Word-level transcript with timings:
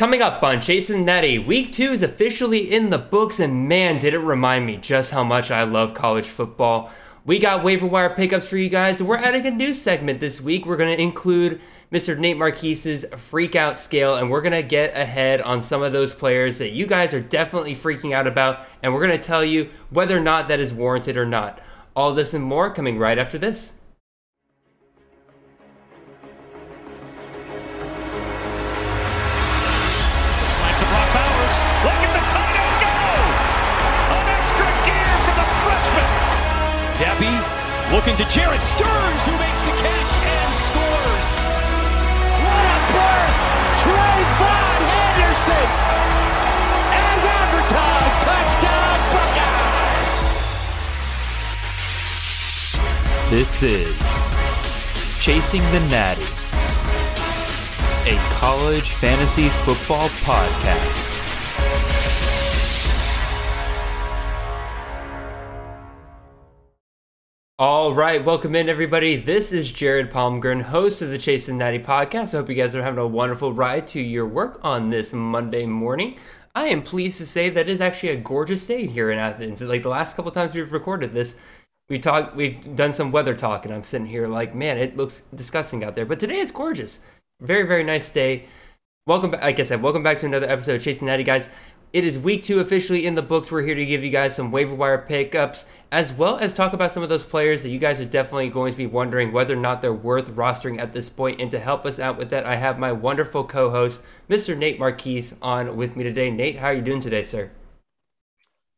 Coming 0.00 0.22
up 0.22 0.42
on 0.42 0.62
Chasing 0.62 1.04
Natty, 1.04 1.38
week 1.38 1.74
two 1.74 1.92
is 1.92 2.02
officially 2.02 2.72
in 2.72 2.88
the 2.88 2.96
books, 2.96 3.38
and 3.38 3.68
man, 3.68 3.98
did 3.98 4.14
it 4.14 4.20
remind 4.20 4.64
me 4.64 4.78
just 4.78 5.10
how 5.10 5.22
much 5.22 5.50
I 5.50 5.64
love 5.64 5.92
college 5.92 6.26
football. 6.26 6.90
We 7.26 7.38
got 7.38 7.62
waiver 7.62 7.84
wire 7.84 8.08
pickups 8.08 8.48
for 8.48 8.56
you 8.56 8.70
guys, 8.70 8.98
and 8.98 9.06
we're 9.06 9.18
adding 9.18 9.44
a 9.44 9.50
new 9.50 9.74
segment 9.74 10.20
this 10.20 10.40
week. 10.40 10.64
We're 10.64 10.78
going 10.78 10.96
to 10.96 11.02
include 11.02 11.60
Mr. 11.92 12.16
Nate 12.18 12.38
Marchese's 12.38 13.04
freak 13.18 13.54
out 13.54 13.76
scale, 13.76 14.16
and 14.16 14.30
we're 14.30 14.40
going 14.40 14.54
to 14.54 14.62
get 14.62 14.96
ahead 14.96 15.42
on 15.42 15.62
some 15.62 15.82
of 15.82 15.92
those 15.92 16.14
players 16.14 16.56
that 16.56 16.70
you 16.70 16.86
guys 16.86 17.12
are 17.12 17.20
definitely 17.20 17.76
freaking 17.76 18.14
out 18.14 18.26
about, 18.26 18.60
and 18.82 18.94
we're 18.94 19.06
going 19.06 19.18
to 19.18 19.22
tell 19.22 19.44
you 19.44 19.68
whether 19.90 20.16
or 20.16 20.22
not 20.22 20.48
that 20.48 20.60
is 20.60 20.72
warranted 20.72 21.18
or 21.18 21.26
not. 21.26 21.60
All 21.94 22.14
this 22.14 22.32
and 22.32 22.42
more 22.42 22.72
coming 22.72 22.98
right 22.98 23.18
after 23.18 23.36
this. 23.36 23.74
Looking 37.92 38.14
to 38.14 38.22
Jerreth 38.22 38.60
Sterns, 38.60 39.26
who 39.26 39.32
makes 39.32 39.62
the 39.62 39.72
catch 39.82 40.12
and 40.22 40.54
scores. 40.62 41.26
What 42.38 42.64
a 42.70 42.78
burst! 42.94 43.44
TreVeyon 43.82 44.82
Henderson, 44.94 45.68
as 46.94 47.22
advertised, 47.40 48.18
touchdown 48.30 48.98
Buckeyes! 49.10 50.14
This 53.30 53.62
is 53.64 53.98
Chasing 55.20 55.64
the 55.72 55.80
Natty, 55.90 56.30
a 58.08 58.16
college 58.38 58.90
fantasy 58.90 59.48
football 59.48 60.08
podcast. 60.22 61.19
All 67.60 67.92
right, 67.92 68.24
welcome 68.24 68.54
in 68.54 68.70
everybody. 68.70 69.16
This 69.16 69.52
is 69.52 69.70
Jared 69.70 70.10
Palmgren, 70.10 70.62
host 70.62 71.02
of 71.02 71.10
the 71.10 71.18
Chasing 71.18 71.58
Natty 71.58 71.78
podcast. 71.78 72.32
I 72.32 72.38
hope 72.38 72.48
you 72.48 72.54
guys 72.54 72.74
are 72.74 72.82
having 72.82 72.98
a 72.98 73.06
wonderful 73.06 73.52
ride 73.52 73.86
to 73.88 74.00
your 74.00 74.26
work 74.26 74.58
on 74.62 74.88
this 74.88 75.12
Monday 75.12 75.66
morning. 75.66 76.16
I 76.54 76.68
am 76.68 76.80
pleased 76.80 77.18
to 77.18 77.26
say 77.26 77.50
that 77.50 77.68
it 77.68 77.68
is 77.68 77.82
actually 77.82 78.12
a 78.12 78.16
gorgeous 78.16 78.64
day 78.64 78.86
here 78.86 79.10
in 79.10 79.18
Athens. 79.18 79.60
Like 79.60 79.82
the 79.82 79.90
last 79.90 80.16
couple 80.16 80.32
times 80.32 80.54
we've 80.54 80.72
recorded 80.72 81.12
this, 81.12 81.36
we 81.90 81.98
talked, 81.98 82.34
we've 82.34 82.74
done 82.74 82.94
some 82.94 83.12
weather 83.12 83.34
talk, 83.34 83.66
and 83.66 83.74
I'm 83.74 83.82
sitting 83.82 84.06
here 84.06 84.26
like, 84.26 84.54
man, 84.54 84.78
it 84.78 84.96
looks 84.96 85.20
disgusting 85.34 85.84
out 85.84 85.94
there. 85.96 86.06
But 86.06 86.18
today 86.18 86.38
is 86.38 86.50
gorgeous. 86.50 86.98
Very, 87.42 87.64
very 87.64 87.84
nice 87.84 88.10
day. 88.10 88.46
Welcome 89.06 89.32
back. 89.32 89.42
Like 89.42 89.60
I 89.60 89.64
said, 89.64 89.82
welcome 89.82 90.02
back 90.02 90.18
to 90.20 90.26
another 90.26 90.48
episode 90.48 90.76
of 90.76 90.82
Chasing 90.82 91.08
Natty, 91.08 91.24
guys. 91.24 91.50
It 91.92 92.04
is 92.04 92.16
week 92.16 92.44
two 92.44 92.60
officially 92.60 93.04
in 93.04 93.16
the 93.16 93.22
books. 93.22 93.50
We're 93.50 93.62
here 93.62 93.74
to 93.74 93.84
give 93.84 94.04
you 94.04 94.10
guys 94.10 94.36
some 94.36 94.52
waiver 94.52 94.76
wire 94.76 94.96
pickups, 94.96 95.66
as 95.90 96.12
well 96.12 96.36
as 96.36 96.54
talk 96.54 96.72
about 96.72 96.92
some 96.92 97.02
of 97.02 97.08
those 97.08 97.24
players 97.24 97.64
that 97.64 97.70
you 97.70 97.80
guys 97.80 98.00
are 98.00 98.04
definitely 98.04 98.48
going 98.48 98.72
to 98.72 98.78
be 98.78 98.86
wondering 98.86 99.32
whether 99.32 99.54
or 99.54 99.60
not 99.60 99.82
they're 99.82 99.92
worth 99.92 100.30
rostering 100.36 100.78
at 100.78 100.92
this 100.92 101.08
point. 101.08 101.40
And 101.40 101.50
to 101.50 101.58
help 101.58 101.84
us 101.84 101.98
out 101.98 102.16
with 102.16 102.30
that, 102.30 102.46
I 102.46 102.54
have 102.54 102.78
my 102.78 102.92
wonderful 102.92 103.42
co-host, 103.42 104.02
Mr. 104.28 104.56
Nate 104.56 104.78
Marchese, 104.78 105.34
on 105.42 105.76
with 105.76 105.96
me 105.96 106.04
today. 106.04 106.30
Nate, 106.30 106.60
how 106.60 106.68
are 106.68 106.74
you 106.74 106.80
doing 106.80 107.00
today, 107.00 107.24
sir? 107.24 107.50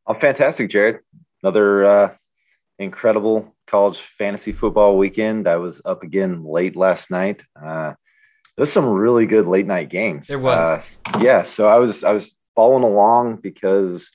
I'm 0.07 0.19
fantastic, 0.19 0.71
Jared. 0.71 1.01
Another 1.43 1.85
uh, 1.85 2.15
incredible 2.79 3.55
college 3.67 3.99
fantasy 3.99 4.53
football 4.53 4.97
weekend. 4.97 5.47
I 5.47 5.57
was 5.57 5.83
up 5.85 6.03
again 6.03 6.45
late 6.45 6.77
last 6.77 7.11
night. 7.11 7.43
Uh, 7.63 7.93
there's 8.57 8.73
some 8.73 8.89
really 8.89 9.27
good 9.27 9.47
late 9.47 9.67
night 9.67 9.91
games. 9.91 10.29
There 10.29 10.39
was, 10.39 11.03
uh, 11.13 11.19
yeah. 11.23 11.43
So 11.43 11.69
I 11.69 11.79
was 11.79 12.05
I 12.05 12.13
was 12.13 12.39
following 12.55 12.85
along 12.85 13.37
because 13.37 14.11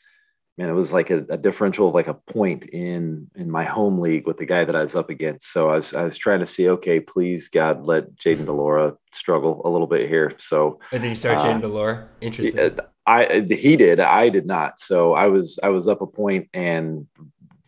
man, 0.57 0.69
it 0.69 0.73
was 0.73 0.91
like 0.91 1.11
a, 1.11 1.25
a, 1.29 1.37
differential 1.37 1.87
of 1.87 1.93
like 1.93 2.07
a 2.07 2.13
point 2.13 2.65
in 2.65 3.29
in 3.35 3.49
my 3.49 3.63
home 3.63 3.99
league 3.99 4.25
with 4.25 4.37
the 4.37 4.45
guy 4.45 4.65
that 4.65 4.75
I 4.75 4.81
was 4.81 4.95
up 4.95 5.09
against. 5.09 5.51
So 5.51 5.69
I 5.69 5.75
was 5.75 5.93
I 5.93 6.03
was 6.03 6.17
trying 6.17 6.39
to 6.39 6.47
see, 6.47 6.69
okay, 6.69 6.99
please 6.99 7.47
God, 7.47 7.85
let 7.85 8.15
Jayden 8.15 8.45
de 8.45 8.51
Laura 8.51 8.97
struggle 9.11 9.61
a 9.65 9.69
little 9.69 9.87
bit 9.87 10.09
here. 10.09 10.33
So 10.39 10.79
and 10.91 11.03
then 11.03 11.11
you 11.11 11.15
start 11.15 11.37
uh, 11.37 11.57
de 11.57 11.67
Laura. 11.67 12.07
Interesting. 12.21 12.79
I 13.05 13.45
he 13.49 13.77
did. 13.77 13.99
I 13.99 14.29
did 14.29 14.45
not. 14.45 14.79
So 14.79 15.13
I 15.13 15.27
was 15.27 15.59
I 15.63 15.69
was 15.69 15.87
up 15.87 16.01
a 16.01 16.07
point 16.07 16.49
and 16.53 17.07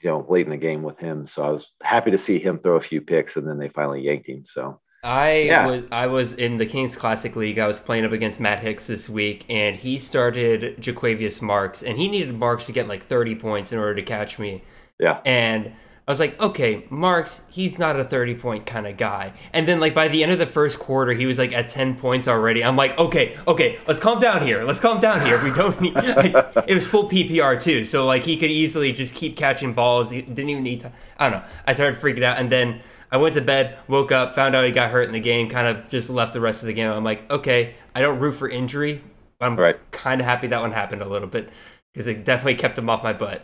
you 0.01 0.09
know 0.09 0.25
late 0.27 0.45
in 0.45 0.51
the 0.51 0.57
game 0.57 0.83
with 0.83 0.99
him. 0.99 1.27
So 1.27 1.43
I 1.43 1.49
was 1.49 1.71
happy 1.81 2.11
to 2.11 2.17
see 2.17 2.39
him 2.39 2.59
throw 2.59 2.75
a 2.75 2.81
few 2.81 3.01
picks, 3.01 3.37
and 3.37 3.47
then 3.47 3.57
they 3.57 3.69
finally 3.69 4.01
yanked 4.01 4.27
him. 4.27 4.45
So 4.45 4.81
I 5.03 5.31
yeah. 5.41 5.67
was 5.67 5.85
I 5.91 6.07
was 6.07 6.33
in 6.33 6.57
the 6.57 6.65
Kings 6.65 6.95
Classic 6.95 7.35
League. 7.35 7.57
I 7.57 7.67
was 7.67 7.79
playing 7.79 8.05
up 8.05 8.11
against 8.11 8.39
Matt 8.39 8.59
Hicks 8.59 8.87
this 8.87 9.07
week, 9.09 9.45
and 9.49 9.77
he 9.77 9.97
started 9.97 10.75
Jo'quavious 10.79 11.41
Marks, 11.41 11.81
and 11.81 11.97
he 11.97 12.09
needed 12.09 12.35
Marks 12.35 12.65
to 12.65 12.73
get 12.73 12.87
like 12.87 13.03
30 13.03 13.35
points 13.35 13.71
in 13.71 13.79
order 13.79 13.95
to 13.95 14.03
catch 14.03 14.39
me. 14.39 14.63
Yeah. 14.99 15.21
And 15.25 15.71
I 16.09 16.11
was 16.11 16.19
like, 16.19 16.41
okay, 16.41 16.85
Marks, 16.89 17.41
he's 17.49 17.77
not 17.77 17.99
a 17.99 18.03
30 18.03 18.33
point 18.35 18.65
kind 18.65 18.87
of 18.87 18.97
guy. 18.97 19.31
And 19.53 19.67
then 19.67 19.79
like 19.79 19.93
by 19.93 20.07
the 20.07 20.23
end 20.23 20.31
of 20.31 20.39
the 20.39 20.47
first 20.47 20.79
quarter, 20.79 21.13
he 21.13 21.27
was 21.27 21.37
like 21.37 21.53
at 21.53 21.69
10 21.69 21.95
points 21.97 22.27
already. 22.27 22.63
I'm 22.63 22.75
like, 22.75 22.97
okay, 22.97 23.37
okay, 23.47 23.77
let's 23.87 23.99
calm 23.99 24.19
down 24.19 24.41
here. 24.41 24.63
Let's 24.63 24.79
calm 24.79 24.99
down 24.99 25.25
here. 25.25 25.41
We 25.41 25.51
don't 25.51 25.79
need. 25.79 25.93
it 25.95 26.73
was 26.73 26.87
full 26.87 27.07
PPR 27.09 27.61
too, 27.61 27.85
so 27.85 28.05
like 28.05 28.23
he 28.23 28.37
could 28.37 28.49
easily 28.49 28.91
just 28.91 29.13
keep 29.13 29.37
catching 29.37 29.73
balls. 29.73 30.09
He 30.09 30.23
didn't 30.23 30.49
even 30.49 30.63
need 30.63 30.81
to. 30.81 30.91
I 31.17 31.29
don't 31.29 31.39
know. 31.39 31.45
I 31.67 31.73
started 31.73 32.01
freaking 32.01 32.23
out, 32.23 32.39
and 32.39 32.51
then 32.51 32.81
I 33.11 33.17
went 33.17 33.35
to 33.35 33.41
bed, 33.41 33.77
woke 33.87 34.11
up, 34.11 34.35
found 34.35 34.55
out 34.55 34.65
he 34.65 34.71
got 34.71 34.91
hurt 34.91 35.07
in 35.07 35.13
the 35.13 35.19
game, 35.19 35.49
kind 35.49 35.67
of 35.67 35.89
just 35.89 36.09
left 36.09 36.33
the 36.33 36.41
rest 36.41 36.61
of 36.61 36.67
the 36.67 36.73
game. 36.73 36.91
I'm 36.91 37.03
like, 37.03 37.29
okay, 37.31 37.75
I 37.95 38.01
don't 38.01 38.19
root 38.19 38.33
for 38.33 38.47
injury, 38.47 39.01
but 39.39 39.47
I'm 39.47 39.55
right. 39.55 39.77
kind 39.91 40.21
of 40.21 40.25
happy 40.25 40.47
that 40.47 40.61
one 40.61 40.71
happened 40.71 41.01
a 41.01 41.09
little 41.09 41.27
bit 41.27 41.49
because 41.93 42.07
it 42.07 42.23
definitely 42.23 42.55
kept 42.55 42.77
him 42.77 42.89
off 42.89 43.03
my 43.03 43.13
butt. 43.13 43.41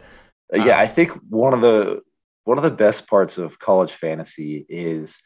Uh, 0.53 0.63
yeah, 0.63 0.75
um, 0.75 0.81
I 0.81 0.87
think 0.87 1.11
one 1.29 1.53
of 1.53 1.61
the 1.61 2.01
one 2.43 2.57
of 2.57 2.63
the 2.63 2.71
best 2.71 3.07
parts 3.07 3.37
of 3.37 3.57
college 3.59 3.91
fantasy 3.91 4.65
is 4.69 5.19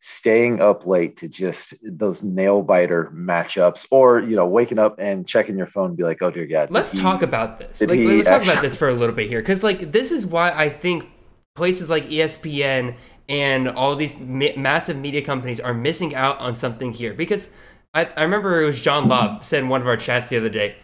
staying 0.00 0.60
up 0.60 0.86
late 0.86 1.16
to 1.16 1.28
just 1.28 1.72
those 1.82 2.22
nail 2.22 2.62
biter 2.62 3.10
matchups 3.14 3.86
or 3.90 4.20
you 4.20 4.36
know 4.36 4.46
waking 4.46 4.78
up 4.78 4.96
and 4.98 5.26
checking 5.26 5.56
your 5.56 5.66
phone 5.66 5.88
and 5.88 5.96
be 5.96 6.02
like 6.02 6.20
oh 6.20 6.30
dear 6.30 6.46
god 6.46 6.70
let's 6.70 6.92
he, 6.92 6.98
talk 6.98 7.22
about 7.22 7.58
this 7.58 7.80
like, 7.80 7.88
let's 7.88 8.00
actually... 8.00 8.22
talk 8.22 8.42
about 8.42 8.60
this 8.60 8.76
for 8.76 8.90
a 8.90 8.94
little 8.94 9.14
bit 9.14 9.28
here 9.28 9.40
because 9.40 9.62
like 9.62 9.92
this 9.92 10.12
is 10.12 10.26
why 10.26 10.50
i 10.50 10.68
think 10.68 11.06
places 11.54 11.88
like 11.88 12.04
espn 12.10 12.94
and 13.28 13.68
all 13.68 13.96
these 13.96 14.18
ma- 14.20 14.56
massive 14.56 14.96
media 14.96 15.22
companies 15.22 15.60
are 15.60 15.74
missing 15.74 16.14
out 16.14 16.38
on 16.40 16.54
something 16.54 16.92
here 16.92 17.14
because 17.14 17.50
I, 17.92 18.06
I 18.16 18.22
remember 18.22 18.60
it 18.60 18.66
was 18.66 18.80
John 18.80 19.08
Lobb 19.08 19.44
said 19.44 19.62
in 19.62 19.68
one 19.68 19.80
of 19.80 19.86
our 19.86 19.96
chats 19.96 20.28
the 20.28 20.36
other 20.36 20.48
day 20.48 20.76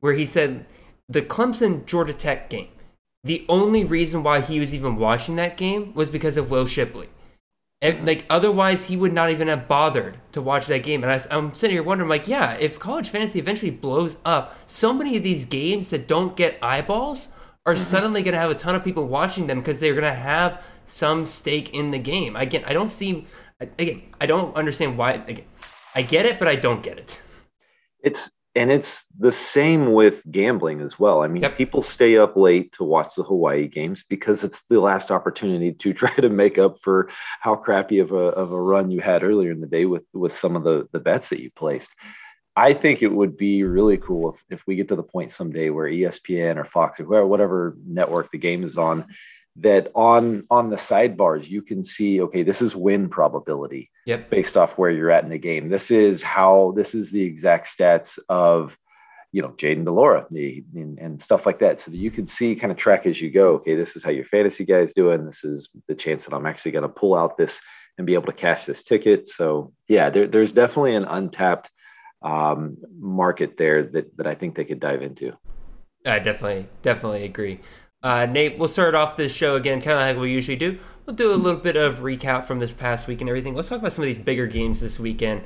where 0.00 0.14
he 0.14 0.26
said 0.26 0.66
the 1.08 1.22
Clemson 1.22 1.86
Georgia 1.86 2.14
Tech 2.14 2.50
game 2.50 2.68
the 3.22 3.44
only 3.48 3.84
reason 3.84 4.22
why 4.22 4.40
he 4.40 4.60
was 4.60 4.72
even 4.72 4.96
watching 4.96 5.36
that 5.36 5.56
game 5.56 5.92
was 5.94 6.10
because 6.10 6.36
of 6.36 6.50
Will 6.50 6.66
Shipley. 6.66 7.08
And, 7.82 8.06
like 8.06 8.24
otherwise, 8.28 8.86
he 8.86 8.96
would 8.96 9.12
not 9.12 9.30
even 9.30 9.48
have 9.48 9.68
bothered 9.68 10.18
to 10.32 10.42
watch 10.42 10.66
that 10.66 10.82
game. 10.82 11.02
And 11.02 11.12
I, 11.12 11.36
am 11.36 11.54
sitting 11.54 11.74
here 11.74 11.82
wondering, 11.82 12.10
like, 12.10 12.28
yeah, 12.28 12.54
if 12.54 12.78
college 12.78 13.08
fantasy 13.08 13.38
eventually 13.38 13.70
blows 13.70 14.18
up, 14.24 14.58
so 14.66 14.92
many 14.92 15.16
of 15.16 15.22
these 15.22 15.46
games 15.46 15.90
that 15.90 16.06
don't 16.06 16.36
get 16.36 16.58
eyeballs 16.62 17.28
are 17.64 17.74
mm-hmm. 17.74 17.82
suddenly 17.82 18.22
going 18.22 18.34
to 18.34 18.40
have 18.40 18.50
a 18.50 18.54
ton 18.54 18.74
of 18.74 18.84
people 18.84 19.06
watching 19.06 19.46
them 19.46 19.60
because 19.60 19.80
they're 19.80 19.94
going 19.94 20.02
to 20.04 20.12
have 20.12 20.62
some 20.90 21.24
stake 21.24 21.74
in 21.74 21.90
the 21.90 21.98
game. 21.98 22.36
Again, 22.36 22.64
I 22.66 22.72
don't 22.72 22.90
see. 22.90 23.26
Again, 23.60 24.02
I 24.20 24.26
don't 24.26 24.54
understand 24.56 24.98
why. 24.98 25.12
Again, 25.12 25.46
I 25.94 26.02
get 26.02 26.26
it, 26.26 26.38
but 26.38 26.48
I 26.48 26.56
don't 26.56 26.82
get 26.82 26.98
it. 26.98 27.20
It's 28.02 28.30
and 28.56 28.72
it's 28.72 29.04
the 29.18 29.30
same 29.30 29.92
with 29.92 30.28
gambling 30.30 30.80
as 30.80 30.98
well. 30.98 31.22
I 31.22 31.28
mean, 31.28 31.42
yep. 31.42 31.56
people 31.56 31.82
stay 31.82 32.18
up 32.18 32.36
late 32.36 32.72
to 32.72 32.84
watch 32.84 33.14
the 33.14 33.22
Hawaii 33.22 33.68
games 33.68 34.02
because 34.02 34.42
it's 34.42 34.62
the 34.62 34.80
last 34.80 35.12
opportunity 35.12 35.72
to 35.72 35.92
try 36.02 36.12
to 36.16 36.28
make 36.28 36.58
up 36.58 36.80
for 36.80 37.08
how 37.40 37.54
crappy 37.54 38.00
of 38.00 38.12
a 38.12 38.16
of 38.16 38.52
a 38.52 38.60
run 38.60 38.90
you 38.90 39.00
had 39.00 39.22
earlier 39.22 39.52
in 39.52 39.60
the 39.60 39.66
day 39.66 39.84
with 39.84 40.04
with 40.12 40.32
some 40.32 40.56
of 40.56 40.64
the 40.64 40.88
the 40.92 41.00
bets 41.00 41.28
that 41.28 41.40
you 41.40 41.50
placed. 41.52 41.94
I 42.56 42.72
think 42.72 43.02
it 43.02 43.12
would 43.12 43.36
be 43.36 43.62
really 43.62 43.96
cool 43.96 44.34
if, 44.34 44.44
if 44.50 44.66
we 44.66 44.74
get 44.74 44.88
to 44.88 44.96
the 44.96 45.04
point 45.04 45.30
someday 45.30 45.70
where 45.70 45.88
ESPN 45.88 46.56
or 46.56 46.64
Fox 46.64 46.98
or 46.98 47.26
whatever 47.26 47.76
network 47.86 48.32
the 48.32 48.38
game 48.38 48.64
is 48.64 48.76
on 48.76 49.06
that 49.56 49.90
on 49.94 50.44
on 50.50 50.70
the 50.70 50.76
sidebars 50.76 51.48
you 51.48 51.60
can 51.60 51.82
see 51.82 52.22
okay 52.22 52.42
this 52.42 52.62
is 52.62 52.76
win 52.76 53.08
probability 53.08 53.90
yep. 54.10 54.28
based 54.28 54.56
off 54.56 54.76
where 54.76 54.90
you're 54.90 55.10
at 55.10 55.24
in 55.24 55.30
the 55.30 55.38
game. 55.38 55.68
This 55.68 55.90
is 55.90 56.22
how 56.22 56.72
this 56.76 56.94
is 56.94 57.10
the 57.10 57.22
exact 57.22 57.66
stats 57.66 58.18
of 58.28 58.76
you 59.32 59.40
know 59.40 59.50
Jayden 59.50 59.84
de 59.84 59.92
Laura 59.92 60.26
and, 60.30 60.98
and, 60.98 61.22
stuff 61.22 61.46
like 61.46 61.60
that. 61.60 61.80
So 61.80 61.90
that 61.90 61.96
you 61.96 62.10
can 62.10 62.26
see 62.26 62.56
kind 62.56 62.72
of 62.72 62.76
track 62.76 63.06
as 63.06 63.20
you 63.20 63.30
go 63.30 63.54
okay 63.54 63.76
this 63.76 63.96
is 63.96 64.02
how 64.02 64.10
your 64.10 64.24
fantasy 64.24 64.64
guy 64.64 64.80
is 64.80 64.92
doing. 64.92 65.24
This 65.24 65.44
is 65.44 65.70
the 65.88 65.94
chance 65.94 66.24
that 66.24 66.34
i'm 66.34 66.46
actually 66.46 66.72
going 66.72 66.82
to 66.82 66.88
pull 66.88 67.14
out 67.14 67.36
this 67.36 67.60
and 67.96 68.06
be 68.06 68.14
able 68.14 68.26
to 68.26 68.32
cash 68.32 68.64
this 68.64 68.82
ticket. 68.82 69.28
So 69.28 69.72
yeah 69.88 70.10
there, 70.10 70.26
there's 70.26 70.52
definitely 70.52 70.94
an 70.96 71.04
untapped 71.04 71.70
um, 72.22 72.76
market 72.98 73.56
there 73.56 73.82
that, 73.82 74.14
that 74.18 74.26
i 74.26 74.34
think 74.34 74.54
they 74.54 74.64
could 74.64 74.80
dive 74.80 75.02
into. 75.02 75.36
I 76.04 76.18
definitely 76.18 76.66
definitely 76.82 77.24
agree 77.24 77.60
uh, 78.02 78.26
Nate, 78.26 78.58
we'll 78.58 78.68
start 78.68 78.94
off 78.94 79.16
this 79.16 79.34
show 79.34 79.56
again, 79.56 79.80
kind 79.80 79.98
of 79.98 80.16
like 80.16 80.22
we 80.22 80.32
usually 80.32 80.56
do. 80.56 80.78
We'll 81.04 81.16
do 81.16 81.32
a 81.32 81.34
little 81.34 81.60
bit 81.60 81.76
of 81.76 81.98
recap 81.98 82.46
from 82.46 82.58
this 82.58 82.72
past 82.72 83.06
week 83.06 83.20
and 83.20 83.28
everything. 83.28 83.54
Let's 83.54 83.68
talk 83.68 83.80
about 83.80 83.92
some 83.92 84.04
of 84.04 84.06
these 84.06 84.18
bigger 84.18 84.46
games 84.46 84.80
this 84.80 84.98
weekend. 84.98 85.42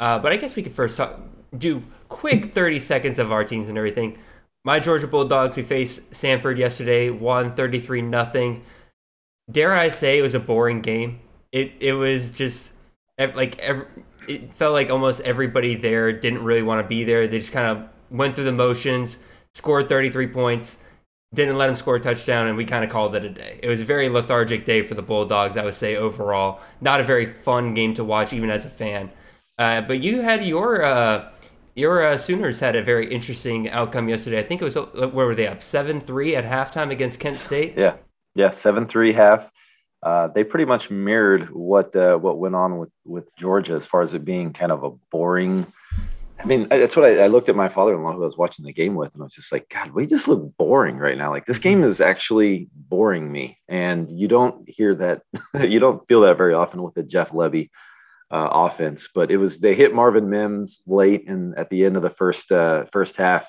Uh, 0.00 0.18
but 0.18 0.32
I 0.32 0.36
guess 0.36 0.56
we 0.56 0.62
could 0.62 0.72
first 0.72 0.96
talk, 0.96 1.20
do 1.56 1.82
quick 2.08 2.46
30 2.52 2.80
seconds 2.80 3.18
of 3.18 3.32
our 3.32 3.44
teams 3.44 3.68
and 3.68 3.76
everything. 3.76 4.18
My 4.64 4.78
Georgia 4.78 5.06
Bulldogs, 5.06 5.56
we 5.56 5.62
faced 5.62 6.12
Samford 6.12 6.56
yesterday, 6.56 7.10
won 7.10 7.54
33 7.54 8.02
nothing. 8.02 8.64
Dare 9.50 9.74
I 9.74 9.88
say 9.88 10.18
it 10.18 10.22
was 10.22 10.34
a 10.34 10.40
boring 10.40 10.80
game? 10.82 11.20
It 11.50 11.72
it 11.80 11.92
was 11.94 12.30
just 12.30 12.72
like 13.18 13.58
every, 13.58 13.86
it 14.28 14.54
felt 14.54 14.72
like 14.72 14.88
almost 14.88 15.20
everybody 15.22 15.74
there 15.74 16.12
didn't 16.12 16.44
really 16.44 16.62
want 16.62 16.82
to 16.82 16.88
be 16.88 17.04
there. 17.04 17.26
They 17.26 17.38
just 17.38 17.52
kind 17.52 17.66
of 17.66 17.88
went 18.10 18.34
through 18.34 18.44
the 18.44 18.52
motions, 18.52 19.18
scored 19.54 19.88
33 19.88 20.28
points, 20.28 20.78
didn't 21.34 21.56
let 21.56 21.68
him 21.68 21.74
score 21.74 21.96
a 21.96 22.00
touchdown, 22.00 22.46
and 22.46 22.56
we 22.56 22.64
kind 22.64 22.84
of 22.84 22.90
called 22.90 23.14
it 23.14 23.24
a 23.24 23.30
day. 23.30 23.58
It 23.62 23.68
was 23.68 23.80
a 23.80 23.84
very 23.84 24.08
lethargic 24.08 24.64
day 24.64 24.82
for 24.82 24.94
the 24.94 25.02
Bulldogs, 25.02 25.56
I 25.56 25.64
would 25.64 25.74
say, 25.74 25.96
overall. 25.96 26.60
Not 26.80 27.00
a 27.00 27.04
very 27.04 27.26
fun 27.26 27.74
game 27.74 27.94
to 27.94 28.04
watch, 28.04 28.32
even 28.32 28.50
as 28.50 28.66
a 28.66 28.70
fan. 28.70 29.10
Uh, 29.58 29.80
but 29.80 30.02
you 30.02 30.20
had 30.20 30.44
your. 30.44 30.82
Uh, 30.84 31.28
your 31.74 32.04
uh, 32.04 32.18
Sooners 32.18 32.60
had 32.60 32.76
a 32.76 32.82
very 32.82 33.10
interesting 33.10 33.70
outcome 33.70 34.08
yesterday. 34.08 34.38
I 34.38 34.42
think 34.42 34.60
it 34.60 34.64
was 34.64 34.76
uh, 34.76 35.08
where 35.12 35.26
were 35.26 35.34
they 35.34 35.46
up 35.46 35.62
seven 35.62 36.00
three 36.02 36.36
at 36.36 36.44
halftime 36.44 36.90
against 36.90 37.18
Kent 37.18 37.36
State. 37.36 37.78
Yeah, 37.78 37.96
yeah, 38.34 38.50
seven 38.50 38.86
three 38.86 39.12
half. 39.12 39.50
Uh, 40.02 40.28
they 40.28 40.44
pretty 40.44 40.64
much 40.64 40.90
mirrored 40.90 41.48
what 41.50 41.94
uh, 41.96 42.16
what 42.16 42.38
went 42.38 42.54
on 42.54 42.78
with 42.78 42.90
with 43.04 43.34
Georgia 43.36 43.74
as 43.74 43.86
far 43.86 44.02
as 44.02 44.12
it 44.14 44.24
being 44.24 44.52
kind 44.52 44.72
of 44.72 44.84
a 44.84 44.90
boring 45.10 45.66
I 46.38 46.44
mean, 46.44 46.68
that's 46.68 46.96
what 46.96 47.04
I, 47.04 47.24
I 47.24 47.26
looked 47.28 47.48
at 47.48 47.56
my 47.56 47.68
father-in-law 47.68 48.12
who 48.12 48.22
I 48.22 48.26
was 48.26 48.36
watching 48.36 48.64
the 48.64 48.72
game 48.72 48.94
with, 48.94 49.14
and 49.14 49.22
I 49.22 49.24
was 49.24 49.34
just 49.34 49.52
like, 49.52 49.68
God, 49.68 49.92
we 49.92 50.06
just 50.06 50.26
look 50.26 50.56
boring 50.56 50.96
right 50.96 51.16
now. 51.16 51.30
Like 51.30 51.46
this 51.46 51.58
mm-hmm. 51.58 51.80
game 51.80 51.84
is 51.84 52.00
actually 52.00 52.68
boring 52.74 53.30
me, 53.30 53.58
and 53.68 54.10
you 54.10 54.28
don't 54.28 54.68
hear 54.68 54.94
that, 54.96 55.22
you 55.60 55.78
don't 55.78 56.06
feel 56.08 56.22
that 56.22 56.36
very 56.36 56.54
often 56.54 56.82
with 56.82 56.94
the 56.94 57.02
Jeff 57.02 57.30
Lebby 57.30 57.70
uh, 58.30 58.48
offense. 58.50 59.08
But 59.14 59.30
it 59.30 59.36
was 59.36 59.60
they 59.60 59.74
hit 59.74 59.94
Marvin 59.94 60.30
Mims 60.30 60.82
late 60.86 61.28
and 61.28 61.56
at 61.56 61.70
the 61.70 61.84
end 61.84 61.96
of 61.96 62.02
the 62.02 62.10
first 62.10 62.50
uh, 62.50 62.86
first 62.86 63.16
half, 63.16 63.48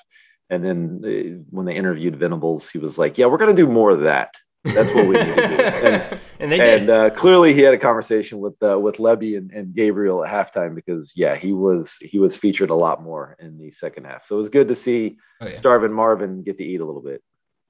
and 0.50 0.64
then 0.64 1.00
uh, 1.04 1.42
when 1.50 1.66
they 1.66 1.74
interviewed 1.74 2.16
Venables, 2.16 2.70
he 2.70 2.78
was 2.78 2.98
like, 2.98 3.18
"Yeah, 3.18 3.26
we're 3.26 3.38
going 3.38 3.54
to 3.54 3.62
do 3.62 3.70
more 3.70 3.90
of 3.90 4.02
that." 4.02 4.34
That's 4.64 4.92
what 4.92 5.06
we 5.06 5.14
need 5.14 5.36
to 5.36 5.48
do. 5.48 5.64
And, 5.84 6.20
and, 6.40 6.52
and 6.52 6.90
uh, 6.90 7.10
clearly, 7.10 7.54
he 7.54 7.60
had 7.60 7.74
a 7.74 7.78
conversation 7.78 8.40
with 8.40 8.54
uh, 8.62 8.78
with 8.78 8.96
Lebby 8.96 9.36
and, 9.36 9.50
and, 9.52 9.74
Gabriel 9.74 10.24
at 10.24 10.30
halftime 10.30 10.74
because 10.74 11.12
yeah, 11.16 11.36
he 11.36 11.52
was 11.52 11.96
he 11.98 12.18
was 12.18 12.36
featured 12.36 12.70
a 12.70 12.74
lot 12.74 13.02
more 13.02 13.36
in 13.38 13.58
the 13.58 13.70
second 13.72 14.04
half. 14.04 14.26
So 14.26 14.34
it 14.34 14.38
was 14.38 14.48
good 14.48 14.68
to 14.68 14.74
see 14.74 15.16
oh, 15.40 15.48
yeah. 15.48 15.56
Starvin 15.56 15.92
Marvin 15.92 16.42
get 16.42 16.58
to 16.58 16.64
eat 16.64 16.80
a 16.80 16.84
little 16.84 17.02
bit. 17.02 17.22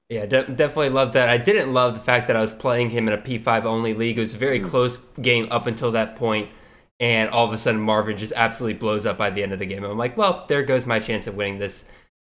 Yeah, 0.09 0.25
de- 0.25 0.47
definitely 0.47 0.89
loved 0.89 1.13
that. 1.13 1.29
I 1.29 1.37
didn't 1.37 1.73
love 1.73 1.95
the 1.95 1.99
fact 1.99 2.27
that 2.27 2.35
I 2.35 2.41
was 2.41 2.53
playing 2.53 2.91
him 2.91 3.07
in 3.07 3.13
a 3.13 3.17
P5 3.17 3.63
only 3.63 3.93
league. 3.93 4.17
It 4.17 4.21
was 4.21 4.35
a 4.35 4.37
very 4.37 4.59
mm-hmm. 4.59 4.69
close 4.69 4.97
game 5.21 5.47
up 5.49 5.65
until 5.65 5.91
that 5.93 6.15
point, 6.15 6.49
and 6.99 7.29
all 7.29 7.45
of 7.45 7.53
a 7.53 7.57
sudden 7.57 7.81
Marvin 7.81 8.17
just 8.17 8.33
absolutely 8.35 8.77
blows 8.77 9.05
up 9.05 9.17
by 9.17 9.29
the 9.31 9.41
end 9.41 9.53
of 9.53 9.59
the 9.59 9.65
game. 9.65 9.83
I'm 9.83 9.97
like, 9.97 10.15
well, 10.15 10.45
there 10.47 10.63
goes 10.63 10.85
my 10.85 10.99
chance 10.99 11.27
of 11.27 11.35
winning 11.35 11.59
this 11.59 11.85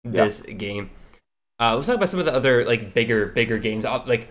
this 0.03 0.43
yeah. 0.47 0.53
game. 0.53 0.89
Uh, 1.59 1.75
let's 1.75 1.87
talk 1.87 1.95
about 1.95 2.09
some 2.09 2.19
of 2.19 2.25
the 2.25 2.33
other 2.33 2.65
like 2.65 2.93
bigger 2.93 3.27
bigger 3.27 3.57
games. 3.57 3.83
Like 3.83 4.29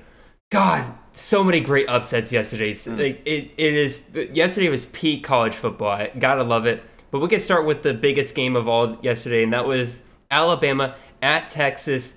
God, 0.50 0.94
so 1.12 1.42
many 1.42 1.60
great 1.60 1.88
upsets 1.88 2.30
yesterday. 2.30 2.72
Mm. 2.72 2.98
Like 2.98 3.22
it, 3.26 3.50
it 3.56 3.74
is 3.74 4.00
yesterday 4.32 4.68
was 4.68 4.84
peak 4.86 5.24
college 5.24 5.54
football. 5.54 5.90
I 5.90 6.12
gotta 6.18 6.44
love 6.44 6.66
it. 6.66 6.82
But 7.10 7.20
we 7.20 7.28
can 7.28 7.40
start 7.40 7.66
with 7.66 7.82
the 7.82 7.94
biggest 7.94 8.34
game 8.34 8.56
of 8.56 8.68
all 8.68 8.98
yesterday, 9.02 9.42
and 9.42 9.52
that 9.52 9.66
was 9.66 10.02
Alabama 10.30 10.94
at 11.22 11.50
Texas. 11.50 12.14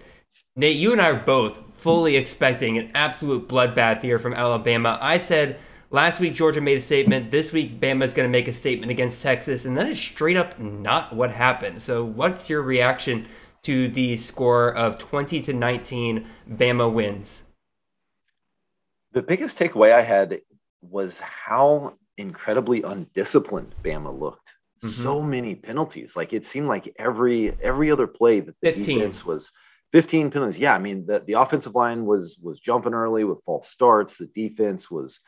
Nate, 0.56 0.76
you 0.76 0.92
and 0.92 1.02
I 1.02 1.10
are 1.10 1.20
both 1.20 1.60
fully 1.74 2.18
expecting 2.18 2.78
an 2.78 2.92
absolute 2.94 3.48
bloodbath 3.48 4.02
here 4.02 4.20
from 4.20 4.34
Alabama. 4.34 4.98
I 5.02 5.18
said 5.18 5.58
last 5.90 6.20
week 6.20 6.34
Georgia 6.34 6.62
made 6.62 6.78
a 6.78 6.82
statement. 6.82 7.32
This 7.32 7.52
week 7.52 7.80
Bama's 7.80 8.14
going 8.14 8.28
to 8.28 8.32
make 8.32 8.48
a 8.48 8.54
statement 8.54 8.92
against 8.92 9.24
Texas, 9.24 9.66
and 9.66 9.78
that 9.78 9.88
is 9.88 10.00
straight 10.00 10.38
up 10.38 10.60
not 10.60 11.16
what 11.16 11.32
happened. 11.32 11.82
So, 11.82 12.04
what's 12.04 12.50
your 12.50 12.62
reaction 12.62 13.28
to 13.64 13.88
the 13.88 14.18
score 14.18 14.74
of 14.76 14.98
20 14.98 15.42
to 15.42 15.54
19 15.54 16.28
Bama 16.48 16.92
wins? 16.92 17.44
The 19.12 19.22
biggest 19.22 19.58
takeaway 19.58 19.92
I 19.92 20.02
had 20.02 20.42
was 20.82 21.20
how 21.20 21.96
incredibly 22.18 22.84
undisciplined 22.84 23.74
Bama 23.84 24.18
looked. 24.18 24.52
Mm-hmm. 24.84 25.04
So 25.04 25.22
many 25.22 25.56
penalties. 25.56 26.16
Like 26.16 26.34
it 26.34 26.46
seemed 26.46 26.68
like 26.68 26.94
every 26.98 27.54
every 27.62 27.92
other 27.92 28.08
play 28.08 28.40
that 28.40 28.56
the 28.62 28.74
15. 28.74 28.98
defense 28.98 29.26
was 29.26 29.52
15 29.92 30.32
penalties. 30.32 30.60
Yeah, 30.60 30.74
I 30.74 30.80
mean 30.80 31.06
the, 31.06 31.20
the 31.26 31.34
offensive 31.34 31.76
line 31.76 32.06
was 32.06 32.40
was 32.44 32.60
jumping 32.60 32.94
early 32.94 33.24
with 33.24 33.44
false 33.46 33.68
starts. 33.68 34.18
The 34.18 34.28
defense 34.28 34.90
was 34.90 35.20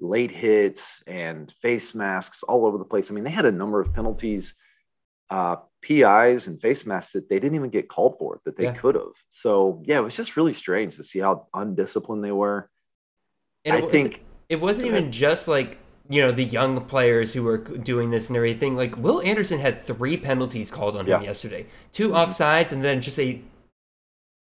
late 0.00 0.30
hits 0.30 1.02
and 1.06 1.52
face 1.60 1.94
masks 1.94 2.42
all 2.42 2.66
over 2.66 2.78
the 2.78 2.84
place. 2.84 3.10
I 3.10 3.14
mean, 3.14 3.24
they 3.24 3.30
had 3.30 3.46
a 3.46 3.52
number 3.52 3.80
of 3.80 3.92
penalties, 3.92 4.54
uh, 5.30 5.56
PIs 5.82 6.46
and 6.46 6.60
face 6.60 6.86
masks 6.86 7.12
that 7.12 7.28
they 7.28 7.38
didn't 7.38 7.56
even 7.56 7.70
get 7.70 7.88
called 7.88 8.16
for 8.18 8.40
that 8.44 8.56
they 8.56 8.64
yeah. 8.64 8.74
could 8.74 8.94
have. 8.94 9.12
So 9.28 9.82
yeah, 9.84 9.98
it 9.98 10.04
was 10.04 10.16
just 10.16 10.36
really 10.36 10.54
strange 10.54 10.96
to 10.96 11.04
see 11.04 11.18
how 11.18 11.46
undisciplined 11.54 12.24
they 12.24 12.32
were. 12.32 12.70
And 13.64 13.76
I 13.76 13.80
think 13.82 14.24
it 14.48 14.60
wasn't 14.60 14.88
even 14.88 15.12
just 15.12 15.48
like 15.48 15.78
you 16.08 16.22
know 16.22 16.32
the 16.32 16.44
young 16.44 16.84
players 16.86 17.32
who 17.32 17.42
were 17.42 17.58
doing 17.58 18.10
this 18.10 18.28
and 18.28 18.36
everything. 18.36 18.76
Like 18.76 18.96
Will 18.96 19.20
Anderson 19.22 19.58
had 19.58 19.82
three 19.82 20.16
penalties 20.16 20.70
called 20.70 20.96
on 20.96 21.06
him 21.06 21.22
yesterday, 21.22 21.66
2 21.92 22.08
mm-hmm. 22.08 22.16
offsides, 22.16 22.72
and 22.72 22.82
then 22.82 23.00
just 23.00 23.18
a 23.18 23.42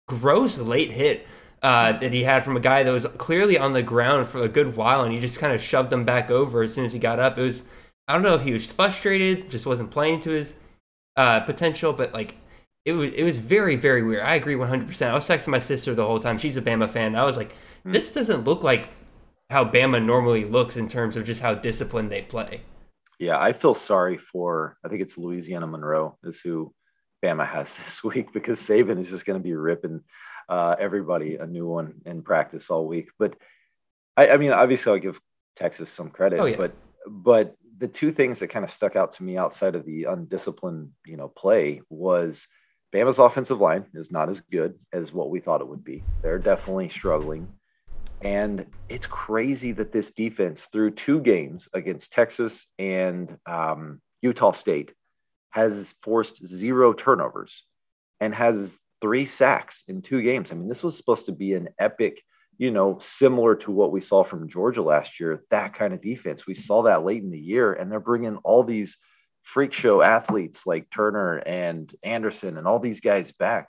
gross 0.08 0.58
late 0.58 0.90
hit 0.90 1.26
uh, 1.62 1.92
that 1.92 2.12
he 2.12 2.24
had 2.24 2.42
from 2.42 2.56
a 2.56 2.60
guy 2.60 2.82
that 2.82 2.90
was 2.90 3.06
clearly 3.18 3.56
on 3.56 3.72
the 3.72 3.82
ground 3.82 4.26
for 4.26 4.42
a 4.42 4.48
good 4.48 4.76
while, 4.76 5.02
and 5.02 5.12
he 5.12 5.20
just 5.20 5.38
kind 5.38 5.54
of 5.54 5.60
shoved 5.60 5.92
him 5.92 6.04
back 6.04 6.30
over 6.30 6.62
as 6.62 6.74
soon 6.74 6.84
as 6.84 6.92
he 6.92 6.98
got 6.98 7.20
up. 7.20 7.38
It 7.38 7.42
was 7.42 7.62
I 8.08 8.14
don't 8.14 8.22
know 8.22 8.34
if 8.34 8.42
he 8.42 8.52
was 8.52 8.70
frustrated, 8.70 9.50
just 9.50 9.66
wasn't 9.66 9.90
playing 9.90 10.20
to 10.20 10.30
his 10.30 10.56
uh, 11.16 11.40
potential, 11.40 11.92
but 11.92 12.12
like 12.12 12.36
it 12.84 12.92
was 12.92 13.12
it 13.12 13.24
was 13.24 13.38
very 13.38 13.76
very 13.76 14.02
weird. 14.02 14.22
I 14.22 14.34
agree 14.34 14.56
100. 14.56 14.88
percent 14.88 15.12
I 15.12 15.14
was 15.14 15.28
texting 15.28 15.48
my 15.48 15.58
sister 15.58 15.94
the 15.94 16.06
whole 16.06 16.18
time. 16.18 16.38
She's 16.38 16.56
a 16.56 16.62
Bama 16.62 16.90
fan. 16.90 17.14
I 17.14 17.24
was 17.24 17.36
like, 17.36 17.54
mm. 17.84 17.92
this 17.92 18.12
doesn't 18.12 18.44
look 18.44 18.62
like 18.62 18.88
how 19.50 19.64
Bama 19.64 20.02
normally 20.02 20.44
looks 20.44 20.76
in 20.76 20.88
terms 20.88 21.16
of 21.16 21.24
just 21.24 21.42
how 21.42 21.54
disciplined 21.54 22.10
they 22.10 22.22
play. 22.22 22.62
Yeah, 23.18 23.38
I 23.38 23.52
feel 23.52 23.74
sorry 23.74 24.18
for 24.18 24.76
I 24.84 24.88
think 24.88 25.02
it's 25.02 25.18
Louisiana 25.18 25.66
Monroe 25.66 26.18
is 26.24 26.40
who 26.40 26.74
Bama 27.24 27.46
has 27.46 27.76
this 27.78 28.02
week 28.02 28.32
because 28.32 28.60
Saban 28.60 28.98
is 28.98 29.10
just 29.10 29.26
going 29.26 29.38
to 29.38 29.42
be 29.42 29.54
ripping 29.54 30.00
uh, 30.48 30.76
everybody 30.78 31.36
a 31.36 31.46
new 31.46 31.66
one 31.66 31.94
in 32.04 32.22
practice 32.22 32.70
all 32.70 32.86
week. 32.86 33.10
But 33.18 33.36
I, 34.16 34.30
I 34.30 34.36
mean, 34.36 34.52
obviously, 34.52 34.92
I'll 34.92 34.98
give 34.98 35.20
Texas 35.56 35.90
some 35.90 36.10
credit, 36.10 36.40
oh, 36.40 36.46
yeah. 36.46 36.56
but 36.56 36.72
but 37.06 37.56
the 37.78 37.88
two 37.88 38.12
things 38.12 38.38
that 38.38 38.48
kind 38.48 38.64
of 38.64 38.70
stuck 38.70 38.96
out 38.96 39.12
to 39.12 39.24
me 39.24 39.36
outside 39.36 39.74
of 39.74 39.84
the 39.84 40.04
undisciplined, 40.04 40.90
you 41.04 41.16
know, 41.16 41.28
play 41.28 41.82
was 41.90 42.46
Bama's 42.94 43.18
offensive 43.18 43.60
line 43.60 43.86
is 43.94 44.12
not 44.12 44.28
as 44.28 44.40
good 44.40 44.78
as 44.92 45.12
what 45.12 45.30
we 45.30 45.40
thought 45.40 45.60
it 45.60 45.68
would 45.68 45.82
be. 45.82 46.04
They're 46.22 46.38
definitely 46.38 46.90
struggling. 46.90 47.48
And 48.22 48.66
it's 48.88 49.06
crazy 49.06 49.72
that 49.72 49.92
this 49.92 50.12
defense, 50.12 50.66
through 50.66 50.92
two 50.92 51.20
games 51.20 51.68
against 51.74 52.12
Texas 52.12 52.68
and 52.78 53.36
um, 53.46 54.00
Utah 54.22 54.52
State, 54.52 54.92
has 55.50 55.94
forced 56.02 56.46
zero 56.46 56.92
turnovers 56.92 57.64
and 58.20 58.34
has 58.34 58.78
three 59.00 59.26
sacks 59.26 59.84
in 59.88 60.00
two 60.00 60.22
games. 60.22 60.52
I 60.52 60.54
mean, 60.54 60.68
this 60.68 60.84
was 60.84 60.96
supposed 60.96 61.26
to 61.26 61.32
be 61.32 61.54
an 61.54 61.68
epic, 61.78 62.22
you 62.56 62.70
know, 62.70 62.98
similar 63.00 63.56
to 63.56 63.72
what 63.72 63.90
we 63.90 64.00
saw 64.00 64.22
from 64.22 64.48
Georgia 64.48 64.82
last 64.82 65.18
year, 65.18 65.42
that 65.50 65.74
kind 65.74 65.92
of 65.92 66.00
defense. 66.00 66.46
We 66.46 66.54
saw 66.54 66.82
that 66.82 67.04
late 67.04 67.22
in 67.22 67.30
the 67.30 67.38
year, 67.38 67.72
and 67.72 67.90
they're 67.90 68.00
bringing 68.00 68.36
all 68.38 68.62
these 68.62 68.96
freak 69.42 69.72
show 69.72 70.00
athletes 70.00 70.64
like 70.64 70.88
Turner 70.90 71.38
and 71.38 71.92
Anderson 72.04 72.56
and 72.56 72.66
all 72.66 72.78
these 72.78 73.00
guys 73.00 73.32
back. 73.32 73.68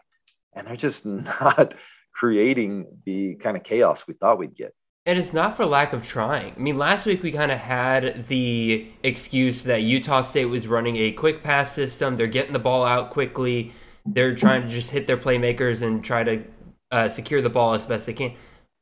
And 0.53 0.67
they're 0.67 0.75
just 0.75 1.05
not 1.05 1.73
creating 2.13 2.87
the 3.05 3.35
kind 3.35 3.57
of 3.57 3.63
chaos 3.63 4.07
we 4.07 4.13
thought 4.13 4.37
we'd 4.37 4.55
get. 4.55 4.73
And 5.05 5.19
it's 5.19 5.33
not 5.33 5.57
for 5.57 5.65
lack 5.65 5.91
of 5.91 6.05
trying. 6.05 6.53
I 6.55 6.59
mean, 6.59 6.77
last 6.77 7.05
week 7.05 7.23
we 7.23 7.31
kind 7.33 7.51
of 7.51 7.59
had 7.59 8.27
the 8.27 8.87
excuse 9.03 9.63
that 9.63 9.81
Utah 9.81 10.21
State 10.21 10.45
was 10.45 10.65
running 10.65 10.95
a 10.95 11.11
quick 11.11 11.43
pass 11.43 11.73
system. 11.73 12.15
They're 12.15 12.27
getting 12.27 12.53
the 12.53 12.59
ball 12.59 12.85
out 12.85 13.09
quickly. 13.09 13.73
They're 14.05 14.33
trying 14.33 14.61
to 14.61 14.69
just 14.69 14.91
hit 14.91 15.07
their 15.07 15.17
playmakers 15.17 15.81
and 15.81 16.03
try 16.03 16.23
to 16.23 16.43
uh, 16.91 17.09
secure 17.09 17.41
the 17.41 17.49
ball 17.49 17.73
as 17.73 17.85
best 17.85 18.05
they 18.05 18.13
can. 18.13 18.33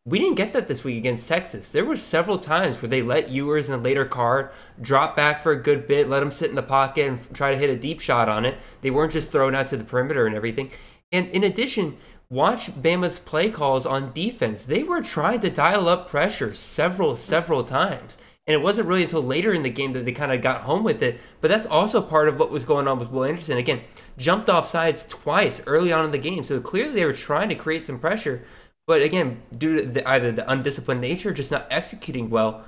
We 0.06 0.20
didn't 0.20 0.36
get 0.36 0.54
that 0.54 0.68
this 0.68 0.84
week 0.84 0.98
against 0.98 1.28
Texas. 1.28 1.72
There 1.72 1.86
were 1.86 1.98
several 1.98 2.40
times 2.40 2.82
where 2.82 2.90
they 2.90 3.04
let 3.04 3.30
Ewers 3.30 3.70
in 3.70 3.76
a 3.76 3.78
later 3.78 4.06
card 4.06 4.50
drop 4.80 5.16
back 5.16 5.40
for 5.40 5.52
a 5.52 5.62
good 5.62 5.88
bit, 5.88 6.10
let 6.10 6.24
him 6.24 6.32
sit 6.32 6.50
in 6.50 6.56
the 6.56 6.64
pocket 6.64 7.08
and 7.08 7.36
try 7.36 7.52
to 7.52 7.58
hit 7.58 7.70
a 7.70 7.76
deep 7.76 8.00
shot 8.00 8.28
on 8.28 8.46
it. 8.46 8.58
They 8.82 8.90
weren't 8.90 9.12
just 9.12 9.32
thrown 9.32 9.54
out 9.54 9.68
to 9.70 9.78
the 9.78 9.84
perimeter 9.84 10.26
and 10.26 10.36
everything. 10.36 10.72
And 11.12 11.30
in 11.30 11.44
addition, 11.44 11.98
watch 12.32 12.72
Bama's 12.72 13.20
play 13.20 13.50
calls 13.50 13.86
on 13.86 14.14
defense. 14.14 14.66
They 14.66 14.82
were 14.82 15.02
trying 15.02 15.42
to 15.42 15.50
dial 15.50 15.88
up 15.88 16.10
pressure 16.10 16.56
several, 16.56 17.16
several 17.16 17.64
times. 17.64 18.18
And 18.48 18.56
it 18.56 18.64
wasn't 18.64 18.88
really 18.88 19.04
until 19.04 19.22
later 19.22 19.54
in 19.54 19.62
the 19.62 19.70
game 19.70 19.94
that 19.94 20.06
they 20.06 20.14
kind 20.14 20.32
of 20.32 20.42
got 20.42 20.62
home 20.62 20.84
with 20.84 21.04
it. 21.04 21.20
But 21.42 21.50
that's 21.50 21.68
also 21.68 22.02
part 22.02 22.28
of 22.28 22.40
what 22.40 22.50
was 22.50 22.66
going 22.66 22.88
on 22.88 22.98
with 22.98 23.10
Will 23.12 23.26
Anderson. 23.26 23.58
Again, 23.58 23.82
jumped 24.18 24.50
off 24.50 24.68
sides 24.68 25.06
twice 25.06 25.62
early 25.68 25.94
on 25.94 26.06
in 26.06 26.12
the 26.12 26.18
game. 26.18 26.44
So 26.44 26.60
clearly 26.60 26.94
they 26.94 27.06
were 27.06 27.14
trying 27.14 27.50
to 27.50 27.56
create 27.56 27.86
some 27.86 28.00
pressure. 28.00 28.44
But 28.88 29.04
again, 29.04 29.42
due 29.56 29.78
to 29.82 29.86
the, 29.86 30.08
either 30.10 30.32
the 30.32 30.50
undisciplined 30.50 31.02
nature, 31.02 31.32
just 31.34 31.52
not 31.52 31.68
executing 31.70 32.30
well, 32.30 32.64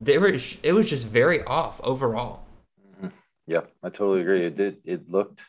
they 0.00 0.16
were 0.16 0.28
it 0.62 0.72
was 0.72 0.88
just 0.88 1.06
very 1.06 1.42
off 1.44 1.80
overall. 1.82 2.44
Mm-hmm. 2.96 3.08
Yeah, 3.46 3.62
I 3.82 3.88
totally 3.88 4.20
agree. 4.20 4.46
It 4.46 4.54
did. 4.54 4.78
It 4.84 5.10
looked 5.10 5.44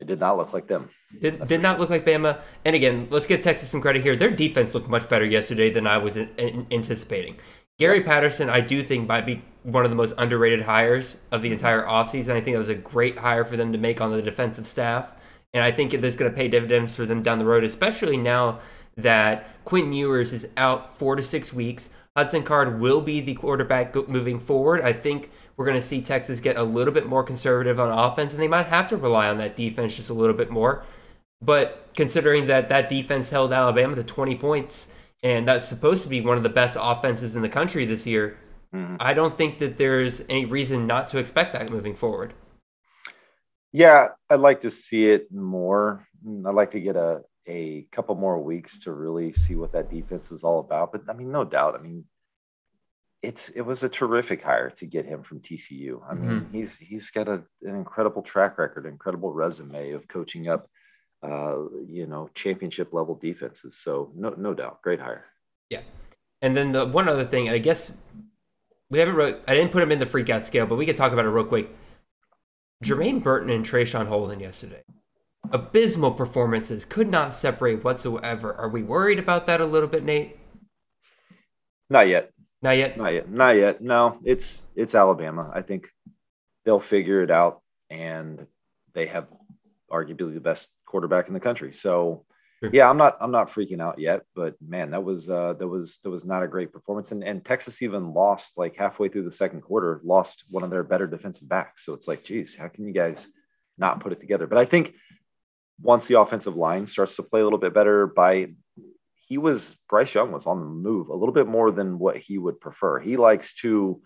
It 0.00 0.06
did 0.06 0.20
not 0.20 0.36
look 0.36 0.52
like 0.52 0.68
them. 0.68 0.90
Did, 1.20 1.44
did 1.46 1.60
not 1.60 1.74
sure. 1.74 1.80
look 1.80 1.90
like 1.90 2.04
Bama. 2.04 2.40
And 2.64 2.76
again, 2.76 3.08
let's 3.10 3.26
give 3.26 3.40
Texas 3.40 3.68
some 3.68 3.80
credit 3.80 4.02
here. 4.02 4.14
Their 4.14 4.30
defense 4.30 4.74
looked 4.74 4.88
much 4.88 5.08
better 5.08 5.24
yesterday 5.24 5.70
than 5.70 5.86
I 5.86 5.98
was 5.98 6.16
in, 6.16 6.28
in, 6.36 6.66
anticipating. 6.70 7.36
Gary 7.78 8.02
Patterson, 8.02 8.48
I 8.48 8.60
do 8.60 8.82
think 8.82 9.08
might 9.08 9.26
be 9.26 9.42
one 9.62 9.84
of 9.84 9.90
the 9.90 9.96
most 9.96 10.14
underrated 10.18 10.62
hires 10.62 11.18
of 11.32 11.42
the 11.42 11.48
mm-hmm. 11.48 11.54
entire 11.54 11.82
offseason. 11.82 12.30
I 12.30 12.40
think 12.40 12.54
that 12.54 12.60
was 12.60 12.68
a 12.68 12.74
great 12.74 13.18
hire 13.18 13.44
for 13.44 13.56
them 13.56 13.72
to 13.72 13.78
make 13.78 14.00
on 14.00 14.12
the 14.12 14.22
defensive 14.22 14.66
staff. 14.66 15.10
And 15.52 15.64
I 15.64 15.72
think 15.72 15.92
that's 15.92 16.16
going 16.16 16.30
to 16.30 16.36
pay 16.36 16.48
dividends 16.48 16.94
for 16.94 17.06
them 17.06 17.22
down 17.22 17.38
the 17.38 17.44
road, 17.44 17.64
especially 17.64 18.16
now 18.16 18.60
that 18.96 19.64
Quinn 19.64 19.92
Ewers 19.92 20.32
is 20.32 20.48
out 20.56 20.96
four 20.98 21.16
to 21.16 21.22
six 21.22 21.52
weeks. 21.52 21.88
Hudson 22.16 22.42
Card 22.42 22.80
will 22.80 23.00
be 23.00 23.20
the 23.20 23.34
quarterback 23.34 23.94
moving 24.08 24.40
forward. 24.40 24.82
I 24.82 24.92
think 24.92 25.30
we're 25.58 25.64
going 25.64 25.76
to 25.76 25.86
see 25.86 26.00
Texas 26.00 26.38
get 26.38 26.56
a 26.56 26.62
little 26.62 26.94
bit 26.94 27.06
more 27.06 27.24
conservative 27.24 27.80
on 27.80 27.90
offense, 27.90 28.32
and 28.32 28.40
they 28.40 28.46
might 28.46 28.66
have 28.66 28.86
to 28.88 28.96
rely 28.96 29.28
on 29.28 29.38
that 29.38 29.56
defense 29.56 29.96
just 29.96 30.08
a 30.08 30.14
little 30.14 30.36
bit 30.36 30.50
more. 30.50 30.84
But 31.42 31.90
considering 31.94 32.46
that 32.46 32.68
that 32.68 32.88
defense 32.88 33.28
held 33.28 33.52
Alabama 33.52 33.96
to 33.96 34.04
20 34.04 34.36
points, 34.36 34.86
and 35.24 35.48
that's 35.48 35.66
supposed 35.66 36.04
to 36.04 36.08
be 36.08 36.20
one 36.20 36.36
of 36.36 36.44
the 36.44 36.48
best 36.48 36.76
offenses 36.80 37.34
in 37.34 37.42
the 37.42 37.48
country 37.48 37.84
this 37.86 38.06
year, 38.06 38.38
mm-hmm. 38.72 38.96
I 39.00 39.14
don't 39.14 39.36
think 39.36 39.58
that 39.58 39.78
there's 39.78 40.22
any 40.28 40.44
reason 40.44 40.86
not 40.86 41.08
to 41.10 41.18
expect 41.18 41.52
that 41.54 41.70
moving 41.70 41.96
forward. 41.96 42.34
Yeah, 43.72 44.10
I'd 44.30 44.40
like 44.40 44.60
to 44.60 44.70
see 44.70 45.06
it 45.08 45.26
more. 45.32 46.06
I'd 46.46 46.54
like 46.54 46.70
to 46.70 46.80
get 46.80 46.94
a, 46.94 47.22
a 47.48 47.84
couple 47.90 48.14
more 48.14 48.40
weeks 48.40 48.78
to 48.80 48.92
really 48.92 49.32
see 49.32 49.56
what 49.56 49.72
that 49.72 49.90
defense 49.90 50.30
is 50.30 50.44
all 50.44 50.60
about. 50.60 50.92
But 50.92 51.02
I 51.08 51.14
mean, 51.14 51.32
no 51.32 51.44
doubt. 51.44 51.74
I 51.74 51.82
mean, 51.82 52.04
it's 53.22 53.48
it 53.50 53.62
was 53.62 53.82
a 53.82 53.88
terrific 53.88 54.42
hire 54.42 54.70
to 54.70 54.86
get 54.86 55.06
him 55.06 55.22
from 55.22 55.40
TCU. 55.40 56.00
I 56.08 56.14
mean, 56.14 56.30
mm-hmm. 56.30 56.56
he's 56.56 56.76
he's 56.76 57.10
got 57.10 57.28
a, 57.28 57.42
an 57.62 57.74
incredible 57.74 58.22
track 58.22 58.58
record, 58.58 58.86
incredible 58.86 59.32
resume 59.32 59.92
of 59.92 60.06
coaching 60.08 60.48
up, 60.48 60.68
uh, 61.22 61.56
you 61.86 62.06
know, 62.06 62.30
championship 62.34 62.92
level 62.92 63.14
defenses. 63.14 63.76
So 63.76 64.12
no 64.14 64.30
no 64.30 64.54
doubt, 64.54 64.82
great 64.82 65.00
hire. 65.00 65.24
Yeah, 65.70 65.82
and 66.42 66.56
then 66.56 66.72
the 66.72 66.86
one 66.86 67.08
other 67.08 67.24
thing, 67.24 67.48
I 67.48 67.58
guess 67.58 67.92
we 68.90 68.98
haven't 69.00 69.16
wrote. 69.16 69.42
I 69.48 69.54
didn't 69.54 69.72
put 69.72 69.82
him 69.82 69.92
in 69.92 69.98
the 69.98 70.06
freak 70.06 70.30
out 70.30 70.42
scale, 70.42 70.66
but 70.66 70.76
we 70.76 70.86
could 70.86 70.96
talk 70.96 71.12
about 71.12 71.24
it 71.24 71.30
real 71.30 71.44
quick. 71.44 71.70
Jermaine 72.84 73.22
Burton 73.22 73.50
and 73.50 73.64
Traeshon 73.66 74.06
Holden 74.06 74.38
yesterday 74.38 74.84
abysmal 75.52 76.12
performances, 76.12 76.84
could 76.84 77.10
not 77.10 77.34
separate 77.34 77.84
whatsoever. 77.84 78.54
Are 78.54 78.68
we 78.68 78.82
worried 78.82 79.18
about 79.18 79.46
that 79.46 79.60
a 79.60 79.66
little 79.66 79.88
bit, 79.88 80.04
Nate? 80.04 80.36
Not 81.90 82.08
yet. 82.08 82.30
Not 82.62 82.76
yet. 82.76 82.96
Not 82.96 83.14
yet. 83.14 83.30
Not 83.30 83.56
yet. 83.56 83.80
No, 83.80 84.18
it's 84.24 84.62
it's 84.74 84.94
Alabama. 84.94 85.50
I 85.54 85.62
think 85.62 85.88
they'll 86.64 86.80
figure 86.80 87.22
it 87.22 87.30
out, 87.30 87.62
and 87.88 88.46
they 88.94 89.06
have 89.06 89.28
arguably 89.90 90.34
the 90.34 90.40
best 90.40 90.70
quarterback 90.84 91.28
in 91.28 91.34
the 91.34 91.40
country. 91.40 91.72
So, 91.72 92.24
sure. 92.60 92.70
yeah, 92.72 92.90
I'm 92.90 92.96
not 92.96 93.16
I'm 93.20 93.30
not 93.30 93.48
freaking 93.48 93.80
out 93.80 94.00
yet. 94.00 94.22
But 94.34 94.56
man, 94.66 94.90
that 94.90 95.04
was 95.04 95.30
uh, 95.30 95.54
that 95.54 95.68
was 95.68 96.00
that 96.02 96.10
was 96.10 96.24
not 96.24 96.42
a 96.42 96.48
great 96.48 96.72
performance, 96.72 97.12
and 97.12 97.22
and 97.22 97.44
Texas 97.44 97.80
even 97.80 98.12
lost 98.12 98.58
like 98.58 98.76
halfway 98.76 99.08
through 99.08 99.24
the 99.24 99.32
second 99.32 99.60
quarter, 99.60 100.00
lost 100.04 100.44
one 100.50 100.64
of 100.64 100.70
their 100.70 100.82
better 100.82 101.06
defensive 101.06 101.48
backs. 101.48 101.84
So 101.84 101.92
it's 101.92 102.08
like, 102.08 102.24
geez, 102.24 102.56
how 102.56 102.66
can 102.68 102.86
you 102.86 102.92
guys 102.92 103.28
not 103.76 104.00
put 104.00 104.12
it 104.12 104.18
together? 104.18 104.48
But 104.48 104.58
I 104.58 104.64
think 104.64 104.94
once 105.80 106.06
the 106.06 106.18
offensive 106.18 106.56
line 106.56 106.86
starts 106.86 107.14
to 107.16 107.22
play 107.22 107.40
a 107.40 107.44
little 107.44 107.58
bit 107.58 107.72
better 107.72 108.08
by 108.08 108.48
he 109.28 109.36
was 109.36 109.76
Bryce 109.90 110.14
Young 110.14 110.32
was 110.32 110.46
on 110.46 110.60
the 110.60 110.66
move 110.66 111.08
a 111.08 111.14
little 111.14 111.34
bit 111.34 111.46
more 111.46 111.70
than 111.70 111.98
what 111.98 112.16
he 112.16 112.38
would 112.38 112.60
prefer. 112.60 112.98
He 112.98 113.18
likes 113.18 113.52
to, 113.56 114.00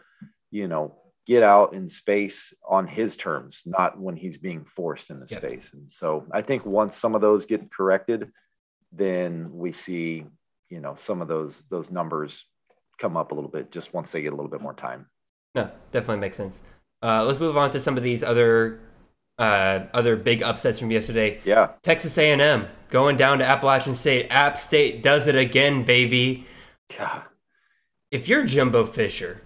you 0.51 0.67
know, 0.67 0.97
get 1.27 1.45
out 1.45 1.75
in 1.75 1.89
space 1.89 2.53
on 2.69 2.89
his 2.89 3.17
terms, 3.17 3.63
not 3.65 4.01
when 4.01 4.17
he's 4.17 4.37
being 4.37 4.65
forced 4.65 5.11
into 5.11 5.27
yep. 5.31 5.39
space. 5.39 5.71
And 5.73 5.91
so 5.91 6.27
I 6.33 6.43
think 6.43 6.67
once 6.67 6.97
some 6.97 7.15
of 7.15 7.21
those 7.21 7.47
get 7.47 7.71
corrected, 7.71 8.33
then 8.91 9.49
we 9.53 9.71
see, 9.71 10.25
you 10.69 10.81
know, 10.81 10.95
some 10.97 11.23
of 11.23 11.29
those 11.29 11.63
those 11.71 11.93
numbers 11.93 12.45
come 12.99 13.17
up 13.17 13.31
a 13.31 13.35
little 13.35 13.51
bit 13.51 13.71
just 13.71 13.95
once 13.95 14.11
they 14.11 14.23
get 14.23 14.33
a 14.33 14.37
little 14.37 14.51
bit 14.51 14.61
more 14.61 14.75
time. 14.75 15.07
No, 15.55 15.71
definitely 15.93 16.21
makes 16.21 16.37
sense. 16.37 16.63
Uh, 17.01 17.25
let's 17.25 17.39
move 17.39 17.57
on 17.57 17.71
to 17.71 17.79
some 17.79 17.97
of 17.97 18.03
these 18.03 18.25
other 18.25 18.81
uh, 19.39 19.87
other 19.95 20.17
big 20.17 20.43
upsets 20.43 20.79
from 20.79 20.91
yesterday. 20.91 21.41
Yeah, 21.45 21.71
Texas 21.83 22.17
A&M 22.19 22.67
going 22.91 23.17
down 23.17 23.39
to 23.39 23.45
Appalachian 23.45 23.95
State. 23.95 24.29
App 24.31 24.59
State 24.59 25.03
does 25.03 25.27
it 25.27 25.37
again, 25.37 25.85
baby. 25.85 26.47
God. 26.97 27.23
If 28.11 28.29
you're 28.29 28.45
Jimbo 28.45 28.85
Fisher, 28.85 29.41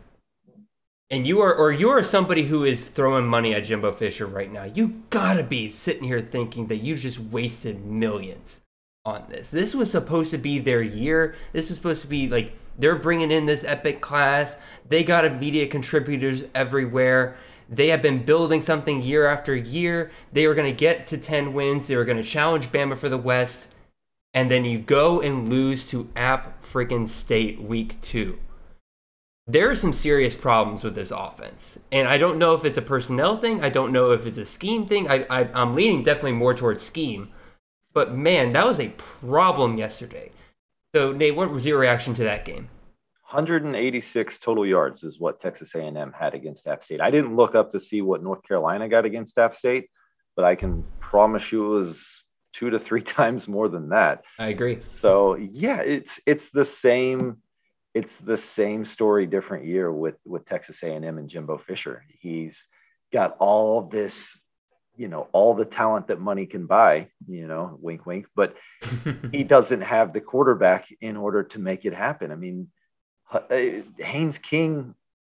and 1.11 1.27
you 1.27 1.41
are, 1.41 1.55
or 1.55 1.71
you 1.71 1.89
are 1.89 2.03
somebody 2.03 2.47
who 2.47 2.65
is 2.65 2.85
throwing 2.85 3.27
money 3.27 3.55
at 3.55 3.65
Jimbo 3.65 3.93
Fisher 3.93 4.27
right 4.27 4.53
now, 4.53 4.65
you 4.65 5.03
gotta 5.11 5.45
be 5.45 5.71
sitting 5.71 6.05
here 6.05 6.21
thinking 6.21 6.67
that 6.67 6.79
you 6.79 6.97
just 6.97 7.21
wasted 7.21 7.85
millions 7.87 8.63
on 9.05 9.25
this. 9.29 9.51
This 9.51 9.75
was 9.75 9.91
supposed 9.91 10.33
to 10.33 10.39
be 10.39 10.59
their 10.59 10.83
year. 10.83 11.37
This 11.53 11.69
was 11.69 11.79
supposed 11.79 12.03
to 12.03 12.09
be 12.09 12.29
like 12.29 12.53
they're 12.79 12.97
bringing 12.97 13.31
in 13.31 13.47
this 13.47 13.65
epic 13.65 14.01
class. 14.01 14.57
They 14.89 15.05
got 15.05 15.41
media 15.41 15.67
contributors 15.69 16.45
everywhere. 16.55 17.37
They 17.69 17.89
have 17.89 18.03
been 18.03 18.25
building 18.25 18.63
something 18.63 19.03
year 19.03 19.27
after 19.27 19.55
year. 19.55 20.11
They 20.33 20.47
were 20.47 20.55
going 20.55 20.73
to 20.73 20.79
get 20.79 21.07
to 21.09 21.19
10 21.19 21.53
wins. 21.53 21.87
They 21.87 21.97
were 21.97 22.05
going 22.05 22.17
to 22.17 22.23
challenge 22.23 22.69
Bama 22.69 22.97
for 22.97 23.09
the 23.09 23.19
West. 23.19 23.75
And 24.33 24.51
then 24.51 24.65
you 24.65 24.79
go 24.79 25.21
and 25.21 25.49
lose 25.49 25.87
to 25.89 26.11
App 26.15 26.63
freaking 26.65 27.09
State 27.09 27.61
week 27.61 28.01
two. 28.01 28.39
There 29.49 29.71
are 29.71 29.77
some 29.77 29.93
serious 29.93 30.35
problems 30.35 30.85
with 30.85 30.95
this 30.95 31.13
offense. 31.13 31.79
And 31.93 32.09
I 32.09 32.19
don't 32.19 32.39
know 32.39 32.55
if 32.55 32.65
it's 32.65 32.77
a 32.77 32.83
personnel 32.83 33.37
thing. 33.37 33.63
I 33.63 33.69
don't 33.69 33.93
know 33.93 34.11
if 34.11 34.27
it's 34.27 34.39
a 34.39 34.45
scheme 34.45 34.87
thing. 34.87 35.09
I, 35.09 35.27
I, 35.31 35.49
I'm 35.55 35.75
leaning 35.75 36.03
definitely 36.03 36.33
more 36.33 36.55
towards 36.55 36.83
scheme. 36.83 37.31
But 37.93 38.15
man, 38.15 38.53
that 38.53 38.67
was 38.67 38.79
a 38.79 38.89
problem 38.91 39.79
yesterday. 39.79 40.33
So, 40.95 41.13
Nate, 41.13 41.37
what 41.37 41.51
was 41.51 41.65
your 41.65 41.79
reaction 41.79 42.15
to 42.15 42.25
that 42.25 42.45
game? 42.45 42.69
186 43.29 44.39
total 44.39 44.65
yards 44.65 45.03
is 45.03 45.19
what 45.19 45.41
Texas 45.41 45.75
A&M 45.75 46.13
had 46.13 46.35
against 46.35 46.69
App 46.69 46.85
State. 46.85 47.01
I 47.01 47.11
didn't 47.11 47.35
look 47.35 47.57
up 47.57 47.73
to 47.73 47.81
see 47.81 48.01
what 48.01 48.23
North 48.23 48.43
Carolina 48.47 48.89
got 48.89 49.05
against 49.05 49.37
App 49.37 49.53
State, 49.53 49.91
but 50.37 50.45
I 50.45 50.55
can 50.55 50.85
promise 51.01 51.51
you 51.51 51.67
it 51.67 51.79
was 51.79 52.25
two 52.53 52.71
to 52.71 52.79
three 52.79 53.03
times 53.19 53.49
more 53.49 53.69
than 53.69 53.89
that. 53.89 54.25
I 54.39 54.49
agree. 54.49 54.79
So 54.79 55.35
yeah, 55.35 55.81
it's 55.81 56.21
it's 56.25 56.51
the 56.51 56.65
same 56.65 57.39
it's 57.95 58.19
the 58.19 58.37
same 58.37 58.85
story, 58.85 59.27
different 59.27 59.65
year 59.67 59.91
with 59.91 60.17
with 60.25 60.45
Texas 60.45 60.83
A&M 60.85 61.19
and 61.19 61.29
Jimbo 61.29 61.59
Fisher. 61.59 62.05
He's 62.21 62.65
got 63.13 63.37
all 63.41 63.83
this, 63.83 64.39
you 64.97 65.09
know, 65.09 65.27
all 65.33 65.55
the 65.55 65.65
talent 65.65 66.07
that 66.09 66.21
money 66.21 66.47
can 66.47 66.67
buy. 66.67 67.09
You 67.27 67.49
know, 67.49 67.77
wink, 67.81 68.07
wink. 68.07 68.27
But 68.37 68.55
he 69.33 69.43
doesn't 69.43 69.81
have 69.81 70.13
the 70.13 70.21
quarterback 70.21 70.87
in 71.01 71.17
order 71.17 71.43
to 71.43 71.59
make 71.59 71.85
it 71.85 71.93
happen. 71.93 72.31
I 72.31 72.37
mean, 72.37 72.69
Haynes 73.99 74.39
King 74.39 74.95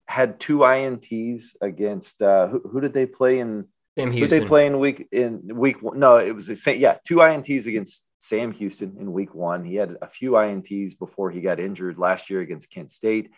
had 0.08 0.40
two 0.40 0.60
ints 0.60 1.56
against 1.62 2.22
uh, 2.22 2.48
who, 2.48 2.60
who 2.60 2.82
did 2.82 2.94
they 2.94 3.06
play 3.06 3.40
in? 3.40 3.66
Sam 3.98 4.12
Houston. 4.12 4.38
Who 4.38 4.44
they 4.44 4.48
play 4.48 4.66
in 4.68 4.80
week 4.80 5.08
in 5.12 5.42
week 5.56 5.82
one? 5.82 6.00
No, 6.00 6.18
it 6.18 6.36
was 6.36 6.48
the 6.48 6.56
same. 6.56 6.80
Yeah, 6.80 6.98
two 7.06 7.16
ints 7.16 7.66
against 7.66 8.08
Sam 8.20 8.52
Houston 8.52 8.96
in 9.00 9.12
week 9.12 9.34
one. 9.34 9.64
He 9.66 9.76
had 9.76 9.98
a 10.02 10.08
few 10.08 10.32
ints 10.32 10.98
before 10.98 11.32
he 11.32 11.42
got 11.42 11.60
injured 11.60 11.98
last 11.98 12.30
year 12.30 12.42
against 12.42 12.72
Kent 12.72 12.92
State. 12.92 13.32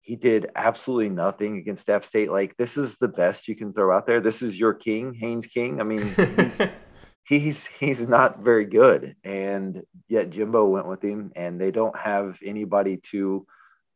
He 0.00 0.16
did 0.16 0.50
absolutely 0.56 1.10
nothing 1.10 1.58
against 1.58 1.88
App 1.90 2.04
State. 2.04 2.30
Like 2.30 2.56
this 2.56 2.76
is 2.76 2.96
the 2.96 3.08
best 3.08 3.48
you 3.48 3.56
can 3.56 3.72
throw 3.72 3.94
out 3.94 4.06
there. 4.06 4.20
This 4.20 4.42
is 4.42 4.58
your 4.58 4.74
king, 4.74 5.14
Haynes 5.14 5.46
King. 5.46 5.80
I 5.80 5.84
mean, 5.84 6.14
he's 6.36 6.60
he's 7.24 7.66
he's 7.66 8.00
not 8.00 8.40
very 8.40 8.64
good, 8.64 9.16
and 9.24 9.82
yet 10.08 10.30
Jimbo 10.30 10.66
went 10.66 10.86
with 10.86 11.02
him, 11.02 11.32
and 11.34 11.60
they 11.60 11.70
don't 11.70 11.96
have 11.96 12.38
anybody 12.44 12.98
to 13.10 13.46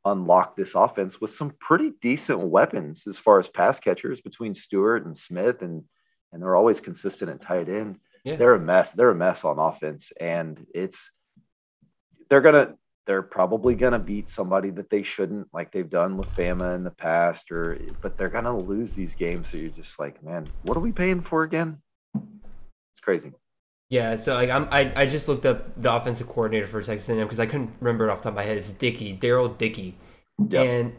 unlock 0.05 0.57
this 0.57 0.75
offense 0.75 1.21
with 1.21 1.31
some 1.31 1.53
pretty 1.61 1.93
decent 2.01 2.41
weapons 2.41 3.07
as 3.07 3.19
far 3.19 3.39
as 3.39 3.49
pass 3.49 3.79
catchers 3.79 4.21
between 4.21 4.55
Stewart 4.55 5.05
and 5.05 5.17
Smith, 5.17 5.63
and 5.63 5.85
and 6.33 6.43
they're 6.43 6.57
always 6.57 6.81
consistent 6.81 7.31
at 7.31 7.43
tight 7.43 7.69
end. 7.69 7.99
Yeah. 8.25 8.37
They're 8.37 8.55
a 8.55 8.61
mess. 8.61 8.93
They're 8.93 9.11
a 9.11 9.15
mess 9.15 9.45
on 9.45 9.59
offense, 9.59 10.13
and 10.21 10.65
it's 10.75 11.11
they're 12.29 12.41
gonna 12.41 12.77
they're 13.05 13.23
probably 13.23 13.75
gonna 13.75 13.99
beat 13.99 14.29
somebody 14.29 14.71
that 14.71 14.89
they 14.91 15.03
shouldn't, 15.03 15.49
like 15.53 15.73
they've 15.73 15.91
done 15.91 16.17
with 16.17 16.35
Bama 16.37 16.75
in 16.77 16.85
the 16.85 16.91
past, 16.91 17.51
or 17.51 17.79
but 18.01 18.17
they're 18.17 18.29
gonna 18.29 18.57
lose 18.57 18.93
these 18.93 19.15
games. 19.15 19.49
So 19.49 19.57
you're 19.57 19.71
just 19.71 19.99
like, 19.99 20.23
man, 20.23 20.49
what 20.63 20.77
are 20.77 20.81
we 20.81 20.93
paying 20.93 21.21
for 21.21 21.43
again? 21.43 21.79
It's 22.15 23.01
crazy. 23.01 23.33
Yeah, 23.93 24.17
so 24.17 24.33
like 24.33 24.49
I'm, 24.49 24.69
I, 24.71 24.91
I 24.97 25.05
just 25.05 25.29
looked 25.29 25.45
up 25.45 25.71
the 25.77 25.93
offensive 25.93 26.27
coordinator 26.27 26.67
for 26.67 26.83
Texas 26.83 27.11
A&M 27.11 27.19
because 27.19 27.39
I 27.39 27.45
couldn't 27.45 27.73
remember 27.79 28.09
it 28.09 28.11
off 28.11 28.21
the 28.21 28.23
top 28.23 28.31
of 28.31 28.37
my 28.37 28.43
head. 28.43 28.57
It's 28.57 28.71
Dickey, 28.71 29.13
Darrell 29.13 29.51
Dickey, 29.51 29.99
yep. 30.49 30.67
and 30.67 30.97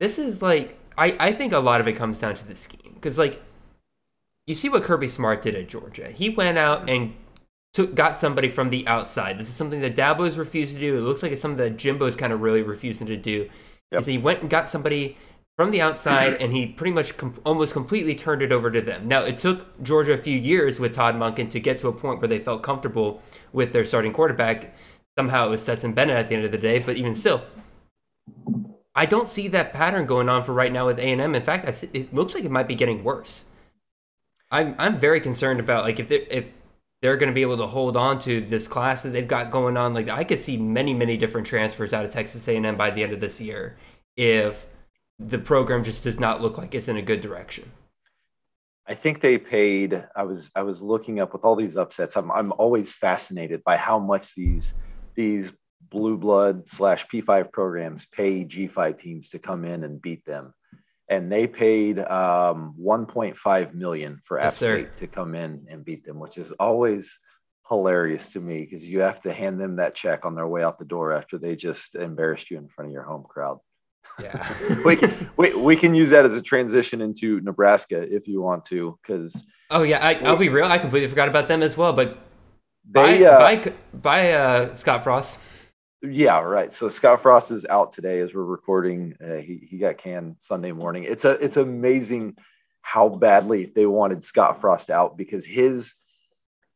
this 0.00 0.18
is 0.18 0.42
like 0.42 0.76
I, 0.98 1.16
I 1.20 1.32
think 1.32 1.52
a 1.52 1.60
lot 1.60 1.80
of 1.80 1.86
it 1.86 1.92
comes 1.92 2.18
down 2.18 2.34
to 2.34 2.44
the 2.44 2.56
scheme 2.56 2.90
because 2.94 3.18
like 3.18 3.40
you 4.48 4.54
see 4.56 4.68
what 4.68 4.82
Kirby 4.82 5.06
Smart 5.06 5.42
did 5.42 5.54
at 5.54 5.68
Georgia. 5.68 6.08
He 6.08 6.28
went 6.28 6.58
out 6.58 6.90
and 6.90 7.14
took 7.72 7.94
got 7.94 8.16
somebody 8.16 8.48
from 8.48 8.70
the 8.70 8.84
outside. 8.88 9.38
This 9.38 9.48
is 9.48 9.54
something 9.54 9.80
that 9.82 9.94
Dabo's 9.94 10.36
refused 10.36 10.74
to 10.74 10.80
do. 10.80 10.96
It 10.96 11.02
looks 11.02 11.22
like 11.22 11.30
it's 11.30 11.40
something 11.40 11.58
that 11.58 11.76
Jimbo's 11.76 12.16
kind 12.16 12.32
of 12.32 12.40
really 12.40 12.62
refusing 12.62 13.06
to 13.06 13.16
do. 13.16 13.48
Yep. 13.92 14.00
Is 14.00 14.06
he 14.06 14.18
went 14.18 14.40
and 14.40 14.50
got 14.50 14.68
somebody 14.68 15.16
from 15.56 15.70
the 15.70 15.80
outside, 15.80 16.34
mm-hmm. 16.34 16.44
and 16.44 16.52
he 16.52 16.66
pretty 16.66 16.92
much 16.92 17.16
com- 17.16 17.40
almost 17.44 17.72
completely 17.72 18.14
turned 18.14 18.42
it 18.42 18.52
over 18.52 18.70
to 18.70 18.80
them. 18.80 19.06
Now, 19.06 19.22
it 19.22 19.38
took 19.38 19.82
Georgia 19.82 20.12
a 20.12 20.18
few 20.18 20.36
years 20.36 20.80
with 20.80 20.94
Todd 20.94 21.14
Monken 21.14 21.50
to 21.50 21.60
get 21.60 21.78
to 21.80 21.88
a 21.88 21.92
point 21.92 22.20
where 22.20 22.28
they 22.28 22.38
felt 22.38 22.62
comfortable 22.62 23.22
with 23.52 23.72
their 23.72 23.84
starting 23.84 24.12
quarterback. 24.12 24.74
Somehow 25.18 25.46
it 25.46 25.50
was 25.50 25.62
Stetson 25.62 25.92
Bennett 25.92 26.16
at 26.16 26.28
the 26.28 26.36
end 26.36 26.44
of 26.44 26.52
the 26.52 26.58
day, 26.58 26.78
but 26.78 26.96
even 26.96 27.14
still, 27.14 27.42
I 28.94 29.06
don't 29.06 29.28
see 29.28 29.48
that 29.48 29.72
pattern 29.72 30.06
going 30.06 30.28
on 30.28 30.44
for 30.44 30.52
right 30.52 30.72
now 30.72 30.86
with 30.86 30.98
A 30.98 31.12
and 31.12 31.20
M. 31.20 31.34
In 31.34 31.42
fact, 31.42 31.84
it 31.92 32.14
looks 32.14 32.34
like 32.34 32.44
it 32.44 32.50
might 32.50 32.68
be 32.68 32.74
getting 32.74 33.04
worse. 33.04 33.44
I'm 34.50 34.74
I'm 34.78 34.98
very 34.98 35.20
concerned 35.20 35.60
about 35.60 35.84
like 35.84 35.98
if 35.98 36.08
they're, 36.08 36.26
if 36.30 36.50
they're 37.00 37.16
going 37.16 37.30
to 37.30 37.34
be 37.34 37.42
able 37.42 37.56
to 37.56 37.66
hold 37.66 37.96
on 37.96 38.18
to 38.20 38.40
this 38.40 38.68
class 38.68 39.02
that 39.02 39.10
they've 39.10 39.26
got 39.26 39.50
going 39.50 39.76
on. 39.76 39.92
Like 39.92 40.08
I 40.08 40.24
could 40.24 40.38
see 40.38 40.56
many 40.56 40.94
many 40.94 41.16
different 41.16 41.46
transfers 41.46 41.92
out 41.92 42.04
of 42.04 42.10
Texas 42.10 42.46
A 42.48 42.56
and 42.56 42.66
M 42.66 42.76
by 42.76 42.90
the 42.90 43.02
end 43.02 43.12
of 43.12 43.20
this 43.20 43.40
year 43.40 43.76
if 44.16 44.66
the 45.18 45.38
program 45.38 45.84
just 45.84 46.04
does 46.04 46.18
not 46.18 46.40
look 46.40 46.58
like 46.58 46.74
it's 46.74 46.88
in 46.88 46.96
a 46.96 47.02
good 47.02 47.20
direction. 47.20 47.70
I 48.86 48.94
think 48.94 49.20
they 49.20 49.38
paid. 49.38 50.04
I 50.16 50.24
was 50.24 50.50
I 50.56 50.62
was 50.62 50.82
looking 50.82 51.20
up 51.20 51.32
with 51.32 51.44
all 51.44 51.54
these 51.54 51.76
upsets. 51.76 52.16
I'm 52.16 52.30
I'm 52.32 52.52
always 52.58 52.92
fascinated 52.92 53.62
by 53.64 53.76
how 53.76 53.98
much 53.98 54.34
these 54.34 54.74
these 55.14 55.52
blue 55.90 56.16
blood 56.16 56.68
slash 56.68 57.06
P5 57.06 57.52
programs 57.52 58.06
pay 58.06 58.44
G5 58.44 58.98
teams 58.98 59.30
to 59.30 59.38
come 59.38 59.64
in 59.64 59.84
and 59.84 60.00
beat 60.00 60.24
them. 60.24 60.54
And 61.08 61.30
they 61.30 61.46
paid 61.46 61.98
um, 61.98 62.74
1.5 62.80 63.74
million 63.74 64.20
for 64.24 64.38
yes, 64.38 64.46
App 64.46 64.56
State 64.56 64.96
to 64.96 65.06
come 65.06 65.34
in 65.34 65.66
and 65.68 65.84
beat 65.84 66.04
them, 66.04 66.18
which 66.18 66.38
is 66.38 66.52
always 66.52 67.18
hilarious 67.68 68.30
to 68.30 68.40
me 68.40 68.60
because 68.60 68.88
you 68.88 69.00
have 69.00 69.20
to 69.20 69.32
hand 69.32 69.60
them 69.60 69.76
that 69.76 69.94
check 69.94 70.24
on 70.24 70.34
their 70.34 70.48
way 70.48 70.62
out 70.62 70.78
the 70.78 70.84
door 70.84 71.12
after 71.12 71.38
they 71.38 71.54
just 71.54 71.94
embarrassed 71.94 72.50
you 72.50 72.56
in 72.56 72.68
front 72.68 72.88
of 72.88 72.92
your 72.92 73.02
home 73.02 73.24
crowd. 73.28 73.58
Yeah, 74.20 74.82
we 74.84 74.96
can 74.96 75.30
we, 75.36 75.54
we 75.54 75.76
can 75.76 75.94
use 75.94 76.10
that 76.10 76.24
as 76.24 76.34
a 76.34 76.42
transition 76.42 77.00
into 77.00 77.40
Nebraska 77.40 78.02
if 78.02 78.28
you 78.28 78.42
want 78.42 78.64
to, 78.66 78.98
because 79.02 79.44
oh 79.70 79.82
yeah, 79.82 79.98
I, 80.04 80.30
will 80.30 80.36
be 80.36 80.48
real. 80.48 80.66
I 80.66 80.78
completely 80.78 81.08
forgot 81.08 81.28
about 81.28 81.48
them 81.48 81.62
as 81.62 81.76
well. 81.76 81.92
But 81.92 82.18
they 82.88 83.20
by 83.20 83.24
uh, 83.24 83.38
by, 83.38 83.72
by 83.94 84.32
uh, 84.32 84.74
Scott 84.74 85.04
Frost. 85.04 85.38
Yeah, 86.02 86.40
right. 86.40 86.72
So 86.72 86.88
Scott 86.88 87.22
Frost 87.22 87.52
is 87.52 87.64
out 87.66 87.92
today 87.92 88.20
as 88.20 88.34
we're 88.34 88.44
recording. 88.44 89.14
Uh, 89.22 89.36
he 89.36 89.66
he 89.68 89.78
got 89.78 89.98
canned 89.98 90.36
Sunday 90.40 90.72
morning. 90.72 91.04
It's 91.04 91.24
a 91.24 91.32
it's 91.32 91.56
amazing 91.56 92.36
how 92.82 93.08
badly 93.08 93.66
they 93.74 93.86
wanted 93.86 94.24
Scott 94.24 94.60
Frost 94.60 94.90
out 94.90 95.16
because 95.16 95.46
his 95.46 95.94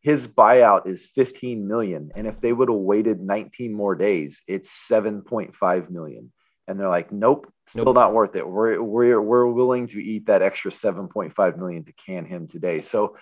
his 0.00 0.28
buyout 0.28 0.86
is 0.86 1.04
15 1.04 1.66
million 1.66 2.12
and 2.14 2.28
if 2.28 2.40
they 2.40 2.52
would 2.52 2.68
have 2.68 2.78
waited 2.78 3.20
19 3.20 3.72
more 3.74 3.96
days 3.96 4.40
it's 4.46 4.88
7.5 4.88 5.90
million 5.90 6.32
and 6.68 6.78
they're 6.78 6.88
like 6.88 7.12
nope 7.12 7.52
still 7.66 7.84
nope. 7.84 7.94
not 7.94 8.14
worth 8.14 8.36
it 8.36 8.46
we're 8.46 8.82
we're 8.82 9.20
we're 9.20 9.46
willing 9.46 9.86
to 9.86 10.02
eat 10.02 10.26
that 10.26 10.42
extra 10.42 10.70
7.5 10.70 11.56
million 11.58 11.84
to 11.84 11.92
can 11.92 12.24
him 12.24 12.46
today 12.46 12.80
so 12.80 13.16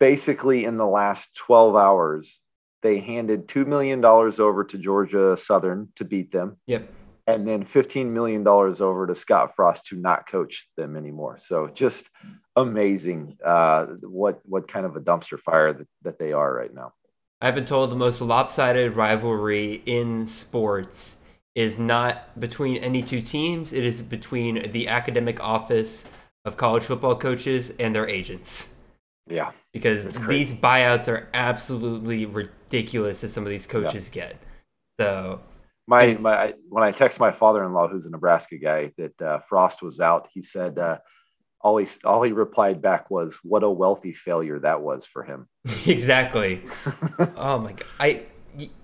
basically 0.00 0.64
in 0.64 0.76
the 0.76 0.86
last 0.86 1.36
12 1.36 1.76
hours 1.76 2.40
they 2.84 3.00
handed 3.00 3.48
$2 3.48 3.66
million 3.66 4.04
over 4.04 4.62
to 4.62 4.78
Georgia 4.78 5.36
Southern 5.36 5.88
to 5.96 6.04
beat 6.04 6.30
them. 6.30 6.58
Yep. 6.66 6.92
And 7.26 7.48
then 7.48 7.64
$15 7.64 8.10
million 8.10 8.46
over 8.46 9.06
to 9.06 9.14
Scott 9.14 9.56
Frost 9.56 9.86
to 9.86 9.96
not 9.96 10.28
coach 10.28 10.68
them 10.76 10.94
anymore. 10.94 11.38
So 11.38 11.68
just 11.68 12.10
amazing 12.54 13.38
uh, 13.42 13.86
what, 14.02 14.40
what 14.44 14.68
kind 14.68 14.84
of 14.84 14.96
a 14.96 15.00
dumpster 15.00 15.40
fire 15.40 15.72
that, 15.72 15.88
that 16.02 16.18
they 16.18 16.34
are 16.34 16.54
right 16.54 16.72
now. 16.72 16.92
I've 17.40 17.54
been 17.54 17.64
told 17.64 17.90
the 17.90 17.96
most 17.96 18.20
lopsided 18.20 18.94
rivalry 18.94 19.82
in 19.86 20.26
sports 20.26 21.16
is 21.54 21.78
not 21.78 22.38
between 22.38 22.76
any 22.78 23.02
two 23.02 23.20
teams, 23.20 23.72
it 23.72 23.84
is 23.84 24.00
between 24.00 24.72
the 24.72 24.88
academic 24.88 25.42
office 25.42 26.04
of 26.44 26.56
college 26.56 26.84
football 26.84 27.16
coaches 27.16 27.70
and 27.78 27.94
their 27.94 28.08
agents. 28.08 28.74
Yeah. 29.26 29.52
Because 29.72 30.18
these 30.18 30.52
buyouts 30.52 31.08
are 31.08 31.28
absolutely 31.32 32.26
ridiculous 32.26 33.22
that 33.22 33.30
some 33.30 33.44
of 33.44 33.50
these 33.50 33.66
coaches 33.66 34.10
yeah. 34.12 34.26
get. 34.26 34.36
So 35.00 35.40
my 35.86 36.14
my 36.14 36.54
when 36.68 36.84
I 36.84 36.90
text 36.90 37.20
my 37.20 37.32
father-in-law 37.32 37.88
who's 37.88 38.06
a 38.06 38.10
Nebraska 38.10 38.58
guy 38.58 38.92
that 38.98 39.22
uh, 39.22 39.38
Frost 39.40 39.82
was 39.82 40.00
out, 40.00 40.28
he 40.32 40.42
said 40.42 40.78
uh, 40.78 40.98
all 41.60 41.76
he 41.78 41.86
all 42.04 42.22
he 42.22 42.32
replied 42.32 42.82
back 42.82 43.10
was 43.10 43.38
what 43.42 43.62
a 43.62 43.70
wealthy 43.70 44.12
failure 44.12 44.58
that 44.60 44.82
was 44.82 45.06
for 45.06 45.22
him. 45.22 45.48
exactly. 45.86 46.62
oh 47.36 47.58
my 47.58 47.72
god. 47.72 47.84
I 47.98 48.22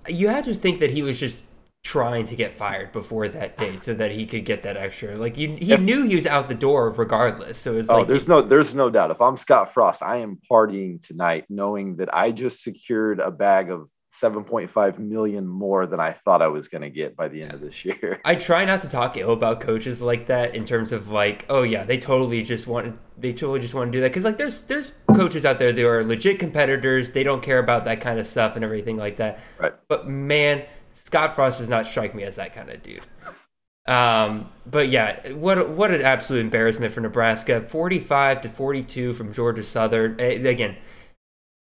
you 0.09 0.29
had 0.29 0.45
to 0.45 0.55
think 0.55 0.81
that 0.81 0.91
he 0.91 1.03
was 1.03 1.21
just 1.21 1.39
trying 1.83 2.27
to 2.27 2.37
get 2.37 2.55
fired 2.55 2.93
before 2.93 3.27
that 3.29 3.57
date 3.57 3.83
so 3.83 3.95
that 3.95 4.11
he 4.11 4.27
could 4.27 4.45
get 4.45 4.63
that 4.63 4.77
extra. 4.77 5.17
Like 5.17 5.37
he, 5.37 5.57
he 5.57 5.73
if, 5.73 5.81
knew 5.81 6.05
he 6.05 6.17
was 6.17 6.27
out 6.27 6.49
the 6.49 6.55
door 6.55 6.91
regardless. 6.91 7.59
So 7.59 7.77
it's 7.77 7.89
oh, 7.89 7.99
like 7.99 8.09
there's 8.09 8.25
he, 8.25 8.31
no 8.31 8.43
there's 8.43 8.75
no 8.75 8.91
doubt. 8.91 9.11
If 9.11 9.21
I'm 9.21 9.37
Scott 9.37 9.73
Frost, 9.73 10.03
I 10.03 10.19
am 10.19 10.39
partying 10.51 11.01
tonight, 11.01 11.47
knowing 11.49 11.97
that 11.97 12.15
I 12.15 12.33
just 12.33 12.63
secured 12.63 13.21
a 13.21 13.31
bag 13.31 13.71
of 13.71 13.89
7.5 14.13 14.99
million 14.99 15.47
more 15.47 15.87
than 15.87 16.01
I 16.01 16.13
thought 16.13 16.43
I 16.43 16.49
was 16.49 16.67
going 16.67 16.83
to 16.83 16.91
get 16.91 17.17
by 17.17 17.29
the 17.29 17.43
end 17.43 17.53
of 17.53 17.61
this 17.61 17.85
year. 17.85 18.21
I 18.25 18.35
try 18.35 18.65
not 18.65 18.81
to 18.81 18.89
talk 18.89 19.17
ill 19.17 19.33
about 19.33 19.61
coaches 19.61 20.03
like 20.03 20.27
that 20.27 20.55
in 20.55 20.65
terms 20.65 20.93
of 20.93 21.11
like, 21.11 21.47
oh 21.49 21.63
yeah, 21.63 21.85
they 21.85 21.99
totally 21.99 22.43
just 22.43 22.67
want 22.67 22.99
they 23.17 23.33
totally 23.33 23.61
just 23.61 23.75
want 23.75 23.93
to 23.93 23.97
do 23.97 24.01
that 24.01 24.09
because 24.09 24.25
like 24.25 24.39
there's 24.39 24.63
there's 24.63 24.93
coaches 25.15 25.45
out 25.45 25.59
there 25.59 25.73
that 25.73 25.87
are 25.87 26.03
legit 26.03 26.39
competitors. 26.39 27.13
They 27.13 27.23
don't 27.23 27.43
care 27.43 27.59
about 27.59 27.85
that 27.85 28.01
kind 28.01 28.19
of 28.19 28.27
stuff 28.27 28.57
and 28.57 28.65
everything 28.65 28.97
like 28.97 29.17
that. 29.19 29.41
Right. 29.59 29.75
But 29.89 30.09
man, 30.09 30.65
Scott 31.11 31.35
Frost 31.35 31.59
does 31.59 31.69
not 31.69 31.89
strike 31.89 32.15
me 32.15 32.23
as 32.23 32.37
that 32.37 32.55
kind 32.55 32.71
of 32.71 32.81
dude. 32.85 33.05
Um, 33.89 34.49
but 34.65 34.91
yeah, 34.91 35.33
what 35.33 35.71
what 35.71 35.91
an 35.91 36.03
absolute 36.03 36.39
embarrassment 36.39 36.95
for 36.95 37.01
Nebraska. 37.01 37.63
Forty-five 37.63 38.43
to 38.43 38.49
forty-two 38.49 39.15
from 39.15 39.33
Georgia 39.33 39.65
Southern. 39.65 40.21
Again, 40.21 40.77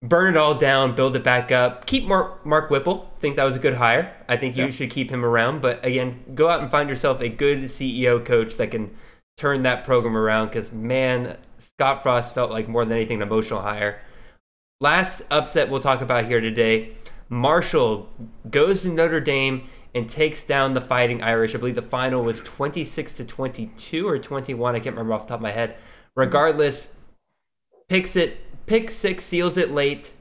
burn 0.02 0.34
it 0.34 0.36
all 0.36 0.54
down, 0.54 0.94
build 0.94 1.16
it 1.16 1.24
back 1.24 1.50
up. 1.50 1.86
Keep 1.86 2.04
Mark 2.04 2.44
Mark 2.44 2.68
Whipple. 2.68 3.10
Think 3.20 3.36
that 3.36 3.44
was 3.44 3.56
a 3.56 3.58
good 3.58 3.76
hire. 3.76 4.14
I 4.28 4.36
think 4.36 4.54
you 4.54 4.66
yeah. 4.66 4.70
should 4.70 4.90
keep 4.90 5.10
him 5.10 5.24
around. 5.24 5.62
But 5.62 5.82
again, 5.82 6.22
go 6.34 6.50
out 6.50 6.60
and 6.60 6.70
find 6.70 6.90
yourself 6.90 7.22
a 7.22 7.30
good 7.30 7.62
CEO 7.64 8.22
coach 8.22 8.58
that 8.58 8.70
can 8.70 8.94
turn 9.38 9.62
that 9.62 9.84
program 9.84 10.14
around. 10.14 10.48
Because 10.48 10.72
man, 10.72 11.38
Scott 11.56 12.02
Frost 12.02 12.34
felt 12.34 12.50
like 12.50 12.68
more 12.68 12.84
than 12.84 12.98
anything 12.98 13.22
an 13.22 13.22
emotional 13.22 13.62
hire. 13.62 14.02
Last 14.80 15.22
upset 15.30 15.70
we'll 15.70 15.80
talk 15.80 16.02
about 16.02 16.26
here 16.26 16.40
today. 16.40 16.97
Marshall 17.28 18.08
goes 18.50 18.82
to 18.82 18.88
Notre 18.88 19.20
Dame 19.20 19.68
and 19.94 20.08
takes 20.08 20.44
down 20.44 20.74
the 20.74 20.80
Fighting 20.80 21.22
Irish. 21.22 21.54
I 21.54 21.58
believe 21.58 21.74
the 21.74 21.82
final 21.82 22.22
was 22.22 22.42
26 22.42 23.14
to 23.14 23.24
22 23.24 24.08
or 24.08 24.18
21. 24.18 24.74
I 24.74 24.80
can't 24.80 24.94
remember 24.94 25.14
off 25.14 25.22
the 25.22 25.28
top 25.28 25.38
of 25.38 25.42
my 25.42 25.50
head. 25.50 25.76
Regardless, 26.14 26.94
picks 27.88 28.16
it, 28.16 28.66
pick 28.66 28.90
six, 28.90 29.24
seals 29.24 29.56
it 29.56 29.70
late. 29.70 30.12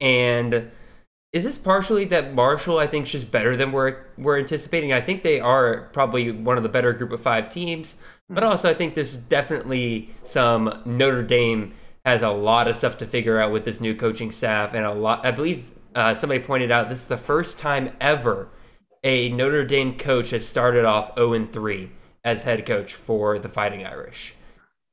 And 0.00 0.70
is 1.32 1.44
this 1.44 1.58
partially 1.58 2.04
that 2.06 2.34
Marshall, 2.34 2.78
I 2.78 2.86
think, 2.86 3.06
is 3.06 3.12
just 3.12 3.30
better 3.30 3.56
than 3.56 3.72
we're, 3.72 4.06
we're 4.16 4.38
anticipating? 4.38 4.92
I 4.92 5.00
think 5.00 5.22
they 5.22 5.40
are 5.40 5.88
probably 5.92 6.30
one 6.30 6.56
of 6.56 6.62
the 6.62 6.68
better 6.68 6.92
group 6.92 7.12
of 7.12 7.20
five 7.20 7.52
teams. 7.52 7.96
But 8.30 8.44
also, 8.44 8.70
I 8.70 8.74
think 8.74 8.94
there's 8.94 9.14
definitely 9.14 10.14
some 10.24 10.82
Notre 10.84 11.22
Dame 11.22 11.74
has 12.04 12.22
a 12.22 12.30
lot 12.30 12.68
of 12.68 12.76
stuff 12.76 12.96
to 12.98 13.06
figure 13.06 13.38
out 13.38 13.52
with 13.52 13.64
this 13.64 13.80
new 13.80 13.94
coaching 13.94 14.30
staff 14.30 14.72
and 14.72 14.84
a 14.84 14.92
lot. 14.92 15.24
I 15.26 15.30
believe 15.30 15.72
uh, 15.94 16.14
somebody 16.14 16.40
pointed 16.40 16.70
out 16.70 16.88
this 16.88 17.00
is 17.00 17.06
the 17.06 17.16
first 17.16 17.58
time 17.58 17.92
ever 18.00 18.48
a 19.04 19.30
Notre 19.30 19.64
Dame 19.64 19.96
coach 19.96 20.30
has 20.30 20.46
started 20.46 20.84
off 20.84 21.14
0 21.16 21.46
3 21.46 21.90
as 22.24 22.42
head 22.42 22.66
coach 22.66 22.94
for 22.94 23.38
the 23.38 23.48
Fighting 23.48 23.86
Irish. 23.86 24.34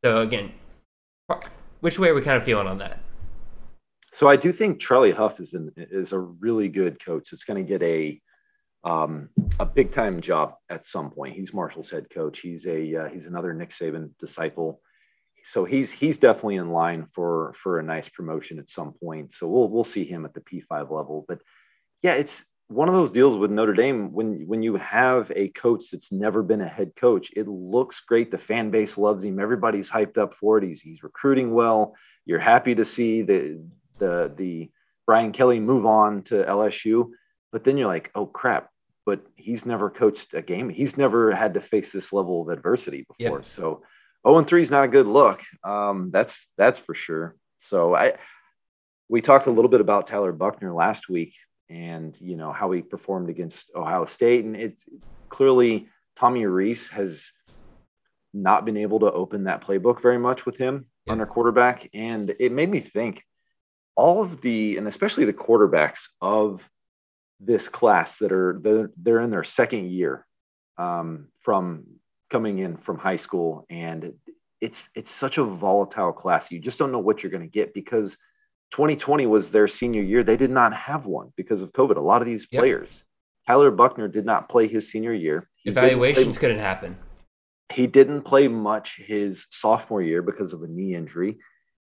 So 0.03 0.21
again, 0.21 0.51
which 1.79 1.97
way 1.97 2.09
are 2.09 2.13
we 2.13 2.21
kind 2.21 2.37
of 2.37 2.43
feeling 2.43 2.67
on 2.67 2.77
that? 2.79 2.99
So 4.13 4.27
I 4.27 4.35
do 4.35 4.51
think 4.51 4.79
Charlie 4.79 5.11
Huff 5.11 5.39
is 5.39 5.53
an, 5.53 5.71
is 5.75 6.13
a 6.13 6.19
really 6.19 6.69
good 6.69 7.03
coach. 7.03 7.33
It's 7.33 7.43
going 7.43 7.63
to 7.63 7.67
get 7.67 7.83
a 7.83 8.21
um, 8.85 9.29
a 9.59 9.65
big 9.65 9.91
time 9.91 10.21
job 10.21 10.53
at 10.69 10.85
some 10.85 11.09
point. 11.09 11.35
He's 11.35 11.53
Marshall's 11.53 11.89
head 11.89 12.07
coach. 12.09 12.39
He's 12.39 12.67
a 12.67 12.95
uh, 12.95 13.09
he's 13.09 13.25
another 13.25 13.53
Nick 13.53 13.71
Saban 13.71 14.11
disciple 14.19 14.79
so 15.45 15.63
he's 15.63 15.91
he's 15.91 16.17
definitely 16.17 16.55
in 16.55 16.71
line 16.71 17.05
for 17.13 17.53
for 17.55 17.77
a 17.77 17.83
nice 17.83 18.09
promotion 18.09 18.57
at 18.57 18.67
some 18.67 18.93
point. 18.93 19.31
So 19.31 19.47
we'll 19.47 19.69
we'll 19.69 19.83
see 19.83 20.03
him 20.03 20.25
at 20.25 20.33
the 20.33 20.41
P5 20.41 20.89
level. 20.89 21.23
But 21.27 21.41
yeah, 22.01 22.15
it's 22.15 22.45
one 22.67 22.89
of 22.89 22.95
those 22.95 23.11
deals 23.11 23.35
with 23.35 23.51
Notre 23.51 23.73
Dame 23.73 24.11
when 24.11 24.47
when 24.47 24.63
you 24.63 24.75
have 24.77 25.31
a 25.35 25.49
coach 25.49 25.91
that's 25.91 26.11
never 26.11 26.41
been 26.41 26.61
a 26.61 26.67
head 26.67 26.95
coach, 26.95 27.31
it 27.35 27.47
looks 27.47 27.99
great. 27.99 28.31
The 28.31 28.39
fan 28.39 28.71
base 28.71 28.97
loves 28.97 29.23
him. 29.23 29.39
Everybody's 29.39 29.89
hyped 29.89 30.17
up 30.17 30.33
for 30.33 30.57
it. 30.57 30.63
He's 30.63 30.81
he's 30.81 31.03
recruiting 31.03 31.53
well. 31.53 31.93
You're 32.25 32.39
happy 32.39 32.73
to 32.73 32.83
see 32.83 33.21
the 33.21 33.63
the 33.99 34.33
the 34.35 34.71
Brian 35.05 35.31
Kelly 35.31 35.59
move 35.59 35.85
on 35.85 36.23
to 36.23 36.43
LSU, 36.43 37.11
but 37.51 37.63
then 37.63 37.77
you're 37.77 37.87
like, 37.87 38.09
oh 38.15 38.25
crap! 38.25 38.71
But 39.05 39.23
he's 39.35 39.63
never 39.63 39.91
coached 39.91 40.33
a 40.33 40.41
game. 40.41 40.69
He's 40.69 40.97
never 40.97 41.35
had 41.35 41.53
to 41.53 41.61
face 41.61 41.91
this 41.91 42.11
level 42.11 42.41
of 42.41 42.49
adversity 42.49 43.05
before. 43.07 43.37
Yep. 43.37 43.45
So 43.45 43.83
0 44.25 44.39
and 44.39 44.47
3 44.47 44.61
is 44.61 44.71
not 44.71 44.85
a 44.85 44.89
good 44.89 45.07
look. 45.07 45.41
Um, 45.63 46.09
that's 46.11 46.51
that's 46.57 46.79
for 46.79 46.93
sure. 46.93 47.35
So 47.59 47.95
I 47.95 48.13
we 49.07 49.21
talked 49.21 49.47
a 49.47 49.51
little 49.51 49.69
bit 49.69 49.81
about 49.81 50.07
Tyler 50.07 50.31
Buchner 50.31 50.73
last 50.73 51.09
week 51.09 51.35
and 51.69 52.19
you 52.21 52.35
know 52.35 52.51
how 52.51 52.71
he 52.71 52.81
performed 52.81 53.29
against 53.29 53.71
Ohio 53.75 54.05
State. 54.05 54.45
And 54.45 54.55
it's 54.55 54.87
clearly 55.29 55.87
Tommy 56.15 56.45
Rees 56.45 56.87
has 56.89 57.31
not 58.33 58.65
been 58.65 58.77
able 58.77 58.99
to 58.99 59.11
open 59.11 59.45
that 59.45 59.61
playbook 59.61 60.01
very 60.01 60.17
much 60.17 60.45
with 60.45 60.57
him 60.57 60.87
yeah. 61.05 61.13
under 61.13 61.25
quarterback. 61.25 61.89
And 61.93 62.35
it 62.39 62.51
made 62.51 62.69
me 62.69 62.81
think 62.81 63.23
all 63.95 64.21
of 64.21 64.41
the, 64.41 64.77
and 64.77 64.87
especially 64.87 65.25
the 65.25 65.33
quarterbacks 65.33 66.09
of 66.21 66.69
this 67.39 67.69
class 67.69 68.19
that 68.19 68.31
are, 68.31 68.59
they're, 68.61 68.91
they're 68.97 69.21
in 69.21 69.29
their 69.29 69.43
second 69.43 69.89
year 69.89 70.25
um, 70.77 71.29
from 71.39 71.85
coming 72.35 72.59
in 72.59 72.75
from 72.75 72.97
high 72.97 73.15
school. 73.15 73.65
And 73.69 74.13
it's, 74.59 74.89
it's 74.93 75.09
such 75.09 75.37
a 75.37 75.43
volatile 75.45 76.11
class. 76.11 76.51
You 76.51 76.59
just 76.59 76.77
don't 76.77 76.91
know 76.91 76.99
what 76.99 77.23
you're 77.23 77.31
going 77.31 77.49
to 77.49 77.59
get 77.59 77.73
because 77.73 78.17
2020 78.71 79.25
was 79.25 79.51
their 79.51 79.69
senior 79.69 80.01
year. 80.01 80.21
They 80.21 80.35
did 80.35 80.51
not 80.51 80.73
have 80.73 81.05
one 81.05 81.31
because 81.37 81.61
of 81.61 81.71
COVID. 81.71 81.95
A 81.95 82.01
lot 82.01 82.21
of 82.21 82.27
these 82.27 82.45
yep. 82.51 82.59
players, 82.59 83.05
Tyler 83.47 83.71
Buchner 83.71 84.09
did 84.09 84.25
not 84.25 84.49
play 84.49 84.67
his 84.67 84.91
senior 84.91 85.13
year. 85.13 85.49
He 85.55 85.69
Evaluations 85.69 86.37
couldn't 86.37 86.59
happen. 86.59 86.97
He 87.71 87.87
didn't 87.87 88.23
play 88.23 88.49
much 88.49 88.97
his 88.97 89.47
sophomore 89.49 90.01
year 90.01 90.21
because 90.21 90.51
of 90.51 90.61
a 90.61 90.67
knee 90.67 90.93
injury. 90.93 91.37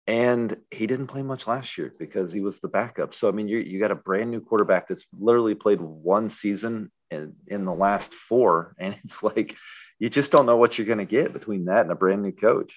And 0.09 0.57
he 0.73 0.89
didn't 0.89 1.07
play 1.07 1.23
much 1.23 1.47
last 1.47 1.79
year 1.79 1.95
because 2.01 2.33
he 2.33 2.41
was 2.41 2.59
the 2.59 2.67
backup. 2.67 3.15
So, 3.15 3.29
I 3.29 3.31
mean, 3.31 3.47
you 3.47 3.59
you 3.59 3.79
got 3.79 3.93
a 3.93 3.95
brand 3.95 4.33
new 4.33 4.41
quarterback 4.41 4.89
that's 4.89 5.05
literally 5.17 5.55
played 5.55 5.81
one 5.81 6.29
season 6.31 6.91
in, 7.13 7.35
in 7.47 7.65
the 7.65 7.73
last 7.73 8.13
four. 8.13 8.75
And 8.81 8.97
it's 9.05 9.23
like, 9.23 9.57
you 10.03 10.11
just 10.11 10.33
don't 10.33 10.47
know 10.47 10.57
what 10.57 10.77
you're 10.77 10.87
going 10.87 10.99
to 10.99 11.05
get 11.05 11.33
between 11.33 11.67
that 11.67 11.83
and 11.83 11.93
a 11.93 11.95
brand 11.95 12.23
new 12.23 12.33
coach. 12.33 12.75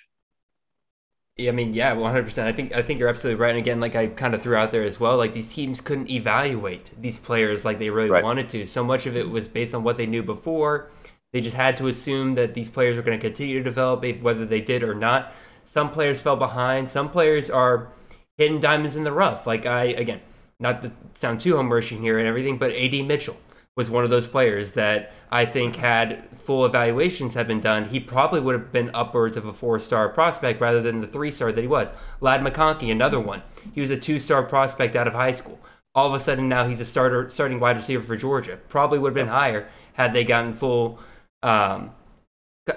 Yeah, 1.37 1.49
I 1.49 1.53
mean, 1.53 1.73
yeah, 1.73 1.91
one 1.93 2.11
hundred 2.11 2.25
percent. 2.25 2.47
I 2.47 2.51
think 2.51 2.75
I 2.75 2.83
think 2.83 2.99
you're 2.99 3.09
absolutely 3.09 3.41
right. 3.41 3.49
And 3.49 3.57
again, 3.57 3.79
like 3.79 3.95
I 3.95 4.07
kind 4.07 4.35
of 4.35 4.43
threw 4.43 4.55
out 4.55 4.71
there 4.71 4.83
as 4.83 4.99
well, 4.99 5.17
like 5.17 5.33
these 5.33 5.51
teams 5.51 5.81
couldn't 5.81 6.11
evaluate 6.11 6.91
these 7.01 7.17
players 7.17 7.65
like 7.65 7.79
they 7.79 7.89
really 7.89 8.11
right. 8.11 8.23
wanted 8.23 8.47
to. 8.49 8.67
So 8.67 8.83
much 8.83 9.07
of 9.07 9.17
it 9.17 9.31
was 9.31 9.47
based 9.47 9.73
on 9.73 9.83
what 9.83 9.97
they 9.97 10.05
knew 10.05 10.21
before. 10.21 10.91
They 11.33 11.41
just 11.41 11.55
had 11.55 11.77
to 11.77 11.87
assume 11.87 12.35
that 12.35 12.53
these 12.53 12.69
players 12.69 12.95
were 12.95 13.01
going 13.01 13.19
to 13.19 13.27
continue 13.27 13.57
to 13.57 13.63
develop, 13.63 14.05
whether 14.21 14.45
they 14.45 14.61
did 14.61 14.83
or 14.83 14.93
not. 14.93 15.33
Some 15.63 15.89
players 15.89 16.21
fell 16.21 16.35
behind. 16.35 16.91
Some 16.91 17.09
players 17.09 17.49
are 17.49 17.89
hidden 18.37 18.59
diamonds 18.59 18.95
in 18.95 19.03
the 19.03 19.11
rough. 19.11 19.47
Like 19.47 19.65
I 19.65 19.85
again, 19.85 20.21
not 20.59 20.83
to 20.83 20.91
sound 21.15 21.41
too 21.41 21.57
home 21.57 21.73
rushing 21.73 22.03
here 22.03 22.19
and 22.19 22.27
everything, 22.27 22.59
but 22.59 22.71
AD 22.71 22.93
Mitchell 23.03 23.37
was 23.75 23.89
one 23.89 24.03
of 24.03 24.11
those 24.11 24.27
players 24.27 24.73
that 24.73 25.11
I 25.31 25.45
think 25.45 25.73
mm-hmm. 25.73 25.81
had 25.81 26.34
full 26.45 26.65
evaluations 26.65 27.33
had 27.33 27.47
been 27.47 27.59
done, 27.59 27.85
he 27.85 27.99
probably 27.99 28.39
would 28.39 28.53
have 28.53 28.71
been 28.71 28.91
upwards 28.93 29.35
of 29.37 29.45
a 29.45 29.53
four 29.53 29.79
star 29.79 30.09
prospect 30.09 30.61
rather 30.61 30.81
than 30.81 31.01
the 31.01 31.07
three 31.07 31.31
star 31.31 31.51
that 31.51 31.61
he 31.61 31.67
was. 31.67 31.89
Ladd 32.21 32.41
McConkey, 32.41 32.91
another 32.91 33.19
one. 33.19 33.41
He 33.73 33.81
was 33.81 33.91
a 33.91 33.97
two 33.97 34.19
star 34.19 34.43
prospect 34.43 34.95
out 34.95 35.07
of 35.07 35.13
high 35.13 35.31
school. 35.31 35.59
All 35.93 36.07
of 36.07 36.13
a 36.13 36.19
sudden 36.19 36.49
now 36.49 36.67
he's 36.67 36.79
a 36.79 36.85
starter 36.85 37.29
starting 37.29 37.59
wide 37.59 37.77
receiver 37.77 38.03
for 38.03 38.17
Georgia. 38.17 38.57
Probably 38.69 38.99
would 38.99 39.09
have 39.09 39.15
been 39.15 39.33
higher 39.33 39.67
had 39.93 40.13
they 40.13 40.23
gotten 40.23 40.53
full 40.53 40.99
um, 41.41 41.91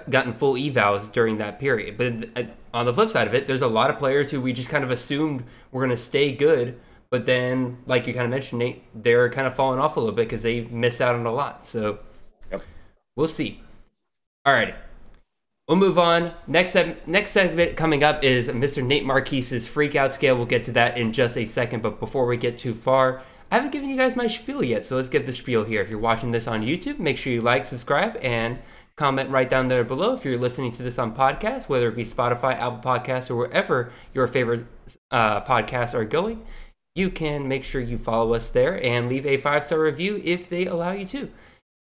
gotten 0.09 0.33
full 0.33 0.53
evals 0.53 1.11
during 1.11 1.37
that 1.37 1.59
period. 1.59 1.97
But 1.97 2.49
on 2.73 2.85
the 2.85 2.93
flip 2.93 3.09
side 3.09 3.27
of 3.27 3.33
it, 3.33 3.47
there's 3.47 3.61
a 3.61 3.67
lot 3.67 3.89
of 3.89 3.97
players 3.97 4.31
who 4.31 4.41
we 4.41 4.53
just 4.53 4.69
kind 4.69 4.83
of 4.83 4.91
assumed 4.91 5.43
were 5.71 5.81
going 5.81 5.95
to 5.95 5.97
stay 5.97 6.31
good 6.31 6.79
but 7.09 7.25
then, 7.25 7.79
like 7.87 8.05
you 8.05 8.13
kind 8.13 8.25
of 8.25 8.29
mentioned, 8.29 8.59
Nate, 8.59 8.83
they're 8.93 9.29
kind 9.29 9.47
of 9.47 9.55
falling 9.55 9.79
off 9.79 9.97
a 9.97 9.99
little 9.99 10.15
bit 10.15 10.27
because 10.27 10.43
they 10.43 10.61
miss 10.61 11.01
out 11.01 11.15
on 11.15 11.25
a 11.25 11.31
lot. 11.31 11.65
So. 11.65 11.99
We'll 13.19 13.27
see. 13.27 13.59
All 14.45 14.53
right. 14.53 14.75
We'll 15.67 15.77
move 15.77 15.99
on. 15.99 16.31
Next, 16.47 16.77
next 17.05 17.31
segment 17.31 17.75
coming 17.75 18.01
up 18.01 18.23
is 18.23 18.47
Mr. 18.47 18.81
Nate 18.81 19.03
Marchese's 19.03 19.67
freak 19.67 19.97
out 19.97 20.13
scale. 20.13 20.37
We'll 20.37 20.45
get 20.45 20.63
to 20.63 20.71
that 20.71 20.97
in 20.97 21.11
just 21.11 21.35
a 21.35 21.43
second. 21.43 21.83
But 21.83 21.99
before 21.99 22.25
we 22.27 22.37
get 22.37 22.57
too 22.57 22.73
far, 22.73 23.21
I 23.51 23.55
haven't 23.55 23.71
given 23.71 23.89
you 23.89 23.97
guys 23.97 24.15
my 24.15 24.27
spiel 24.27 24.63
yet. 24.63 24.85
So 24.85 24.95
let's 24.95 25.09
give 25.09 25.25
the 25.25 25.33
spiel 25.33 25.65
here. 25.65 25.81
If 25.81 25.89
you're 25.89 25.99
watching 25.99 26.31
this 26.31 26.47
on 26.47 26.61
YouTube, 26.61 26.97
make 26.97 27.17
sure 27.17 27.33
you 27.33 27.41
like, 27.41 27.65
subscribe, 27.65 28.15
and 28.21 28.59
comment 28.95 29.29
right 29.31 29.49
down 29.49 29.67
there 29.67 29.83
below. 29.83 30.13
If 30.13 30.23
you're 30.23 30.37
listening 30.37 30.71
to 30.71 30.83
this 30.83 30.97
on 30.97 31.13
podcast, 31.13 31.67
whether 31.67 31.89
it 31.89 31.97
be 31.97 32.05
Spotify, 32.05 32.57
Apple 32.57 32.79
Podcasts, 32.81 33.29
or 33.29 33.35
wherever 33.35 33.91
your 34.13 34.27
favorite 34.27 34.65
uh, 35.11 35.41
podcasts 35.41 35.93
are 35.93 36.05
going, 36.05 36.45
you 36.95 37.09
can 37.09 37.49
make 37.49 37.65
sure 37.65 37.81
you 37.81 37.97
follow 37.97 38.33
us 38.33 38.49
there 38.49 38.81
and 38.81 39.09
leave 39.09 39.25
a 39.25 39.35
five 39.35 39.65
star 39.65 39.81
review 39.81 40.21
if 40.23 40.47
they 40.47 40.65
allow 40.65 40.93
you 40.93 41.03
to. 41.07 41.29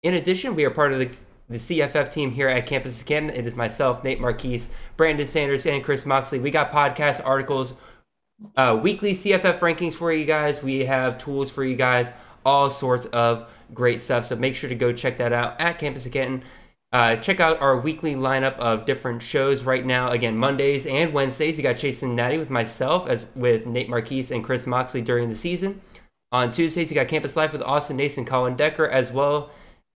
In 0.02 0.14
addition, 0.14 0.54
we 0.54 0.64
are 0.64 0.70
part 0.70 0.92
of 0.92 0.98
the, 0.98 1.18
the 1.48 1.58
CFF 1.58 2.12
team 2.12 2.32
here 2.32 2.48
at 2.48 2.66
Campus 2.66 3.02
Canton. 3.02 3.34
It 3.34 3.46
is 3.46 3.56
myself, 3.56 4.04
Nate 4.04 4.20
Marchese, 4.20 4.70
Brandon 4.96 5.26
Sanders, 5.26 5.66
and 5.66 5.82
Chris 5.82 6.06
Moxley. 6.06 6.38
We 6.38 6.50
got 6.50 6.70
podcast 6.70 7.24
articles, 7.24 7.74
uh, 8.56 8.78
weekly 8.80 9.12
CFF 9.12 9.58
rankings 9.58 9.94
for 9.94 10.12
you 10.12 10.24
guys. 10.24 10.62
We 10.62 10.84
have 10.84 11.18
tools 11.18 11.50
for 11.50 11.64
you 11.64 11.76
guys, 11.76 12.08
all 12.44 12.70
sorts 12.70 13.06
of 13.06 13.48
great 13.74 14.00
stuff. 14.00 14.26
So 14.26 14.36
make 14.36 14.54
sure 14.54 14.68
to 14.68 14.76
go 14.76 14.92
check 14.92 15.18
that 15.18 15.32
out 15.32 15.60
at 15.60 15.78
Campus 15.78 16.06
Canton. 16.06 16.44
Uh, 16.92 17.16
check 17.16 17.40
out 17.40 17.60
our 17.60 17.78
weekly 17.78 18.14
lineup 18.14 18.56
of 18.56 18.86
different 18.86 19.22
shows 19.22 19.64
right 19.64 19.84
now. 19.84 20.10
Again, 20.10 20.36
Mondays 20.36 20.86
and 20.86 21.12
Wednesdays, 21.12 21.56
you 21.56 21.62
got 21.62 21.76
Chasing 21.76 22.14
Natty 22.14 22.38
with 22.38 22.48
myself, 22.48 23.08
as 23.08 23.26
with 23.34 23.66
Nate 23.66 23.88
Marchese 23.88 24.32
and 24.32 24.44
Chris 24.44 24.66
Moxley 24.66 25.02
during 25.02 25.28
the 25.28 25.36
season. 25.36 25.80
On 26.32 26.50
Tuesdays, 26.50 26.90
you 26.90 26.94
got 26.94 27.08
Campus 27.08 27.36
Life 27.36 27.52
with 27.52 27.62
Austin 27.62 27.96
Nason, 27.96 28.24
Colin 28.24 28.56
Decker, 28.56 28.86
as 28.88 29.12
well, 29.12 29.50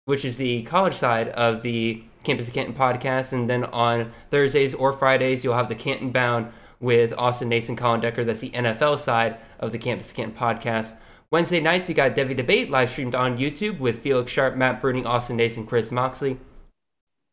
which 0.09 0.25
is 0.25 0.37
the 0.37 0.63
college 0.63 0.95
side 0.95 1.29
of 1.29 1.61
the 1.61 2.01
Campus 2.23 2.49
Canton 2.49 2.73
podcast. 2.73 3.31
And 3.31 3.47
then 3.47 3.65
on 3.65 4.11
Thursdays 4.31 4.73
or 4.73 4.91
Fridays, 4.91 5.43
you'll 5.43 5.53
have 5.53 5.69
the 5.69 5.75
Canton 5.75 6.09
Bound 6.09 6.51
with 6.79 7.13
Austin 7.15 7.47
Nason, 7.47 7.75
Colin 7.75 8.01
Decker. 8.01 8.23
That's 8.23 8.39
the 8.39 8.49
NFL 8.49 8.97
side 8.97 9.37
of 9.59 9.71
the 9.71 9.77
Campus 9.77 10.11
Canton 10.11 10.35
podcast. 10.35 10.95
Wednesday 11.29 11.59
nights, 11.59 11.87
you 11.89 11.93
got 11.93 12.15
Devy 12.15 12.35
Debate 12.35 12.71
live 12.71 12.89
streamed 12.89 13.13
on 13.13 13.37
YouTube 13.37 13.77
with 13.77 13.99
Felix 13.99 14.31
Sharp, 14.31 14.55
Matt 14.55 14.81
Bruning, 14.81 15.05
Austin 15.05 15.37
Nason, 15.37 15.63
Chris 15.63 15.91
Moxley. 15.91 16.39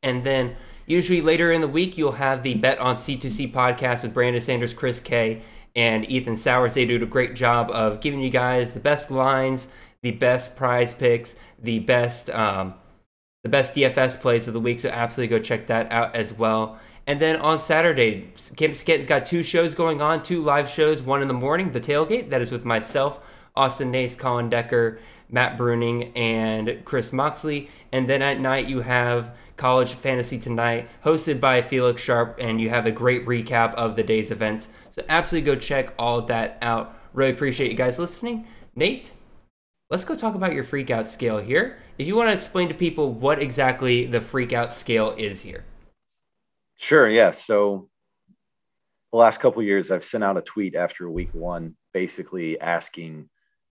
And 0.03 0.23
then 0.23 0.55
usually 0.85 1.23
later 1.23 1.51
in 1.51 1.63
the 1.63 1.69
week, 1.69 1.97
you'll 1.97 2.13
have 2.13 2.43
the 2.43 2.57
Bet 2.57 2.79
on 2.79 2.97
C2C 2.97 3.55
podcast 3.55 4.03
with 4.03 4.13
Brandon 4.13 4.43
Sanders, 4.43 4.75
Chris 4.75 5.01
K, 5.01 5.41
and 5.75 6.07
Ethan 6.11 6.37
Sowers. 6.37 6.75
They 6.75 6.85
do 6.85 7.03
a 7.03 7.07
great 7.07 7.35
job 7.35 7.71
of 7.71 8.03
giving 8.03 8.21
you 8.21 8.29
guys 8.29 8.75
the 8.75 8.81
best 8.81 9.11
lines, 9.11 9.69
the 10.03 10.11
best 10.11 10.57
prize 10.57 10.93
picks, 10.93 11.37
the 11.67 11.81
best 11.81 12.31
um, 12.31 12.75
the 13.43 13.51
best 13.51 13.75
DFS 13.75 14.21
plays 14.21 14.49
of 14.49 14.55
the 14.55 14.61
week. 14.61 14.79
So 14.79 14.89
absolutely 14.89 15.37
go 15.37 15.43
check 15.43 15.67
that 15.67 15.93
out 15.93 16.17
as 16.17 16.33
well. 16.33 16.79
And 17.07 17.21
then 17.21 17.37
on 17.37 17.61
Saturday, 17.61 18.33
Campus 18.57 18.83
Canton's 18.83 19.07
got 19.07 19.25
two 19.25 19.45
shows 19.45 19.77
going 19.77 20.03
on, 20.03 20.23
two 20.23 20.43
live 20.43 20.69
shows. 20.69 21.03
One 21.03 21.23
in 21.23 21.29
the 21.29 21.35
morning, 21.35 21.71
the 21.71 21.81
tailgate, 21.81 22.31
that 22.31 22.43
is 22.43 22.51
with 22.51 22.65
myself, 22.65 23.21
Austin 23.55 23.93
Nace, 23.93 24.17
Colin 24.17 24.49
Decker, 24.49 24.99
Matt 25.31 25.57
Bruning, 25.57 26.11
and 26.17 26.85
Chris 26.85 27.13
Moxley. 27.13 27.71
And 27.93 28.11
then 28.11 28.23
at 28.23 28.41
night, 28.41 28.69
you 28.69 28.81
have 28.81 29.37
College 29.57 29.93
Fantasy 29.93 30.39
Tonight, 30.39 30.89
hosted 31.05 31.39
by 31.39 31.63
Felix 31.63 32.03
Sharp, 32.03 32.39
and 32.41 32.61
you 32.61 32.71
have 32.71 32.87
a 32.87 32.93
great 32.93 33.25
recap 33.25 33.75
of 33.75 33.95
the 33.95 34.03
day's 34.03 34.33
events. 34.33 34.69
So 34.91 35.03
absolutely 35.09 35.55
go 35.55 35.59
check 35.59 35.95
all 35.99 36.23
that 36.23 36.59
out. 36.61 36.99
Really 37.13 37.31
appreciate 37.31 37.71
you 37.71 37.77
guys 37.77 37.99
listening. 38.01 38.47
Nate, 38.75 39.13
let's 39.91 40.05
go 40.05 40.15
talk 40.15 40.35
about 40.35 40.53
your 40.53 40.65
freakout 40.65 41.07
scale 41.07 41.39
here. 41.39 41.79
If 41.99 42.07
you 42.07 42.17
want 42.17 42.29
to 42.29 42.33
explain 42.33 42.69
to 42.69 42.75
people 42.75 43.13
what 43.13 43.41
exactly 43.41 44.07
the 44.07 44.21
freakout 44.21 44.73
scale 44.73 45.15
is 45.17 45.43
here. 45.43 45.65
Sure, 46.77 47.09
yeah. 47.09 47.31
So 47.31 47.89
the 49.13 49.19
last 49.19 49.41
couple 49.41 49.63
years, 49.63 49.91
I've 49.91 50.05
sent 50.05 50.25
out 50.25 50.37
a 50.37 50.43
tweet 50.43 50.75
after 50.75 51.11
week 51.11 51.33
one, 51.33 51.77
basically 51.95 52.61
asking, 52.61 53.29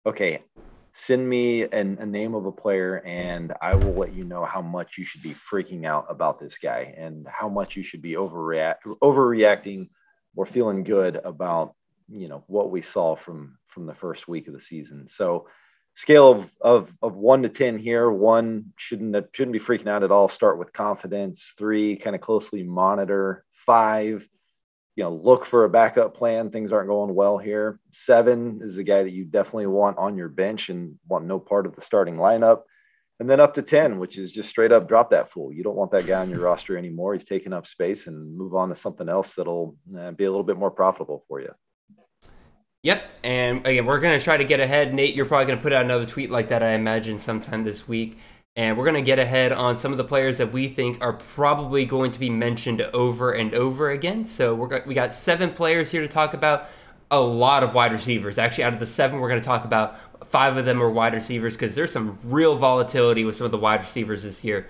okay, 0.07 0.45
send 0.93 1.27
me 1.27 1.63
an, 1.63 1.97
a 2.01 2.07
name 2.07 2.35
of 2.35 2.45
a 2.45 2.53
player 2.53 3.03
and 3.07 3.55
I 3.63 3.75
will 3.75 3.95
let 3.95 4.13
you 4.13 4.25
know 4.25 4.45
how 4.45 4.61
much 4.61 4.99
you 4.99 5.07
should 5.07 5.23
be 5.23 5.35
freaking 5.35 5.87
out 5.87 6.07
about 6.11 6.39
this 6.39 6.59
guy 6.59 6.95
and 6.99 7.27
how 7.27 7.49
much 7.49 7.77
you 7.77 7.83
should 7.83 8.03
be 8.03 8.13
overreact 8.13 8.81
overreacting 9.03 9.89
or 10.37 10.45
feeling 10.45 10.85
good 10.85 11.19
about 11.25 11.75
you 12.11 12.29
know 12.29 12.45
what 12.47 12.71
we 12.71 12.83
saw 12.83 13.17
from 13.17 13.57
from 13.65 13.87
the 13.87 13.95
first 13.95 14.29
week 14.29 14.49
of 14.49 14.53
the 14.53 14.61
season. 14.61 15.09
So 15.09 15.47
scale 15.95 16.31
of 16.31 16.55
of, 16.61 16.93
of 17.03 17.17
one 17.17 17.43
to 17.43 17.49
ten 17.49 17.79
here, 17.79 18.11
one 18.11 18.73
shouldn't 18.77 19.17
shouldn't 19.33 19.53
be 19.53 19.59
freaking 19.59 19.89
out 19.89 20.03
at 20.03 20.13
all. 20.13 20.29
Start 20.29 20.59
with 20.59 20.73
confidence. 20.73 21.55
Three, 21.57 21.97
kind 21.97 22.17
of 22.17 22.23
closely 22.23 22.63
monitor. 22.63 23.45
Five, 23.53 24.29
you 24.97 25.05
know, 25.05 25.15
look 25.15 25.45
for 25.45 25.65
a 25.65 25.71
backup 25.71 26.17
plan. 26.17 26.51
Things 26.51 26.73
aren't 26.73 26.89
going 26.89 27.15
well 27.15 27.39
here. 27.39 27.81
Seven 27.91 28.61
is 28.63 28.79
a 28.79 28.85
guy 28.85 29.03
that 29.03 29.13
you 29.13 29.25
definitely 29.25 29.67
want 29.67 29.99
on 29.99 30.17
your 30.17 30.29
bench 30.29 30.69
and 30.69 30.99
want 31.09 31.25
no 31.25 31.39
part 31.39 31.67
of 31.67 31.75
the 31.75 31.83
starting 31.83 32.17
lineup. 32.17 32.63
And 33.21 33.31
then 33.31 33.41
up 33.41 33.55
to 33.55 33.63
10, 33.63 33.99
which 33.99 34.19
is 34.19 34.33
just 34.33 34.49
straight 34.49 34.73
up 34.73 34.89
drop 34.89 35.11
that 35.11 35.31
fool. 35.31 35.53
You 35.53 35.63
don't 35.63 35.77
want 35.77 35.93
that 35.93 36.07
guy 36.07 36.21
on 36.21 36.29
your 36.29 36.41
roster 36.45 36.77
anymore. 36.77 37.15
He's 37.15 37.25
taking 37.25 37.53
up 37.53 37.67
space 37.67 38.07
and 38.07 38.37
move 38.37 38.55
on 38.55 38.69
to 38.69 38.75
something 38.75 39.09
else 39.09 39.35
that'll 39.35 39.77
uh, 39.97 40.11
be 40.11 40.25
a 40.25 40.31
little 40.31 40.43
bit 40.43 40.59
more 40.59 40.71
profitable 40.71 41.25
for 41.29 41.41
you. 41.41 41.53
Yep. 42.83 43.05
And 43.23 43.67
again, 43.67 43.87
we're 43.87 44.01
going 44.01 44.19
to 44.19 44.25
try 44.25 44.37
to 44.37 44.45
get 44.45 44.59
ahead. 44.59 44.93
Nate, 44.93 45.15
you're 45.15 45.27
probably 45.27 45.47
going 45.47 45.59
to 45.59 45.63
put 45.63 45.73
out 45.73 45.85
another 45.85 46.07
tweet 46.07 46.31
like 46.31 46.49
that, 46.49 46.63
I 46.63 46.73
imagine, 46.73 47.19
sometime 47.19 47.65
this 47.65 47.87
week. 47.87 48.19
And 48.57 48.77
we're 48.77 48.85
going 48.85 48.97
to 48.97 49.03
get 49.03 49.19
ahead 49.19 49.53
on 49.53 49.79
some 49.79 49.93
of 49.93 49.99
the 49.99 50.05
players 50.05 50.39
that 50.39 50.53
we 50.53 50.69
think 50.69 51.03
are 51.03 51.13
probably 51.13 51.87
going 51.87 52.11
to 52.11 52.19
be 52.19 52.29
mentioned 52.29 52.83
over 52.83 53.31
and 53.31 53.55
over 53.55 53.91
again. 53.91 54.27
So 54.27 54.55
we're 54.55 54.85
we 54.85 54.95
got 54.95 55.15
seven 55.15 55.51
players 55.53 55.91
here 55.91 56.03
to 56.03 56.09
talk 56.09 56.35
about. 56.35 56.69
A 57.11 57.21
lot 57.21 57.63
of 57.63 57.75
wide 57.75 57.93
receivers. 57.93 58.39
Actually, 58.39 58.65
out 58.65 58.73
of 58.73 58.81
the 58.81 58.87
seven, 58.87 59.21
we're 59.21 59.29
going 59.29 59.41
to 59.41 59.47
talk 59.47 59.65
about 59.65 59.99
five 60.29 60.57
of 60.57 60.65
them 60.65 60.83
are 60.83 60.91
wide 60.91 61.13
receivers 61.13 61.55
because 61.55 61.75
there's 61.75 61.93
some 61.93 62.19
real 62.25 62.57
volatility 62.57 63.25
with 63.25 63.37
some 63.37 63.45
of 63.45 63.51
the 63.51 63.59
wide 63.59 63.81
receivers 63.81 64.23
this 64.23 64.43
year. 64.43 64.67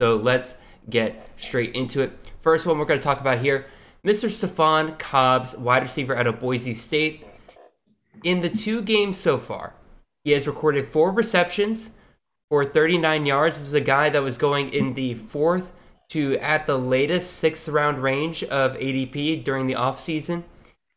So 0.00 0.16
let's 0.16 0.56
get 0.88 1.28
straight 1.36 1.74
into 1.74 2.02
it. 2.02 2.12
First 2.40 2.66
one 2.66 2.78
we're 2.78 2.84
going 2.84 3.00
to 3.00 3.04
talk 3.04 3.20
about 3.20 3.38
here 3.38 3.66
Mr. 4.04 4.30
Stefan 4.30 4.96
Cobbs, 4.98 5.56
wide 5.56 5.82
receiver 5.82 6.14
out 6.16 6.28
of 6.28 6.38
Boise 6.38 6.74
State. 6.74 7.25
In 8.26 8.40
the 8.40 8.48
two 8.48 8.82
games 8.82 9.18
so 9.18 9.38
far, 9.38 9.74
he 10.24 10.32
has 10.32 10.48
recorded 10.48 10.88
four 10.88 11.12
receptions 11.12 11.90
for 12.50 12.64
39 12.64 13.24
yards. 13.24 13.56
This 13.56 13.66
was 13.66 13.74
a 13.74 13.80
guy 13.80 14.10
that 14.10 14.24
was 14.24 14.36
going 14.36 14.70
in 14.70 14.94
the 14.94 15.14
fourth 15.14 15.72
to 16.08 16.36
at 16.38 16.66
the 16.66 16.76
latest 16.76 17.34
sixth 17.34 17.68
round 17.68 18.02
range 18.02 18.42
of 18.42 18.76
ADP 18.78 19.44
during 19.44 19.68
the 19.68 19.76
offseason. 19.76 20.42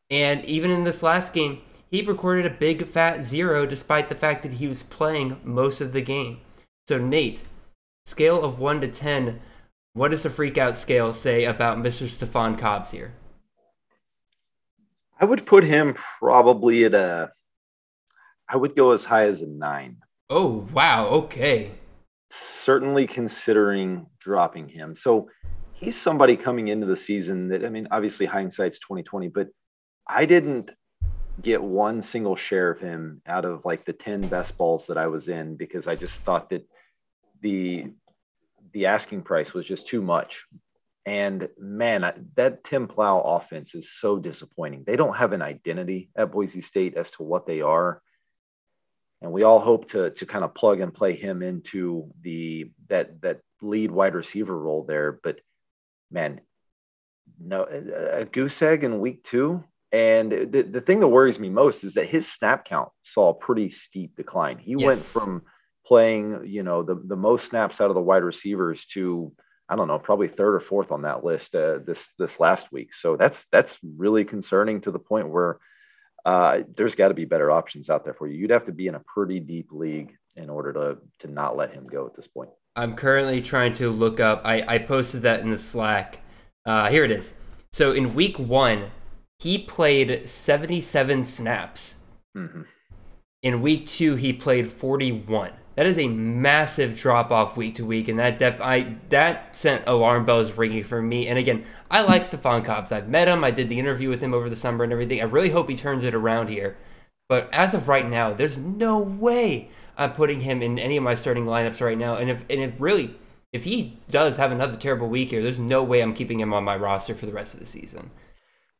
And 0.09 0.43
even 0.45 0.71
in 0.71 0.85
this 0.85 1.03
last 1.03 1.31
game, 1.31 1.61
he 1.91 2.01
recorded 2.01 2.47
a 2.47 2.55
big 2.57 2.87
fat 2.87 3.23
zero 3.23 3.67
despite 3.67 4.09
the 4.09 4.15
fact 4.15 4.41
that 4.41 4.53
he 4.53 4.67
was 4.67 4.81
playing 4.81 5.39
most 5.43 5.81
of 5.81 5.93
the 5.93 6.01
game. 6.01 6.39
So, 6.87 6.97
Nate, 6.97 7.43
scale 8.07 8.41
of 8.41 8.57
1 8.57 8.81
to 8.81 8.87
10, 8.87 9.39
what 9.93 10.09
does 10.09 10.23
the 10.23 10.29
freakout 10.29 10.75
scale 10.75 11.13
say 11.13 11.45
about 11.45 11.77
Mr. 11.77 12.07
Stefan 12.07 12.57
Cobbs 12.57 12.89
here? 12.89 13.13
I 15.19 15.25
would 15.25 15.45
put 15.45 15.63
him 15.63 15.95
probably 16.19 16.85
at 16.85 16.93
a, 16.93 17.31
I 18.47 18.57
would 18.57 18.75
go 18.75 18.91
as 18.91 19.03
high 19.03 19.25
as 19.25 19.41
a 19.41 19.47
nine. 19.47 19.97
Oh, 20.29 20.67
wow. 20.73 21.07
Okay. 21.07 21.71
Certainly 22.29 23.07
considering 23.07 24.05
dropping 24.19 24.69
him. 24.69 24.95
So 24.95 25.29
he's 25.73 25.97
somebody 25.97 26.37
coming 26.37 26.69
into 26.69 26.85
the 26.85 26.95
season 26.95 27.49
that, 27.49 27.65
I 27.65 27.69
mean, 27.69 27.87
obviously 27.91 28.25
hindsight's 28.25 28.79
2020, 28.79 29.27
but 29.29 29.49
I 30.07 30.25
didn't 30.25 30.71
get 31.41 31.61
one 31.61 32.01
single 32.01 32.35
share 32.35 32.69
of 32.69 32.79
him 32.79 33.21
out 33.25 33.45
of 33.45 33.63
like 33.65 33.85
the 33.85 33.93
10 33.93 34.21
best 34.27 34.57
balls 34.57 34.87
that 34.87 34.97
I 34.97 35.07
was 35.07 35.27
in 35.27 35.55
because 35.55 35.87
I 35.87 35.95
just 35.95 36.21
thought 36.21 36.49
that 36.49 36.67
the 37.41 37.87
the 38.73 38.85
asking 38.85 39.23
price 39.23 39.53
was 39.53 39.65
just 39.65 39.87
too 39.87 40.01
much. 40.01 40.45
And 41.05 41.47
man, 41.57 42.27
that 42.35 42.63
Tim 42.63 42.87
Plough 42.87 43.21
offense 43.21 43.73
is 43.73 43.91
so 43.91 44.19
disappointing. 44.19 44.83
They 44.85 44.95
don't 44.95 45.15
have 45.15 45.33
an 45.33 45.41
identity 45.41 46.09
at 46.15 46.31
Boise 46.31 46.61
State 46.61 46.95
as 46.95 47.11
to 47.11 47.23
what 47.23 47.47
they 47.47 47.61
are. 47.61 48.01
And 49.21 49.31
we 49.31 49.43
all 49.43 49.59
hope 49.59 49.89
to 49.91 50.11
to 50.11 50.25
kind 50.25 50.45
of 50.45 50.53
plug 50.53 50.79
and 50.79 50.93
play 50.93 51.13
him 51.13 51.41
into 51.41 52.11
the 52.21 52.71
that 52.87 53.21
that 53.21 53.41
lead 53.61 53.91
wide 53.91 54.15
receiver 54.15 54.57
role 54.57 54.83
there. 54.83 55.19
But 55.23 55.41
man, 56.11 56.41
no 57.39 57.63
a 57.63 58.25
goose 58.25 58.61
egg 58.61 58.83
in 58.83 58.99
week 58.99 59.23
two 59.23 59.63
and 59.91 60.31
the, 60.31 60.61
the 60.61 60.81
thing 60.81 60.99
that 60.99 61.07
worries 61.07 61.39
me 61.39 61.49
most 61.49 61.83
is 61.83 61.95
that 61.95 62.05
his 62.05 62.31
snap 62.31 62.65
count 62.65 62.89
saw 63.01 63.29
a 63.29 63.33
pretty 63.33 63.69
steep 63.69 64.15
decline. 64.15 64.59
He 64.59 64.71
yes. 64.71 64.85
went 64.85 64.99
from 64.99 65.41
playing, 65.85 66.45
you 66.45 66.61
know, 66.61 66.83
the, 66.83 67.01
the 67.03 67.15
most 67.15 67.47
snaps 67.47 67.81
out 67.81 67.89
of 67.89 67.95
the 67.95 68.01
wide 68.01 68.23
receivers 68.23 68.85
to, 68.87 69.33
I 69.69 69.75
don't 69.75 69.87
know, 69.87 69.99
probably 69.99 70.27
third 70.27 70.55
or 70.55 70.59
fourth 70.59 70.91
on 70.91 71.03
that 71.03 71.23
list 71.23 71.53
uh, 71.55 71.79
this 71.85 72.09
this 72.17 72.39
last 72.39 72.71
week. 72.71 72.93
So 72.93 73.15
that's 73.15 73.45
that's 73.51 73.77
really 73.83 74.25
concerning 74.25 74.81
to 74.81 74.91
the 74.91 74.99
point 74.99 75.29
where 75.29 75.59
uh, 76.25 76.63
there's 76.75 76.95
got 76.95 77.09
to 77.09 77.13
be 77.13 77.25
better 77.25 77.51
options 77.51 77.89
out 77.89 78.03
there 78.03 78.13
for 78.13 78.27
you. 78.27 78.37
You'd 78.37 78.49
have 78.49 78.65
to 78.65 78.71
be 78.71 78.87
in 78.87 78.95
a 78.95 79.01
pretty 79.01 79.39
deep 79.39 79.71
league 79.71 80.15
in 80.35 80.49
order 80.49 80.73
to 80.73 80.97
to 81.19 81.31
not 81.31 81.55
let 81.55 81.73
him 81.73 81.87
go 81.87 82.05
at 82.07 82.15
this 82.15 82.27
point. 82.27 82.49
I'm 82.75 82.95
currently 82.95 83.41
trying 83.41 83.73
to 83.73 83.89
look 83.89 84.19
up. 84.19 84.41
I, 84.45 84.63
I 84.67 84.77
posted 84.79 85.23
that 85.23 85.41
in 85.41 85.51
the 85.51 85.57
Slack. 85.57 86.19
Uh, 86.65 86.89
here 86.89 87.03
it 87.03 87.11
is. 87.11 87.33
So 87.71 87.91
in 87.91 88.13
week 88.15 88.39
one, 88.39 88.91
he 89.39 89.57
played 89.57 90.29
77 90.29 91.25
snaps. 91.25 91.95
Mm-hmm. 92.35 92.63
In 93.41 93.61
week 93.61 93.87
two, 93.87 94.15
he 94.15 94.33
played 94.33 94.69
41. 94.69 95.51
That 95.79 95.87
is 95.87 95.97
a 95.97 96.09
massive 96.09 96.97
drop 96.97 97.31
off 97.31 97.55
week 97.55 97.75
to 97.75 97.85
week, 97.85 98.09
and 98.09 98.19
that 98.19 98.37
def 98.37 98.59
I 98.59 98.97
that 99.07 99.55
sent 99.55 99.87
alarm 99.87 100.25
bells 100.25 100.51
ringing 100.51 100.83
for 100.83 101.01
me. 101.01 101.29
And 101.29 101.39
again, 101.39 101.63
I 101.89 102.01
like 102.01 102.25
Stefan 102.25 102.63
Cobbs. 102.65 102.91
I've 102.91 103.07
met 103.07 103.29
him. 103.29 103.45
I 103.45 103.51
did 103.51 103.69
the 103.69 103.79
interview 103.79 104.09
with 104.09 104.19
him 104.19 104.33
over 104.33 104.49
the 104.49 104.57
summer 104.57 104.83
and 104.83 104.91
everything. 104.91 105.21
I 105.21 105.23
really 105.23 105.51
hope 105.51 105.69
he 105.69 105.77
turns 105.77 106.03
it 106.03 106.13
around 106.13 106.49
here. 106.49 106.75
But 107.29 107.47
as 107.53 107.73
of 107.73 107.87
right 107.87 108.05
now, 108.05 108.33
there's 108.33 108.57
no 108.57 108.99
way 108.99 109.69
I'm 109.95 110.11
putting 110.11 110.41
him 110.41 110.61
in 110.61 110.79
any 110.79 110.97
of 110.97 111.03
my 111.03 111.15
starting 111.15 111.45
lineups 111.45 111.79
right 111.79 111.97
now. 111.97 112.17
And 112.17 112.29
if 112.29 112.41
and 112.49 112.59
if 112.59 112.73
really 112.77 113.15
if 113.53 113.63
he 113.63 113.99
does 114.09 114.35
have 114.35 114.51
another 114.51 114.75
terrible 114.75 115.07
week 115.07 115.29
here, 115.29 115.41
there's 115.41 115.59
no 115.59 115.81
way 115.81 116.01
I'm 116.01 116.13
keeping 116.13 116.41
him 116.41 116.53
on 116.53 116.65
my 116.65 116.75
roster 116.75 117.15
for 117.15 117.25
the 117.25 117.31
rest 117.31 117.53
of 117.53 117.61
the 117.61 117.65
season. 117.65 118.11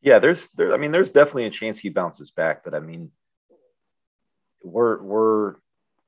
Yeah, 0.01 0.19
there's 0.19 0.47
there. 0.47 0.73
I 0.73 0.77
mean, 0.77 0.91
there's 0.91 1.12
definitely 1.12 1.45
a 1.45 1.49
chance 1.49 1.79
he 1.79 1.88
bounces 1.88 2.29
back, 2.29 2.65
but 2.65 2.75
I 2.75 2.81
mean, 2.81 3.12
we're 4.65 5.01
we're 5.01 5.55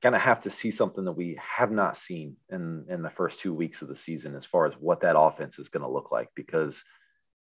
gonna 0.01 0.19
have 0.19 0.39
to 0.41 0.49
see 0.49 0.71
something 0.71 1.05
that 1.05 1.11
we 1.11 1.39
have 1.39 1.71
not 1.71 1.95
seen 1.95 2.35
in 2.49 2.85
in 2.89 3.01
the 3.01 3.09
first 3.09 3.39
two 3.39 3.53
weeks 3.53 3.81
of 3.81 3.87
the 3.87 3.95
season 3.95 4.35
as 4.35 4.45
far 4.45 4.65
as 4.65 4.73
what 4.73 5.01
that 5.01 5.17
offense 5.17 5.59
is 5.59 5.69
going 5.69 5.83
to 5.83 5.91
look 5.91 6.11
like 6.11 6.29
because 6.35 6.83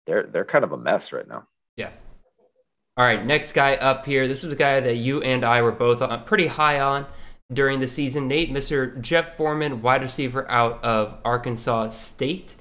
they're 0.05 0.23
they're 0.23 0.45
kind 0.45 0.63
of 0.63 0.71
a 0.71 0.77
mess 0.77 1.11
right 1.11 1.27
now. 1.27 1.47
Yeah. 1.75 1.91
All 2.97 3.05
right, 3.05 3.25
next 3.25 3.51
guy 3.51 3.75
up 3.75 4.05
here. 4.05 4.25
This 4.25 4.45
is 4.45 4.53
a 4.53 4.55
guy 4.55 4.79
that 4.79 4.95
you 4.95 5.21
and 5.21 5.43
I 5.43 5.61
were 5.61 5.73
both 5.73 6.01
on, 6.01 6.23
pretty 6.23 6.47
high 6.47 6.79
on 6.79 7.05
during 7.51 7.81
the 7.81 7.89
season. 7.89 8.29
Nate, 8.29 8.53
Mr. 8.53 8.99
Jeff 9.01 9.35
Foreman, 9.35 9.81
wide 9.81 10.01
receiver 10.01 10.49
out 10.49 10.81
of 10.81 11.17
Arkansas 11.25 11.89
State. 11.89 12.55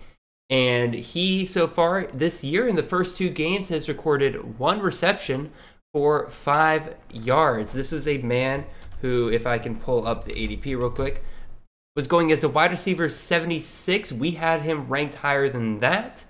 And 0.50 0.92
he, 0.92 1.46
so 1.46 1.68
far 1.68 2.08
this 2.08 2.42
year, 2.42 2.66
in 2.66 2.74
the 2.74 2.82
first 2.82 3.16
two 3.16 3.30
games, 3.30 3.68
has 3.68 3.88
recorded 3.88 4.58
one 4.58 4.80
reception 4.80 5.52
for 5.92 6.28
five 6.30 6.96
yards. 7.12 7.72
This 7.72 7.92
was 7.92 8.08
a 8.08 8.18
man 8.18 8.66
who, 9.04 9.28
if 9.28 9.46
I 9.46 9.58
can 9.58 9.78
pull 9.78 10.06
up 10.06 10.24
the 10.24 10.32
ADP 10.32 10.64
real 10.64 10.90
quick, 10.90 11.22
was 11.94 12.06
going 12.06 12.32
as 12.32 12.42
a 12.42 12.48
wide 12.48 12.70
receiver 12.70 13.08
76. 13.08 14.12
We 14.12 14.32
had 14.32 14.62
him 14.62 14.88
ranked 14.88 15.16
higher 15.16 15.48
than 15.48 15.80
that. 15.80 16.24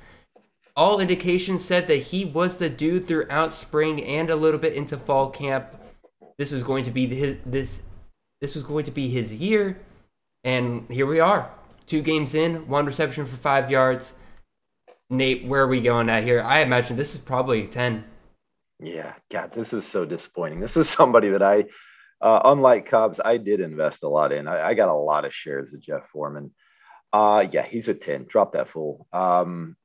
All 0.77 0.99
indications 0.99 1.65
said 1.65 1.87
that 1.87 2.09
he 2.11 2.25
was 2.25 2.59
the 2.59 2.69
dude 2.69 3.07
throughout 3.07 3.53
spring 3.53 4.03
and 4.03 4.29
a 4.29 4.37
little 4.37 4.59
bit 4.59 4.75
into 4.75 4.97
fall 4.97 5.31
camp. 5.31 5.67
This 6.37 6.51
was 6.51 6.65
going 6.65 6.85
to 6.85 6.91
be 6.91 7.07
his 7.07 7.37
this 7.47 7.83
this 8.41 8.57
was 8.57 8.65
going 8.65 8.85
to 8.87 8.91
be 8.91 9.09
his 9.09 9.33
year, 9.33 9.79
and 10.43 10.85
here 10.91 11.07
we 11.07 11.21
are 11.21 11.49
two 11.87 12.03
games 12.03 12.35
in, 12.35 12.67
one 12.69 12.87
reception 12.87 13.27
for 13.27 13.37
five 13.37 13.71
yards. 13.71 14.15
Nate, 15.11 15.47
where 15.47 15.63
are 15.63 15.69
we 15.69 15.81
going 15.81 16.09
at 16.09 16.25
here? 16.25 16.43
I 16.43 16.61
imagine 16.61 16.97
this 16.97 17.15
is 17.15 17.21
probably 17.21 17.67
10. 17.67 18.05
Yeah, 18.81 19.15
God, 19.31 19.53
this 19.53 19.73
is 19.73 19.87
so 19.87 20.05
disappointing. 20.05 20.61
This 20.61 20.77
is 20.77 20.89
somebody 20.89 21.29
that 21.31 21.43
I, 21.43 21.67
uh, 22.21 22.41
unlike 22.45 22.89
Cobbs, 22.89 23.21
I 23.25 23.37
did 23.37 23.61
invest 23.61 24.03
a 24.03 24.09
lot 24.09 24.33
in. 24.33 24.49
I, 24.49 24.69
I, 24.69 24.75
got 24.75 24.89
a 24.89 24.95
lot 24.95 25.25
of 25.25 25.35
shares 25.35 25.75
of 25.75 25.81
Jeff 25.81 26.09
Foreman. 26.11 26.53
Uh, 27.13 27.47
yeah, 27.51 27.63
he's 27.63 27.89
a 27.89 27.95
10. 27.95 28.27
Drop 28.29 28.53
that 28.53 28.69
fool. 28.69 29.07
Um, 29.13 29.77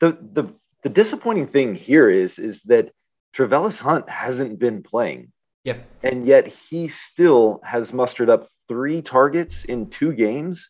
the, 0.00 0.18
the, 0.32 0.52
the 0.82 0.88
disappointing 0.88 1.48
thing 1.48 1.74
here 1.74 2.08
is, 2.08 2.38
is 2.38 2.62
that 2.64 2.90
Te'Vailance 3.34 3.80
Hunt 3.80 4.08
hasn't 4.08 4.58
been 4.58 4.82
playing. 4.82 5.32
Yep. 5.64 5.84
And 6.02 6.24
yet 6.24 6.46
he 6.46 6.88
still 6.88 7.60
has 7.64 7.92
mustered 7.92 8.30
up 8.30 8.46
three 8.68 9.02
targets 9.02 9.64
in 9.64 9.90
two 9.90 10.12
games 10.12 10.68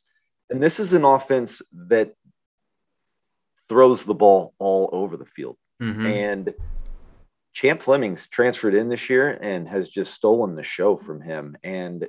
and 0.50 0.62
this 0.62 0.78
is 0.78 0.92
an 0.92 1.04
offense 1.04 1.62
that 1.72 2.14
throws 3.68 4.04
the 4.04 4.14
ball 4.14 4.54
all 4.58 4.88
over 4.92 5.16
the 5.16 5.24
field. 5.24 5.56
Mm-hmm. 5.82 6.06
And 6.06 6.54
Champ 7.56 7.80
Flemings 7.80 8.26
transferred 8.26 8.74
in 8.74 8.90
this 8.90 9.08
year 9.08 9.30
and 9.30 9.66
has 9.66 9.88
just 9.88 10.12
stolen 10.12 10.56
the 10.56 10.62
show 10.62 10.94
from 10.94 11.22
him. 11.22 11.56
And 11.64 12.06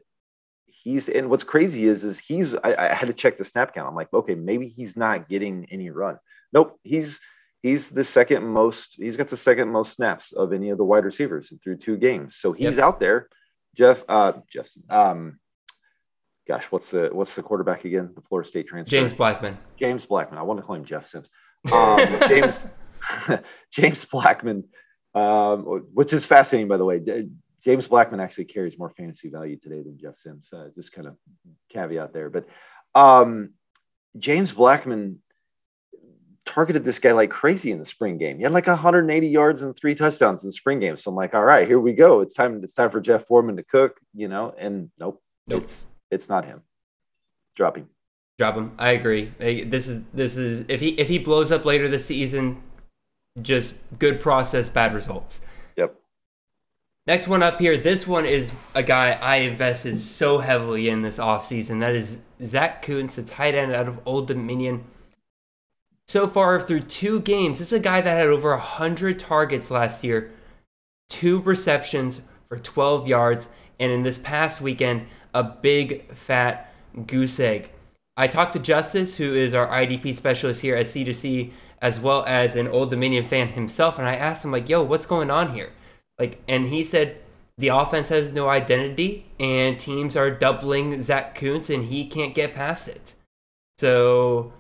he's 0.66 1.08
and 1.08 1.30
what's 1.30 1.46
crazy 1.46 1.86
is 1.86 2.04
is 2.04 2.20
he's 2.20 2.54
I, 2.54 2.76
I, 2.78 2.94
had 2.94 3.08
to 3.08 3.14
check 3.14 3.38
the 3.38 3.46
snap 3.46 3.74
count. 3.74 3.88
I'm 3.88 3.96
like, 3.96 4.12
okay, 4.14 4.36
maybe 4.36 4.68
he's 4.68 4.98
not 4.98 5.30
getting 5.30 5.66
any 5.72 5.90
run. 5.90 6.18
Nope, 6.52 6.78
he's 6.84 7.22
he's 7.64 7.88
the 7.88 8.04
second 8.04 8.46
most. 8.46 8.96
He's 8.98 9.16
got 9.16 9.30
the 9.30 9.38
second 9.38 9.70
most 9.70 9.94
snaps 9.94 10.34
of 10.34 10.52
any 10.52 10.70
of 10.70 10.78
the 10.78 10.84
wide 10.84 11.06
receivers 11.06 11.54
through 11.64 11.78
two 11.78 11.96
games. 11.96 12.36
So 12.36 12.52
he's 12.52 12.76
yep. 12.76 12.84
out 12.86 13.00
there. 13.00 13.30
Jeff 13.74 14.04
uh 14.10 14.34
Jeffson 14.52 14.84
um 14.90 15.40
gosh, 16.46 16.66
what's 16.72 16.92
the 16.92 17.10
what's 17.14 17.36
the 17.36 17.44
quarterback 17.44 17.86
again? 17.86 18.12
The 18.14 18.22
Florida 18.22 18.50
State 18.50 18.68
transfer. 18.68 18.92
James 18.92 19.14
Blackman. 19.14 19.58
James 19.80 20.06
Blackman. 20.06 20.40
I 20.40 20.44
want 20.44 20.60
to 20.60 20.66
call 20.66 20.76
him 20.76 20.84
Jeff 20.84 21.06
Sims. 21.08 21.30
Um, 21.72 22.00
James 22.28 22.66
James 23.72 24.04
Blackman, 24.04 24.66
um, 25.16 25.64
which 25.94 26.14
is 26.14 26.26
fascinating, 26.26 26.68
by 26.68 26.78
the 26.78 26.86
way. 26.86 27.02
James 27.64 27.88
Blackman 27.88 28.20
actually 28.20 28.46
carries 28.46 28.78
more 28.78 28.90
fantasy 28.90 29.30
value 29.30 29.58
today 29.58 29.82
than 29.82 29.98
Jeff 29.98 30.18
Sims. 30.18 30.52
Uh, 30.54 30.70
just 30.76 30.94
kind 30.94 31.08
of 31.08 31.16
caveat 31.70 32.14
there, 32.14 32.30
but 32.30 32.48
um, 32.96 33.52
James 34.18 34.52
Blackman 34.52 35.20
targeted 36.48 36.86
this 36.86 36.98
guy 36.98 37.12
like 37.12 37.30
crazy 37.30 37.72
in 37.72 37.80
the 37.80 37.86
spring 37.86 38.18
game. 38.18 38.38
He 38.38 38.44
had 38.44 38.54
like 38.54 38.68
180 38.68 39.28
yards 39.28 39.62
and 39.62 39.76
three 39.76 39.94
touchdowns 39.94 40.44
in 40.44 40.48
the 40.48 40.54
spring 40.54 40.80
game. 40.80 40.98
So 40.98 41.12
I'm 41.12 41.16
like, 41.16 41.36
all 41.36 41.44
right, 41.44 41.68
here 41.68 41.80
we 41.80 41.94
go. 41.94 42.22
It's 42.22 42.34
time. 42.34 42.62
It's 42.64 42.74
time 42.74 42.90
for 42.90 43.02
Jeff 43.02 43.26
Foreman 43.26 43.58
to 43.58 43.64
cook, 43.64 44.00
you 44.14 44.28
know. 44.28 44.56
And 44.58 44.90
nope, 45.00 45.22
nope. 45.48 45.64
it's 45.64 45.86
it's 46.10 46.30
not 46.30 46.46
him. 46.46 46.62
Drop 47.56 47.78
him. 47.78 47.90
Drop 48.38 48.56
him. 48.56 48.72
I 48.80 48.92
agree. 48.92 49.34
This 49.40 49.88
is 49.88 50.04
this 50.14 50.38
is 50.38 50.66
if 50.70 50.80
he 50.80 50.90
if 50.90 51.08
he 51.08 51.20
blows 51.20 51.52
up 51.52 51.66
later 51.66 51.88
this 51.88 52.06
season, 52.06 52.64
just 53.42 53.76
good 54.00 54.20
process, 54.20 54.70
bad 54.70 54.94
results. 54.94 55.42
Yep. 55.76 55.96
Next 57.06 57.28
one 57.28 57.44
up 57.44 57.60
here. 57.60 57.78
This 57.78 58.06
one 58.06 58.26
is 58.26 58.52
a 58.76 58.84
guy 58.84 59.12
I 59.12 59.38
invested 59.38 60.00
so 60.00 60.40
heavily 60.40 60.90
in 60.90 61.02
this 61.02 61.18
offseason. 61.18 61.80
That 61.80 61.96
is 61.96 62.20
Zach 62.44 62.82
Kuntz, 62.82 63.16
the 63.16 63.24
tight 63.24 63.56
end 63.56 63.74
out 63.74 63.88
of 63.88 64.00
Old 64.06 64.28
Dominion. 64.28 64.84
So 66.08 66.28
far 66.28 66.62
through 66.62 66.82
two 66.82 67.20
games, 67.22 67.60
this 67.60 67.68
is 67.68 67.74
a 67.74 67.80
guy 67.80 68.02
that 68.02 68.18
had 68.18 68.28
over 68.28 68.52
100 68.52 69.20
targets 69.20 69.70
last 69.70 70.04
year, 70.04 70.32
two 71.10 71.42
receptions 71.42 72.22
for 72.48 72.58
12 72.58 73.08
yards, 73.08 73.50
and 73.80 73.92
in 73.92 74.04
this 74.04 74.18
past 74.18 74.62
weekend, 74.62 75.08
a 75.34 75.44
big 75.44 76.14
fat 76.14 76.74
goose 77.06 77.40
egg. 77.40 77.70
I 78.16 78.28
talked 78.28 78.54
to 78.54 78.60
Justice, 78.60 79.18
who 79.18 79.34
is 79.34 79.54
our 79.54 79.68
IDP 79.68 80.16
specialist 80.16 80.62
here 80.62 80.76
at 80.76 80.86
C2C, 80.88 81.52
as 81.82 82.00
well 82.00 82.24
as 82.26 82.56
an 82.56 82.68
Old 82.68 82.90
Dominion 82.90 83.26
fan 83.26 83.50
himself, 83.50 83.98
and 83.98 84.08
I 84.08 84.16
asked 84.16 84.44
him 84.44 84.52
like, 84.52 84.70
"Yo, 84.70 84.82
what's 84.84 85.06
going 85.06 85.30
on 85.30 85.54
here?" 85.54 85.72
Like, 86.20 86.42
and 86.48 86.68
he 86.68 86.84
said 86.84 87.18
the 87.58 87.70
offense 87.70 88.10
has 88.10 88.34
no 88.34 88.50
identity, 88.50 89.26
and 89.40 89.80
teams 89.80 90.16
are 90.16 90.32
doubling 90.32 91.02
Zach 91.02 91.36
Kuntz, 91.36 91.70
and 91.70 91.86
he 91.86 92.06
can't 92.06 92.36
get 92.36 92.56
past 92.56 92.88
it. 92.88 93.16
So, 93.78 94.54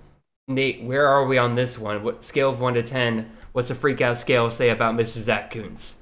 Nate, 0.47 0.83
where 0.83 1.07
are 1.07 1.25
we 1.25 1.37
on 1.37 1.55
this 1.55 1.77
one? 1.77 2.03
What 2.03 2.23
scale 2.23 2.49
of 2.49 2.59
one 2.59 2.75
to 2.75 2.83
ten? 2.83 3.31
What's 3.51 3.69
the 3.69 3.75
freak 3.75 4.01
out 4.01 4.17
scale 4.17 4.51
say 4.51 4.69
about 4.69 4.95
Mr. 4.95 5.19
Zach 5.19 5.51
Kuntz? 5.51 5.97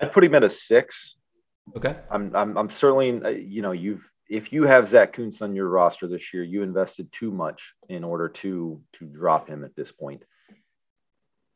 I'd 0.00 0.12
put 0.12 0.24
him 0.24 0.34
at 0.34 0.44
a 0.44 0.50
six. 0.50 1.16
Okay. 1.76 1.94
I'm 2.10 2.34
I'm, 2.34 2.56
I'm 2.56 2.70
certainly 2.70 3.22
uh, 3.22 3.28
you 3.28 3.62
know 3.62 3.72
you've 3.72 4.10
if 4.28 4.52
you 4.52 4.64
have 4.64 4.88
Zach 4.88 5.12
Kuntz 5.12 5.42
on 5.42 5.54
your 5.54 5.68
roster 5.68 6.06
this 6.06 6.32
year, 6.32 6.42
you 6.42 6.62
invested 6.62 7.12
too 7.12 7.30
much 7.30 7.74
in 7.88 8.04
order 8.04 8.28
to 8.28 8.80
to 8.94 9.04
drop 9.06 9.48
him 9.48 9.64
at 9.64 9.76
this 9.76 9.92
point. 9.92 10.24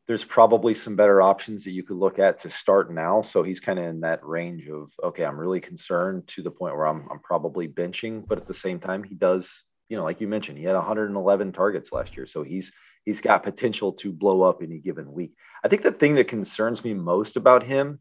There's 0.07 0.23
probably 0.23 0.73
some 0.73 0.95
better 0.95 1.21
options 1.21 1.63
that 1.63 1.71
you 1.71 1.83
could 1.83 1.97
look 1.97 2.17
at 2.17 2.39
to 2.39 2.49
start 2.49 2.91
now. 2.91 3.21
So 3.21 3.43
he's 3.43 3.59
kind 3.59 3.77
of 3.77 3.85
in 3.85 3.99
that 4.01 4.25
range 4.25 4.67
of 4.67 4.91
okay, 5.03 5.25
I'm 5.25 5.39
really 5.39 5.59
concerned 5.59 6.27
to 6.29 6.43
the 6.43 6.51
point 6.51 6.75
where 6.75 6.87
I'm 6.87 7.07
I'm 7.11 7.19
probably 7.19 7.67
benching, 7.67 8.27
but 8.27 8.37
at 8.37 8.47
the 8.47 8.53
same 8.53 8.79
time, 8.79 9.03
he 9.03 9.15
does, 9.15 9.63
you 9.87 9.97
know, 9.97 10.03
like 10.03 10.21
you 10.21 10.27
mentioned, 10.27 10.57
he 10.57 10.63
had 10.63 10.75
111 10.75 11.51
targets 11.51 11.91
last 11.91 12.15
year. 12.15 12.27
So 12.27 12.43
he's 12.43 12.71
he's 13.05 13.21
got 13.21 13.43
potential 13.43 13.93
to 13.93 14.11
blow 14.11 14.43
up 14.43 14.61
any 14.61 14.77
given 14.77 15.11
week. 15.11 15.33
I 15.63 15.67
think 15.67 15.81
the 15.81 15.91
thing 15.91 16.15
that 16.15 16.27
concerns 16.27 16.83
me 16.83 16.93
most 16.93 17.35
about 17.35 17.63
him 17.63 17.99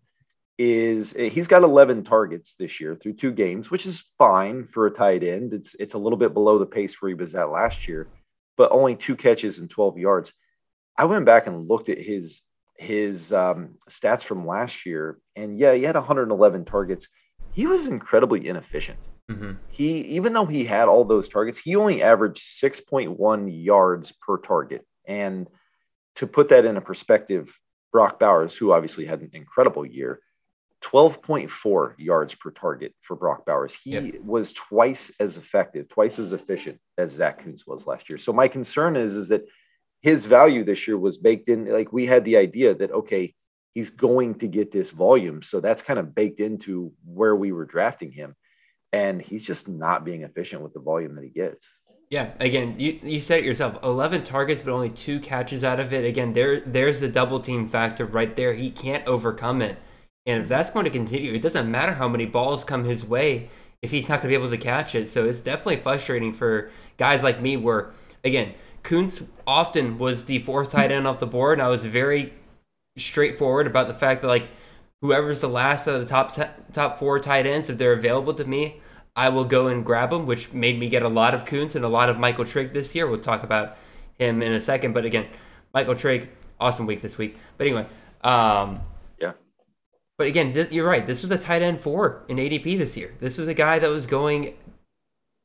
is 0.58 1.12
he's 1.12 1.46
got 1.46 1.62
11 1.62 2.02
targets 2.02 2.54
this 2.56 2.80
year 2.80 2.96
through 2.96 3.12
two 3.12 3.30
games, 3.30 3.70
which 3.70 3.86
is 3.86 4.10
fine 4.18 4.66
for 4.66 4.86
a 4.86 4.90
tight 4.90 5.22
end. 5.22 5.54
It's 5.54 5.76
it's 5.78 5.94
a 5.94 5.98
little 5.98 6.18
bit 6.18 6.34
below 6.34 6.58
the 6.58 6.66
pace 6.66 7.00
where 7.00 7.08
he 7.08 7.14
was 7.14 7.34
at 7.36 7.50
last 7.50 7.86
year, 7.86 8.08
but 8.56 8.72
only 8.72 8.96
two 8.96 9.14
catches 9.14 9.58
and 9.58 9.70
12 9.70 9.98
yards. 9.98 10.32
I 10.96 11.04
went 11.04 11.24
back 11.24 11.46
and 11.46 11.68
looked 11.68 11.88
at 11.88 11.98
his 11.98 12.40
his 12.76 13.32
um, 13.32 13.76
stats 13.88 14.24
from 14.24 14.46
last 14.46 14.84
year, 14.84 15.18
and 15.36 15.58
yeah, 15.58 15.74
he 15.74 15.84
had 15.84 15.94
111 15.94 16.64
targets. 16.64 17.08
He 17.52 17.66
was 17.66 17.86
incredibly 17.86 18.46
inefficient. 18.48 18.98
Mm-hmm. 19.30 19.52
He 19.68 20.00
even 20.00 20.32
though 20.32 20.46
he 20.46 20.64
had 20.64 20.88
all 20.88 21.04
those 21.04 21.28
targets, 21.28 21.58
he 21.58 21.76
only 21.76 22.02
averaged 22.02 22.42
6.1 22.42 23.64
yards 23.64 24.12
per 24.12 24.38
target. 24.38 24.84
And 25.06 25.46
to 26.16 26.26
put 26.26 26.48
that 26.48 26.64
in 26.64 26.76
a 26.76 26.80
perspective, 26.80 27.56
Brock 27.92 28.18
Bowers, 28.18 28.56
who 28.56 28.72
obviously 28.72 29.06
had 29.06 29.20
an 29.20 29.30
incredible 29.34 29.86
year, 29.86 30.20
12.4 30.82 31.94
yards 31.98 32.34
per 32.34 32.50
target 32.50 32.94
for 33.00 33.16
Brock 33.16 33.44
Bowers. 33.44 33.74
He 33.74 33.90
yep. 33.90 34.22
was 34.22 34.52
twice 34.52 35.10
as 35.18 35.36
effective, 35.36 35.88
twice 35.88 36.18
as 36.18 36.32
efficient 36.32 36.78
as 36.96 37.12
Zach 37.12 37.42
Kuntz 37.42 37.66
was 37.66 37.86
last 37.86 38.08
year. 38.08 38.18
So 38.18 38.32
my 38.32 38.48
concern 38.48 38.96
is, 38.96 39.16
is 39.16 39.28
that 39.28 39.46
his 40.02 40.26
value 40.26 40.64
this 40.64 40.86
year 40.86 40.96
was 40.96 41.18
baked 41.18 41.48
in. 41.48 41.70
Like 41.70 41.92
we 41.92 42.06
had 42.06 42.24
the 42.24 42.36
idea 42.36 42.74
that, 42.74 42.92
okay, 42.92 43.34
he's 43.74 43.90
going 43.90 44.36
to 44.36 44.46
get 44.46 44.70
this 44.70 44.92
volume. 44.92 45.42
So 45.42 45.60
that's 45.60 45.82
kind 45.82 45.98
of 45.98 46.14
baked 46.14 46.40
into 46.40 46.92
where 47.04 47.34
we 47.34 47.52
were 47.52 47.64
drafting 47.64 48.12
him. 48.12 48.36
And 48.92 49.20
he's 49.20 49.44
just 49.44 49.68
not 49.68 50.04
being 50.04 50.22
efficient 50.22 50.62
with 50.62 50.72
the 50.72 50.80
volume 50.80 51.14
that 51.16 51.24
he 51.24 51.30
gets. 51.30 51.68
Yeah, 52.10 52.30
again, 52.40 52.76
you, 52.78 52.98
you 53.02 53.20
said 53.20 53.40
it 53.40 53.44
yourself. 53.44 53.82
Eleven 53.82 54.24
targets, 54.24 54.62
but 54.62 54.72
only 54.72 54.88
two 54.88 55.20
catches 55.20 55.62
out 55.62 55.78
of 55.78 55.92
it. 55.92 56.06
Again, 56.06 56.32
there 56.32 56.60
there's 56.60 57.00
the 57.00 57.08
double 57.08 57.38
team 57.38 57.68
factor 57.68 58.06
right 58.06 58.34
there. 58.34 58.54
He 58.54 58.70
can't 58.70 59.06
overcome 59.06 59.60
it. 59.60 59.76
And 60.28 60.42
if 60.42 60.48
that's 60.48 60.70
going 60.70 60.84
to 60.84 60.90
continue, 60.90 61.32
it 61.32 61.42
doesn't 61.42 61.70
matter 61.70 61.94
how 61.94 62.06
many 62.06 62.26
balls 62.26 62.62
come 62.62 62.84
his 62.84 63.04
way 63.04 63.48
if 63.82 63.90
he's 63.90 64.08
not 64.08 64.20
going 64.20 64.32
to 64.32 64.38
be 64.38 64.40
able 64.40 64.50
to 64.50 64.62
catch 64.62 64.94
it. 64.94 65.08
So 65.08 65.24
it's 65.24 65.40
definitely 65.40 65.78
frustrating 65.78 66.32
for 66.32 66.70
guys 66.98 67.22
like 67.22 67.40
me 67.40 67.56
where, 67.56 67.90
again, 68.22 68.54
Kuntz 68.82 69.22
often 69.46 69.98
was 69.98 70.26
the 70.26 70.38
fourth 70.40 70.72
tight 70.72 70.92
end 70.92 71.06
off 71.06 71.18
the 71.18 71.26
board, 71.26 71.58
and 71.58 71.66
I 71.66 71.70
was 71.70 71.84
very 71.84 72.34
straightforward 72.96 73.66
about 73.66 73.88
the 73.88 73.94
fact 73.94 74.22
that, 74.22 74.28
like, 74.28 74.50
whoever's 75.00 75.40
the 75.40 75.48
last 75.48 75.86
of 75.86 76.00
the 76.00 76.06
top 76.06 76.34
t- 76.34 76.42
top 76.72 76.98
four 76.98 77.18
tight 77.20 77.46
ends, 77.46 77.70
if 77.70 77.78
they're 77.78 77.92
available 77.92 78.34
to 78.34 78.44
me, 78.44 78.80
I 79.16 79.30
will 79.30 79.44
go 79.44 79.66
and 79.66 79.84
grab 79.84 80.10
them, 80.10 80.26
which 80.26 80.52
made 80.52 80.78
me 80.78 80.88
get 80.88 81.02
a 81.02 81.08
lot 81.08 81.34
of 81.34 81.44
Kuntz 81.44 81.74
and 81.74 81.84
a 81.84 81.88
lot 81.88 82.08
of 82.08 82.18
Michael 82.18 82.44
Trigg 82.44 82.72
this 82.72 82.94
year. 82.94 83.06
We'll 83.08 83.18
talk 83.18 83.42
about 83.42 83.76
him 84.18 84.42
in 84.42 84.52
a 84.52 84.60
second. 84.60 84.92
But 84.92 85.04
again, 85.04 85.26
Michael 85.74 85.96
Trigg, 85.96 86.28
awesome 86.60 86.86
week 86.86 87.00
this 87.00 87.18
week. 87.18 87.36
But 87.56 87.66
anyway, 87.66 87.86
um, 88.22 88.80
but 90.18 90.26
again, 90.26 90.52
th- 90.52 90.72
you're 90.72 90.86
right. 90.86 91.06
This 91.06 91.22
was 91.22 91.30
a 91.30 91.38
tight 91.38 91.62
end 91.62 91.80
four 91.80 92.24
in 92.28 92.36
ADP 92.36 92.76
this 92.76 92.96
year. 92.96 93.14
This 93.20 93.38
was 93.38 93.48
a 93.48 93.54
guy 93.54 93.78
that 93.78 93.88
was 93.88 94.06
going 94.06 94.54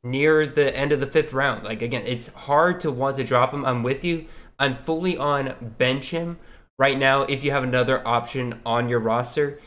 near 0.04 0.46
the 0.46 0.76
end 0.76 0.92
of 0.92 1.00
the 1.00 1.08
fifth 1.08 1.32
round. 1.32 1.64
Like 1.64 1.82
again, 1.82 2.04
it's 2.06 2.28
hard 2.30 2.82
to 2.82 2.92
want 2.92 3.16
to 3.18 3.24
drop 3.24 3.54
him. 3.54 3.64
I'm 3.64 3.84
with 3.84 4.04
you. 4.04 4.26
I'm 4.60 4.76
fully 4.76 5.16
on 5.16 5.76
bench 5.78 6.10
him 6.10 6.40
right 6.78 6.98
now. 6.98 7.22
If 7.22 7.44
you 7.44 7.52
have 7.52 7.64
another 7.64 8.06
option 8.06 8.60
on 8.66 8.90
your 8.90 9.00
roster, 9.00 9.60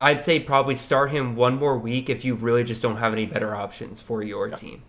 I'd 0.00 0.24
say 0.24 0.40
probably 0.40 0.76
start 0.76 1.10
him 1.10 1.34
one 1.34 1.56
more 1.56 1.78
week 1.78 2.10
if 2.10 2.24
you 2.24 2.34
really 2.34 2.64
just 2.64 2.82
don't 2.82 2.96
have 2.96 3.12
any 3.12 3.24
better 3.24 3.54
options 3.54 4.00
for 4.00 4.22
your 4.22 4.48
yeah. 4.48 4.54
team. 4.56 4.82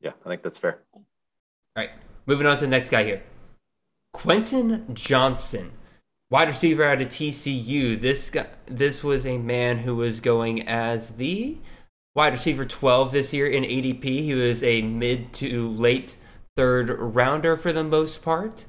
Yeah, 0.00 0.12
I 0.24 0.28
think 0.28 0.42
that's 0.42 0.58
fair. 0.58 0.78
All 0.94 1.02
right, 1.76 1.90
moving 2.26 2.46
on 2.46 2.56
to 2.56 2.62
the 2.62 2.70
next 2.70 2.90
guy 2.90 3.04
here. 3.04 3.22
Quentin 4.12 4.86
Johnston 4.94 5.72
wide 6.30 6.48
receiver 6.48 6.84
out 6.84 7.02
of 7.02 7.08
TCU. 7.08 8.00
This 8.00 8.30
guy, 8.30 8.46
this 8.66 9.02
was 9.02 9.26
a 9.26 9.38
man 9.38 9.78
who 9.78 9.96
was 9.96 10.20
going 10.20 10.66
as 10.66 11.16
the 11.16 11.58
wide 12.14 12.32
receiver 12.32 12.64
12 12.64 13.12
this 13.12 13.32
year 13.32 13.46
in 13.46 13.64
ADP. 13.64 14.04
He 14.04 14.34
was 14.34 14.62
a 14.62 14.82
mid 14.82 15.32
to 15.34 15.68
late 15.68 16.16
third 16.56 16.90
rounder 16.90 17.56
for 17.56 17.72
the 17.72 17.84
most 17.84 18.22
part. 18.22 18.64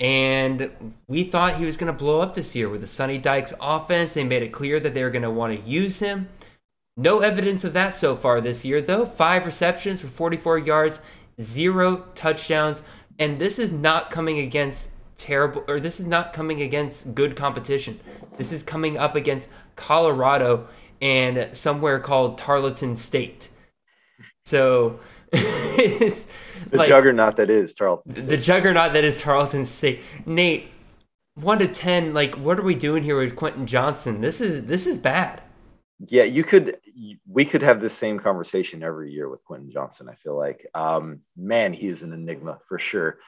And 0.00 0.94
we 1.08 1.24
thought 1.24 1.56
he 1.56 1.64
was 1.64 1.76
going 1.76 1.92
to 1.92 1.98
blow 1.98 2.20
up 2.20 2.36
this 2.36 2.54
year 2.54 2.68
with 2.68 2.80
the 2.80 2.86
Sonny 2.86 3.18
Dykes 3.18 3.52
offense. 3.60 4.14
They 4.14 4.22
made 4.22 4.44
it 4.44 4.52
clear 4.52 4.78
that 4.78 4.94
they 4.94 5.02
were 5.02 5.10
going 5.10 5.22
to 5.22 5.30
want 5.30 5.58
to 5.58 5.68
use 5.68 5.98
him. 5.98 6.28
No 6.96 7.20
evidence 7.20 7.64
of 7.64 7.72
that 7.72 7.94
so 7.94 8.14
far 8.16 8.40
this 8.40 8.64
year, 8.64 8.80
though. 8.80 9.04
Five 9.04 9.44
receptions 9.44 10.00
for 10.00 10.06
44 10.06 10.58
yards, 10.58 11.02
zero 11.40 12.06
touchdowns. 12.14 12.82
And 13.18 13.40
this 13.40 13.58
is 13.58 13.72
not 13.72 14.12
coming 14.12 14.38
against 14.38 14.90
terrible, 15.18 15.64
or 15.68 15.80
this 15.80 16.00
is 16.00 16.06
not 16.06 16.32
coming 16.32 16.62
against 16.62 17.14
good 17.14 17.36
competition. 17.36 18.00
This 18.38 18.52
is 18.52 18.62
coming 18.62 18.96
up 18.96 19.14
against 19.14 19.50
Colorado 19.76 20.68
and 21.02 21.54
somewhere 21.54 22.00
called 22.00 22.38
Tarleton 22.38 22.96
State. 22.96 23.50
So 24.46 25.00
it's 25.32 26.26
the 26.70 26.78
like, 26.78 26.88
juggernaut 26.88 27.36
that 27.36 27.50
is 27.50 27.74
Tarleton. 27.74 28.12
State. 28.12 28.28
The 28.28 28.36
juggernaut 28.36 28.92
that 28.94 29.04
is 29.04 29.20
Tarleton 29.20 29.66
State. 29.66 30.00
Nate, 30.24 30.68
one 31.34 31.58
to 31.58 31.68
ten, 31.68 32.14
like 32.14 32.36
what 32.36 32.58
are 32.58 32.62
we 32.62 32.74
doing 32.74 33.02
here 33.02 33.18
with 33.18 33.36
Quentin 33.36 33.66
Johnston? 33.66 34.20
This 34.20 34.40
is 34.40 34.64
this 34.64 34.86
is 34.86 34.96
bad. 34.96 35.42
Yeah, 36.06 36.22
you 36.22 36.44
could. 36.44 36.78
We 37.26 37.44
could 37.44 37.62
have 37.62 37.80
the 37.80 37.90
same 37.90 38.18
conversation 38.20 38.82
every 38.82 39.12
year 39.12 39.28
with 39.28 39.44
Quentin 39.44 39.70
Johnston. 39.70 40.08
I 40.08 40.14
feel 40.14 40.36
like, 40.36 40.66
um, 40.74 41.20
man, 41.36 41.72
he 41.72 41.88
is 41.88 42.02
an 42.02 42.12
enigma 42.12 42.58
for 42.68 42.78
sure. 42.78 43.18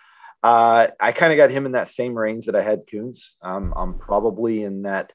Uh, 0.42 0.88
I 0.98 1.12
kind 1.12 1.32
of 1.32 1.36
got 1.36 1.50
him 1.50 1.66
in 1.66 1.72
that 1.72 1.88
same 1.88 2.14
range 2.14 2.46
that 2.46 2.56
I 2.56 2.62
had 2.62 2.86
Kuntz. 2.90 3.36
Um, 3.42 3.74
I'm 3.76 3.94
probably 3.94 4.62
in 4.62 4.82
that 4.82 5.12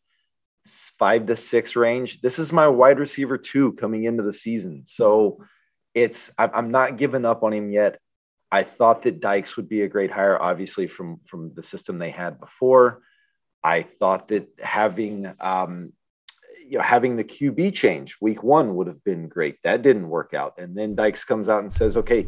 five 0.67 1.25
to 1.27 1.35
six 1.35 1.75
range. 1.75 2.21
This 2.21 2.39
is 2.39 2.53
my 2.53 2.67
wide 2.67 2.99
receiver 2.99 3.37
two 3.37 3.73
coming 3.73 4.03
into 4.03 4.23
the 4.23 4.33
season. 4.33 4.83
So 4.85 5.43
it's, 5.93 6.31
I'm 6.37 6.71
not 6.71 6.97
giving 6.97 7.25
up 7.25 7.43
on 7.43 7.53
him 7.53 7.71
yet. 7.71 7.99
I 8.51 8.63
thought 8.63 9.01
that 9.03 9.19
Dykes 9.19 9.57
would 9.57 9.67
be 9.67 9.81
a 9.81 9.87
great 9.87 10.11
hire, 10.11 10.41
obviously 10.41 10.87
from, 10.87 11.19
from 11.25 11.53
the 11.55 11.63
system 11.63 11.97
they 11.97 12.11
had 12.11 12.39
before. 12.39 13.01
I 13.63 13.81
thought 13.81 14.27
that 14.27 14.47
having, 14.61 15.33
um, 15.39 15.93
you 16.67 16.77
know, 16.77 16.83
having 16.83 17.15
the 17.15 17.23
QB 17.23 17.73
change 17.73 18.17
week 18.21 18.43
one 18.43 18.75
would 18.75 18.87
have 18.87 19.03
been 19.03 19.27
great. 19.27 19.57
That 19.63 19.81
didn't 19.81 20.07
work 20.07 20.33
out. 20.33 20.53
And 20.57 20.75
then 20.77 20.95
Dykes 20.95 21.23
comes 21.23 21.49
out 21.49 21.61
and 21.61 21.73
says, 21.73 21.97
okay, 21.97 22.27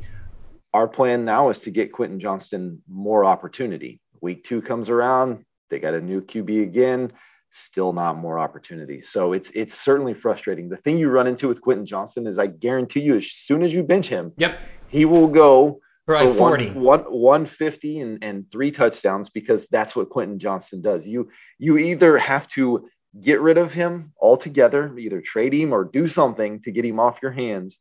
our 0.77 0.87
plan 0.87 1.25
now 1.25 1.49
is 1.49 1.59
to 1.61 1.71
get 1.71 1.91
Quentin 1.91 2.19
Johnston 2.19 2.83
more 2.87 3.25
opportunity. 3.25 3.99
Week 4.21 4.43
two 4.43 4.61
comes 4.61 4.91
around, 4.91 5.43
they 5.71 5.79
got 5.79 5.95
a 5.95 6.01
new 6.01 6.21
QB 6.21 6.61
again, 6.61 7.11
still 7.51 7.93
not 7.93 8.17
more 8.17 8.37
opportunity. 8.37 9.01
So 9.01 9.33
it's 9.33 9.49
it's 9.51 9.73
certainly 9.73 10.13
frustrating. 10.13 10.69
The 10.69 10.77
thing 10.77 10.99
you 10.99 11.09
run 11.09 11.25
into 11.25 11.47
with 11.47 11.61
Quentin 11.61 11.87
Johnston 11.87 12.27
is 12.27 12.37
I 12.37 12.45
guarantee 12.45 12.99
you, 12.99 13.15
as 13.15 13.31
soon 13.31 13.63
as 13.63 13.73
you 13.73 13.81
bench 13.81 14.07
him, 14.07 14.33
yep, 14.37 14.59
he 14.87 15.05
will 15.05 15.27
go 15.27 15.79
for 16.05 16.13
like 16.13 16.37
40. 16.37 16.69
One, 16.69 16.83
one, 16.83 16.99
150 17.11 17.99
and, 18.01 18.23
and 18.23 18.45
three 18.51 18.69
touchdowns 18.69 19.29
because 19.29 19.67
that's 19.69 19.95
what 19.95 20.11
Quentin 20.11 20.37
Johnston 20.37 20.81
does. 20.81 21.07
You 21.07 21.29
you 21.57 21.79
either 21.79 22.19
have 22.19 22.47
to 22.49 22.87
get 23.19 23.41
rid 23.41 23.57
of 23.57 23.73
him 23.73 24.13
altogether, 24.21 24.95
either 24.95 25.21
trade 25.21 25.53
him 25.53 25.73
or 25.73 25.85
do 25.85 26.07
something 26.07 26.61
to 26.61 26.71
get 26.71 26.85
him 26.85 26.99
off 26.99 27.19
your 27.23 27.31
hands, 27.31 27.79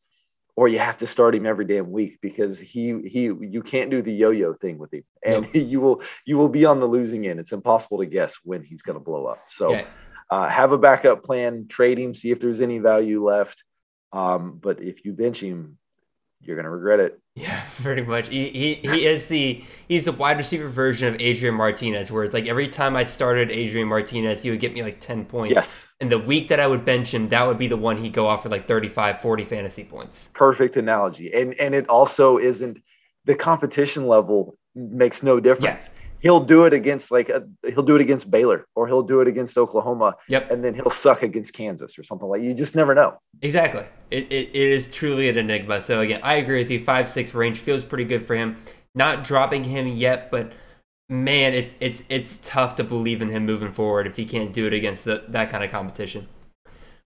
or 0.56 0.68
you 0.68 0.78
have 0.78 0.96
to 0.98 1.06
start 1.06 1.34
him 1.34 1.46
every 1.46 1.66
damn 1.66 1.90
week 1.92 2.18
because 2.20 2.58
he 2.58 3.00
he 3.02 3.24
you 3.24 3.62
can't 3.62 3.90
do 3.90 4.02
the 4.02 4.12
yo-yo 4.12 4.54
thing 4.54 4.78
with 4.78 4.92
him. 4.92 5.04
And 5.24 5.42
nope. 5.42 5.54
you 5.54 5.80
will 5.80 6.02
you 6.24 6.38
will 6.38 6.48
be 6.48 6.64
on 6.64 6.80
the 6.80 6.86
losing 6.86 7.26
end. 7.26 7.38
It's 7.38 7.52
impossible 7.52 7.98
to 7.98 8.06
guess 8.06 8.38
when 8.42 8.64
he's 8.64 8.82
going 8.82 8.98
to 8.98 9.04
blow 9.04 9.26
up. 9.26 9.42
So 9.46 9.70
uh, 10.30 10.48
have 10.48 10.72
a 10.72 10.78
backup 10.78 11.22
plan 11.22 11.68
trade 11.68 11.98
him 11.98 12.14
see 12.14 12.30
if 12.30 12.40
there's 12.40 12.60
any 12.60 12.78
value 12.78 13.24
left. 13.24 13.62
Um, 14.12 14.58
but 14.60 14.82
if 14.82 15.04
you 15.04 15.12
bench 15.12 15.40
him 15.40 15.78
you're 16.46 16.56
gonna 16.56 16.70
regret 16.70 17.00
it. 17.00 17.20
Yeah, 17.36 17.62
pretty 17.82 18.02
much. 18.02 18.28
He, 18.28 18.48
he 18.48 18.74
he 18.74 19.06
is 19.06 19.26
the 19.28 19.62
he's 19.86 20.06
the 20.06 20.12
wide 20.12 20.38
receiver 20.38 20.68
version 20.68 21.06
of 21.06 21.20
Adrian 21.20 21.54
Martinez, 21.54 22.10
where 22.10 22.24
it's 22.24 22.32
like 22.34 22.46
every 22.46 22.66
time 22.66 22.96
I 22.96 23.04
started 23.04 23.50
Adrian 23.50 23.88
Martinez, 23.88 24.42
he 24.42 24.50
would 24.50 24.58
get 24.58 24.72
me 24.72 24.82
like 24.82 25.00
ten 25.00 25.26
points. 25.26 25.54
Yes. 25.54 25.86
And 26.00 26.10
the 26.10 26.18
week 26.18 26.48
that 26.48 26.60
I 26.60 26.66
would 26.66 26.84
bench 26.84 27.12
him, 27.12 27.28
that 27.28 27.46
would 27.46 27.58
be 27.58 27.68
the 27.68 27.76
one 27.76 27.98
he'd 27.98 28.12
go 28.12 28.26
off 28.26 28.42
for 28.42 28.48
like 28.48 28.66
35, 28.66 29.22
40 29.22 29.44
fantasy 29.44 29.84
points. 29.84 30.30
Perfect 30.34 30.76
analogy. 30.76 31.32
And 31.32 31.54
and 31.60 31.74
it 31.74 31.88
also 31.88 32.38
isn't 32.38 32.78
the 33.26 33.34
competition 33.34 34.06
level 34.06 34.56
makes 34.74 35.22
no 35.22 35.38
difference. 35.38 35.90
Yeah 35.94 36.02
he'll 36.20 36.40
do 36.40 36.64
it 36.64 36.72
against 36.72 37.10
like 37.10 37.28
a, 37.28 37.44
he'll 37.66 37.82
do 37.82 37.94
it 37.94 38.00
against 38.00 38.30
Baylor 38.30 38.66
or 38.74 38.86
he'll 38.86 39.02
do 39.02 39.20
it 39.20 39.28
against 39.28 39.56
Oklahoma. 39.58 40.16
Yep. 40.28 40.50
And 40.50 40.64
then 40.64 40.74
he'll 40.74 40.90
suck 40.90 41.22
against 41.22 41.52
Kansas 41.52 41.98
or 41.98 42.04
something 42.04 42.28
like 42.28 42.42
you 42.42 42.54
just 42.54 42.74
never 42.74 42.94
know. 42.94 43.18
Exactly. 43.42 43.84
It, 44.10 44.24
it, 44.32 44.50
it 44.50 44.54
is 44.54 44.90
truly 44.90 45.28
an 45.28 45.36
enigma. 45.36 45.80
So 45.80 46.00
again, 46.00 46.20
I 46.22 46.34
agree 46.34 46.58
with 46.58 46.70
you. 46.70 46.82
Five 46.82 47.08
six 47.08 47.34
range 47.34 47.58
feels 47.58 47.84
pretty 47.84 48.04
good 48.04 48.26
for 48.26 48.34
him. 48.34 48.56
Not 48.94 49.24
dropping 49.24 49.64
him 49.64 49.86
yet, 49.86 50.30
but 50.30 50.52
man, 51.08 51.54
it, 51.54 51.74
it's 51.80 52.02
it's 52.08 52.38
tough 52.38 52.76
to 52.76 52.84
believe 52.84 53.20
in 53.20 53.30
him 53.30 53.44
moving 53.44 53.72
forward 53.72 54.06
if 54.06 54.16
he 54.16 54.24
can't 54.24 54.52
do 54.52 54.66
it 54.66 54.72
against 54.72 55.04
the, 55.04 55.24
that 55.28 55.50
kind 55.50 55.62
of 55.62 55.70
competition. 55.70 56.28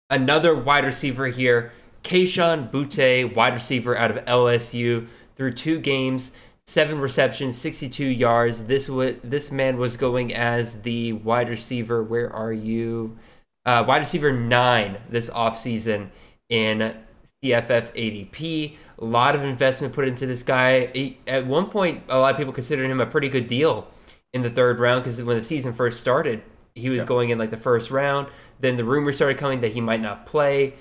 Another 0.10 0.56
wide 0.56 0.86
receiver 0.86 1.28
here, 1.28 1.72
Kayshon 2.04 2.72
Boutte, 2.72 3.36
wide 3.36 3.54
receiver 3.54 3.98
out 3.98 4.12
of 4.12 4.24
LSU, 4.26 5.08
through 5.36 5.54
two 5.54 5.80
games 5.80 6.32
seven 6.70 7.00
receptions, 7.00 7.58
62 7.58 8.06
yards. 8.06 8.66
This 8.66 8.88
was 8.88 9.16
this 9.24 9.52
man 9.52 9.78
was 9.78 9.98
going 9.98 10.34
as 10.34 10.84
the 10.84 11.14
wide 11.14 11.50
receiver. 11.50 12.04
Where 12.04 12.32
are 12.32 12.54
you? 12.54 13.18
Uh, 13.66 13.84
wide 13.88 13.98
receiver 13.98 14.32
nine 14.32 15.00
this 15.10 15.30
offseason 15.32 16.10
in 16.48 16.96
CFF 17.44 17.94
ADP. 17.96 18.76
A 19.00 19.06
lot 19.06 19.36
of 19.36 19.44
investment 19.44 19.94
put 19.94 20.08
into 20.08 20.28
this 20.28 20.44
guy. 20.44 20.88
He, 20.94 21.18
at 21.26 21.48
one 21.48 21.68
point, 21.68 22.04
a 22.08 22.20
lot 22.20 22.32
of 22.32 22.38
people 22.38 22.54
considered 22.54 22.90
him 22.90 23.02
a 23.02 23.06
pretty 23.06 23.30
good 23.30 23.48
deal 23.48 23.88
in 24.34 24.44
the 24.44 24.50
third 24.50 24.80
round 24.80 25.04
because 25.04 25.22
when 25.22 25.38
the 25.38 25.44
season 25.44 25.74
first 25.74 26.00
started, 26.00 26.44
he 26.76 26.90
was 26.90 27.00
yeah. 27.00 27.06
going 27.06 27.32
in 27.32 27.40
like 27.40 27.50
the 27.50 27.58
first 27.58 27.90
round. 27.90 28.28
Then 28.60 28.78
the 28.78 28.84
rumors 28.84 29.16
started 29.16 29.38
coming 29.38 29.62
that 29.62 29.74
he 29.74 29.82
might 29.82 30.02
not 30.02 30.28
play. 30.28 30.76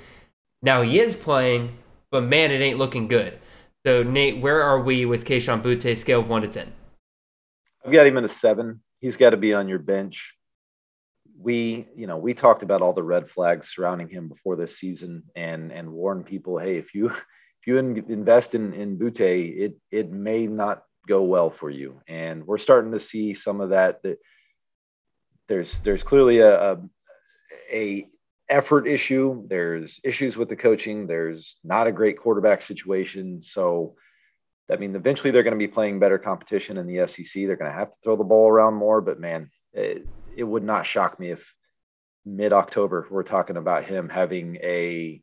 Now 0.63 0.83
he 0.83 1.01
is 1.01 1.15
playing, 1.15 1.79
but 2.11 2.25
man, 2.25 2.51
it 2.51 2.61
ain't 2.61 2.79
looking 2.79 3.09
good. 3.09 3.39
So 3.89 4.03
Nate, 4.03 4.43
where 4.43 4.61
are 4.61 4.83
we 4.83 5.07
with 5.07 5.25
Kayshon 5.25 5.63
Boutte 5.63 5.97
scale 5.97 6.21
of 6.21 6.29
one 6.29 6.43
to 6.43 6.49
ten? 6.49 6.75
I've 7.83 7.91
got 7.91 8.07
him 8.07 8.19
in 8.19 8.25
a 8.27 8.29
seven. 8.29 8.83
He's 9.01 9.17
got 9.17 9.31
to 9.31 9.39
be 9.39 9.55
on 9.55 9.67
your 9.67 9.79
bench. 9.79 10.37
We, 11.41 11.89
you 11.97 12.07
know, 12.07 12.19
we 12.19 12.35
talked 12.35 12.63
about 12.63 12.83
all 12.83 12.93
the 12.93 13.03
red 13.03 13.31
flags 13.31 13.71
surrounding 13.71 14.11
him 14.11 14.29
before 14.29 14.57
this 14.57 14.77
season, 14.79 15.23
and 15.35 15.73
and 15.73 15.91
warned 15.91 16.27
people, 16.27 16.59
hey, 16.59 16.77
if 16.77 16.95
you 16.95 17.07
if 17.07 17.67
you 17.67 17.79
invest 17.79 18.55
in 18.55 18.75
in 18.75 18.99
Butte, 18.99 19.23
it 19.23 19.77
it 19.91 20.13
may 20.13 20.47
not 20.47 20.83
go 21.07 21.23
well 21.23 21.49
for 21.49 21.71
you. 21.71 22.03
And 22.07 22.47
we're 22.47 22.59
starting 22.59 22.93
to 22.93 23.01
see 23.01 23.33
some 23.33 23.63
of 23.63 23.71
that. 23.71 24.03
That 24.03 24.19
there's 25.49 25.79
there's 25.79 26.03
clearly 26.03 26.41
a, 26.41 26.73
a, 26.73 26.79
a 27.73 28.07
effort 28.49 28.87
issue. 28.87 29.47
There's 29.49 30.01
issues 30.05 30.37
with 30.37 30.49
the 30.49 30.57
coaching. 30.57 31.07
There's 31.07 31.59
not 31.65 31.87
a 31.87 31.93
great 31.93 32.19
quarterback 32.19 32.63
situation. 32.63 33.43
So, 33.43 33.95
I 34.71 34.77
mean, 34.77 34.95
eventually 34.95 35.31
they're 35.31 35.43
going 35.43 35.53
to 35.53 35.59
be 35.59 35.69
playing 35.69 35.99
better 35.99 36.19
competition 36.19 36.79
in 36.79 36.87
the 36.87 37.07
SEC. 37.07 37.47
They're 37.47 37.57
going 37.57 37.71
to 37.71 37.79
have 37.79 37.89
to 37.89 37.97
throw 38.03 38.17
the 38.17 38.25
ball 38.25 38.49
around 38.49 38.75
more. 38.75 39.01
But 39.01 39.21
man, 39.21 39.51
it, 39.73 40.07
it 40.37 40.45
would 40.45 40.65
not 40.65 40.87
shock 40.87 41.19
me 41.19 41.31
if 41.31 41.55
mid 42.25 42.53
October 42.53 43.07
we're 43.11 43.23
talking 43.23 43.57
about 43.57 43.85
him 43.85 44.09
having 44.09 44.57
a 44.57 45.23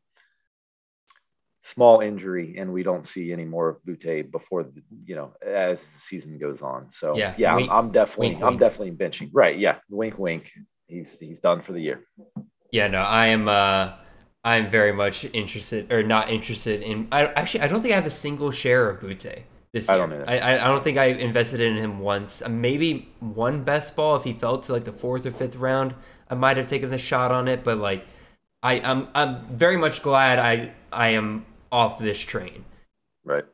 small 1.60 2.00
injury 2.00 2.56
and 2.58 2.72
we 2.72 2.82
don't 2.82 3.06
see 3.06 3.32
any 3.32 3.44
more 3.44 3.68
of 3.68 3.82
Boutte 3.84 4.30
before 4.30 4.62
the, 4.62 4.82
you 5.04 5.16
know 5.16 5.32
as 5.44 5.80
the 5.80 5.98
season 5.98 6.38
goes 6.38 6.62
on. 6.62 6.90
So 6.90 7.16
yeah, 7.16 7.34
yeah, 7.36 7.54
wink, 7.56 7.70
I'm, 7.70 7.86
I'm, 7.86 7.92
definitely 7.92 8.30
wink, 8.30 8.42
I'm 8.42 8.48
wink. 8.48 8.60
definitely 8.60 8.92
benching. 8.92 9.30
Right? 9.32 9.58
Yeah, 9.58 9.78
wink, 9.90 10.18
wink. 10.18 10.52
He's 10.86 11.18
he's 11.18 11.40
done 11.40 11.62
for 11.62 11.72
the 11.72 11.80
year. 11.80 12.04
Yeah, 12.70 12.88
no, 12.88 13.00
I 13.00 13.26
am. 13.26 13.48
Uh, 13.48 13.92
I'm 14.44 14.70
very 14.70 14.92
much 14.92 15.24
interested, 15.32 15.92
or 15.92 16.02
not 16.02 16.30
interested 16.30 16.82
in. 16.82 17.08
I 17.10 17.26
actually, 17.26 17.62
I 17.62 17.66
don't 17.66 17.82
think 17.82 17.92
I 17.92 17.96
have 17.96 18.06
a 18.06 18.10
single 18.10 18.50
share 18.50 18.88
of 18.88 19.00
Boutte 19.00 19.42
this 19.72 19.88
year. 19.88 19.96
I 19.96 20.06
don't. 20.06 20.28
I, 20.28 20.54
I 20.54 20.68
don't 20.68 20.84
think 20.84 20.98
I 20.98 21.06
invested 21.06 21.60
in 21.60 21.76
him 21.76 21.98
once. 21.98 22.42
Uh, 22.42 22.48
maybe 22.48 23.08
one 23.20 23.64
best 23.64 23.96
ball 23.96 24.16
if 24.16 24.24
he 24.24 24.32
fell 24.32 24.58
to 24.58 24.72
like 24.72 24.84
the 24.84 24.92
fourth 24.92 25.26
or 25.26 25.30
fifth 25.30 25.56
round. 25.56 25.94
I 26.28 26.34
might 26.34 26.56
have 26.56 26.68
taken 26.68 26.90
the 26.90 26.98
shot 26.98 27.30
on 27.30 27.48
it, 27.48 27.64
but 27.64 27.78
like, 27.78 28.06
I, 28.62 28.80
I'm 28.80 29.08
I'm 29.14 29.46
very 29.56 29.76
much 29.76 30.02
glad 30.02 30.38
I 30.38 30.74
I 30.92 31.08
am 31.08 31.46
off 31.70 31.98
this 31.98 32.20
train. 32.20 32.64
Right. 33.24 33.44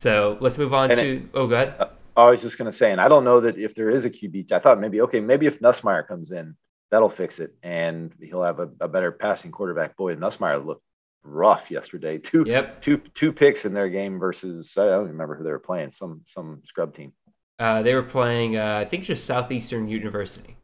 So 0.00 0.38
let's 0.40 0.58
move 0.58 0.74
on 0.74 0.90
and 0.90 1.00
to. 1.00 1.16
It, 1.16 1.22
oh, 1.34 1.46
good. 1.46 1.74
Uh, 1.78 1.88
I 2.16 2.30
was 2.30 2.42
just 2.42 2.58
going 2.58 2.70
to 2.70 2.76
say, 2.76 2.92
and 2.92 3.00
I 3.00 3.08
don't 3.08 3.24
know 3.24 3.40
that 3.40 3.58
if 3.58 3.74
there 3.74 3.90
is 3.90 4.04
a 4.04 4.10
QB, 4.10 4.52
I 4.52 4.58
thought 4.58 4.78
maybe 4.80 5.00
okay, 5.02 5.20
maybe 5.20 5.46
if 5.46 5.60
Nussmeier 5.60 6.06
comes 6.06 6.30
in, 6.30 6.56
that'll 6.94 7.08
fix 7.08 7.40
it, 7.40 7.56
and 7.64 8.14
he'll 8.22 8.44
have 8.44 8.60
a, 8.60 8.70
a 8.80 8.86
better 8.86 9.10
passing 9.10 9.50
quarterback. 9.50 9.96
Boy, 9.96 10.14
Nussmeier 10.14 10.64
looked 10.64 10.84
rough 11.24 11.68
yesterday. 11.68 12.18
Two, 12.18 12.44
yep. 12.46 12.80
two, 12.80 12.98
two 13.14 13.32
picks 13.32 13.64
in 13.64 13.74
their 13.74 13.88
game 13.88 14.20
versus 14.20 14.78
I 14.78 14.86
don't 14.86 15.08
remember 15.08 15.34
who 15.34 15.42
they 15.42 15.50
were 15.50 15.58
playing. 15.58 15.90
Some 15.90 16.20
some 16.24 16.60
scrub 16.64 16.94
team. 16.94 17.12
Uh, 17.58 17.82
they 17.82 17.96
were 17.96 18.04
playing, 18.04 18.56
uh, 18.56 18.78
I 18.80 18.84
think, 18.84 19.02
just 19.02 19.26
Southeastern 19.26 19.88
University. 19.88 20.56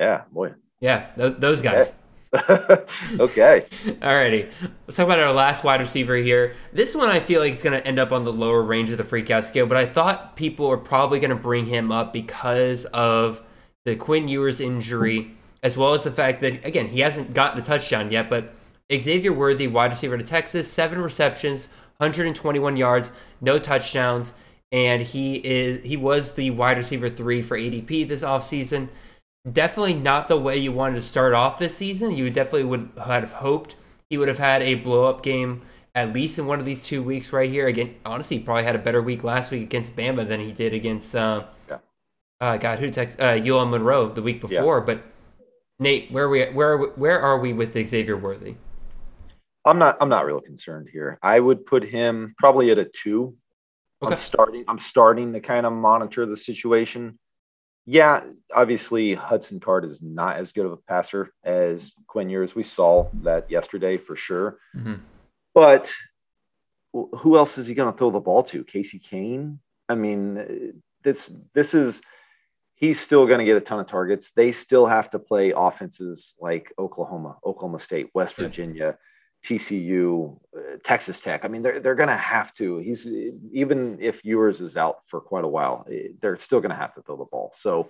Yeah, 0.00 0.24
boy. 0.32 0.54
Yeah, 0.80 1.10
th- 1.14 1.36
those 1.38 1.62
guys. 1.62 1.92
okay. 2.34 3.66
Alrighty. 3.84 4.50
Let's 4.86 4.96
talk 4.96 5.04
about 5.04 5.20
our 5.20 5.32
last 5.32 5.62
wide 5.62 5.80
receiver 5.80 6.16
here. 6.16 6.56
This 6.72 6.96
one 6.96 7.08
I 7.08 7.20
feel 7.20 7.40
like 7.40 7.52
is 7.52 7.62
going 7.62 7.78
to 7.78 7.86
end 7.86 8.00
up 8.00 8.10
on 8.10 8.24
the 8.24 8.32
lower 8.32 8.62
range 8.62 8.90
of 8.90 8.98
the 8.98 9.04
freakout 9.04 9.44
scale, 9.44 9.66
but 9.66 9.76
I 9.76 9.86
thought 9.86 10.34
people 10.34 10.66
are 10.66 10.76
probably 10.76 11.20
going 11.20 11.30
to 11.30 11.36
bring 11.36 11.66
him 11.66 11.92
up 11.92 12.12
because 12.12 12.84
of 12.86 13.42
the 13.84 13.96
Quinn 13.96 14.28
Ewers 14.28 14.60
injury, 14.60 15.32
as 15.62 15.76
well 15.76 15.94
as 15.94 16.04
the 16.04 16.10
fact 16.10 16.40
that, 16.40 16.64
again, 16.64 16.88
he 16.88 17.00
hasn't 17.00 17.34
gotten 17.34 17.60
a 17.60 17.64
touchdown 17.64 18.10
yet, 18.10 18.28
but 18.30 18.54
Xavier 18.92 19.32
Worthy, 19.32 19.66
wide 19.66 19.90
receiver 19.90 20.18
to 20.18 20.24
Texas, 20.24 20.70
seven 20.70 21.00
receptions, 21.00 21.68
121 21.98 22.76
yards, 22.76 23.10
no 23.40 23.58
touchdowns, 23.58 24.34
and 24.70 25.02
he 25.02 25.36
is 25.36 25.84
he 25.84 25.96
was 25.96 26.34
the 26.34 26.50
wide 26.50 26.78
receiver 26.78 27.08
three 27.08 27.42
for 27.42 27.56
ADP 27.56 28.08
this 28.08 28.22
offseason. 28.22 28.88
Definitely 29.50 29.94
not 29.94 30.28
the 30.28 30.38
way 30.38 30.56
you 30.56 30.72
wanted 30.72 30.96
to 30.96 31.02
start 31.02 31.34
off 31.34 31.58
this 31.58 31.76
season. 31.76 32.12
You 32.12 32.30
definitely 32.30 32.64
would 32.64 32.90
have 32.96 33.32
hoped 33.34 33.76
he 34.08 34.18
would 34.18 34.28
have 34.28 34.38
had 34.38 34.62
a 34.62 34.76
blow 34.76 35.04
up 35.04 35.22
game 35.22 35.62
at 35.94 36.12
least 36.12 36.38
in 36.38 36.46
one 36.46 36.58
of 36.58 36.64
these 36.64 36.84
two 36.84 37.02
weeks 37.02 37.32
right 37.32 37.50
here. 37.50 37.66
Again, 37.66 37.94
honestly, 38.04 38.38
he 38.38 38.42
probably 38.42 38.64
had 38.64 38.74
a 38.74 38.78
better 38.78 39.02
week 39.02 39.24
last 39.24 39.50
week 39.50 39.62
against 39.62 39.94
Bama 39.94 40.26
than 40.26 40.40
he 40.40 40.52
did 40.52 40.72
against 40.72 41.14
uh, 41.14 41.44
uh, 42.42 42.56
God, 42.56 42.80
who 42.80 42.90
text 42.90 43.20
uh, 43.20 43.40
UL 43.40 43.64
Monroe 43.66 44.08
the 44.08 44.20
week 44.20 44.40
before. 44.40 44.78
Yeah. 44.78 44.84
But 44.84 45.04
Nate, 45.78 46.10
where 46.10 46.24
are 46.24 46.28
we 46.28 46.44
where 46.46 46.76
where 46.76 47.20
are 47.20 47.38
we 47.38 47.52
with 47.52 47.72
Xavier 47.72 48.16
Worthy? 48.16 48.56
I'm 49.64 49.78
not 49.78 49.96
I'm 50.00 50.08
not 50.08 50.26
real 50.26 50.40
concerned 50.40 50.88
here. 50.92 51.20
I 51.22 51.38
would 51.38 51.64
put 51.64 51.84
him 51.84 52.34
probably 52.38 52.72
at 52.72 52.78
a 52.78 52.84
two. 52.84 53.36
Okay. 54.02 54.10
I'm 54.10 54.16
starting 54.16 54.64
I'm 54.66 54.80
starting 54.80 55.32
to 55.34 55.40
kind 55.40 55.64
of 55.64 55.72
monitor 55.72 56.26
the 56.26 56.36
situation. 56.36 57.16
Yeah, 57.86 58.24
obviously 58.52 59.14
Hudson 59.14 59.60
Card 59.60 59.84
is 59.84 60.02
not 60.02 60.36
as 60.36 60.52
good 60.52 60.66
of 60.66 60.72
a 60.72 60.76
passer 60.76 61.32
as 61.44 61.94
Quinn 62.08 62.28
Ewers. 62.28 62.54
We 62.56 62.64
saw 62.64 63.08
that 63.22 63.50
yesterday 63.50 63.98
for 63.98 64.16
sure. 64.16 64.58
Mm-hmm. 64.76 64.94
But 65.54 65.92
who 66.92 67.36
else 67.36 67.56
is 67.58 67.68
he 67.68 67.74
going 67.74 67.92
to 67.92 67.98
throw 67.98 68.10
the 68.10 68.20
ball 68.20 68.42
to? 68.44 68.64
Casey 68.64 68.98
Cain? 68.98 69.60
I 69.88 69.94
mean, 69.94 70.82
this 71.02 71.32
this 71.54 71.74
is 71.74 72.02
he's 72.82 72.98
still 72.98 73.28
going 73.28 73.38
to 73.38 73.44
get 73.44 73.56
a 73.56 73.60
ton 73.60 73.78
of 73.78 73.86
targets. 73.86 74.32
They 74.32 74.50
still 74.50 74.86
have 74.86 75.08
to 75.10 75.20
play 75.20 75.52
offenses 75.56 76.34
like 76.40 76.72
Oklahoma, 76.80 77.36
Oklahoma 77.46 77.78
State, 77.78 78.10
West 78.12 78.34
Virginia, 78.34 78.98
TCU, 79.44 80.36
uh, 80.56 80.78
Texas 80.82 81.20
Tech. 81.20 81.44
I 81.44 81.48
mean, 81.48 81.62
they're 81.62 81.78
they're 81.78 81.94
going 81.94 82.08
to 82.08 82.16
have 82.16 82.52
to. 82.54 82.78
He's 82.78 83.06
even 83.52 83.98
if 84.00 84.24
Ewers 84.24 84.60
is 84.60 84.76
out 84.76 84.96
for 85.06 85.20
quite 85.20 85.44
a 85.44 85.48
while, 85.48 85.86
eh, 85.90 86.08
they're 86.20 86.36
still 86.36 86.60
going 86.60 86.70
to 86.70 86.76
have 86.76 86.92
to 86.94 87.02
throw 87.02 87.16
the 87.16 87.24
ball. 87.24 87.52
So, 87.54 87.88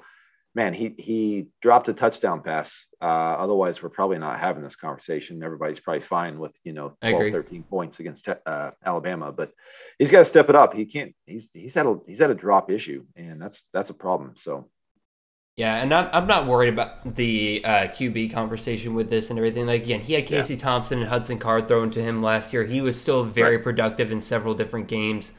man, 0.54 0.74
he 0.74 0.94
he 0.98 1.48
dropped 1.62 1.88
a 1.88 1.94
touchdown 1.94 2.42
pass. 2.42 2.86
Uh, 3.00 3.36
otherwise, 3.38 3.82
we're 3.82 3.88
probably 3.88 4.18
not 4.18 4.38
having 4.38 4.62
this 4.62 4.76
conversation. 4.76 5.42
Everybody's 5.42 5.80
probably 5.80 6.02
fine 6.02 6.38
with 6.38 6.54
you 6.64 6.74
know 6.74 6.98
12, 7.00 7.32
13 7.32 7.62
points 7.62 7.98
against 7.98 8.28
uh, 8.28 8.70
Alabama, 8.84 9.32
but 9.32 9.52
he's 9.98 10.10
got 10.10 10.18
to 10.18 10.26
step 10.26 10.50
it 10.50 10.54
up. 10.54 10.74
He 10.74 10.84
can't. 10.84 11.14
He's 11.24 11.50
he's 11.50 11.74
had 11.74 11.86
a 11.86 11.98
he's 12.06 12.18
had 12.18 12.30
a 12.30 12.34
drop 12.34 12.70
issue, 12.70 13.06
and 13.16 13.40
that's 13.40 13.70
that's 13.72 13.88
a 13.88 13.94
problem. 13.94 14.32
So 14.36 14.68
Yeah, 15.56 15.82
and 15.82 15.92
I'm, 15.92 16.08
I'm 16.12 16.26
not 16.26 16.46
worried 16.46 16.72
about 16.72 17.16
the 17.16 17.62
uh, 17.64 17.88
QB 17.88 18.32
conversation 18.32 18.94
with 18.94 19.10
this 19.10 19.28
and 19.28 19.38
everything. 19.38 19.66
Like 19.66 19.82
again, 19.82 20.00
he 20.00 20.14
had 20.14 20.26
Casey 20.26 20.54
yeah. 20.54 20.60
Thompson 20.60 21.00
and 21.00 21.08
Hudson 21.08 21.38
Card 21.38 21.68
thrown 21.68 21.90
to 21.90 22.02
him 22.02 22.22
last 22.22 22.52
year. 22.52 22.64
He 22.64 22.80
was 22.80 22.98
still 22.98 23.22
very 23.22 23.56
right. 23.56 23.64
productive 23.64 24.10
in 24.10 24.20
several 24.20 24.54
different 24.54 24.88
games. 24.88 25.32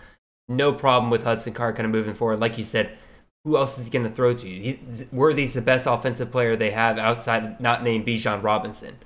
No 0.47 0.72
problem 0.72 1.09
with 1.09 1.24
Hudson 1.24 1.53
Card 1.53 1.76
kind 1.76 1.86
of 1.86 1.91
moving 1.91 2.14
forward. 2.14 2.39
Like 2.39 2.59
you 2.59 2.66
said, 2.66 2.95
who 3.43 3.57
else 3.57 3.80
is 3.80 3.86
he 3.86 3.91
going 3.91 4.05
to 4.05 4.11
throw 4.11 4.36
to? 4.36 4.47
He's, 4.47 5.05
Worthy's 5.11 5.55
the 5.55 5.61
best 5.61 5.88
offensive 5.88 6.32
player 6.32 6.55
they 6.55 6.72
have 6.72 6.99
outside, 6.99 7.59
not 7.59 7.84
named 7.84 8.05
Bijan 8.05 8.43
Robinson. 8.43 8.97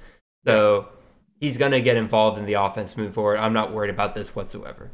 So 0.45 0.89
he's 1.39 1.57
going 1.57 1.71
to 1.71 1.81
get 1.81 1.97
involved 1.97 2.37
in 2.37 2.45
the 2.45 2.53
offense 2.53 2.97
moving 2.97 3.13
forward. 3.13 3.37
I'm 3.37 3.53
not 3.53 3.73
worried 3.73 3.89
about 3.89 4.13
this 4.13 4.35
whatsoever. 4.35 4.91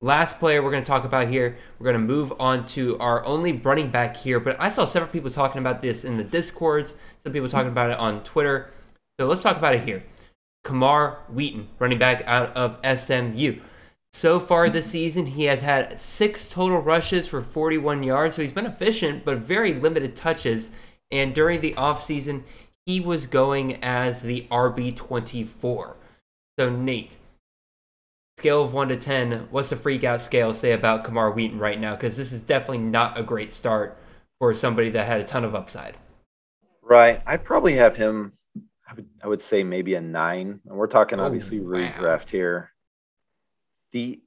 Last 0.00 0.38
player 0.38 0.62
we're 0.62 0.70
going 0.70 0.84
to 0.84 0.88
talk 0.88 1.04
about 1.04 1.26
here, 1.26 1.58
we're 1.78 1.84
going 1.84 2.00
to 2.00 2.06
move 2.06 2.32
on 2.38 2.64
to 2.66 2.96
our 3.00 3.24
only 3.24 3.52
running 3.52 3.90
back 3.90 4.16
here. 4.16 4.38
But 4.38 4.56
I 4.60 4.68
saw 4.68 4.84
several 4.84 5.10
people 5.10 5.28
talking 5.28 5.58
about 5.58 5.82
this 5.82 6.04
in 6.04 6.16
the 6.16 6.24
discords, 6.24 6.94
some 7.24 7.32
people 7.32 7.48
talking 7.48 7.72
about 7.72 7.90
it 7.90 7.98
on 7.98 8.22
Twitter. 8.22 8.70
So 9.18 9.26
let's 9.26 9.42
talk 9.42 9.56
about 9.56 9.74
it 9.74 9.82
here. 9.82 10.04
Camar 10.62 11.18
Wheaton, 11.28 11.68
running 11.80 11.98
back 11.98 12.22
out 12.26 12.56
of 12.56 12.78
SMU. 12.98 13.56
So 14.12 14.38
far 14.38 14.70
this 14.70 14.86
season, 14.86 15.26
he 15.26 15.44
has 15.44 15.62
had 15.62 16.00
six 16.00 16.48
total 16.48 16.78
rushes 16.78 17.26
for 17.26 17.42
41 17.42 18.04
yards. 18.04 18.36
So 18.36 18.42
he's 18.42 18.52
been 18.52 18.66
efficient, 18.66 19.24
but 19.24 19.38
very 19.38 19.74
limited 19.74 20.14
touches. 20.14 20.70
And 21.10 21.34
during 21.34 21.60
the 21.60 21.72
offseason, 21.72 22.44
he 22.86 23.00
was 23.00 23.26
going 23.26 23.82
as 23.82 24.22
the 24.22 24.46
RB24. 24.50 25.94
So, 26.58 26.70
Nate, 26.70 27.16
scale 28.38 28.62
of 28.62 28.72
1 28.72 28.88
to 28.90 28.96
10, 28.96 29.48
what's 29.50 29.70
the 29.70 29.76
freak 29.76 30.04
out 30.04 30.20
scale 30.20 30.54
say 30.54 30.70
about 30.70 31.02
Camar 31.02 31.32
Wheaton 31.32 31.58
right 31.58 31.78
now? 31.78 31.96
Because 31.96 32.16
this 32.16 32.30
is 32.30 32.44
definitely 32.44 32.78
not 32.78 33.18
a 33.18 33.22
great 33.24 33.50
start 33.50 33.98
for 34.38 34.54
somebody 34.54 34.90
that 34.90 35.08
had 35.08 35.20
a 35.20 35.24
ton 35.24 35.44
of 35.44 35.56
upside. 35.56 35.96
Right. 36.80 37.20
I'd 37.26 37.44
probably 37.44 37.74
have 37.74 37.96
him, 37.96 38.34
I 38.88 38.94
would, 38.94 39.08
I 39.24 39.26
would 39.26 39.42
say 39.42 39.64
maybe 39.64 39.96
a 39.96 40.00
nine. 40.00 40.60
And 40.68 40.78
we're 40.78 40.86
talking 40.86 41.18
oh, 41.18 41.24
obviously 41.24 41.58
wow. 41.58 41.80
redraft 41.80 42.30
here. 42.30 42.70
The 43.90 44.20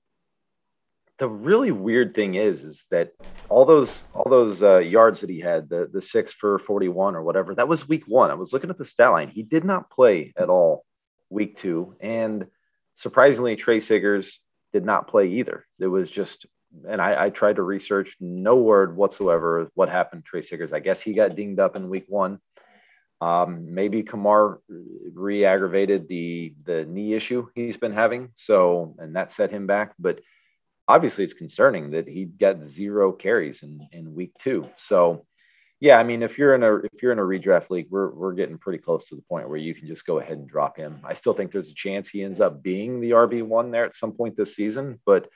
the 1.17 1.29
really 1.29 1.71
weird 1.71 2.15
thing 2.15 2.33
is 2.33 2.63
is 2.63 2.85
that 2.89 3.11
all 3.47 3.63
those 3.63 4.05
all 4.15 4.27
those 4.27 4.63
uh, 4.63 4.79
yards 4.79 5.21
that 5.21 5.29
he 5.29 5.39
had 5.39 5.69
the 5.69 5.87
the 5.93 6.01
six 6.01 6.33
for 6.33 6.57
41 6.57 7.15
or 7.15 7.21
whatever 7.21 7.53
that 7.53 7.67
was 7.67 7.87
week 7.87 8.05
one 8.07 8.31
i 8.31 8.33
was 8.33 8.53
looking 8.53 8.71
at 8.71 8.79
the 8.79 8.85
stat 8.85 9.11
line 9.11 9.29
he 9.29 9.43
did 9.43 9.63
not 9.63 9.91
play 9.91 10.33
at 10.35 10.49
all 10.49 10.83
week 11.29 11.57
two 11.57 11.95
and 12.01 12.47
surprisingly, 12.93 13.55
Tre 13.55 13.79
Siggers 13.79 14.39
did 14.73 14.85
not 14.85 15.07
play 15.07 15.27
either. 15.27 15.65
It 15.79 15.87
was 15.87 16.09
just, 16.09 16.45
and 16.87 17.01
I, 17.01 17.25
I 17.25 17.29
tried 17.29 17.57
to 17.57 17.63
research 17.63 18.15
no 18.19 18.55
word 18.55 18.95
whatsoever 18.95 19.69
what 19.73 19.89
happened 19.89 20.23
to 20.23 20.29
Tre 20.29 20.41
Siggers. 20.41 20.73
I 20.73 20.79
guess 20.79 21.01
he 21.01 21.13
got 21.13 21.35
dinged 21.35 21.59
up 21.59 21.75
in 21.75 21.89
week 21.89 22.05
one. 22.07 22.39
Um, 23.19 23.75
maybe 23.75 24.01
Camar 24.01 24.61
re-aggravated 25.13 26.07
the 26.07 26.55
the 26.63 26.85
knee 26.85 27.13
issue 27.13 27.47
he's 27.53 27.77
been 27.77 27.93
having, 27.93 28.29
so 28.33 28.95
and 28.97 29.15
that 29.15 29.31
set 29.31 29.51
him 29.51 29.67
back. 29.67 29.93
But 29.99 30.21
obviously, 30.87 31.23
it's 31.23 31.33
concerning 31.33 31.91
that 31.91 32.07
he 32.07 32.25
got 32.25 32.63
zero 32.63 33.11
carries 33.11 33.61
in 33.61 33.87
in 33.91 34.15
week 34.15 34.31
two. 34.39 34.67
So 34.75 35.27
yeah, 35.81 35.97
I 35.97 36.03
mean, 36.03 36.21
if 36.21 36.37
you're 36.37 36.53
in 36.53 36.61
a 36.61 36.75
if 36.75 37.01
you're 37.01 37.11
in 37.11 37.17
a 37.17 37.23
redraft 37.23 37.71
league, 37.71 37.87
we're 37.89 38.11
we're 38.11 38.33
getting 38.33 38.59
pretty 38.59 38.77
close 38.77 39.09
to 39.09 39.15
the 39.15 39.23
point 39.23 39.49
where 39.49 39.57
you 39.57 39.73
can 39.73 39.87
just 39.87 40.05
go 40.05 40.19
ahead 40.19 40.37
and 40.37 40.47
drop 40.47 40.77
him. 40.77 41.01
I 41.03 41.15
still 41.15 41.33
think 41.33 41.51
there's 41.51 41.71
a 41.71 41.73
chance 41.73 42.07
he 42.07 42.23
ends 42.23 42.39
up 42.39 42.61
being 42.61 43.01
the 43.01 43.11
RB 43.11 43.41
one 43.41 43.71
there 43.71 43.83
at 43.83 43.95
some 43.95 44.11
point 44.11 44.37
this 44.37 44.55
season, 44.55 44.99
but 45.07 45.27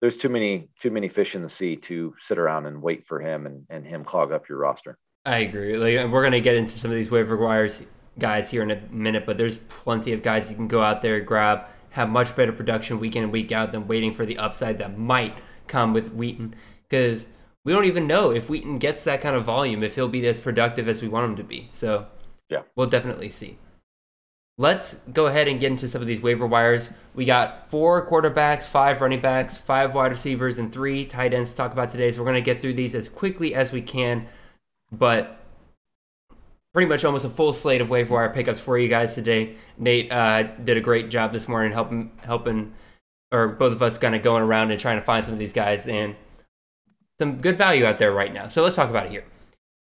there's 0.00 0.16
too 0.16 0.30
many 0.30 0.70
too 0.80 0.90
many 0.90 1.10
fish 1.10 1.34
in 1.34 1.42
the 1.42 1.48
sea 1.48 1.76
to 1.76 2.14
sit 2.18 2.38
around 2.38 2.64
and 2.64 2.80
wait 2.80 3.06
for 3.06 3.20
him 3.20 3.44
and, 3.44 3.66
and 3.68 3.86
him 3.86 4.02
clog 4.02 4.32
up 4.32 4.48
your 4.48 4.56
roster. 4.56 4.96
I 5.26 5.40
agree. 5.40 5.76
Like 5.76 5.98
uh, 5.98 6.08
we're 6.08 6.22
gonna 6.22 6.40
get 6.40 6.56
into 6.56 6.78
some 6.78 6.90
of 6.90 6.96
these 6.96 7.10
waiver 7.10 7.36
wires 7.36 7.82
guys 8.18 8.48
here 8.48 8.62
in 8.62 8.70
a 8.70 8.80
minute, 8.90 9.26
but 9.26 9.36
there's 9.36 9.58
plenty 9.58 10.14
of 10.14 10.22
guys 10.22 10.48
you 10.48 10.56
can 10.56 10.68
go 10.68 10.80
out 10.80 11.02
there 11.02 11.20
grab, 11.20 11.66
have 11.90 12.08
much 12.08 12.34
better 12.34 12.52
production 12.52 12.98
week 12.98 13.14
in 13.14 13.24
and 13.24 13.32
week 13.32 13.52
out 13.52 13.72
than 13.72 13.86
waiting 13.86 14.14
for 14.14 14.24
the 14.24 14.38
upside 14.38 14.78
that 14.78 14.98
might 14.98 15.36
come 15.66 15.92
with 15.92 16.14
Wheaton 16.14 16.54
because 16.88 17.26
we 17.64 17.72
don't 17.72 17.84
even 17.84 18.06
know 18.06 18.32
if 18.32 18.48
Wheaton 18.48 18.78
gets 18.78 19.04
that 19.04 19.20
kind 19.20 19.36
of 19.36 19.44
volume, 19.44 19.82
if 19.82 19.94
he'll 19.94 20.08
be 20.08 20.26
as 20.26 20.40
productive 20.40 20.88
as 20.88 21.02
we 21.02 21.08
want 21.08 21.30
him 21.30 21.36
to 21.36 21.44
be. 21.44 21.68
So, 21.72 22.06
yeah, 22.48 22.62
we'll 22.74 22.88
definitely 22.88 23.30
see. 23.30 23.58
Let's 24.58 24.94
go 25.12 25.26
ahead 25.26 25.48
and 25.48 25.58
get 25.58 25.70
into 25.70 25.88
some 25.88 26.02
of 26.02 26.08
these 26.08 26.20
waiver 26.20 26.46
wires. 26.46 26.90
We 27.14 27.24
got 27.24 27.70
four 27.70 28.06
quarterbacks, 28.06 28.64
five 28.64 29.00
running 29.00 29.20
backs, 29.20 29.56
five 29.56 29.94
wide 29.94 30.10
receivers, 30.10 30.58
and 30.58 30.72
three 30.72 31.04
tight 31.06 31.32
ends 31.32 31.50
to 31.50 31.56
talk 31.56 31.72
about 31.72 31.90
today. 31.90 32.12
So, 32.12 32.20
we're 32.20 32.30
going 32.30 32.42
to 32.42 32.52
get 32.52 32.60
through 32.60 32.74
these 32.74 32.94
as 32.94 33.08
quickly 33.08 33.54
as 33.54 33.72
we 33.72 33.80
can. 33.80 34.28
But 34.90 35.38
pretty 36.72 36.88
much 36.88 37.04
almost 37.04 37.24
a 37.24 37.30
full 37.30 37.52
slate 37.52 37.80
of 37.80 37.90
waiver 37.90 38.14
wire 38.14 38.30
pickups 38.30 38.60
for 38.60 38.78
you 38.78 38.88
guys 38.88 39.14
today. 39.14 39.54
Nate 39.78 40.10
uh, 40.10 40.42
did 40.42 40.76
a 40.76 40.80
great 40.80 41.10
job 41.10 41.32
this 41.32 41.46
morning 41.46 41.72
helping, 41.72 42.10
helping, 42.24 42.74
or 43.30 43.48
both 43.48 43.72
of 43.72 43.82
us 43.82 43.98
kind 43.98 44.14
of 44.14 44.22
going 44.22 44.42
around 44.42 44.70
and 44.70 44.80
trying 44.80 44.98
to 44.98 45.04
find 45.04 45.24
some 45.24 45.34
of 45.34 45.38
these 45.38 45.52
guys. 45.52 45.86
And 45.86 46.16
some 47.18 47.40
good 47.40 47.56
value 47.56 47.84
out 47.84 47.98
there 47.98 48.12
right 48.12 48.32
now. 48.32 48.48
So 48.48 48.62
let's 48.62 48.76
talk 48.76 48.90
about 48.90 49.06
it 49.06 49.12
here. 49.12 49.24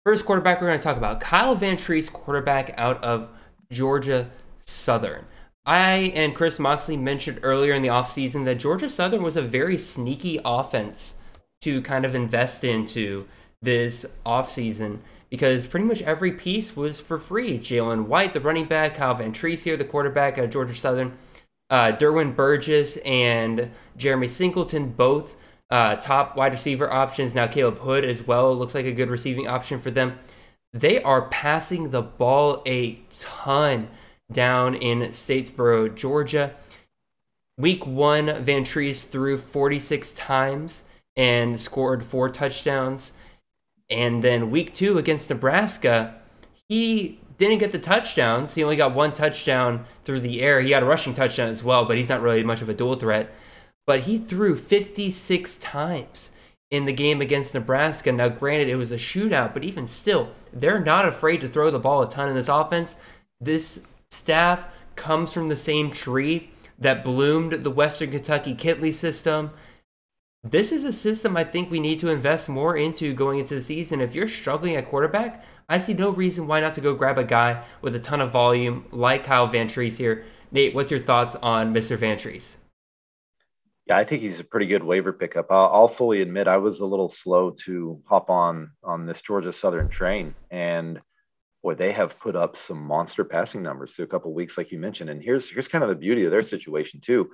First 0.04 0.24
quarterback 0.24 0.60
we're 0.60 0.68
going 0.68 0.78
to 0.78 0.84
talk 0.84 0.96
about 0.96 1.20
Kyle 1.20 1.56
Vantrease, 1.56 2.12
quarterback 2.12 2.74
out 2.78 3.02
of 3.02 3.28
Georgia 3.70 4.30
Southern. 4.64 5.24
I 5.64 6.12
and 6.14 6.34
Chris 6.34 6.60
Moxley 6.60 6.96
mentioned 6.96 7.40
earlier 7.42 7.72
in 7.72 7.82
the 7.82 7.88
offseason 7.88 8.44
that 8.44 8.60
Georgia 8.60 8.88
Southern 8.88 9.22
was 9.22 9.36
a 9.36 9.42
very 9.42 9.76
sneaky 9.76 10.38
offense 10.44 11.14
to 11.62 11.82
kind 11.82 12.04
of 12.04 12.14
invest 12.14 12.62
into 12.62 13.26
this 13.60 14.06
offseason 14.24 14.98
because 15.28 15.66
pretty 15.66 15.86
much 15.86 16.02
every 16.02 16.30
piece 16.30 16.76
was 16.76 17.00
for 17.00 17.18
free. 17.18 17.58
Jalen 17.58 18.06
White, 18.06 18.32
the 18.32 18.40
running 18.40 18.66
back, 18.66 18.94
Kyle 18.94 19.16
Vantrease 19.16 19.64
here, 19.64 19.76
the 19.76 19.84
quarterback 19.84 20.38
at 20.38 20.52
Georgia 20.52 20.74
Southern, 20.74 21.18
uh, 21.68 21.92
Derwin 21.92 22.36
Burgess 22.36 22.96
and 22.98 23.70
Jeremy 23.96 24.28
Singleton 24.28 24.90
both 24.90 25.36
uh, 25.70 25.96
top 25.96 26.36
wide 26.36 26.52
receiver 26.52 26.92
options. 26.92 27.34
Now, 27.34 27.46
Caleb 27.46 27.78
Hood 27.78 28.04
as 28.04 28.26
well 28.26 28.54
looks 28.56 28.74
like 28.74 28.86
a 28.86 28.92
good 28.92 29.10
receiving 29.10 29.48
option 29.48 29.80
for 29.80 29.90
them. 29.90 30.18
They 30.72 31.02
are 31.02 31.28
passing 31.28 31.90
the 31.90 32.02
ball 32.02 32.62
a 32.66 33.00
ton 33.18 33.88
down 34.30 34.74
in 34.74 35.00
Statesboro, 35.10 35.94
Georgia. 35.94 36.54
Week 37.58 37.86
one, 37.86 38.26
Vantrease 38.26 39.06
threw 39.06 39.38
46 39.38 40.12
times 40.12 40.84
and 41.16 41.58
scored 41.58 42.04
four 42.04 42.28
touchdowns. 42.28 43.12
And 43.88 44.22
then 44.22 44.50
week 44.50 44.74
two 44.74 44.98
against 44.98 45.30
Nebraska, 45.30 46.16
he 46.68 47.20
didn't 47.38 47.58
get 47.58 47.72
the 47.72 47.78
touchdowns. 47.78 48.54
He 48.54 48.62
only 48.62 48.76
got 48.76 48.94
one 48.94 49.12
touchdown 49.12 49.86
through 50.04 50.20
the 50.20 50.42
air. 50.42 50.60
He 50.60 50.70
got 50.70 50.82
a 50.82 50.86
rushing 50.86 51.14
touchdown 51.14 51.48
as 51.48 51.62
well, 51.62 51.84
but 51.84 51.96
he's 51.96 52.08
not 52.08 52.20
really 52.20 52.42
much 52.42 52.62
of 52.62 52.68
a 52.68 52.74
dual 52.74 52.96
threat 52.96 53.32
but 53.86 54.00
he 54.00 54.18
threw 54.18 54.56
56 54.56 55.58
times 55.58 56.30
in 56.70 56.84
the 56.84 56.92
game 56.92 57.20
against 57.20 57.54
Nebraska. 57.54 58.10
Now, 58.12 58.28
granted, 58.28 58.68
it 58.68 58.76
was 58.76 58.92
a 58.92 58.96
shootout, 58.96 59.54
but 59.54 59.64
even 59.64 59.86
still, 59.86 60.30
they're 60.52 60.80
not 60.80 61.06
afraid 61.06 61.40
to 61.42 61.48
throw 61.48 61.70
the 61.70 61.78
ball 61.78 62.02
a 62.02 62.10
ton 62.10 62.28
in 62.28 62.34
this 62.34 62.48
offense. 62.48 62.96
This 63.40 63.80
staff 64.10 64.66
comes 64.96 65.32
from 65.32 65.48
the 65.48 65.56
same 65.56 65.90
tree 65.90 66.50
that 66.78 67.04
bloomed 67.04 67.64
the 67.64 67.70
Western 67.70 68.10
Kentucky 68.10 68.54
Kittley 68.54 68.92
system. 68.92 69.50
This 70.42 70.72
is 70.72 70.84
a 70.84 70.92
system 70.92 71.36
I 71.36 71.44
think 71.44 71.70
we 71.70 71.80
need 71.80 72.00
to 72.00 72.10
invest 72.10 72.48
more 72.48 72.76
into 72.76 73.14
going 73.14 73.40
into 73.40 73.54
the 73.54 73.62
season. 73.62 74.00
If 74.00 74.14
you're 74.14 74.28
struggling 74.28 74.76
at 74.76 74.88
quarterback, 74.88 75.44
I 75.68 75.78
see 75.78 75.94
no 75.94 76.10
reason 76.10 76.46
why 76.46 76.60
not 76.60 76.74
to 76.74 76.80
go 76.80 76.94
grab 76.94 77.18
a 77.18 77.24
guy 77.24 77.64
with 77.82 77.96
a 77.96 78.00
ton 78.00 78.20
of 78.20 78.32
volume 78.32 78.86
like 78.90 79.24
Kyle 79.24 79.48
Vantrease 79.48 79.96
here. 79.96 80.24
Nate, 80.52 80.74
what's 80.74 80.90
your 80.90 81.00
thoughts 81.00 81.34
on 81.36 81.74
Mr. 81.74 81.96
Vantrease? 81.96 82.55
Yeah, 83.86 83.98
I 83.98 84.04
think 84.04 84.20
he's 84.20 84.40
a 84.40 84.44
pretty 84.44 84.66
good 84.66 84.82
waiver 84.82 85.12
pickup. 85.12 85.46
I'll, 85.50 85.70
I'll, 85.72 85.88
fully 85.88 86.20
admit 86.20 86.48
I 86.48 86.56
was 86.56 86.80
a 86.80 86.86
little 86.86 87.08
slow 87.08 87.52
to 87.64 88.02
hop 88.06 88.30
on 88.30 88.72
on 88.82 89.06
this 89.06 89.22
Georgia 89.22 89.52
Southern 89.52 89.88
train, 89.88 90.34
and 90.50 91.00
boy, 91.62 91.76
they 91.76 91.92
have 91.92 92.18
put 92.18 92.34
up 92.34 92.56
some 92.56 92.82
monster 92.82 93.24
passing 93.24 93.62
numbers 93.62 93.92
through 93.92 94.06
a 94.06 94.08
couple 94.08 94.34
weeks, 94.34 94.58
like 94.58 94.72
you 94.72 94.78
mentioned. 94.78 95.10
And 95.10 95.22
here's 95.22 95.48
here's 95.48 95.68
kind 95.68 95.84
of 95.84 95.88
the 95.90 95.94
beauty 95.94 96.24
of 96.24 96.32
their 96.32 96.42
situation 96.42 97.00
too. 97.00 97.30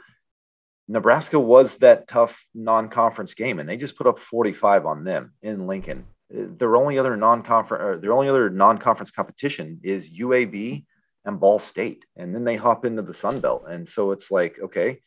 Nebraska 0.88 1.40
was 1.40 1.78
that 1.78 2.06
tough 2.06 2.46
non-conference 2.54 3.32
game, 3.32 3.58
and 3.58 3.68
they 3.68 3.78
just 3.78 3.96
put 3.96 4.06
up 4.06 4.18
45 4.18 4.84
on 4.84 5.04
them 5.04 5.32
in 5.40 5.66
Lincoln. 5.66 6.04
Their 6.28 6.76
only 6.76 6.98
other 6.98 7.16
non-conference, 7.16 8.02
their 8.02 8.12
only 8.12 8.28
other 8.28 8.50
non-conference 8.50 9.10
competition 9.10 9.80
is 9.82 10.12
UAB 10.12 10.84
and 11.24 11.40
Ball 11.40 11.58
State, 11.58 12.04
and 12.16 12.34
then 12.34 12.44
they 12.44 12.56
hop 12.56 12.84
into 12.84 13.00
the 13.00 13.14
Sun 13.14 13.40
Belt, 13.40 13.64
and 13.68 13.88
so 13.88 14.10
it's 14.10 14.30
like, 14.30 14.58
okay, 14.62 15.00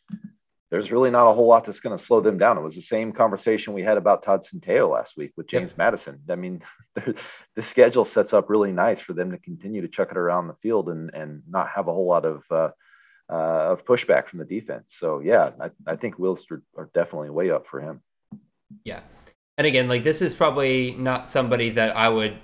there's 0.72 0.91
really 0.91 1.11
not 1.11 1.28
a 1.28 1.34
whole 1.34 1.47
lot 1.47 1.63
that's 1.63 1.80
going 1.80 1.95
to 1.95 2.03
slow 2.03 2.22
them 2.22 2.38
down. 2.38 2.57
It 2.57 2.61
was 2.61 2.76
the 2.76 2.82
same 2.82 3.11
conversation 3.11 3.74
we 3.74 3.84
had 3.84 3.97
about 3.97 4.24
Todd 4.24 4.41
Centeio 4.41 4.91
last 4.91 5.16
week 5.16 5.32
with 5.38 5.47
James 5.47 5.72
yep. 5.72 5.78
Madison. 5.78 6.20
I 6.30 6.36
mean, 6.36 6.61
the 6.95 7.61
schedule 7.61 8.05
sets 8.05 8.34
up 8.34 8.49
really 8.49 8.72
nice 8.72 8.99
for 8.99 9.13
them 9.13 9.32
to 9.32 9.38
continue 9.38 9.82
to 9.82 9.88
chuck 9.88 10.09
it 10.11 10.18
around 10.18 10.47
the 10.47 10.55
field 10.55 10.89
and 10.89 11.13
and 11.13 11.43
not 11.47 11.70
have 11.70 11.88
a 11.88 11.93
whole 11.93 12.07
lot 12.07 12.26
of 12.26 12.43
uh, 12.49 12.70
uh, 13.30 13.72
of 13.72 13.86
pushback 13.86 14.28
from 14.28 14.39
the 14.39 14.45
defense. 14.45 14.95
So 14.97 15.20
yeah, 15.20 15.51
I, 15.61 15.70
I 15.86 15.95
think 15.95 16.18
wheels 16.18 16.45
are 16.78 16.89
definitely 16.93 17.30
way 17.30 17.51
up 17.51 17.68
for 17.68 17.80
him. 17.80 18.01
Yeah, 18.84 19.01
and 19.57 19.68
again, 19.68 19.88
like 19.88 20.03
this 20.03 20.22
is 20.22 20.34
probably 20.34 20.91
not 20.91 21.30
somebody 21.30 21.70
that 21.72 21.95
I 21.95 22.09
would 22.09 22.38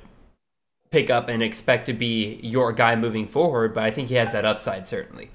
pick 0.92 1.10
up 1.10 1.30
and 1.30 1.42
expect 1.42 1.88
to 1.88 1.94
be 1.94 2.40
your 2.44 2.72
guy 2.72 2.96
moving 2.96 3.28
forward, 3.28 3.74
but 3.74 3.84
I 3.84 3.92
think 3.92 4.10
he 4.10 4.16
has 4.16 4.32
that 4.34 4.46
upside 4.46 4.88
certainly. 4.88 5.32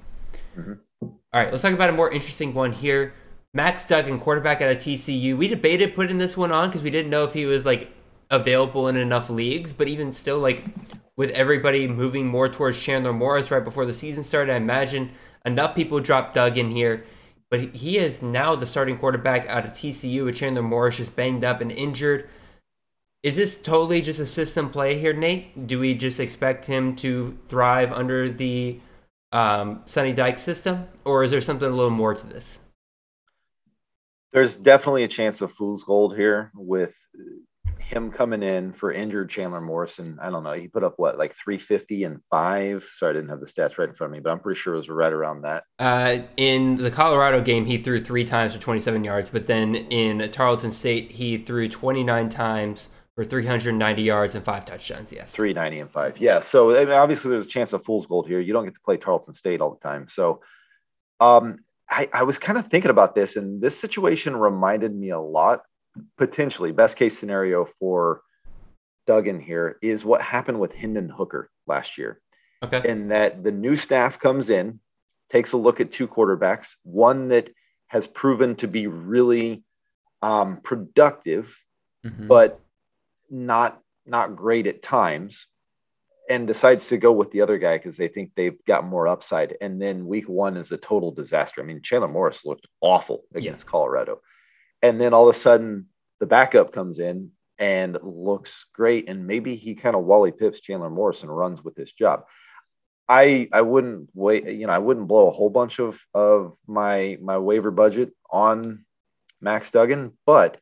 Mm-hmm. 0.57 0.73
All 1.01 1.17
right, 1.33 1.51
let's 1.51 1.61
talk 1.61 1.73
about 1.73 1.89
a 1.89 1.93
more 1.93 2.11
interesting 2.11 2.53
one 2.53 2.71
here. 2.71 3.13
Max 3.53 3.87
Duggan, 3.87 4.19
quarterback 4.19 4.61
out 4.61 4.71
of 4.71 4.77
TCU. 4.77 5.37
We 5.37 5.47
debated 5.47 5.95
putting 5.95 6.17
this 6.17 6.37
one 6.37 6.51
on 6.51 6.69
because 6.69 6.81
we 6.81 6.89
didn't 6.89 7.11
know 7.11 7.23
if 7.23 7.33
he 7.33 7.45
was 7.45 7.65
like 7.65 7.91
available 8.29 8.87
in 8.87 8.97
enough 8.97 9.29
leagues, 9.29 9.73
but 9.73 9.87
even 9.87 10.11
still, 10.11 10.39
like 10.39 10.63
with 11.15 11.31
everybody 11.31 11.87
moving 11.87 12.27
more 12.27 12.49
towards 12.49 12.79
Chandler 12.79 13.13
Morris 13.13 13.51
right 13.51 13.63
before 13.63 13.85
the 13.85 13.93
season 13.93 14.23
started, 14.23 14.53
I 14.53 14.57
imagine 14.57 15.11
enough 15.45 15.75
people 15.75 15.99
dropped 15.99 16.35
Duggan 16.35 16.71
here. 16.71 17.05
But 17.49 17.75
he 17.75 17.97
is 17.97 18.21
now 18.21 18.55
the 18.55 18.65
starting 18.65 18.97
quarterback 18.97 19.47
out 19.47 19.65
of 19.65 19.71
TCU 19.71 20.25
with 20.25 20.35
Chandler 20.35 20.61
Morris 20.61 20.97
just 20.97 21.15
banged 21.15 21.43
up 21.43 21.61
and 21.61 21.71
injured. 21.71 22.29
Is 23.23 23.37
this 23.37 23.59
totally 23.59 24.01
just 24.01 24.19
a 24.19 24.25
system 24.25 24.69
play 24.69 24.99
here, 24.99 25.13
Nate? 25.13 25.65
Do 25.65 25.79
we 25.79 25.93
just 25.93 26.19
expect 26.19 26.65
him 26.65 26.95
to 26.97 27.37
thrive 27.47 27.91
under 27.91 28.29
the 28.29 28.79
um, 29.31 29.81
Sonny 29.85 30.13
Dyke 30.13 30.39
system, 30.39 30.87
or 31.05 31.23
is 31.23 31.31
there 31.31 31.41
something 31.41 31.67
a 31.67 31.75
little 31.75 31.89
more 31.89 32.13
to 32.13 32.27
this? 32.27 32.59
There's 34.33 34.57
definitely 34.57 35.03
a 35.03 35.07
chance 35.07 35.41
of 35.41 35.51
fool's 35.51 35.83
gold 35.83 36.15
here 36.15 36.51
with 36.53 36.95
him 37.79 38.11
coming 38.11 38.43
in 38.43 38.73
for 38.73 38.91
injured 38.91 39.29
Chandler 39.29 39.61
Morrison. 39.61 40.17
I 40.21 40.29
don't 40.29 40.43
know. 40.43 40.53
He 40.53 40.67
put 40.67 40.83
up 40.83 40.95
what, 40.97 41.17
like 41.17 41.33
350 41.35 42.03
and 42.03 42.19
five. 42.29 42.87
Sorry, 42.91 43.11
I 43.11 43.13
didn't 43.13 43.29
have 43.29 43.39
the 43.39 43.45
stats 43.45 43.77
right 43.77 43.87
in 43.87 43.95
front 43.95 44.11
of 44.11 44.17
me, 44.17 44.19
but 44.19 44.31
I'm 44.31 44.39
pretty 44.39 44.59
sure 44.59 44.73
it 44.73 44.77
was 44.77 44.89
right 44.89 45.13
around 45.13 45.43
that. 45.43 45.63
Uh, 45.79 46.19
in 46.35 46.75
the 46.75 46.91
Colorado 46.91 47.41
game, 47.41 47.65
he 47.65 47.77
threw 47.77 48.03
three 48.03 48.25
times 48.25 48.53
for 48.53 48.61
27 48.61 49.03
yards, 49.03 49.29
but 49.29 49.47
then 49.47 49.75
in 49.75 50.29
Tarleton 50.31 50.71
State, 50.71 51.11
he 51.11 51.37
threw 51.37 51.69
29 51.69 52.29
times 52.29 52.89
for 53.17 53.25
390 53.25 54.03
yards 54.03 54.35
and 54.35 54.45
five 54.45 54.63
touchdowns. 54.63 55.11
Yes, 55.11 55.31
390 55.31 55.79
and 55.79 55.89
five. 55.89 56.19
Yeah. 56.19 56.39
So 56.39 56.77
I 56.77 56.85
mean, 56.85 56.93
obviously, 56.93 57.31
there's 57.31 57.47
a 57.47 57.49
chance 57.49 57.73
of 57.73 57.83
fool's 57.83 58.05
gold 58.05 58.27
here. 58.27 58.39
You 58.39 58.53
don't 58.53 58.63
get 58.63 58.75
to 58.75 58.79
play 58.79 58.95
Tarleton 58.95 59.33
State 59.33 59.59
all 59.59 59.71
the 59.71 59.79
time. 59.79 60.07
So, 60.07 60.41
um, 61.19 61.57
I, 61.89 62.07
I 62.13 62.23
was 62.23 62.37
kind 62.37 62.59
of 62.59 62.67
thinking 62.67 62.91
about 62.91 63.15
this, 63.15 63.35
and 63.35 63.59
this 63.59 63.79
situation 63.79 64.35
reminded 64.35 64.95
me 64.95 65.09
a 65.09 65.19
lot 65.19 65.63
potentially 66.15 66.71
best 66.71 66.95
case 66.95 67.17
scenario 67.17 67.65
for 67.65 68.21
Duggan 69.07 69.39
here 69.39 69.79
is 69.81 70.05
what 70.05 70.21
happened 70.21 70.59
with 70.59 70.73
Hendon 70.73 71.09
Hooker 71.09 71.49
last 71.65 71.97
year. 71.97 72.21
Okay. 72.61 72.87
And 72.87 73.09
that 73.09 73.43
the 73.43 73.51
new 73.51 73.75
staff 73.75 74.19
comes 74.19 74.51
in, 74.51 74.79
takes 75.31 75.53
a 75.53 75.57
look 75.57 75.81
at 75.81 75.91
two 75.91 76.07
quarterbacks, 76.07 76.75
one 76.83 77.29
that 77.29 77.49
has 77.87 78.05
proven 78.05 78.55
to 78.57 78.67
be 78.67 78.85
really 78.85 79.63
um, 80.21 80.59
productive, 80.61 81.59
mm-hmm. 82.05 82.27
but 82.27 82.59
not 83.29 83.79
not 84.05 84.35
great 84.35 84.67
at 84.67 84.81
times, 84.81 85.47
and 86.29 86.47
decides 86.47 86.87
to 86.87 86.97
go 86.97 87.11
with 87.11 87.31
the 87.31 87.41
other 87.41 87.57
guy 87.57 87.77
because 87.77 87.97
they 87.97 88.07
think 88.07 88.31
they've 88.35 88.63
got 88.65 88.85
more 88.85 89.07
upside. 89.07 89.55
And 89.61 89.81
then 89.81 90.07
week 90.07 90.27
one 90.27 90.57
is 90.57 90.71
a 90.71 90.77
total 90.77 91.11
disaster. 91.11 91.61
I 91.61 91.65
mean, 91.65 91.81
Chandler 91.81 92.07
Morris 92.07 92.45
looked 92.45 92.67
awful 92.81 93.23
against 93.33 93.65
yeah. 93.65 93.71
Colorado. 93.71 94.21
And 94.81 94.99
then 94.99 95.13
all 95.13 95.27
of 95.29 95.35
a 95.35 95.39
sudden, 95.39 95.87
the 96.19 96.25
backup 96.25 96.73
comes 96.73 96.99
in 96.99 97.31
and 97.57 97.97
looks 98.03 98.65
great. 98.73 99.09
And 99.09 99.25
maybe 99.25 99.55
he 99.55 99.75
kind 99.75 99.95
of 99.95 100.03
Wally 100.03 100.31
Pips 100.31 100.59
Chandler 100.59 100.89
Morris 100.89 101.23
and 101.23 101.35
runs 101.35 101.63
with 101.63 101.75
this 101.75 101.93
job. 101.93 102.25
I 103.09 103.47
I 103.53 103.61
wouldn't 103.61 104.09
wait, 104.13 104.47
you 104.47 104.67
know, 104.67 104.73
I 104.73 104.79
wouldn't 104.79 105.07
blow 105.07 105.29
a 105.29 105.31
whole 105.31 105.49
bunch 105.49 105.79
of 105.79 105.99
of 106.13 106.57
my 106.67 107.17
my 107.21 107.37
waiver 107.37 107.71
budget 107.71 108.11
on 108.29 108.85
Max 109.39 109.71
Duggan, 109.71 110.17
but 110.25 110.59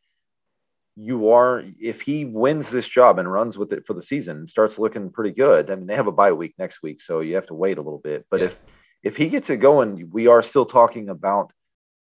you 0.96 1.30
are 1.30 1.64
if 1.80 2.02
he 2.02 2.26
wins 2.26 2.70
this 2.70 2.88
job 2.88 3.20
and 3.20 3.32
runs 3.32 3.58
with 3.58 3.74
it 3.74 3.86
for 3.86 3.94
the 3.94 4.02
season 4.02 4.38
and 4.38 4.50
starts 4.50 4.80
looking 4.80 5.10
pretty 5.10 5.32
good. 5.32 5.70
I 5.70 5.76
mean, 5.76 5.88
they 5.88 5.96
have 5.96 6.08
a 6.08 6.12
bye 6.12 6.32
week 6.32 6.56
next 6.58 6.82
week, 6.82 7.02
so 7.02 7.20
you 7.20 7.36
have 7.36 7.48
to 7.48 7.54
wait 7.54 7.78
a 7.78 7.82
little 7.82 8.00
bit. 8.00 8.26
But 8.30 8.40
yeah. 8.40 8.46
if 8.48 8.60
if 9.04 9.18
he 9.18 9.28
gets 9.28 9.50
it 9.50 9.58
going, 9.58 10.10
we 10.12 10.28
are 10.28 10.42
still 10.42 10.66
talking 10.66 11.10
about 11.10 11.52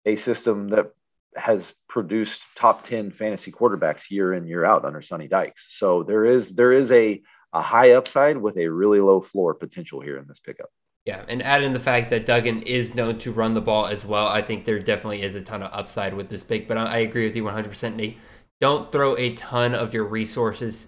a 0.06 0.16
system 0.16 0.70
that 0.70 0.92
has 1.36 1.74
produced 1.88 2.42
top 2.56 2.84
10 2.84 3.12
fantasy 3.12 3.52
quarterbacks 3.52 4.10
year 4.10 4.34
in 4.34 4.48
year 4.48 4.66
out 4.66 4.86
under 4.86 5.02
Sonny 5.02 5.28
Dykes. 5.28 5.68
So 5.78 6.04
there 6.04 6.26
is 6.26 6.56
there 6.56 6.72
is 6.72 6.92
a 6.92 7.22
a 7.54 7.62
high 7.62 7.92
upside 7.92 8.38
with 8.38 8.58
a 8.58 8.68
really 8.68 9.00
low 9.00 9.22
floor 9.22 9.54
potential 9.54 10.00
here 10.00 10.18
in 10.18 10.28
this 10.28 10.40
pickup. 10.40 10.70
Yeah, 11.06 11.24
and 11.30 11.42
add 11.42 11.64
in 11.64 11.72
the 11.72 11.80
fact 11.80 12.10
that 12.10 12.26
Duggan 12.26 12.64
is 12.64 12.94
known 12.94 13.18
to 13.20 13.32
run 13.32 13.54
the 13.54 13.62
ball 13.62 13.86
as 13.86 14.06
well. 14.06 14.28
I 14.28 14.42
think 14.42 14.66
there 14.66 14.80
definitely 14.80 15.22
is 15.22 15.36
a 15.36 15.42
ton 15.42 15.64
of 15.64 15.72
upside 15.72 16.14
with 16.14 16.28
this 16.28 16.44
pick, 16.44 16.68
but 16.68 16.78
I 16.78 16.98
agree 16.98 17.26
with 17.26 17.36
you 17.36 17.46
100%, 17.46 17.96
Nate. 17.96 18.18
Don't 18.60 18.92
throw 18.92 19.16
a 19.18 19.34
ton 19.34 19.76
of 19.76 19.94
your 19.94 20.06
resources 20.06 20.88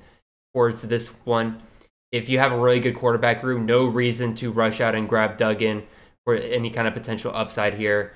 towards 0.54 0.82
this 0.82 1.10
one. 1.26 1.62
If 2.12 2.28
you 2.28 2.40
have 2.40 2.52
a 2.52 2.60
really 2.60 2.80
good 2.80 2.96
quarterback 2.96 3.44
room, 3.44 3.66
no 3.66 3.86
reason 3.86 4.34
to 4.36 4.52
rush 4.52 4.82
out 4.82 4.96
and 4.96 5.08
grab 5.08 5.38
Duggan 5.38 5.84
for 6.26 6.36
any 6.36 6.70
kind 6.72 6.88
of 6.88 6.94
potential 6.94 7.32
upside 7.36 7.76
here. 7.76 8.14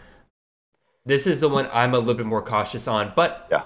This 1.06 1.28
is 1.28 1.40
the 1.40 1.50
one 1.50 1.68
I'm 1.72 1.94
a 1.94 2.00
little 2.00 2.16
bit 2.16 2.26
more 2.26 2.42
cautious 2.42 2.88
on, 2.88 3.14
but 3.16 3.48
yeah, 3.52 3.64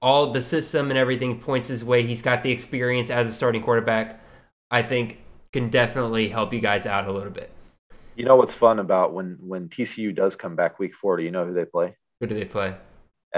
all 0.00 0.30
the 0.30 0.40
system 0.40 0.90
and 0.90 0.98
everything 0.98 1.40
points 1.40 1.68
his 1.68 1.84
way. 1.84 2.06
He's 2.06 2.22
got 2.22 2.42
the 2.42 2.52
experience 2.52 3.10
as 3.10 3.28
a 3.28 3.32
starting 3.32 3.62
quarterback. 3.62 4.20
I 4.70 4.82
think 4.82 5.18
can 5.52 5.68
definitely 5.68 6.28
help 6.28 6.52
you 6.52 6.60
guys 6.60 6.86
out 6.86 7.06
a 7.06 7.12
little 7.12 7.30
bit. 7.30 7.50
You 8.14 8.24
know 8.24 8.36
what's 8.36 8.52
fun 8.52 8.78
about 8.78 9.12
when 9.12 9.36
when 9.40 9.68
TCU 9.68 10.14
does 10.14 10.36
come 10.36 10.56
back 10.56 10.78
week 10.78 10.94
four? 10.94 11.16
Do 11.16 11.22
you 11.22 11.30
know 11.30 11.44
who 11.44 11.52
they 11.52 11.64
play? 11.64 11.96
Who 12.20 12.26
do 12.26 12.34
they 12.34 12.44
play? 12.44 12.74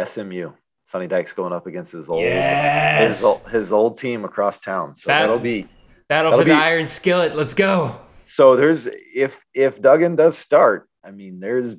SMU. 0.05 0.53
Sonny 0.89 1.07
Dykes 1.07 1.35
going 1.35 1.53
up 1.53 1.67
against 1.67 1.93
his 1.93 2.09
old 2.09 2.23
yes! 2.23 3.21
his, 3.21 3.53
his 3.53 3.73
old 3.73 3.99
team 3.99 4.25
across 4.25 4.59
town. 4.59 4.97
So 4.97 5.09
that, 5.09 5.29
will 5.29 5.39
be 5.39 5.69
battle 6.09 6.33
for 6.33 6.45
be, 6.45 6.51
the 6.51 6.57
iron 6.57 6.87
skillet. 6.87 7.35
Let's 7.35 7.53
go. 7.53 8.01
So 8.23 8.57
there's 8.57 8.89
if 9.15 9.39
if 9.53 9.83
Duggan 9.83 10.17
does 10.17 10.39
start, 10.39 10.89
I 11.05 11.11
mean, 11.11 11.41
there's 11.41 11.77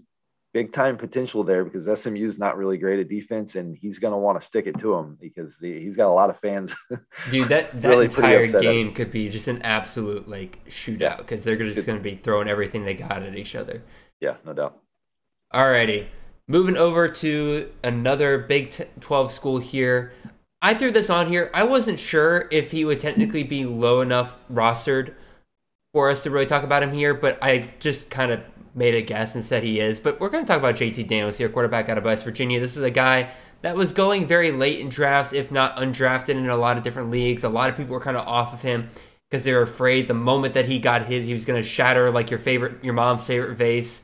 big 0.53 0.73
time 0.73 0.95
potential 0.95 1.43
there 1.43 1.65
because 1.65 1.89
SMU 1.99 2.23
is 2.23 2.37
not 2.37 2.55
really 2.55 2.77
great 2.77 2.99
at 2.99 3.09
defense, 3.09 3.55
and 3.55 3.75
he's 3.75 3.97
going 3.97 4.11
to 4.11 4.17
want 4.19 4.39
to 4.39 4.45
stick 4.45 4.67
it 4.67 4.77
to 4.77 4.93
him 4.93 5.17
because 5.19 5.57
the, 5.57 5.79
he's 5.79 5.97
got 5.97 6.07
a 6.07 6.13
lot 6.13 6.29
of 6.29 6.39
fans. 6.39 6.75
Dude, 7.31 7.49
that 7.49 7.81
that 7.81 7.89
really 7.89 8.05
entire 8.05 8.45
game 8.45 8.93
could 8.93 9.09
be 9.09 9.27
just 9.27 9.47
an 9.47 9.63
absolute 9.63 10.29
like 10.29 10.63
shootout 10.69 11.17
because 11.17 11.43
they're 11.43 11.57
just 11.57 11.87
going 11.87 11.97
to 11.97 12.03
be 12.03 12.13
throwing 12.13 12.47
everything 12.47 12.85
they 12.85 12.93
got 12.93 13.23
at 13.23 13.35
each 13.35 13.55
other. 13.55 13.81
Yeah, 14.19 14.35
no 14.45 14.53
doubt. 14.53 14.77
Alrighty, 15.51 16.09
moving 16.49 16.75
over 16.75 17.07
to 17.07 17.71
another 17.83 18.39
Big 18.39 18.73
Twelve 18.99 19.31
school 19.31 19.59
here. 19.59 20.11
I 20.61 20.73
threw 20.73 20.91
this 20.91 21.09
on 21.09 21.29
here. 21.29 21.49
I 21.53 21.63
wasn't 21.63 21.99
sure 21.99 22.49
if 22.51 22.71
he 22.71 22.83
would 22.83 22.99
technically 22.99 23.43
be 23.43 23.65
low 23.65 24.01
enough 24.01 24.37
rostered 24.51 25.13
for 25.93 26.09
us 26.09 26.23
to 26.23 26.29
really 26.29 26.45
talk 26.45 26.63
about 26.63 26.83
him 26.83 26.91
here, 26.91 27.13
but 27.13 27.37
I 27.41 27.71
just 27.79 28.09
kind 28.09 28.31
of 28.31 28.41
made 28.75 28.95
a 28.95 29.01
guess 29.01 29.35
and 29.35 29.45
said 29.45 29.63
he 29.63 29.79
is. 29.79 29.99
But 29.99 30.19
we're 30.19 30.29
going 30.29 30.43
to 30.43 30.47
talk 30.47 30.59
about 30.59 30.75
JT 30.75 31.07
Daniels 31.07 31.37
here, 31.37 31.47
quarterback 31.47 31.87
out 31.87 31.97
of 31.97 32.03
West 32.03 32.25
Virginia. 32.25 32.59
This 32.59 32.75
is 32.75 32.83
a 32.83 32.91
guy 32.91 33.29
that 33.61 33.77
was 33.77 33.91
going 33.91 34.27
very 34.27 34.51
late 34.51 34.79
in 34.79 34.89
drafts, 34.89 35.33
if 35.33 35.51
not 35.51 35.77
undrafted 35.77 36.29
in 36.29 36.49
a 36.49 36.57
lot 36.57 36.77
of 36.77 36.83
different 36.83 37.09
leagues. 37.09 37.43
A 37.43 37.49
lot 37.49 37.69
of 37.69 37.77
people 37.77 37.93
were 37.93 38.01
kind 38.01 38.17
of 38.17 38.27
off 38.27 38.53
of 38.53 38.61
him 38.61 38.89
because 39.29 39.43
they 39.43 39.53
were 39.53 39.61
afraid 39.61 40.07
the 40.07 40.13
moment 40.13 40.55
that 40.55 40.65
he 40.65 40.79
got 40.79 41.05
hit, 41.05 41.23
he 41.23 41.33
was 41.33 41.45
going 41.45 41.61
to 41.61 41.67
shatter 41.67 42.11
like 42.11 42.31
your 42.31 42.39
favorite, 42.39 42.83
your 42.83 42.93
mom's 42.93 43.25
favorite 43.25 43.55
vase, 43.55 44.03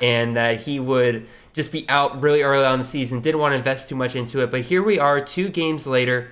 and 0.00 0.36
that 0.36 0.62
he 0.62 0.80
would 0.80 1.26
just 1.52 1.72
be 1.72 1.88
out 1.88 2.20
really 2.20 2.42
early 2.42 2.64
on 2.64 2.78
the 2.78 2.84
season. 2.84 3.20
Didn't 3.20 3.40
want 3.40 3.52
to 3.52 3.56
invest 3.56 3.88
too 3.88 3.96
much 3.96 4.16
into 4.16 4.40
it. 4.40 4.50
But 4.50 4.62
here 4.62 4.82
we 4.82 4.98
are, 4.98 5.20
two 5.20 5.48
games 5.48 5.86
later. 5.86 6.30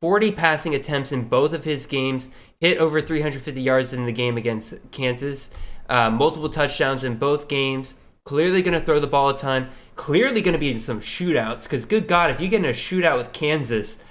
40 0.00 0.32
passing 0.32 0.74
attempts 0.74 1.12
in 1.12 1.28
both 1.28 1.52
of 1.52 1.64
his 1.64 1.84
games, 1.86 2.30
hit 2.58 2.78
over 2.78 3.00
350 3.02 3.60
yards 3.60 3.92
in 3.92 4.06
the 4.06 4.12
game 4.12 4.38
against 4.38 4.74
Kansas, 4.90 5.50
uh, 5.90 6.08
multiple 6.08 6.48
touchdowns 6.48 7.04
in 7.04 7.16
both 7.16 7.48
games. 7.48 7.94
Clearly 8.24 8.62
going 8.62 8.78
to 8.78 8.84
throw 8.84 9.00
the 9.00 9.06
ball 9.06 9.30
a 9.30 9.38
ton. 9.38 9.68
Clearly 9.96 10.40
going 10.40 10.54
to 10.54 10.58
be 10.58 10.70
in 10.70 10.78
some 10.78 11.00
shootouts. 11.00 11.64
Because, 11.64 11.84
good 11.84 12.08
God, 12.08 12.30
if 12.30 12.40
you 12.40 12.48
get 12.48 12.60
in 12.60 12.70
a 12.70 12.72
shootout 12.72 13.18
with 13.18 13.32
Kansas, 13.32 14.02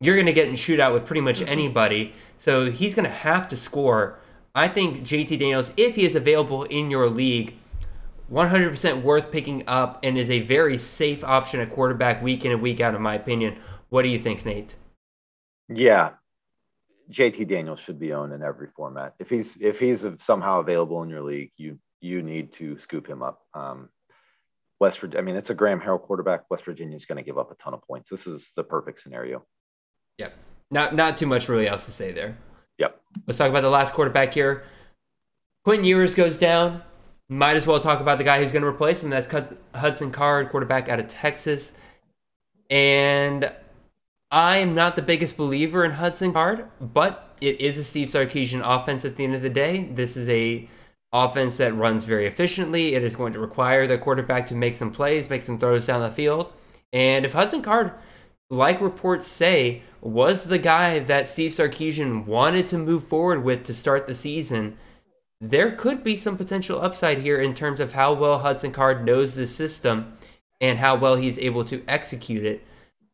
you're 0.00 0.16
going 0.16 0.26
to 0.26 0.32
get 0.32 0.48
in 0.48 0.54
shootout 0.54 0.92
with 0.92 1.06
pretty 1.06 1.20
much 1.20 1.40
mm-hmm. 1.40 1.52
anybody. 1.52 2.14
So 2.36 2.70
he's 2.70 2.94
going 2.94 3.04
to 3.04 3.10
have 3.10 3.46
to 3.48 3.56
score. 3.56 4.18
I 4.54 4.68
think 4.68 5.02
JT 5.02 5.38
Daniels, 5.38 5.72
if 5.76 5.94
he 5.94 6.04
is 6.04 6.16
available 6.16 6.64
in 6.64 6.90
your 6.90 7.08
league, 7.08 7.56
100% 8.32 9.02
worth 9.02 9.30
picking 9.30 9.62
up 9.66 10.00
and 10.02 10.16
is 10.16 10.30
a 10.30 10.40
very 10.40 10.78
safe 10.78 11.22
option 11.22 11.60
at 11.60 11.70
quarterback 11.70 12.22
week 12.22 12.44
in 12.44 12.52
and 12.52 12.62
week 12.62 12.80
out, 12.80 12.94
in 12.94 13.02
my 13.02 13.14
opinion. 13.14 13.58
What 13.90 14.02
do 14.02 14.08
you 14.08 14.18
think, 14.18 14.46
Nate? 14.46 14.74
Yeah, 15.68 16.12
JT 17.10 17.46
Daniels 17.46 17.78
should 17.78 17.98
be 17.98 18.14
owned 18.14 18.32
in 18.32 18.42
every 18.42 18.68
format. 18.68 19.14
If 19.18 19.28
he's 19.28 19.56
if 19.60 19.78
he's 19.78 20.04
somehow 20.18 20.60
available 20.60 21.02
in 21.02 21.10
your 21.10 21.22
league, 21.22 21.52
you 21.58 21.78
you 22.00 22.22
need 22.22 22.52
to 22.54 22.78
scoop 22.78 23.06
him 23.06 23.22
up. 23.22 23.42
Um, 23.54 23.90
West 24.80 24.98
Virginia, 24.98 25.18
I 25.18 25.22
mean, 25.22 25.36
it's 25.36 25.50
a 25.50 25.54
Graham 25.54 25.80
Harrell 25.80 26.00
quarterback. 26.00 26.50
West 26.50 26.64
Virginia 26.64 26.96
is 26.96 27.04
going 27.04 27.16
to 27.16 27.22
give 27.22 27.38
up 27.38 27.52
a 27.52 27.54
ton 27.56 27.74
of 27.74 27.82
points. 27.82 28.10
This 28.10 28.26
is 28.26 28.52
the 28.56 28.64
perfect 28.64 28.98
scenario. 28.98 29.44
Yep. 30.18 30.34
Not 30.70 30.94
not 30.94 31.16
too 31.18 31.26
much 31.26 31.48
really 31.48 31.68
else 31.68 31.84
to 31.84 31.92
say 31.92 32.12
there. 32.12 32.36
Yep. 32.78 32.98
Let's 33.26 33.38
talk 33.38 33.50
about 33.50 33.60
the 33.60 33.68
last 33.68 33.92
quarterback 33.92 34.32
here. 34.32 34.64
Quinn 35.64 35.84
Ewers 35.84 36.14
goes 36.14 36.38
down. 36.38 36.82
Might 37.32 37.56
as 37.56 37.66
well 37.66 37.80
talk 37.80 38.00
about 38.00 38.18
the 38.18 38.24
guy 38.24 38.42
who's 38.42 38.52
going 38.52 38.62
to 38.62 38.68
replace 38.68 39.02
him. 39.02 39.08
That's 39.08 39.26
Hudson 39.74 40.10
Card, 40.10 40.50
quarterback 40.50 40.90
out 40.90 41.00
of 41.00 41.08
Texas. 41.08 41.72
And 42.68 43.50
I 44.30 44.58
am 44.58 44.74
not 44.74 44.96
the 44.96 45.02
biggest 45.02 45.38
believer 45.38 45.82
in 45.82 45.92
Hudson 45.92 46.34
Card, 46.34 46.66
but 46.78 47.34
it 47.40 47.58
is 47.58 47.78
a 47.78 47.84
Steve 47.84 48.08
Sarkisian 48.08 48.60
offense 48.62 49.06
at 49.06 49.16
the 49.16 49.24
end 49.24 49.34
of 49.34 49.40
the 49.40 49.48
day. 49.48 49.84
This 49.84 50.14
is 50.14 50.28
a 50.28 50.68
offense 51.10 51.56
that 51.56 51.74
runs 51.74 52.04
very 52.04 52.26
efficiently. 52.26 52.94
It 52.94 53.02
is 53.02 53.16
going 53.16 53.32
to 53.32 53.38
require 53.38 53.86
the 53.86 53.96
quarterback 53.96 54.46
to 54.48 54.54
make 54.54 54.74
some 54.74 54.92
plays, 54.92 55.30
make 55.30 55.40
some 55.40 55.58
throws 55.58 55.86
down 55.86 56.02
the 56.02 56.10
field. 56.10 56.52
And 56.92 57.24
if 57.24 57.32
Hudson 57.32 57.62
Card, 57.62 57.92
like 58.50 58.78
reports 58.78 59.26
say, 59.26 59.80
was 60.02 60.44
the 60.44 60.58
guy 60.58 60.98
that 60.98 61.26
Steve 61.26 61.52
Sarkisian 61.52 62.26
wanted 62.26 62.68
to 62.68 62.76
move 62.76 63.08
forward 63.08 63.42
with 63.42 63.62
to 63.64 63.72
start 63.72 64.06
the 64.06 64.14
season, 64.14 64.76
there 65.44 65.72
could 65.72 66.04
be 66.04 66.14
some 66.14 66.36
potential 66.36 66.80
upside 66.80 67.18
here 67.18 67.40
in 67.40 67.52
terms 67.52 67.80
of 67.80 67.94
how 67.94 68.14
well 68.14 68.38
Hudson 68.38 68.70
Card 68.70 69.04
knows 69.04 69.34
the 69.34 69.48
system 69.48 70.12
and 70.60 70.78
how 70.78 70.96
well 70.96 71.16
he's 71.16 71.36
able 71.40 71.64
to 71.64 71.82
execute 71.88 72.44
it. 72.44 72.62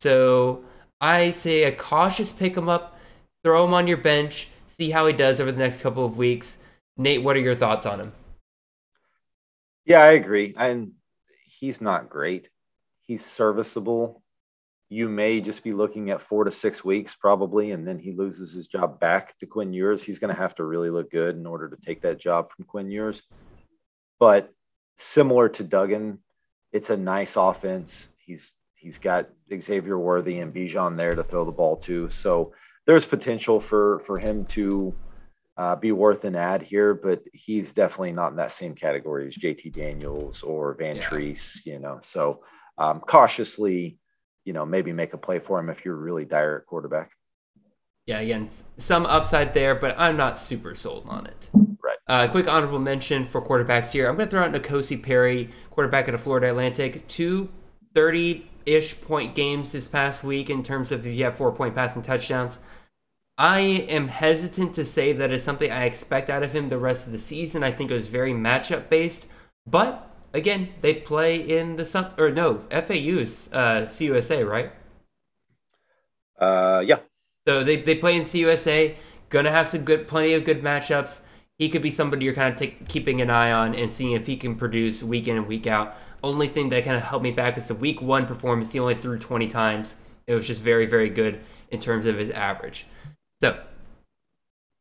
So 0.03 0.63
I 1.01 1.31
say 1.31 1.63
a 1.63 1.73
cautious 1.73 2.31
pick 2.31 2.55
him 2.55 2.69
up, 2.69 2.99
throw 3.43 3.65
him 3.65 3.73
on 3.73 3.87
your 3.87 3.97
bench, 3.97 4.49
see 4.67 4.91
how 4.91 5.07
he 5.07 5.15
does 5.15 5.41
over 5.41 5.51
the 5.51 5.59
next 5.59 5.81
couple 5.81 6.05
of 6.05 6.19
weeks. 6.19 6.59
Nate, 6.99 7.23
what 7.23 7.35
are 7.35 7.41
your 7.41 7.55
thoughts 7.55 7.87
on 7.87 7.99
him? 7.99 8.13
Yeah, 9.87 10.03
I 10.03 10.13
agree. 10.13 10.53
And 10.55 10.93
he's 11.47 11.81
not 11.81 12.11
great. 12.11 12.51
He's 13.05 13.25
serviceable. 13.25 14.23
You 14.91 15.09
may 15.09 15.41
just 15.41 15.63
be 15.63 15.73
looking 15.73 16.11
at 16.11 16.23
four 16.23 16.45
to 16.45 16.51
six 16.51 16.83
weeks, 16.83 17.15
probably, 17.15 17.73
and 17.73 17.87
then 17.87 17.99
he 17.99 18.13
loses 18.13 18.53
his 18.53 18.67
job 18.67 18.99
back 18.99 19.37
to 19.39 19.47
Quinn 19.47 19.73
Ewers. 19.73 20.03
He's 20.03 20.19
going 20.19 20.35
to 20.35 20.41
have 20.41 20.55
to 20.57 20.65
really 20.65 20.89
look 20.89 21.11
good 21.11 21.37
in 21.37 21.47
order 21.47 21.69
to 21.69 21.77
take 21.77 22.01
that 22.03 22.19
job 22.19 22.51
from 22.51 22.65
Quinn 22.65 22.91
Ewers. 22.91 23.23
But 24.19 24.51
similar 24.97 25.49
to 25.51 25.65
Duggan, 25.65 26.19
it's 26.73 26.91
a 26.91 26.97
nice 26.97 27.37
offense. 27.37 28.09
He's 28.19 28.55
he's 28.75 28.99
got 28.99 29.29
Xavier 29.61 29.99
Worthy 29.99 30.39
and 30.39 30.55
Bijan 30.55 30.97
there 30.97 31.15
to 31.15 31.23
throw 31.23 31.45
the 31.45 31.53
ball 31.53 31.77
to. 31.79 32.09
So 32.11 32.53
there's 32.87 33.05
potential 33.05 33.61
for 33.61 34.01
for 34.01 34.19
him 34.19 34.45
to 34.47 34.95
uh, 35.59 35.77
be 35.77 35.93
worth 35.93 36.25
an 36.25 36.37
ad 36.37 36.63
here, 36.63 36.95
but 36.95 37.23
he's 37.33 37.73
definitely 37.73 38.13
not 38.13 38.31
in 38.31 38.37
that 38.37 38.53
same 38.53 38.75
category 38.75 39.27
as 39.27 39.37
JT 39.37 39.73
Daniels 39.73 40.43
or 40.43 40.75
Van 40.75 40.97
yeah. 40.97 41.03
Treese, 41.03 41.59
you 41.67 41.81
know. 41.81 41.99
So 42.01 42.45
um, 42.79 43.01
cautiously, 43.01 43.99
you 44.49 44.55
know, 44.55 44.65
maybe 44.65 44.95
make 44.95 45.13
a 45.13 45.19
play 45.19 45.39
for 45.39 45.61
him 45.61 45.69
if 45.69 45.85
you're 45.85 45.95
really 45.95 46.25
dire 46.25 46.57
at 46.57 46.67
quarterback. 46.67 47.11
Yeah, 48.07 48.21
again, 48.21 48.49
some 48.79 49.05
upside 49.05 49.53
there, 49.53 49.75
but 49.75 49.95
I'm 49.99 50.17
not 50.17 50.39
super 50.39 50.75
sold 50.75 51.07
on 51.07 51.27
it. 51.27 51.51
Right. 51.53 51.99
Uh, 52.07 52.29
quick 52.29 52.49
honorable 52.49 52.79
mention 52.79 53.25
for 53.25 53.43
quarterbacks 53.43 53.91
here. 53.91 54.09
I'm 54.09 54.17
going 54.17 54.27
to 54.27 54.31
throw 54.31 54.45
out 54.45 54.53
N'Kosi 54.53 55.03
Perry, 55.03 55.51
quarterback 55.69 56.09
at 56.09 56.15
a 56.15 56.19
Florida 56.19 56.49
Atlantic. 56.49 57.07
Two 57.07 57.51
30 57.95 58.49
ish 58.65 58.99
point 59.03 59.35
games 59.35 59.73
this 59.73 59.87
past 59.87 60.25
week 60.25 60.49
in 60.49 60.63
terms 60.63 60.93
of 60.93 61.07
if 61.07 61.15
you 61.15 61.25
have 61.25 61.37
four 61.37 61.53
point 61.53 61.75
passing 61.75 62.01
touchdowns. 62.01 62.59
I 63.37 63.61
am 63.61 64.09
hesitant 64.09 64.75
to 64.77 64.85
say 64.87 65.13
that 65.13 65.31
is 65.31 65.45
something 65.45 65.71
I 65.71 65.85
expect 65.85 66.31
out 66.31 66.43
of 66.43 66.55
him 66.55 66.71
the 66.71 66.79
rest 66.79 67.05
of 67.05 67.13
the 67.13 67.19
season. 67.19 67.63
I 67.63 67.71
think 67.71 67.91
it 67.91 67.95
was 67.95 68.09
very 68.09 68.33
matchup 68.33 68.89
based, 68.89 69.27
but 69.67 70.08
again, 70.33 70.71
they 70.81 70.95
play 70.95 71.37
in 71.37 71.77
the 71.77 71.85
sun 71.85 72.13
or 72.19 72.31
no 72.31 72.59
FAU 72.71 73.19
is 73.19 73.51
uh, 73.53 73.87
CUSA, 73.87 74.49
right? 74.49 74.73
Uh, 76.39 76.83
yeah. 76.87 77.01
So 77.47 77.65
they 77.65 77.77
they 77.77 77.95
play 77.97 78.17
in 78.17 78.23
CUSA. 78.23 78.97
Gonna 79.31 79.51
have 79.51 79.69
some 79.69 79.85
good, 79.85 80.09
plenty 80.09 80.33
of 80.35 80.45
good 80.45 80.63
matchups. 80.63 81.21
He 81.59 81.69
could 81.69 81.83
be 81.83 81.91
somebody 81.91 82.25
you're 82.25 82.35
kind 82.35 82.61
of 82.61 82.89
keeping 82.89 83.21
an 83.21 83.31
eye 83.31 83.51
on 83.51 83.75
and 83.75 83.91
seeing 83.91 84.13
if 84.13 84.27
he 84.27 84.37
can 84.37 84.55
produce 84.55 85.03
week 85.03 85.27
in 85.27 85.37
and 85.37 85.47
week 85.47 85.67
out. 85.67 85.97
Only 86.23 86.49
thing 86.49 86.69
that 86.71 86.85
kind 86.85 86.97
of 86.97 87.03
helped 87.03 87.25
me 87.25 87.33
back 87.33 87.59
is 87.59 87.69
the 87.69 87.75
week 87.75 88.01
one 88.01 88.27
performance. 88.27 88.73
He 88.73 88.79
only 88.79 88.95
threw 88.95 89.19
20 89.19 89.49
times. 89.49 89.97
It 90.27 90.35
was 90.35 90.47
just 90.47 90.63
very, 90.63 90.87
very 90.87 91.09
good 91.09 91.41
in 91.71 91.81
terms 91.81 92.07
of 92.07 92.17
his 92.17 92.31
average. 92.31 92.87
So 93.41 93.61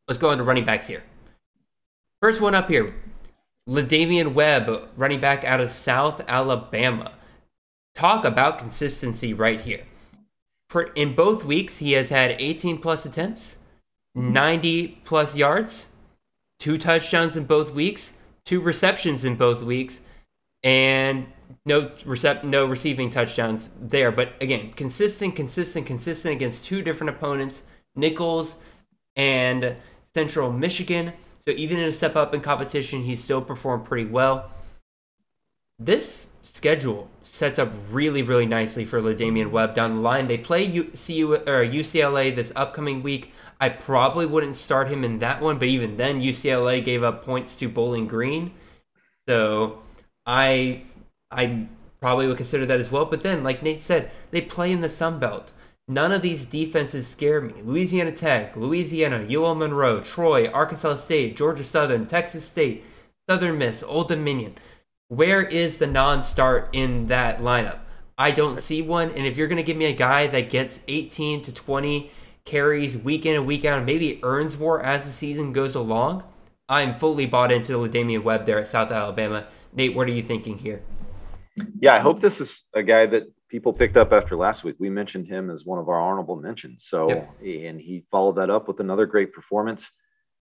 let's 0.06 0.18
go 0.18 0.30
on 0.30 0.38
to 0.38 0.44
running 0.44 0.64
backs 0.64 0.86
here. 0.86 1.02
First 2.20 2.40
one 2.40 2.54
up 2.54 2.68
here 2.68 2.94
La'Damian 3.68 4.32
Webb, 4.32 4.88
running 4.96 5.20
back 5.20 5.44
out 5.44 5.60
of 5.60 5.70
South 5.70 6.22
Alabama. 6.26 7.12
Talk 7.94 8.24
about 8.24 8.58
consistency 8.58 9.34
right 9.34 9.60
here. 9.60 9.84
In 10.94 11.14
both 11.14 11.44
weeks, 11.44 11.78
he 11.78 11.92
has 11.92 12.08
had 12.08 12.36
18 12.38 12.78
plus 12.78 13.04
attempts, 13.04 13.58
mm-hmm. 14.16 14.32
90 14.32 14.88
plus 15.04 15.36
yards, 15.36 15.92
two 16.58 16.78
touchdowns 16.78 17.36
in 17.36 17.44
both 17.44 17.72
weeks, 17.72 18.16
two 18.44 18.60
receptions 18.60 19.24
in 19.24 19.36
both 19.36 19.62
weeks, 19.62 20.00
and 20.62 21.26
no 21.64 21.86
recept 22.04 22.44
no 22.44 22.64
receiving 22.64 23.10
touchdowns 23.10 23.70
there. 23.80 24.10
But 24.10 24.32
again, 24.40 24.72
consistent, 24.72 25.36
consistent, 25.36 25.86
consistent 25.86 26.34
against 26.34 26.64
two 26.64 26.82
different 26.82 27.16
opponents, 27.16 27.62
Nicholls 27.94 28.56
and 29.16 29.76
Central 30.14 30.52
Michigan. 30.52 31.12
So 31.48 31.54
even 31.56 31.78
in 31.78 31.88
a 31.88 31.92
step 31.94 32.14
up 32.14 32.34
in 32.34 32.42
competition, 32.42 33.04
he 33.04 33.16
still 33.16 33.40
performed 33.40 33.86
pretty 33.86 34.04
well. 34.04 34.50
This 35.78 36.26
schedule 36.42 37.08
sets 37.22 37.58
up 37.58 37.72
really, 37.90 38.20
really 38.20 38.44
nicely 38.44 38.84
for 38.84 39.00
La'Damian 39.00 39.50
Webb 39.50 39.74
down 39.74 39.94
the 39.94 40.00
line. 40.02 40.26
They 40.26 40.36
play 40.36 40.64
U- 40.64 40.92
CU, 40.92 41.32
or 41.32 41.64
UCLA 41.64 42.36
this 42.36 42.52
upcoming 42.54 43.02
week. 43.02 43.32
I 43.58 43.70
probably 43.70 44.26
wouldn't 44.26 44.56
start 44.56 44.88
him 44.88 45.02
in 45.04 45.20
that 45.20 45.40
one, 45.40 45.58
but 45.58 45.68
even 45.68 45.96
then, 45.96 46.20
UCLA 46.20 46.84
gave 46.84 47.02
up 47.02 47.24
points 47.24 47.58
to 47.60 47.68
Bowling 47.70 48.08
Green. 48.08 48.52
So 49.26 49.78
I 50.26 50.82
I 51.30 51.68
probably 51.98 52.26
would 52.26 52.36
consider 52.36 52.66
that 52.66 52.78
as 52.78 52.90
well. 52.90 53.06
But 53.06 53.22
then, 53.22 53.42
like 53.42 53.62
Nate 53.62 53.80
said, 53.80 54.10
they 54.32 54.42
play 54.42 54.70
in 54.70 54.82
the 54.82 54.90
Sun 54.90 55.18
Belt. 55.18 55.54
None 55.90 56.12
of 56.12 56.20
these 56.20 56.44
defenses 56.44 57.08
scare 57.08 57.40
me. 57.40 57.54
Louisiana 57.64 58.12
Tech, 58.12 58.54
Louisiana, 58.54 59.26
UL 59.30 59.54
Monroe, 59.54 60.02
Troy, 60.02 60.46
Arkansas 60.48 60.96
State, 60.96 61.34
Georgia 61.34 61.64
Southern, 61.64 62.06
Texas 62.06 62.44
State, 62.44 62.84
Southern 63.28 63.56
Miss, 63.56 63.82
Old 63.82 64.08
Dominion. 64.08 64.56
Where 65.08 65.40
is 65.40 65.78
the 65.78 65.86
non-start 65.86 66.68
in 66.74 67.06
that 67.06 67.40
lineup? 67.40 67.78
I 68.18 68.32
don't 68.32 68.58
see 68.58 68.82
one. 68.82 69.10
And 69.12 69.26
if 69.26 69.38
you're 69.38 69.48
going 69.48 69.56
to 69.56 69.62
give 69.62 69.78
me 69.78 69.86
a 69.86 69.94
guy 69.94 70.26
that 70.26 70.50
gets 70.50 70.80
18 70.88 71.40
to 71.42 71.52
20 71.52 72.10
carries 72.44 72.96
week 72.96 73.24
in 73.24 73.36
and 73.36 73.46
week 73.46 73.64
out, 73.64 73.78
and 73.78 73.86
maybe 73.86 74.20
earns 74.22 74.58
more 74.58 74.82
as 74.82 75.06
the 75.06 75.10
season 75.10 75.54
goes 75.54 75.74
along, 75.74 76.22
I'm 76.68 76.98
fully 76.98 77.24
bought 77.24 77.50
into 77.50 77.72
the 77.72 77.78
La'Damian 77.78 78.22
Webb 78.22 78.44
there 78.44 78.58
at 78.58 78.68
South 78.68 78.90
Alabama. 78.90 79.46
Nate, 79.72 79.94
what 79.94 80.06
are 80.06 80.12
you 80.12 80.22
thinking 80.22 80.58
here? 80.58 80.82
Yeah, 81.80 81.94
I 81.94 81.98
hope 81.98 82.20
this 82.20 82.42
is 82.42 82.64
a 82.74 82.82
guy 82.82 83.06
that 83.06 83.32
people 83.48 83.72
picked 83.72 83.96
up 83.96 84.12
after 84.12 84.36
last 84.36 84.64
week. 84.64 84.76
We 84.78 84.90
mentioned 84.90 85.26
him 85.26 85.50
as 85.50 85.64
one 85.64 85.78
of 85.78 85.88
our 85.88 86.00
honorable 86.00 86.36
mentions. 86.36 86.84
So, 86.84 87.08
yep. 87.08 87.34
and 87.42 87.80
he 87.80 88.04
followed 88.10 88.36
that 88.36 88.50
up 88.50 88.68
with 88.68 88.80
another 88.80 89.06
great 89.06 89.32
performance. 89.32 89.90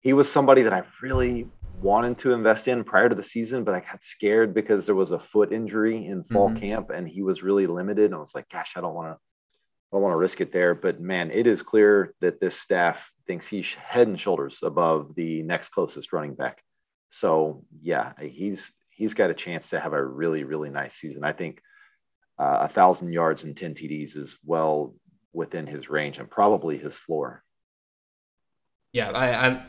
He 0.01 0.13
was 0.13 0.31
somebody 0.31 0.63
that 0.63 0.73
I 0.73 0.83
really 1.03 1.49
wanted 1.81 2.19
to 2.19 2.33
invest 2.33 2.69
in 2.69 2.85
prior 2.85 3.09
to 3.09 3.15
the 3.15 3.25
season, 3.25 3.65
but 3.65 3.75
I 3.75 3.81
got 3.81 4.05
scared 4.05 4.55
because 4.55 4.87
there 4.87 4.95
was 4.95 5.11
a 5.11 5.19
foot 5.19 5.53
injury 5.53 6.07
in 6.07 6.25
fall 6.25 6.49
mm-hmm. 6.49 6.59
camp 6.59 6.91
and 6.91 7.09
he 7.09 7.23
was 7.23 7.43
really 7.43 7.67
limited. 7.67 8.07
And 8.07 8.15
I 8.15 8.19
was 8.19 8.35
like, 8.35 8.49
gosh, 8.49 8.73
I 8.77 8.81
don't 8.81 8.95
want 8.95 9.09
to, 9.09 9.13
I 9.13 9.97
don't 9.97 10.03
want 10.03 10.13
to 10.13 10.19
risk 10.19 10.41
it 10.41 10.53
there. 10.53 10.75
But 10.75 11.01
man, 11.01 11.31
it 11.31 11.47
is 11.47 11.63
clear 11.63 12.15
that 12.21 12.41
this 12.41 12.59
staff 12.59 13.13
thinks 13.27 13.47
he's 13.47 13.75
head 13.75 14.09
and 14.09 14.21
shoulders 14.21 14.61
above 14.63 15.15
the 15.15 15.43
next 15.43 15.71
closest 15.71 16.13
running 16.13 16.35
back. 16.35 16.63
So 17.11 17.65
yeah, 17.83 18.13
he's 18.21 18.73
he's 18.91 19.15
got 19.15 19.31
a 19.31 19.35
chance 19.35 19.71
to 19.71 19.81
have 19.81 19.93
a 19.93 20.05
really 20.05 20.45
really 20.45 20.71
nice 20.71 20.95
season. 20.95 21.25
I 21.25 21.33
think 21.33 21.61
a 22.41 22.68
thousand 22.68 23.12
yards 23.12 23.45
and 23.45 23.57
ten 23.57 23.74
TDs 23.74 24.16
is 24.16 24.38
well 24.45 24.95
within 25.32 25.66
his 25.66 25.88
range 25.91 26.18
and 26.18 26.30
probably 26.30 26.78
his 26.78 26.97
floor. 26.97 27.45
Yeah, 28.93 29.11
I, 29.11 29.47
I'm. 29.47 29.62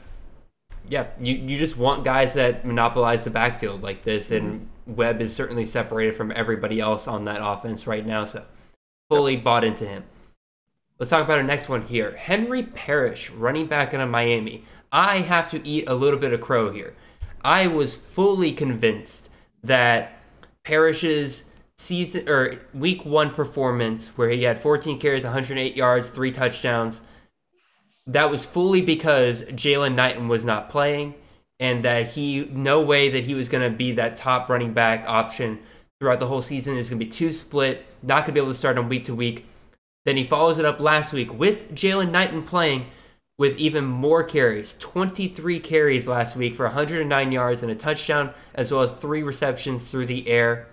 Yeah, 0.90 1.08
you, 1.20 1.36
you 1.36 1.60
just 1.60 1.78
want 1.78 2.04
guys 2.04 2.34
that 2.34 2.66
monopolize 2.66 3.24
the 3.24 3.30
backfield 3.30 3.84
like 3.84 4.04
this, 4.04 4.32
and 4.32 4.62
mm-hmm. 4.62 4.96
Webb 4.96 5.22
is 5.22 5.36
certainly 5.36 5.66
separated 5.66 6.16
from 6.16 6.32
everybody 6.36 6.80
else 6.80 7.08
on 7.08 7.26
that 7.26 7.40
offense 7.42 7.86
right 7.86 8.06
now. 8.06 8.26
So 8.26 8.44
fully 9.10 9.36
yep. 9.36 9.44
bought 9.44 9.64
into 9.64 9.86
him. 9.86 10.06
Let's 10.98 11.10
talk 11.10 11.24
about 11.24 11.38
our 11.38 11.44
next 11.44 11.68
one 11.68 11.84
here. 11.84 12.16
Henry 12.16 12.64
Parrish, 12.64 13.30
running 13.32 13.68
back 13.68 13.94
out 13.94 14.02
of 14.02 14.10
Miami. 14.10 14.66
I 14.92 15.20
have 15.20 15.52
to 15.52 15.68
eat 15.68 15.88
a 15.88 15.96
little 15.96 16.20
bit 16.20 16.34
of 16.34 16.42
crow 16.42 16.72
here. 16.72 16.96
I 17.44 17.68
was 17.68 17.96
fully 17.96 18.52
convinced 18.54 19.30
that 19.64 20.14
Parrish's 20.64 21.46
season 21.82 22.30
or 22.30 22.60
week 22.74 23.06
one 23.06 23.32
performance, 23.32 24.10
where 24.18 24.30
he 24.30 24.44
had 24.44 24.62
14 24.62 25.00
carries, 25.00 25.24
108 25.24 25.76
yards, 25.76 26.10
three 26.10 26.32
touchdowns, 26.32 27.02
that 28.08 28.32
was 28.32 28.46
fully 28.46 28.82
because 28.82 29.44
Jaylan 29.46 29.96
Knighton 29.96 30.28
was 30.28 30.46
not 30.46 30.70
playing, 30.70 31.16
and 31.60 31.84
that 31.84 32.10
he 32.10 32.46
no 32.52 32.82
way 32.82 33.10
that 33.10 33.24
he 33.24 33.34
was 33.34 33.50
going 33.50 33.70
to 33.70 33.76
be 33.76 33.92
that 33.94 34.18
top 34.18 34.50
running 34.50 34.74
back 34.74 35.04
option 35.08 35.60
throughout 36.00 36.20
the 36.20 36.28
whole 36.28 36.42
season. 36.42 36.78
Is 36.78 36.90
going 36.90 37.00
to 37.00 37.06
be 37.06 37.12
too 37.12 37.32
split, 37.32 37.86
not 38.02 38.22
going 38.22 38.28
to 38.28 38.32
be 38.34 38.40
able 38.40 38.52
to 38.52 38.58
start 38.58 38.78
on 38.78 38.90
week 38.90 39.06
to 39.06 39.16
week. 39.16 39.46
Then 40.06 40.18
he 40.18 40.24
follows 40.24 40.58
it 40.58 40.66
up 40.66 40.80
last 40.80 41.14
week 41.14 41.38
with 41.38 41.72
Jaylan 41.74 42.12
Knighton 42.12 42.44
playing 42.44 42.88
with 43.38 43.58
even 43.58 43.86
more 43.86 44.24
carries 44.24 44.76
23 44.80 45.60
carries 45.60 46.08
last 46.08 46.36
week 46.36 46.56
for 46.56 46.66
109 46.66 47.32
yards 47.32 47.64
and 47.64 47.72
a 47.72 47.76
touchdown, 47.76 48.34
as 48.54 48.72
well 48.72 48.82
as 48.82 48.92
three 48.92 49.24
receptions 49.24 49.90
through 49.90 50.06
the 50.06 50.28
air. 50.28 50.68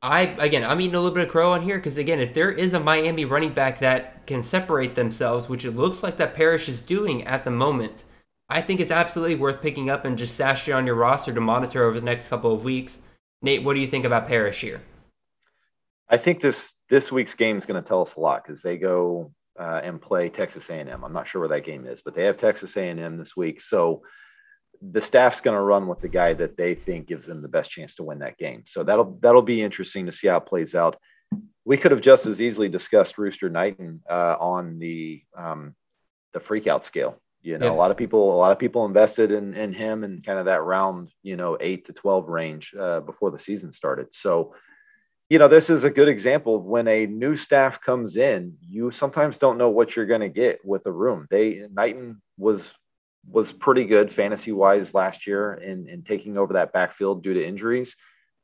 I 0.00 0.22
again, 0.38 0.64
I'm 0.64 0.80
eating 0.80 0.94
a 0.94 1.00
little 1.00 1.14
bit 1.14 1.24
of 1.24 1.30
crow 1.30 1.52
on 1.52 1.62
here 1.62 1.76
because 1.76 1.96
again, 1.96 2.20
if 2.20 2.32
there 2.32 2.52
is 2.52 2.72
a 2.72 2.80
Miami 2.80 3.24
running 3.24 3.52
back 3.52 3.80
that 3.80 4.26
can 4.26 4.42
separate 4.42 4.94
themselves, 4.94 5.48
which 5.48 5.64
it 5.64 5.72
looks 5.72 6.02
like 6.02 6.16
that 6.18 6.34
Parrish 6.34 6.68
is 6.68 6.82
doing 6.82 7.24
at 7.24 7.44
the 7.44 7.50
moment, 7.50 8.04
I 8.48 8.62
think 8.62 8.80
it's 8.80 8.92
absolutely 8.92 9.34
worth 9.34 9.60
picking 9.60 9.90
up 9.90 10.04
and 10.04 10.16
just 10.16 10.36
sashing 10.36 10.72
on 10.72 10.86
your 10.86 10.94
roster 10.94 11.32
to 11.32 11.40
monitor 11.40 11.84
over 11.84 11.98
the 11.98 12.06
next 12.06 12.28
couple 12.28 12.52
of 12.52 12.64
weeks. 12.64 12.98
Nate, 13.42 13.64
what 13.64 13.74
do 13.74 13.80
you 13.80 13.86
think 13.86 14.04
about 14.04 14.28
Parrish 14.28 14.60
here? 14.60 14.82
I 16.08 16.16
think 16.16 16.40
this 16.40 16.72
this 16.88 17.10
week's 17.12 17.34
game 17.34 17.58
is 17.58 17.66
going 17.66 17.82
to 17.82 17.86
tell 17.86 18.02
us 18.02 18.14
a 18.14 18.20
lot 18.20 18.44
because 18.44 18.62
they 18.62 18.78
go 18.78 19.32
uh, 19.58 19.80
and 19.82 20.00
play 20.00 20.28
Texas 20.28 20.70
A&M. 20.70 21.04
I'm 21.04 21.12
not 21.12 21.26
sure 21.26 21.40
where 21.40 21.48
that 21.48 21.64
game 21.64 21.86
is, 21.86 22.02
but 22.02 22.14
they 22.14 22.24
have 22.24 22.36
Texas 22.36 22.76
A&M 22.76 23.18
this 23.18 23.36
week, 23.36 23.60
so 23.60 24.02
the 24.80 25.00
staff's 25.00 25.40
going 25.40 25.56
to 25.56 25.62
run 25.62 25.88
with 25.88 26.00
the 26.00 26.08
guy 26.08 26.34
that 26.34 26.56
they 26.56 26.74
think 26.74 27.06
gives 27.06 27.26
them 27.26 27.42
the 27.42 27.48
best 27.48 27.70
chance 27.70 27.94
to 27.96 28.04
win 28.04 28.20
that 28.20 28.38
game. 28.38 28.62
So 28.66 28.82
that'll 28.84 29.18
that'll 29.20 29.42
be 29.42 29.62
interesting 29.62 30.06
to 30.06 30.12
see 30.12 30.28
how 30.28 30.38
it 30.38 30.46
plays 30.46 30.74
out. 30.74 30.96
We 31.64 31.76
could 31.76 31.90
have 31.90 32.00
just 32.00 32.26
as 32.26 32.40
easily 32.40 32.68
discussed 32.68 33.18
Rooster 33.18 33.50
Knighton 33.50 34.02
uh, 34.08 34.36
on 34.38 34.78
the 34.78 35.22
um, 35.36 35.74
the 36.32 36.40
freakout 36.40 36.84
scale. 36.84 37.20
You 37.42 37.58
know, 37.58 37.66
yeah. 37.66 37.72
a 37.72 37.74
lot 37.74 37.90
of 37.90 37.96
people 37.96 38.34
a 38.34 38.38
lot 38.38 38.52
of 38.52 38.58
people 38.58 38.84
invested 38.84 39.30
in 39.30 39.54
in 39.54 39.72
him 39.72 40.04
and 40.04 40.24
kind 40.24 40.38
of 40.38 40.46
that 40.46 40.62
round, 40.62 41.10
you 41.22 41.36
know, 41.36 41.56
eight 41.60 41.84
to 41.86 41.92
twelve 41.92 42.28
range 42.28 42.74
uh, 42.78 43.00
before 43.00 43.30
the 43.30 43.38
season 43.38 43.72
started. 43.72 44.12
So, 44.12 44.54
you 45.28 45.38
know, 45.38 45.48
this 45.48 45.70
is 45.70 45.84
a 45.84 45.90
good 45.90 46.08
example 46.08 46.56
of 46.56 46.64
when 46.64 46.88
a 46.88 47.06
new 47.06 47.36
staff 47.36 47.80
comes 47.80 48.16
in, 48.16 48.54
you 48.60 48.90
sometimes 48.90 49.38
don't 49.38 49.58
know 49.58 49.70
what 49.70 49.94
you're 49.94 50.06
going 50.06 50.20
to 50.20 50.28
get 50.28 50.64
with 50.64 50.86
a 50.86 50.92
room. 50.92 51.26
They 51.30 51.66
Knighton 51.70 52.22
was 52.36 52.74
was 53.30 53.52
pretty 53.52 53.84
good 53.84 54.12
fantasy 54.12 54.52
wise 54.52 54.94
last 54.94 55.26
year 55.26 55.54
in, 55.54 55.88
in 55.88 56.02
taking 56.02 56.38
over 56.38 56.54
that 56.54 56.72
backfield 56.72 57.22
due 57.22 57.34
to 57.34 57.46
injuries. 57.46 57.96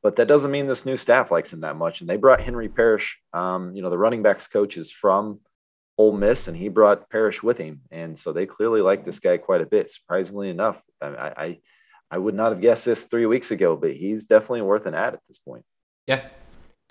But 0.03 0.17
that 0.17 0.27
doesn't 0.27 0.51
mean 0.51 0.67
this 0.67 0.85
new 0.85 0.97
staff 0.97 1.31
likes 1.31 1.51
him 1.51 1.61
that 1.61 1.77
much. 1.77 2.01
And 2.01 2.09
they 2.09 2.17
brought 2.17 2.41
Henry 2.41 2.69
Parrish, 2.69 3.19
um, 3.33 3.75
you 3.75 3.81
know, 3.81 3.89
the 3.89 3.97
running 3.97 4.21
backs 4.21 4.45
coach 4.45 4.77
is 4.77 4.91
from 4.91 5.39
Ole 5.97 6.11
Miss, 6.11 6.47
and 6.47 6.55
he 6.55 6.69
brought 6.69 7.09
Parrish 7.09 7.41
with 7.41 7.57
him. 7.57 7.81
And 7.89 8.17
so 8.17 8.31
they 8.31 8.45
clearly 8.45 8.81
like 8.81 9.03
this 9.03 9.19
guy 9.19 9.37
quite 9.37 9.61
a 9.61 9.65
bit. 9.65 9.89
Surprisingly 9.89 10.49
enough, 10.49 10.79
I, 11.01 11.07
I, 11.07 11.59
I 12.11 12.17
would 12.19 12.35
not 12.35 12.51
have 12.51 12.61
guessed 12.61 12.85
this 12.85 13.05
three 13.05 13.25
weeks 13.25 13.49
ago, 13.49 13.75
but 13.75 13.93
he's 13.93 14.25
definitely 14.25 14.61
worth 14.61 14.85
an 14.85 14.93
ad 14.93 15.15
at 15.15 15.21
this 15.27 15.39
point. 15.39 15.65
Yeah. 16.05 16.27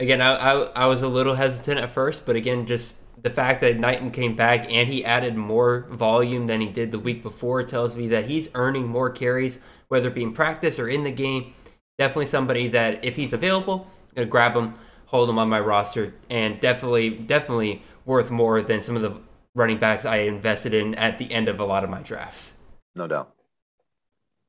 Again, 0.00 0.20
I, 0.20 0.34
I, 0.34 0.52
I 0.74 0.86
was 0.86 1.02
a 1.02 1.08
little 1.08 1.34
hesitant 1.34 1.78
at 1.78 1.90
first, 1.90 2.26
but 2.26 2.34
again, 2.34 2.66
just 2.66 2.94
the 3.22 3.30
fact 3.30 3.60
that 3.60 3.78
Knighton 3.78 4.10
came 4.10 4.36
back 4.36 4.70
and 4.70 4.88
he 4.88 5.04
added 5.04 5.36
more 5.36 5.86
volume 5.90 6.46
than 6.46 6.60
he 6.60 6.68
did 6.68 6.92
the 6.92 6.98
week 6.98 7.22
before 7.22 7.62
tells 7.62 7.96
me 7.96 8.08
that 8.08 8.26
he's 8.26 8.48
earning 8.54 8.88
more 8.88 9.10
carries, 9.10 9.60
whether 9.88 10.08
it 10.08 10.14
be 10.14 10.22
in 10.22 10.32
practice 10.32 10.78
or 10.78 10.88
in 10.88 11.04
the 11.04 11.10
game. 11.10 11.54
Definitely 11.98 12.26
somebody 12.26 12.68
that 12.68 13.04
if 13.04 13.16
he's 13.16 13.32
available, 13.32 13.86
I'm 14.10 14.14
gonna 14.16 14.26
grab 14.26 14.56
him, 14.56 14.74
hold 15.06 15.30
him 15.30 15.38
on 15.38 15.48
my 15.48 15.60
roster, 15.60 16.14
and 16.28 16.60
definitely, 16.60 17.10
definitely 17.10 17.82
worth 18.04 18.30
more 18.30 18.60
than 18.62 18.82
some 18.82 18.96
of 18.96 19.02
the 19.02 19.16
running 19.54 19.78
backs 19.78 20.04
I 20.04 20.18
invested 20.18 20.74
in 20.74 20.94
at 20.96 21.18
the 21.18 21.32
end 21.32 21.48
of 21.48 21.60
a 21.60 21.64
lot 21.64 21.84
of 21.84 21.90
my 21.90 22.02
drafts. 22.02 22.54
No 22.96 23.06
doubt. 23.06 23.34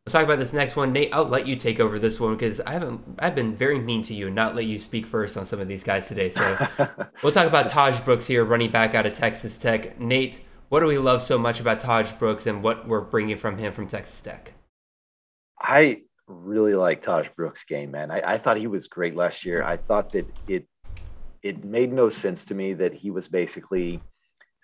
Let's 0.06 0.14
talk 0.14 0.24
about 0.24 0.38
this 0.38 0.54
next 0.54 0.76
one, 0.76 0.94
Nate. 0.94 1.10
I'll 1.12 1.26
let 1.26 1.48
you 1.48 1.56
take 1.56 1.80
over 1.80 1.98
this 1.98 2.20
one 2.20 2.36
because 2.36 2.62
I 2.62 2.74
haven't. 2.74 3.02
I've 3.18 3.34
been 3.34 3.56
very 3.56 3.80
mean 3.80 4.04
to 4.04 4.14
you 4.14 4.28
and 4.28 4.36
not 4.36 4.54
let 4.54 4.66
you 4.66 4.78
speak 4.78 5.08
first 5.08 5.36
on 5.36 5.48
some 5.48 5.60
of 5.60 5.68
these 5.68 5.84
guys 5.84 6.08
today. 6.08 6.30
So 6.30 6.68
we'll 7.24 7.32
talk 7.32 7.48
about 7.48 7.72
Tahj 7.72 8.06
Brooks 8.06 8.28
here, 8.28 8.46
running 8.46 8.70
back 8.70 8.94
out 8.94 9.08
of 9.08 9.16
Texas 9.16 9.58
Tech. 9.58 10.00
Nate, 10.00 10.42
what 10.70 10.82
do 10.82 10.86
we 10.86 11.00
love 11.00 11.24
so 11.24 11.40
much 11.40 11.60
about 11.60 11.80
Tahj 11.80 12.20
Brooks 12.20 12.46
and 12.46 12.62
what 12.62 12.88
we're 12.88 13.02
bringing 13.02 13.36
from 13.36 13.58
him 13.58 13.74
from 13.74 13.88
Texas 13.88 14.22
Tech? 14.22 14.54
I 15.60 16.04
really 16.28 16.76
like 16.76 17.02
Tahj 17.02 17.34
Brooks' 17.36 17.64
game, 17.64 17.90
man. 17.90 18.12
I, 18.12 18.34
I 18.34 18.38
thought 18.38 18.58
he 18.58 18.68
was 18.68 18.88
great 18.88 19.16
last 19.16 19.44
year. 19.44 19.64
I 19.64 19.78
thought 19.78 20.12
that 20.12 20.28
it 20.48 20.68
it 21.42 21.64
made 21.64 21.92
no 21.92 22.12
sense 22.12 22.44
to 22.44 22.54
me 22.54 22.74
that 22.74 22.94
he 22.94 23.10
was 23.10 23.28
basically 23.28 24.04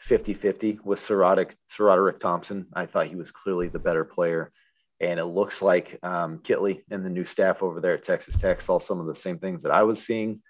50-50 0.07 0.81
with 0.83 0.99
SaRodorick 0.99 2.19
Thompson. 2.19 2.67
I 2.73 2.85
thought 2.85 3.07
he 3.07 3.15
was 3.15 3.31
clearly 3.31 3.69
the 3.69 3.79
better 3.79 4.05
player 4.05 4.51
and 5.01 5.19
it 5.19 5.25
looks 5.25 5.63
like 5.63 5.97
um, 6.03 6.37
Kittley 6.39 6.83
and 6.91 7.03
the 7.03 7.09
new 7.09 7.25
staff 7.25 7.63
over 7.63 7.81
there 7.81 7.95
at 7.95 8.03
Texas 8.03 8.37
Tech 8.37 8.61
saw 8.61 8.77
some 8.77 8.99
of 8.99 9.07
the 9.07 9.15
same 9.15 9.39
things 9.39 9.63
that 9.63 9.71
I 9.71 9.81
was 9.81 10.05
seeing. 10.05 10.41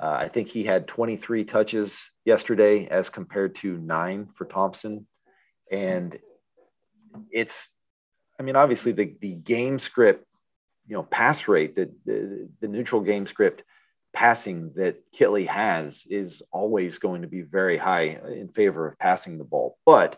Uh, 0.00 0.16
I 0.20 0.28
think 0.28 0.48
he 0.48 0.64
had 0.64 0.88
23 0.88 1.44
touches 1.44 2.10
yesterday 2.24 2.88
as 2.88 3.10
compared 3.10 3.54
to 3.56 3.76
nine 3.76 4.28
for 4.34 4.46
Thompson. 4.46 5.06
And 5.70 6.18
it's, 7.30 7.70
I 8.40 8.42
mean, 8.42 8.56
obviously 8.56 8.92
the, 8.92 9.14
the 9.20 9.34
game 9.34 9.78
script, 9.78 10.26
you 10.86 10.94
know, 10.96 11.02
pass 11.02 11.46
rate 11.46 11.76
that 11.76 11.92
the, 12.06 12.48
the 12.60 12.68
neutral 12.68 13.02
game 13.02 13.26
script 13.26 13.62
passing 14.14 14.72
that 14.76 14.96
Kittley 15.12 15.46
has 15.46 16.06
is 16.08 16.42
always 16.52 16.98
going 16.98 17.20
to 17.22 17.28
be 17.28 17.42
very 17.42 17.76
high 17.76 18.18
in 18.32 18.48
favor 18.48 18.88
of 18.88 18.98
passing 18.98 19.36
the 19.36 19.44
ball. 19.44 19.76
But 19.84 20.16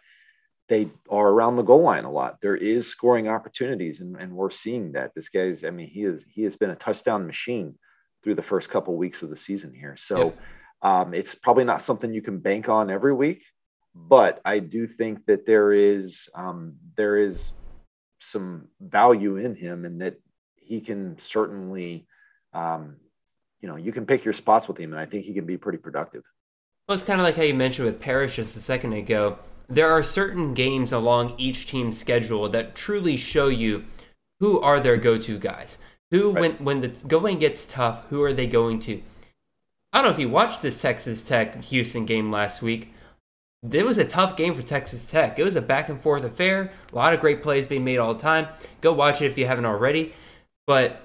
they 0.68 0.90
are 1.08 1.28
around 1.28 1.56
the 1.56 1.62
goal 1.62 1.82
line 1.82 2.04
a 2.04 2.10
lot. 2.10 2.40
There 2.40 2.56
is 2.56 2.88
scoring 2.88 3.28
opportunities, 3.28 4.00
and, 4.00 4.16
and 4.16 4.32
we're 4.32 4.50
seeing 4.50 4.92
that. 4.92 5.12
This 5.14 5.28
guy's, 5.28 5.64
I 5.64 5.70
mean, 5.70 5.88
he 5.88 6.04
is 6.04 6.24
he 6.28 6.42
has 6.42 6.56
been 6.56 6.70
a 6.70 6.76
touchdown 6.76 7.26
machine 7.26 7.76
through 8.22 8.34
the 8.34 8.42
first 8.42 8.68
couple 8.68 8.94
of 8.94 8.98
weeks 8.98 9.22
of 9.22 9.30
the 9.30 9.36
season 9.36 9.72
here. 9.72 9.96
So 9.96 10.34
um, 10.82 11.14
it's 11.14 11.34
probably 11.34 11.64
not 11.64 11.82
something 11.82 12.12
you 12.12 12.22
can 12.22 12.38
bank 12.38 12.68
on 12.68 12.90
every 12.90 13.14
week, 13.14 13.44
but 13.94 14.40
I 14.44 14.58
do 14.58 14.88
think 14.88 15.24
that 15.26 15.46
there 15.46 15.72
is 15.72 16.28
um, 16.34 16.74
there 16.96 17.16
is 17.16 17.52
some 18.18 18.68
value 18.80 19.36
in 19.36 19.54
him, 19.54 19.84
and 19.84 20.00
that 20.00 20.16
he 20.56 20.80
can 20.80 21.16
certainly, 21.18 22.08
um, 22.52 22.96
you 23.60 23.68
know, 23.68 23.76
you 23.76 23.92
can 23.92 24.04
pick 24.04 24.24
your 24.24 24.34
spots 24.34 24.66
with 24.66 24.78
him, 24.78 24.92
and 24.92 25.00
I 25.00 25.06
think 25.06 25.24
he 25.24 25.34
can 25.34 25.46
be 25.46 25.58
pretty 25.58 25.78
productive. 25.78 26.24
Well, 26.88 26.94
it's 26.94 27.04
kind 27.04 27.20
of 27.20 27.24
like 27.24 27.36
how 27.36 27.42
you 27.42 27.54
mentioned 27.54 27.86
with 27.86 28.00
Parrish 28.00 28.36
just 28.36 28.56
a 28.56 28.60
second 28.60 28.92
ago 28.92 29.38
there 29.68 29.90
are 29.90 30.02
certain 30.02 30.54
games 30.54 30.92
along 30.92 31.34
each 31.38 31.66
team's 31.66 31.98
schedule 31.98 32.48
that 32.48 32.74
truly 32.74 33.16
show 33.16 33.48
you 33.48 33.84
who 34.40 34.60
are 34.60 34.80
their 34.80 34.96
go-to 34.96 35.38
guys. 35.38 35.78
Who, 36.10 36.32
right. 36.32 36.40
when 36.40 36.52
when 36.64 36.80
the 36.80 36.88
going 36.88 37.38
gets 37.38 37.66
tough, 37.66 38.04
who 38.10 38.22
are 38.22 38.32
they 38.32 38.46
going 38.46 38.78
to? 38.80 39.02
I 39.92 39.98
don't 39.98 40.06
know 40.06 40.12
if 40.12 40.18
you 40.18 40.28
watched 40.28 40.62
this 40.62 40.80
Texas 40.80 41.24
Tech 41.24 41.64
Houston 41.64 42.06
game 42.06 42.30
last 42.30 42.62
week. 42.62 42.92
It 43.68 43.84
was 43.84 43.98
a 43.98 44.04
tough 44.04 44.36
game 44.36 44.54
for 44.54 44.62
Texas 44.62 45.10
Tech. 45.10 45.38
It 45.38 45.44
was 45.44 45.56
a 45.56 45.62
back 45.62 45.88
and 45.88 46.00
forth 46.00 46.22
affair. 46.22 46.70
A 46.92 46.94
lot 46.94 47.14
of 47.14 47.20
great 47.20 47.42
plays 47.42 47.66
being 47.66 47.84
made 47.84 47.98
all 47.98 48.14
the 48.14 48.20
time. 48.20 48.48
Go 48.80 48.92
watch 48.92 49.20
it 49.20 49.26
if 49.26 49.38
you 49.38 49.46
haven't 49.46 49.64
already. 49.64 50.14
But 50.66 51.00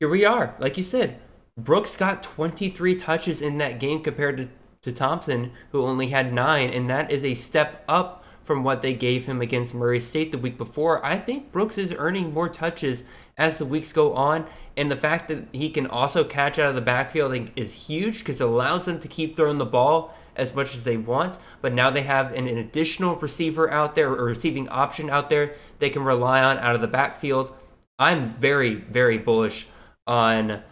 here 0.00 0.08
we 0.08 0.24
are. 0.24 0.54
Like 0.58 0.76
you 0.76 0.82
said, 0.82 1.20
Brooks 1.56 1.96
got 1.96 2.22
23 2.22 2.96
touches 2.96 3.40
in 3.40 3.58
that 3.58 3.78
game 3.78 4.02
compared 4.02 4.36
to 4.38 4.48
to 4.82 4.92
Thompson, 4.92 5.52
who 5.70 5.84
only 5.84 6.08
had 6.08 6.32
nine, 6.32 6.70
and 6.70 6.90
that 6.90 7.12
is 7.12 7.24
a 7.24 7.34
step 7.34 7.84
up 7.88 8.24
from 8.42 8.64
what 8.64 8.82
they 8.82 8.94
gave 8.94 9.26
him 9.26 9.40
against 9.40 9.74
Murray 9.74 10.00
State 10.00 10.32
the 10.32 10.38
week 10.38 10.58
before. 10.58 11.04
I 11.04 11.16
think 11.18 11.52
Brooks 11.52 11.78
is 11.78 11.94
earning 11.96 12.34
more 12.34 12.48
touches 12.48 13.04
as 13.38 13.58
the 13.58 13.64
weeks 13.64 13.92
go 13.92 14.14
on, 14.14 14.46
and 14.76 14.90
the 14.90 14.96
fact 14.96 15.28
that 15.28 15.44
he 15.52 15.70
can 15.70 15.86
also 15.86 16.24
catch 16.24 16.58
out 16.58 16.68
of 16.68 16.74
the 16.74 16.80
backfield 16.80 17.50
is 17.54 17.72
huge 17.72 18.18
because 18.18 18.40
it 18.40 18.44
allows 18.44 18.86
them 18.86 18.98
to 18.98 19.08
keep 19.08 19.36
throwing 19.36 19.58
the 19.58 19.64
ball 19.64 20.14
as 20.34 20.54
much 20.54 20.74
as 20.74 20.84
they 20.84 20.96
want. 20.96 21.38
But 21.60 21.72
now 21.72 21.90
they 21.90 22.02
have 22.02 22.32
an, 22.32 22.48
an 22.48 22.58
additional 22.58 23.16
receiver 23.16 23.70
out 23.70 23.94
there 23.94 24.12
a 24.12 24.22
receiving 24.22 24.68
option 24.68 25.10
out 25.10 25.30
there 25.30 25.54
they 25.78 25.90
can 25.90 26.04
rely 26.04 26.42
on 26.42 26.58
out 26.58 26.74
of 26.74 26.80
the 26.80 26.88
backfield. 26.88 27.52
I'm 27.98 28.34
very, 28.34 28.74
very 28.74 29.18
bullish 29.18 29.66
on 30.06 30.62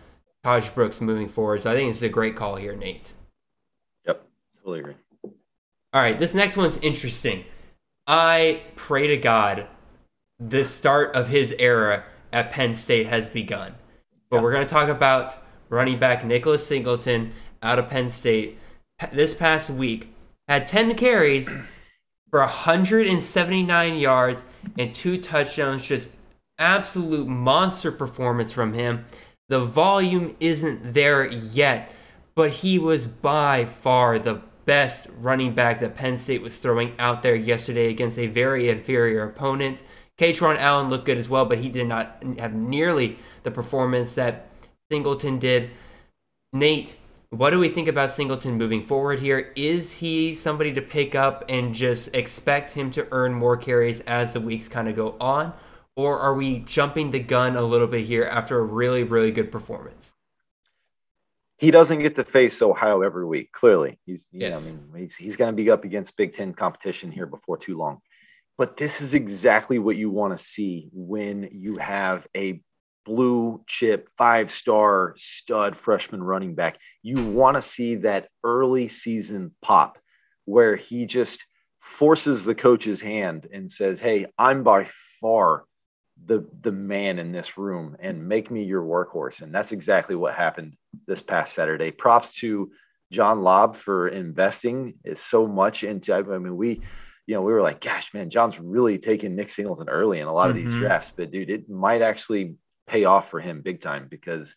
Tahj 0.45 0.75
Brooks 0.75 1.01
moving 1.01 1.29
forward. 1.29 1.63
So 1.63 1.71
I 1.71 1.75
think 1.75 1.91
this 1.91 1.99
is 1.99 2.03
a 2.05 2.09
great 2.09 2.37
call 2.37 2.57
here, 2.57 2.75
Nate. 2.75 3.13
Totally 4.71 4.93
agree. 4.93 5.33
All 5.93 6.01
right, 6.01 6.19
this 6.19 6.33
next 6.33 6.57
one's 6.57 6.79
interesting. 6.79 7.45
I 8.07 8.63
pray 8.77 9.09
to 9.09 9.17
God 9.17 9.67
the 10.39 10.65
start 10.65 11.15
of 11.17 11.29
his 11.29 11.55
era 11.59 12.05
at 12.33 12.51
Penn 12.51 12.77
State 12.77 13.09
has 13.09 13.29
begun. 13.29 13.75
But 14.31 14.37
yeah. 14.37 14.43
we're 14.43 14.53
going 14.53 14.67
to 14.67 14.73
talk 14.73 14.89
about 14.89 15.35
running 15.69 15.99
back 15.99 16.25
Nicholas 16.25 16.65
Singleton 16.65 17.33
out 17.63 17.81
of 17.81 17.89
Penn 17.89 18.11
State 18.11 18.59
this 19.13 19.35
past 19.35 19.71
week. 19.71 20.15
Had 20.47 20.69
10 20.69 20.95
carries 20.95 21.49
for 22.31 22.39
179 22.39 23.97
yards 23.97 24.45
and 24.79 24.95
two 24.95 25.21
touchdowns. 25.21 25.85
Just 25.85 26.13
absolute 26.59 27.27
monster 27.27 27.91
performance 27.91 28.53
from 28.53 28.75
him. 28.75 29.05
The 29.49 29.65
volume 29.65 30.37
isn't 30.39 30.95
there 30.95 31.27
yet, 31.27 31.93
but 32.37 32.51
he 32.51 32.79
was 32.79 33.09
by 33.09 33.65
far 33.65 34.19
the 34.21 34.43
best 34.65 35.09
running 35.19 35.55
back 35.55 35.81
that 35.81 35.97
Penn 35.97 36.19
State 36.19 36.43
was 36.43 36.59
throwing 36.59 36.95
out 36.99 37.23
there 37.23 37.35
yesterday 37.35 37.89
against 37.89 38.19
a 38.19 38.27
very 38.27 38.69
inferior 38.69 39.25
opponent. 39.25 39.83
Kaytron 40.19 40.59
Allen 40.59 40.91
looked 40.91 41.07
good 41.07 41.19
as 41.19 41.29
well, 41.29 41.47
but 41.47 41.59
he 41.59 41.69
did 41.69 41.87
not 41.87 42.23
have 42.39 42.55
nearly 42.55 43.19
the 43.43 43.51
performance 43.51 44.15
that 44.17 44.49
Singleton 44.91 45.39
did. 45.39 45.71
Nate, 46.53 46.97
what 47.31 47.51
do 47.51 47.59
we 47.59 47.69
think 47.69 47.89
about 47.89 48.11
Singleton 48.11 48.59
moving 48.59 48.83
forward 48.83 49.21
here? 49.21 49.53
Is 49.55 49.95
he 49.95 50.35
somebody 50.35 50.73
to 50.73 50.83
pick 50.83 51.15
up 51.15 51.45
and 51.49 51.75
just 51.75 52.15
expect 52.15 52.73
him 52.73 52.91
to 52.91 53.07
earn 53.13 53.33
more 53.33 53.57
carries 53.57 54.01
as 54.01 54.33
the 54.33 54.41
weeks 54.41 54.67
kind 54.69 54.89
of 54.89 54.97
go 54.97 55.17
on? 55.21 55.53
Or 55.97 56.19
are 56.19 56.35
we 56.35 56.59
jumping 56.59 57.13
the 57.13 57.21
gun 57.21 57.57
a 57.57 57.63
little 57.63 57.87
bit 57.87 58.07
here 58.07 58.25
after 58.25 58.59
a 58.59 58.65
really, 58.65 59.05
really 59.05 59.31
good 59.31 59.53
performance? 59.53 60.13
He 61.61 61.71
doesn't 61.71 61.99
get 61.99 62.15
to 62.17 62.25
face 62.25 62.63
Ohio 62.63 63.03
every 63.03 63.27
week. 63.27 63.53
Clearly, 63.53 63.99
he's 64.07 64.29
you 64.33 64.41
yes. 64.41 64.65
know, 64.65 64.71
I 64.71 64.73
mean, 64.73 65.03
he's 65.03 65.17
he's 65.17 65.37
going 65.37 65.55
to 65.55 65.63
be 65.63 65.71
up 65.71 65.85
against 65.85 66.17
Big 66.17 66.33
Ten 66.33 66.55
competition 66.55 67.13
here 67.13 67.27
before 67.27 67.59
too 67.59 67.77
long. 67.77 68.01
But 68.57 68.79
this 68.79 69.03
is 69.03 69.13
exactly 69.13 69.79
what 69.79 69.97
you 69.97 70.11
want 70.11 70.37
to 70.37 70.43
see 70.43 70.89
when 70.93 71.51
you 71.53 71.77
have 71.77 72.27
a 72.35 72.63
blue 73.05 73.63
chip 73.67 74.09
five 74.17 74.51
star 74.51 75.15
stud 75.19 75.77
freshman 75.77 76.23
running 76.23 76.55
back. 76.55 76.79
You 77.03 77.23
want 77.29 77.57
to 77.57 77.63
see 77.63 77.97
that 77.97 78.29
early 78.43 78.89
season 78.89 79.55
pop 79.61 79.99
where 80.47 80.77
he 80.77 81.05
just 81.05 81.45
forces 81.79 82.45
the 82.45 82.55
coach's 82.55 83.03
hand 83.03 83.47
and 83.53 83.71
says, 83.71 84.01
"Hey, 84.01 84.27
I'm 84.39 84.63
by 84.63 84.89
far 85.21 85.65
the 86.25 86.47
the 86.63 86.73
man 86.73 87.19
in 87.19 87.33
this 87.33 87.59
room 87.59 87.97
and 88.01 88.29
make 88.29 88.51
me 88.51 88.65
your 88.65 88.83
workhorse. 88.83 89.43
And 89.43 89.55
that's 89.55 89.73
exactly 89.73 90.17
what 90.17 90.35
happened 90.35 90.77
this 91.07 91.23
past 91.23 91.55
Saturday. 91.55 91.91
Props 91.91 92.35
to 92.37 92.71
John 93.11 93.43
Lobb 93.43 93.77
for 93.77 94.09
investing 94.09 94.95
so 95.17 95.47
much 95.47 95.85
into. 95.85 96.15
I 96.15 96.23
mean, 96.23 96.57
we, 96.57 96.81
you 97.27 97.35
know, 97.35 97.43
we 97.43 97.53
were 97.53 97.63
like, 97.63 97.81
gosh, 97.81 98.13
man, 98.15 98.31
John's 98.31 98.59
really 98.59 98.99
taking 98.99 99.35
Nick 99.35 99.51
Singleton 99.51 99.89
early 99.89 100.21
in 100.21 100.29
a 100.29 100.33
lot 100.33 100.51
of 100.51 100.57
mm-hmm. 100.57 100.67
these 100.67 100.75
drafts. 100.75 101.13
But 101.15 101.31
dude, 101.31 101.51
it 101.51 101.69
might 101.69 102.03
actually 102.03 102.57
pay 102.87 103.05
off 103.05 103.31
for 103.31 103.41
him 103.41 103.63
big 103.63 103.81
time 103.81 104.09
because 104.11 104.55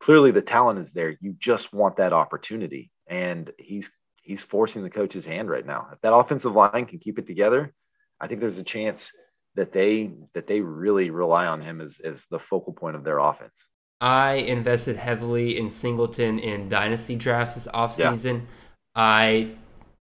clearly 0.00 0.30
the 0.30 0.42
talent 0.42 0.78
is 0.78 0.92
there. 0.92 1.16
You 1.20 1.34
just 1.38 1.72
want 1.72 1.96
that 1.96 2.12
opportunity, 2.12 2.90
and 3.06 3.50
he's 3.58 3.90
he's 4.22 4.42
forcing 4.42 4.82
the 4.82 4.90
coach's 4.90 5.24
hand 5.24 5.48
right 5.50 5.66
now. 5.66 5.88
If 5.92 6.00
that 6.02 6.14
offensive 6.14 6.54
line 6.54 6.86
can 6.86 6.98
keep 6.98 7.18
it 7.18 7.26
together, 7.26 7.72
I 8.20 8.26
think 8.26 8.40
there's 8.40 8.58
a 8.58 8.64
chance 8.64 9.12
that 9.54 9.72
they 9.72 10.12
that 10.34 10.46
they 10.46 10.60
really 10.60 11.10
rely 11.10 11.46
on 11.46 11.60
him 11.60 11.80
as 11.80 11.98
as 11.98 12.26
the 12.30 12.38
focal 12.38 12.72
point 12.72 12.96
of 12.96 13.04
their 13.04 13.18
offense. 13.18 13.66
I 14.00 14.34
invested 14.34 14.96
heavily 14.96 15.58
in 15.58 15.70
Singleton 15.70 16.38
in 16.38 16.68
dynasty 16.68 17.16
drafts 17.16 17.54
this 17.54 17.68
offseason. 17.68 18.34
Yeah. 18.34 18.40
I 18.94 19.50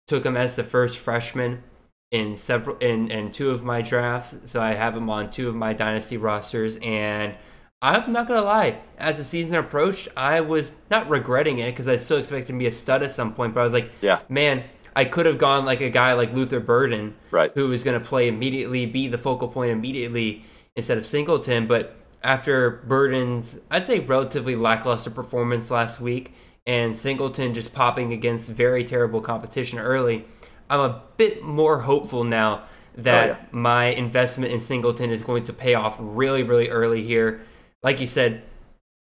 took 0.07 0.25
him 0.25 0.37
as 0.37 0.55
the 0.55 0.63
first 0.63 0.97
freshman 0.97 1.63
in 2.11 2.37
several 2.37 2.77
in, 2.77 3.11
in 3.11 3.31
two 3.31 3.49
of 3.49 3.63
my 3.63 3.81
drafts, 3.81 4.35
so 4.45 4.61
I 4.61 4.73
have 4.73 4.95
him 4.95 5.09
on 5.09 5.29
two 5.29 5.49
of 5.49 5.55
my 5.55 5.73
dynasty 5.73 6.17
rosters 6.17 6.77
and 6.81 7.35
I'm 7.81 8.11
not 8.11 8.27
gonna 8.27 8.41
lie. 8.41 8.79
As 8.97 9.17
the 9.17 9.23
season 9.23 9.55
approached, 9.55 10.07
I 10.17 10.41
was 10.41 10.77
not 10.89 11.09
regretting 11.09 11.59
it 11.59 11.71
because 11.71 11.87
I 11.87 11.97
still 11.97 12.17
expected 12.17 12.53
to 12.53 12.57
be 12.57 12.65
a 12.65 12.71
stud 12.71 13.03
at 13.03 13.11
some 13.11 13.33
point. 13.33 13.53
But 13.53 13.61
I 13.61 13.63
was 13.63 13.73
like, 13.73 13.91
"Yeah, 14.01 14.19
man, 14.29 14.63
I 14.95 15.05
could 15.05 15.27
have 15.27 15.37
gone 15.37 15.63
like 15.63 15.81
a 15.81 15.91
guy 15.91 16.13
like 16.13 16.33
Luther 16.33 16.59
Burden, 16.59 17.15
right, 17.29 17.51
who 17.53 17.69
was 17.69 17.83
going 17.83 17.99
to 17.99 18.03
play 18.05 18.27
immediately, 18.27 18.87
be 18.87 19.07
the 19.07 19.19
focal 19.19 19.47
point 19.47 19.71
immediately 19.71 20.43
instead 20.75 20.97
of 20.97 21.05
Singleton. 21.05 21.67
But 21.67 21.95
after 22.24 22.84
Burden's, 22.88 23.59
I'd 23.70 23.86
say 23.86 23.99
relatively 23.99 24.55
lackluster 24.55 25.09
performance 25.09 25.72
last 25.72 25.99
week, 25.99 26.34
and 26.65 26.95
Singleton 26.95 27.53
just 27.53 27.74
popping 27.74 28.11
against 28.11 28.49
very 28.49 28.84
terrible 28.84 29.22
competition 29.22 29.80
early, 29.80 30.26
I'm 30.70 30.80
a 30.80 31.01
bit 31.15 31.43
more 31.43 31.80
hopeful 31.80 32.24
now 32.24 32.63
that 32.95 33.30
oh, 33.30 33.34
yeah. 33.34 33.45
my 33.51 33.86
investment 33.86 34.51
in 34.51 34.59
Singleton 34.59 35.11
is 35.11 35.24
going 35.24 35.45
to 35.45 35.53
pay 35.53 35.76
off 35.76 35.95
really, 35.99 36.43
really 36.43 36.70
early 36.70 37.03
here. 37.03 37.41
Like 37.84 38.01
you 38.01 38.07
said, 38.07 38.43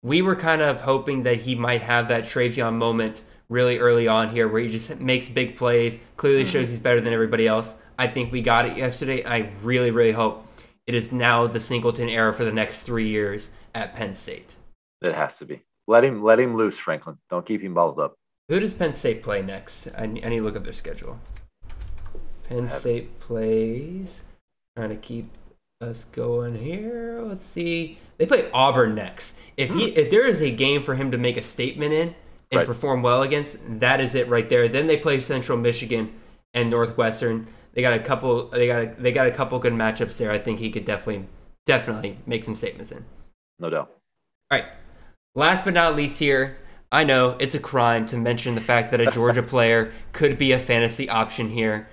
we 0.02 0.20
were 0.20 0.36
kind 0.36 0.60
of 0.60 0.82
hoping 0.82 1.22
that 1.22 1.36
he 1.38 1.54
might 1.54 1.82
have 1.82 2.08
that 2.08 2.24
TreVeyon 2.24 2.74
moment 2.74 3.22
really 3.48 3.78
early 3.78 4.06
on 4.06 4.30
here 4.30 4.46
where 4.46 4.60
he 4.60 4.68
just 4.68 5.00
makes 5.00 5.28
big 5.28 5.56
plays, 5.56 5.98
clearly 6.16 6.42
mm-hmm. 6.42 6.52
shows 6.52 6.68
he's 6.68 6.80
better 6.80 7.00
than 7.00 7.12
everybody 7.12 7.46
else. 7.46 7.72
I 7.98 8.08
think 8.08 8.30
we 8.30 8.42
got 8.42 8.66
it 8.66 8.76
yesterday. 8.76 9.24
I 9.24 9.52
really, 9.62 9.90
really 9.90 10.12
hope 10.12 10.46
it 10.88 10.94
is 10.94 11.12
now 11.12 11.46
the 11.46 11.60
Singleton 11.60 12.08
era 12.08 12.32
for 12.32 12.44
the 12.44 12.52
next 12.52 12.82
three 12.82 13.08
years 13.08 13.50
at 13.74 13.94
Penn 13.94 14.14
State. 14.14 14.56
It 15.02 15.14
has 15.14 15.36
to 15.38 15.44
be. 15.44 15.62
Let 15.86 16.02
him 16.02 16.22
let 16.22 16.40
him 16.40 16.56
loose, 16.56 16.78
Franklin. 16.78 17.18
Don't 17.28 17.44
keep 17.44 17.60
him 17.60 17.74
balled 17.74 18.00
up. 18.00 18.14
Who 18.48 18.58
does 18.58 18.72
Penn 18.72 18.94
State 18.94 19.22
play 19.22 19.42
next? 19.42 19.88
I, 19.88 20.04
I 20.04 20.06
need 20.06 20.38
to 20.38 20.42
look 20.42 20.56
up 20.56 20.64
their 20.64 20.72
schedule. 20.72 21.20
Penn 22.48 22.68
State 22.68 23.20
plays. 23.20 24.22
Trying 24.76 24.88
to 24.88 24.96
keep 24.96 25.30
us 25.82 26.04
going 26.04 26.56
here. 26.56 27.20
Let's 27.22 27.44
see. 27.44 27.98
They 28.16 28.24
play 28.24 28.50
Auburn 28.52 28.94
next. 28.94 29.36
If 29.58 29.70
he 29.70 29.90
hmm. 29.90 29.98
if 29.98 30.10
there 30.10 30.26
is 30.26 30.40
a 30.40 30.50
game 30.50 30.82
for 30.82 30.94
him 30.94 31.10
to 31.10 31.18
make 31.18 31.36
a 31.36 31.42
statement 31.42 31.92
in, 31.92 32.14
and 32.50 32.58
right. 32.60 32.66
perform 32.66 33.02
well 33.02 33.22
against, 33.22 33.58
that 33.80 34.00
is 34.00 34.14
it 34.14 34.26
right 34.28 34.48
there. 34.48 34.68
Then 34.68 34.86
they 34.86 34.96
play 34.96 35.20
Central 35.20 35.58
Michigan 35.58 36.14
and 36.54 36.70
Northwestern. 36.70 37.48
They 37.78 37.82
got 37.82 37.94
a 37.94 38.00
couple. 38.00 38.48
They 38.48 38.66
got 38.66 38.82
a, 38.82 38.86
they 38.98 39.12
got 39.12 39.28
a 39.28 39.30
couple 39.30 39.56
good 39.60 39.72
matchups 39.72 40.16
there. 40.16 40.32
I 40.32 40.38
think 40.40 40.58
he 40.58 40.68
could 40.68 40.84
definitely 40.84 41.28
definitely 41.64 42.18
make 42.26 42.42
some 42.42 42.56
statements 42.56 42.90
in. 42.90 43.04
No 43.60 43.70
doubt. 43.70 43.92
All 44.50 44.58
right. 44.58 44.66
Last 45.36 45.64
but 45.64 45.74
not 45.74 45.94
least, 45.94 46.18
here 46.18 46.58
I 46.90 47.04
know 47.04 47.36
it's 47.38 47.54
a 47.54 47.60
crime 47.60 48.04
to 48.08 48.16
mention 48.16 48.56
the 48.56 48.60
fact 48.60 48.90
that 48.90 49.00
a 49.00 49.06
Georgia 49.12 49.42
player 49.44 49.92
could 50.10 50.38
be 50.38 50.50
a 50.50 50.58
fantasy 50.58 51.08
option 51.08 51.50
here. 51.50 51.88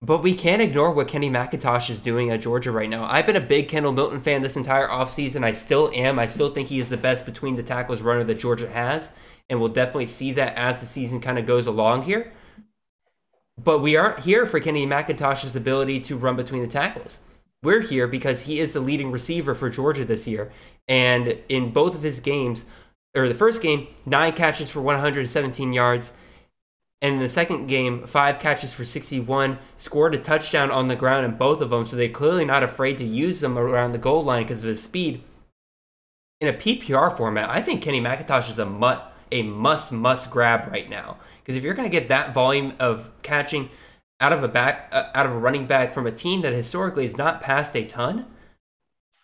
But 0.00 0.22
we 0.22 0.34
can't 0.34 0.62
ignore 0.62 0.92
what 0.92 1.08
Kenny 1.08 1.28
McIntosh 1.30 1.90
is 1.90 1.98
doing 1.98 2.30
at 2.30 2.40
Georgia 2.40 2.70
right 2.70 2.88
now. 2.88 3.02
I've 3.02 3.26
been 3.26 3.34
a 3.34 3.40
big 3.40 3.66
Kendall 3.66 3.90
Milton 3.90 4.20
fan 4.20 4.40
this 4.40 4.56
entire 4.56 4.86
offseason. 4.86 5.42
I 5.42 5.50
still 5.50 5.90
am. 5.92 6.16
I 6.20 6.26
still 6.26 6.50
think 6.50 6.68
he 6.68 6.78
is 6.78 6.90
the 6.90 6.96
best 6.96 7.26
between 7.26 7.56
the 7.56 7.64
tackles 7.64 8.02
runner 8.02 8.22
that 8.22 8.38
Georgia 8.38 8.68
has 8.68 9.10
and 9.48 9.60
we'll 9.60 9.68
definitely 9.68 10.06
see 10.06 10.32
that 10.32 10.56
as 10.56 10.80
the 10.80 10.86
season 10.86 11.20
kind 11.20 11.38
of 11.38 11.46
goes 11.46 11.66
along 11.66 12.02
here. 12.02 12.32
But 13.62 13.80
we 13.80 13.96
aren't 13.96 14.20
here 14.20 14.46
for 14.46 14.60
Kenny 14.60 14.86
McIntosh's 14.86 15.54
ability 15.54 16.00
to 16.00 16.16
run 16.16 16.36
between 16.36 16.62
the 16.62 16.68
tackles. 16.68 17.18
We're 17.62 17.80
here 17.80 18.06
because 18.06 18.42
he 18.42 18.60
is 18.60 18.72
the 18.72 18.80
leading 18.80 19.10
receiver 19.10 19.54
for 19.54 19.70
Georgia 19.70 20.04
this 20.04 20.26
year. 20.26 20.52
And 20.88 21.38
in 21.48 21.72
both 21.72 21.94
of 21.94 22.02
his 22.02 22.20
games, 22.20 22.66
or 23.16 23.28
the 23.28 23.34
first 23.34 23.62
game, 23.62 23.86
nine 24.04 24.32
catches 24.32 24.70
for 24.70 24.80
117 24.80 25.72
yards. 25.72 26.12
And 27.00 27.14
in 27.14 27.20
the 27.20 27.28
second 27.28 27.66
game, 27.66 28.06
five 28.06 28.38
catches 28.38 28.72
for 28.72 28.84
61, 28.84 29.58
scored 29.76 30.14
a 30.14 30.18
touchdown 30.18 30.70
on 30.70 30.88
the 30.88 30.96
ground 30.96 31.24
in 31.24 31.36
both 31.36 31.60
of 31.60 31.70
them. 31.70 31.84
So 31.84 31.96
they're 31.96 32.08
clearly 32.08 32.44
not 32.44 32.62
afraid 32.62 32.98
to 32.98 33.04
use 33.04 33.40
them 33.40 33.56
around 33.56 33.92
the 33.92 33.98
goal 33.98 34.24
line 34.24 34.44
because 34.44 34.60
of 34.60 34.68
his 34.68 34.82
speed. 34.82 35.22
In 36.40 36.48
a 36.48 36.52
PPR 36.52 37.16
format, 37.16 37.48
I 37.48 37.62
think 37.62 37.82
Kenny 37.82 38.00
McIntosh 38.00 38.50
is 38.50 38.58
a 38.58 38.66
mutt 38.66 39.14
a 39.32 39.42
must 39.42 39.90
must 39.90 40.30
grab 40.30 40.70
right 40.70 40.88
now 40.88 41.16
because 41.44 41.56
if 41.56 41.62
you're 41.62 41.74
going 41.74 41.88
to 41.88 41.92
get 41.92 42.08
that 42.08 42.32
volume 42.32 42.72
of 42.80 43.10
catching 43.22 43.68
out 44.20 44.32
of 44.32 44.42
a 44.42 44.48
back 44.48 44.88
uh, 44.92 45.10
out 45.14 45.26
of 45.26 45.32
a 45.32 45.38
running 45.38 45.66
back 45.66 45.92
from 45.92 46.06
a 46.06 46.12
team 46.12 46.40
that 46.40 46.52
historically 46.54 47.04
has 47.04 47.18
not 47.18 47.42
passed 47.42 47.76
a 47.76 47.84
ton 47.84 48.24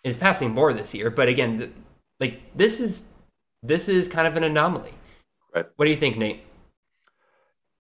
is 0.03 0.17
passing 0.17 0.51
more 0.51 0.73
this 0.73 0.93
year. 0.93 1.09
But 1.09 1.27
again 1.27 1.57
the, 1.57 1.71
like 2.19 2.41
this 2.55 2.79
is 2.79 3.03
this 3.63 3.89
is 3.89 4.07
kind 4.07 4.27
of 4.27 4.37
an 4.37 4.43
anomaly. 4.43 4.93
Right. 5.53 5.65
What 5.75 5.85
do 5.85 5.91
you 5.91 5.97
think 5.97 6.17
nate? 6.17 6.43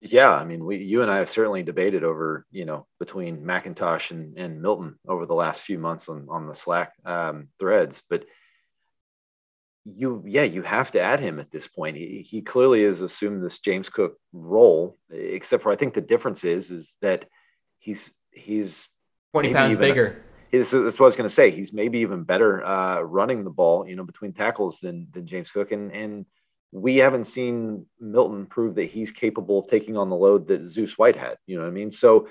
Yeah 0.01 0.31
i 0.31 0.45
mean 0.45 0.63
we 0.65 0.77
you 0.77 1.01
and 1.01 1.09
i 1.09 1.17
have 1.17 1.29
certainly 1.29 1.63
debated 1.63 2.03
over 2.03 2.45
you 2.51 2.65
know 2.65 2.85
between 2.99 3.41
McIntosh 3.41 4.11
and, 4.11 4.37
and 4.37 4.61
milton 4.61 4.99
over 5.07 5.25
the 5.25 5.33
last 5.33 5.63
few 5.63 5.79
months 5.79 6.07
on, 6.07 6.27
on 6.29 6.47
the 6.47 6.53
slack 6.55 6.93
um, 7.05 7.47
threads. 7.57 8.03
But 8.09 8.25
you 9.95 10.23
yeah 10.25 10.43
you 10.43 10.61
have 10.61 10.91
to 10.91 10.99
add 10.99 11.19
him 11.19 11.39
at 11.39 11.51
this 11.51 11.67
point. 11.67 11.95
He, 11.95 12.25
he 12.27 12.41
clearly 12.41 12.83
has 12.83 13.01
assumed 13.01 13.43
this 13.43 13.59
james 13.59 13.89
cook 13.89 14.17
role 14.33 14.95
except 15.09 15.63
for 15.63 15.71
i 15.71 15.75
think 15.75 15.93
the 15.93 16.01
difference 16.01 16.43
is 16.43 16.71
is 16.71 16.95
that 17.01 17.25
he's 17.79 18.13
he's 18.31 18.89
20 19.33 19.53
pounds 19.53 19.73
even, 19.73 19.87
bigger. 19.87 20.23
That's 20.51 20.73
what 20.73 21.01
i 21.01 21.03
was 21.03 21.15
going 21.15 21.29
to 21.29 21.33
say. 21.33 21.51
He's 21.51 21.73
maybe 21.73 21.99
even 21.99 22.23
better 22.23 22.65
uh, 22.65 23.01
running 23.01 23.43
the 23.43 23.49
ball 23.49 23.87
you 23.87 23.95
know 23.95 24.03
between 24.03 24.33
tackles 24.33 24.79
than 24.79 25.07
than 25.11 25.25
james 25.25 25.51
cook. 25.51 25.71
And 25.71 25.91
and 25.91 26.25
we 26.71 26.97
haven't 26.97 27.25
seen 27.25 27.85
milton 27.99 28.45
prove 28.45 28.75
that 28.75 28.85
he's 28.85 29.11
capable 29.11 29.59
of 29.59 29.67
taking 29.67 29.95
on 29.95 30.09
the 30.09 30.15
load 30.15 30.47
that 30.47 30.67
zeus 30.67 30.97
white 30.97 31.15
had 31.15 31.37
you 31.45 31.55
know 31.55 31.63
what 31.63 31.69
i 31.69 31.73
mean? 31.73 31.91
So 31.91 32.27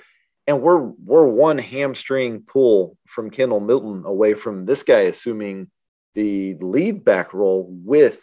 and 0.46 0.60
we're 0.60 0.80
we're 0.80 1.26
one 1.26 1.58
hamstring 1.58 2.42
pull 2.42 2.96
from 3.06 3.30
kendall 3.30 3.60
milton 3.60 4.04
away 4.04 4.34
from 4.34 4.66
this 4.66 4.82
guy 4.82 5.00
assuming 5.00 5.70
the 6.16 6.54
lead 6.54 7.04
back 7.04 7.32
role 7.34 7.68
with 7.70 8.18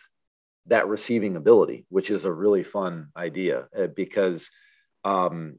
that 0.65 0.87
receiving 0.87 1.35
ability, 1.35 1.85
which 1.89 2.09
is 2.09 2.25
a 2.25 2.33
really 2.33 2.63
fun 2.63 3.07
idea 3.15 3.67
uh, 3.77 3.87
because 3.87 4.49
um, 5.05 5.57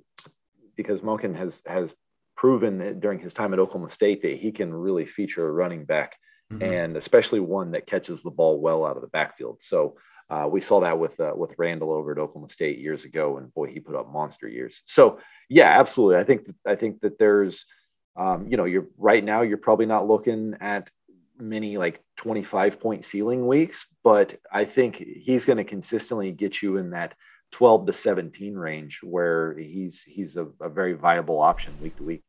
because 0.76 1.00
Monken 1.00 1.34
has 1.36 1.62
has 1.64 1.94
proven 2.36 2.98
during 2.98 3.20
his 3.20 3.32
time 3.32 3.52
at 3.52 3.60
Oklahoma 3.60 3.90
State 3.90 4.20
that 4.22 4.36
he 4.36 4.50
can 4.52 4.74
really 4.74 5.06
feature 5.06 5.46
a 5.46 5.52
running 5.52 5.84
back 5.84 6.16
mm-hmm. 6.52 6.62
and 6.62 6.96
especially 6.96 7.40
one 7.40 7.70
that 7.70 7.86
catches 7.86 8.22
the 8.22 8.30
ball 8.30 8.60
well 8.60 8.84
out 8.84 8.96
of 8.96 9.02
the 9.02 9.08
backfield. 9.08 9.62
So 9.62 9.96
uh, 10.28 10.48
we 10.50 10.60
saw 10.60 10.80
that 10.80 10.98
with 10.98 11.18
uh, 11.20 11.34
with 11.36 11.54
Randle 11.56 11.92
over 11.92 12.12
at 12.12 12.18
Oklahoma 12.18 12.48
State 12.48 12.78
years 12.78 13.04
ago, 13.04 13.36
and 13.38 13.54
boy, 13.54 13.68
he 13.68 13.78
put 13.78 13.94
up 13.94 14.10
monster 14.10 14.48
years. 14.48 14.82
So 14.86 15.20
yeah, 15.48 15.78
absolutely. 15.78 16.16
I 16.16 16.24
think 16.24 16.46
that, 16.46 16.56
I 16.66 16.74
think 16.74 17.00
that 17.02 17.18
there's 17.18 17.64
um, 18.16 18.48
you 18.48 18.56
know 18.56 18.64
you're 18.64 18.88
right 18.96 19.22
now 19.22 19.42
you're 19.42 19.58
probably 19.58 19.86
not 19.86 20.08
looking 20.08 20.56
at 20.60 20.90
many 21.38 21.76
like 21.76 22.02
25 22.16 22.80
point 22.80 23.04
ceiling 23.04 23.46
weeks, 23.46 23.86
but 24.02 24.38
I 24.52 24.64
think 24.64 24.96
he's 24.96 25.44
going 25.44 25.56
to 25.58 25.64
consistently 25.64 26.32
get 26.32 26.62
you 26.62 26.76
in 26.76 26.90
that 26.90 27.14
12 27.52 27.86
to 27.86 27.92
17 27.92 28.54
range 28.54 29.00
where 29.02 29.56
he's 29.56 30.02
he's 30.02 30.36
a, 30.36 30.46
a, 30.60 30.68
very 30.68 30.94
viable 30.94 31.40
option 31.40 31.72
week 31.80 31.96
to 31.96 32.02
week. 32.02 32.22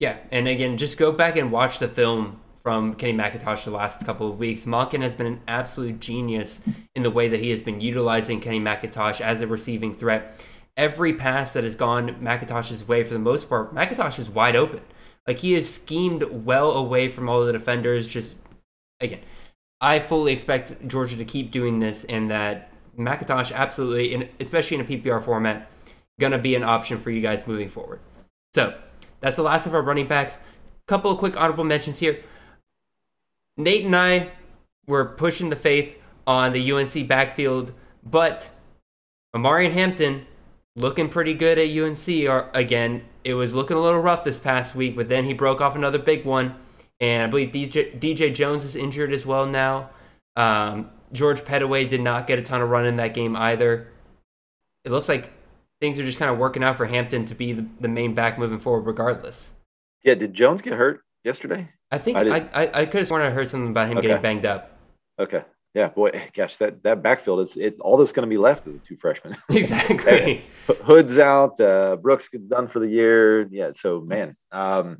Yeah, 0.00 0.16
and 0.32 0.48
again, 0.48 0.76
just 0.76 0.98
go 0.98 1.12
back 1.12 1.36
and 1.36 1.52
watch 1.52 1.78
the 1.78 1.86
film 1.86 2.40
from 2.60 2.94
Kenny 2.94 3.12
McIntosh 3.12 3.64
the 3.64 3.70
last 3.70 4.04
couple 4.04 4.28
of 4.28 4.38
weeks. 4.38 4.64
Monken 4.64 5.00
has 5.02 5.14
been 5.14 5.26
an 5.26 5.40
absolute 5.46 6.00
genius 6.00 6.60
in 6.94 7.02
the 7.02 7.10
way 7.10 7.28
that 7.28 7.40
he 7.40 7.50
has 7.50 7.60
been 7.60 7.80
utilizing 7.80 8.40
Kenny 8.40 8.58
McIntosh 8.58 9.20
as 9.20 9.42
a 9.42 9.46
receiving 9.46 9.94
threat. 9.94 10.42
Every 10.76 11.12
pass 11.12 11.52
that 11.52 11.62
has 11.62 11.76
gone 11.76 12.16
McIntosh's 12.16 12.88
way, 12.88 13.04
for 13.04 13.12
the 13.12 13.20
most 13.20 13.48
part, 13.48 13.74
McIntosh 13.74 14.18
is 14.18 14.28
wide 14.28 14.56
open. 14.56 14.80
Like 15.26 15.38
he 15.38 15.54
is 15.54 15.72
schemed 15.72 16.22
well 16.24 16.72
away 16.72 17.08
from 17.08 17.28
all 17.28 17.44
the 17.44 17.52
defenders. 17.52 18.08
Just 18.08 18.34
again, 19.04 19.20
I 19.80 20.00
fully 20.00 20.32
expect 20.32 20.86
Georgia 20.86 21.16
to 21.16 21.24
keep 21.24 21.50
doing 21.50 21.78
this, 21.78 22.04
and 22.04 22.30
that 22.30 22.72
McIntosh 22.98 23.52
absolutely, 23.52 24.14
in, 24.14 24.28
especially 24.40 24.78
in 24.78 24.80
a 24.80 24.84
PPR 24.84 25.22
format, 25.22 25.70
gonna 26.18 26.38
be 26.38 26.54
an 26.54 26.62
option 26.62 26.98
for 26.98 27.10
you 27.10 27.20
guys 27.20 27.46
moving 27.46 27.68
forward. 27.68 28.00
So 28.54 28.76
that's 29.20 29.36
the 29.36 29.42
last 29.42 29.66
of 29.66 29.74
our 29.74 29.82
running 29.82 30.06
backs. 30.06 30.36
Couple 30.86 31.10
of 31.10 31.18
quick 31.18 31.40
honorable 31.40 31.64
mentions 31.64 31.98
here. 31.98 32.20
Nate 33.56 33.84
and 33.84 33.96
I 33.96 34.30
were 34.86 35.04
pushing 35.04 35.50
the 35.50 35.56
faith 35.56 35.96
on 36.26 36.52
the 36.52 36.72
UNC 36.72 37.08
backfield, 37.08 37.72
but 38.04 38.50
Omarion 39.34 39.72
Hampton 39.72 40.26
looking 40.76 41.08
pretty 41.08 41.34
good 41.34 41.58
at 41.58 41.68
UNC 41.68 42.28
are, 42.28 42.50
again. 42.54 43.04
It 43.22 43.34
was 43.34 43.54
looking 43.54 43.76
a 43.76 43.80
little 43.80 44.00
rough 44.00 44.24
this 44.24 44.38
past 44.38 44.74
week, 44.74 44.96
but 44.96 45.08
then 45.08 45.24
he 45.24 45.32
broke 45.32 45.60
off 45.60 45.74
another 45.74 45.98
big 45.98 46.24
one. 46.24 46.56
And 47.04 47.22
I 47.22 47.26
believe 47.26 47.50
DJ, 47.50 48.00
DJ 48.00 48.34
Jones 48.34 48.64
is 48.64 48.74
injured 48.74 49.12
as 49.12 49.26
well 49.26 49.44
now. 49.44 49.90
Um, 50.36 50.90
George 51.12 51.42
Pettaway 51.42 51.86
did 51.86 52.00
not 52.00 52.26
get 52.26 52.38
a 52.38 52.42
ton 52.42 52.62
of 52.62 52.70
run 52.70 52.86
in 52.86 52.96
that 52.96 53.12
game 53.12 53.36
either. 53.36 53.88
It 54.86 54.90
looks 54.90 55.06
like 55.06 55.30
things 55.82 55.98
are 55.98 56.04
just 56.04 56.18
kind 56.18 56.30
of 56.30 56.38
working 56.38 56.64
out 56.64 56.76
for 56.76 56.86
Hampton 56.86 57.26
to 57.26 57.34
be 57.34 57.52
the, 57.52 57.68
the 57.78 57.88
main 57.88 58.14
back 58.14 58.38
moving 58.38 58.58
forward, 58.58 58.86
regardless. 58.86 59.52
Yeah, 60.02 60.14
did 60.14 60.32
Jones 60.32 60.62
get 60.62 60.72
hurt 60.72 61.02
yesterday? 61.24 61.68
I 61.90 61.98
think 61.98 62.16
I 62.16 62.38
I, 62.38 62.38
I, 62.54 62.70
I 62.80 62.86
could 62.86 63.00
have 63.00 63.08
sworn 63.08 63.20
I 63.20 63.28
heard 63.28 63.50
something 63.50 63.70
about 63.70 63.88
him 63.88 63.98
okay. 63.98 64.08
getting 64.08 64.22
banged 64.22 64.46
up. 64.46 64.78
Okay. 65.18 65.44
Yeah, 65.74 65.88
boy, 65.88 66.30
gosh, 66.32 66.56
that 66.56 66.82
that 66.84 67.02
backfield 67.02 67.40
is 67.40 67.58
it. 67.58 67.78
All 67.80 67.98
that's 67.98 68.12
going 68.12 68.26
to 68.26 68.30
be 68.30 68.38
left 68.38 68.66
of 68.66 68.72
the 68.72 68.78
two 68.78 68.96
freshmen. 68.96 69.36
Exactly. 69.50 70.42
Hood's 70.84 71.18
out. 71.18 71.60
Uh, 71.60 71.96
Brooks 71.96 72.30
done 72.48 72.66
for 72.66 72.78
the 72.78 72.88
year. 72.88 73.42
Yeah. 73.50 73.72
So 73.74 74.00
man, 74.00 74.36
um, 74.52 74.98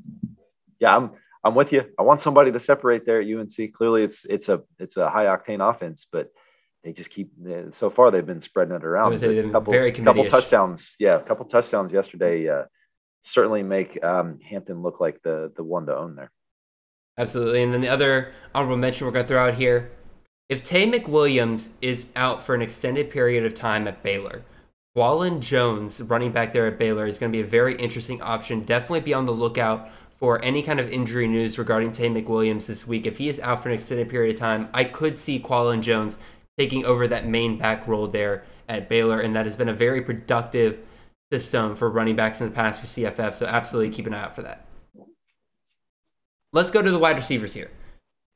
yeah, 0.79 0.95
I'm 0.95 1.11
I'm 1.45 1.55
with 1.55 1.71
you. 1.71 1.85
I 1.99 2.01
want 2.01 2.21
somebody 2.21 2.51
to 2.51 2.59
separate 2.59 3.05
there 3.05 3.21
at 3.21 3.27
UNC. 3.27 3.73
Clearly, 3.73 4.03
it's 4.03 4.25
it's 4.25 4.49
a 4.49 4.63
it's 4.79 4.97
a 4.97 5.09
high 5.09 5.25
octane 5.25 5.67
offense, 5.67 6.07
but 6.11 6.31
they 6.83 6.91
just 6.91 7.11
keep. 7.11 7.31
So 7.71 7.89
far, 7.89 8.09
they've 8.09 8.25
been 8.25 8.41
spreading 8.41 8.75
it 8.75 8.83
around. 8.83 9.13
A 9.23 9.51
couple, 9.51 9.71
very 9.71 9.91
couple 9.91 10.25
touchdowns. 10.25 10.95
Yeah, 10.99 11.17
a 11.17 11.23
couple 11.23 11.45
touchdowns 11.45 11.91
yesterday. 11.91 12.49
Uh, 12.49 12.63
certainly 13.23 13.63
make 13.63 14.03
um, 14.03 14.39
Hampton 14.39 14.81
look 14.81 14.99
like 14.99 15.21
the 15.21 15.51
the 15.55 15.63
one 15.63 15.85
to 15.85 15.95
own 15.95 16.15
there. 16.15 16.31
Absolutely. 17.17 17.63
And 17.63 17.73
then 17.73 17.81
the 17.81 17.89
other 17.89 18.33
honorable 18.53 18.75
mention 18.75 19.07
we're 19.07 19.13
going 19.13 19.23
to 19.23 19.27
throw 19.27 19.47
out 19.47 19.53
here 19.53 19.91
if 20.49 20.63
Taye 20.63 20.93
McWilliams 20.93 21.69
is 21.81 22.07
out 22.15 22.43
for 22.43 22.53
an 22.53 22.61
extended 22.61 23.09
period 23.09 23.45
of 23.45 23.55
time 23.55 23.87
at 23.87 24.03
Baylor, 24.03 24.43
Qualan 24.95 25.41
Jones, 25.41 26.01
running 26.01 26.31
back 26.31 26.53
there 26.53 26.67
at 26.67 26.77
Baylor, 26.77 27.07
is 27.07 27.17
going 27.17 27.31
to 27.31 27.35
be 27.35 27.41
a 27.41 27.47
very 27.47 27.75
interesting 27.75 28.21
option. 28.21 28.63
Definitely 28.63 29.01
be 29.01 29.13
on 29.13 29.25
the 29.25 29.31
lookout 29.31 29.89
for 30.17 30.43
any 30.43 30.61
kind 30.61 30.79
of 30.79 30.89
injury 30.89 31.27
news 31.27 31.57
regarding 31.57 31.91
Taye 31.91 32.23
McWilliams 32.23 32.65
this 32.65 32.87
week. 32.87 33.05
If 33.05 33.17
he 33.17 33.29
is 33.29 33.39
out 33.41 33.61
for 33.61 33.69
an 33.69 33.75
extended 33.75 34.09
period 34.09 34.35
of 34.35 34.39
time, 34.39 34.69
I 34.73 34.85
could 34.85 35.15
see 35.15 35.39
Qualan 35.39 35.81
Jones 35.81 36.17
taking 36.57 36.85
over 36.85 37.07
that 37.07 37.27
main 37.27 37.57
back 37.57 37.87
role 37.87 38.07
there 38.07 38.45
at 38.69 38.89
Baylor, 38.89 39.19
and 39.19 39.35
that 39.35 39.45
has 39.45 39.55
been 39.55 39.69
a 39.69 39.73
very 39.73 40.01
productive 40.01 40.79
system 41.31 41.75
for 41.75 41.89
running 41.89 42.15
backs 42.15 42.39
in 42.39 42.47
the 42.47 42.55
past 42.55 42.79
for 42.79 42.87
CFF. 42.87 43.35
So 43.35 43.45
absolutely 43.45 43.93
keep 43.93 44.07
an 44.07 44.13
eye 44.13 44.23
out 44.23 44.35
for 44.35 44.41
that. 44.43 44.65
Let's 46.53 46.71
go 46.71 46.81
to 46.81 46.91
the 46.91 46.99
wide 46.99 47.17
receivers 47.17 47.53
here. 47.53 47.69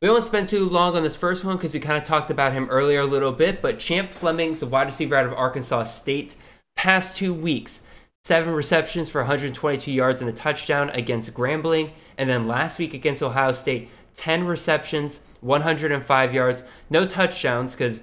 We 0.01 0.09
won't 0.09 0.25
spend 0.25 0.47
too 0.47 0.67
long 0.67 0.95
on 0.95 1.03
this 1.03 1.15
first 1.15 1.43
one 1.43 1.57
because 1.57 1.73
we 1.73 1.79
kind 1.79 1.97
of 1.97 2.03
talked 2.03 2.31
about 2.31 2.53
him 2.53 2.69
earlier 2.69 3.01
a 3.01 3.05
little 3.05 3.31
bit, 3.31 3.61
but 3.61 3.79
Champ 3.79 4.11
Flemings 4.11 4.61
a 4.61 4.65
wide 4.65 4.87
receiver 4.87 5.15
out 5.15 5.25
of 5.25 5.33
Arkansas 5.33 5.85
State. 5.85 6.35
Past 6.75 7.17
two 7.17 7.33
weeks, 7.33 7.81
seven 8.23 8.53
receptions 8.53 9.09
for 9.09 9.21
122 9.21 9.91
yards 9.91 10.21
and 10.21 10.29
a 10.29 10.33
touchdown 10.33 10.89
against 10.91 11.33
Grambling. 11.33 11.91
And 12.17 12.29
then 12.29 12.47
last 12.47 12.79
week 12.79 12.93
against 12.93 13.23
Ohio 13.23 13.53
State, 13.53 13.89
10 14.15 14.45
receptions, 14.45 15.21
105 15.41 16.33
yards, 16.33 16.63
no 16.89 17.05
touchdowns 17.05 17.73
because 17.73 18.01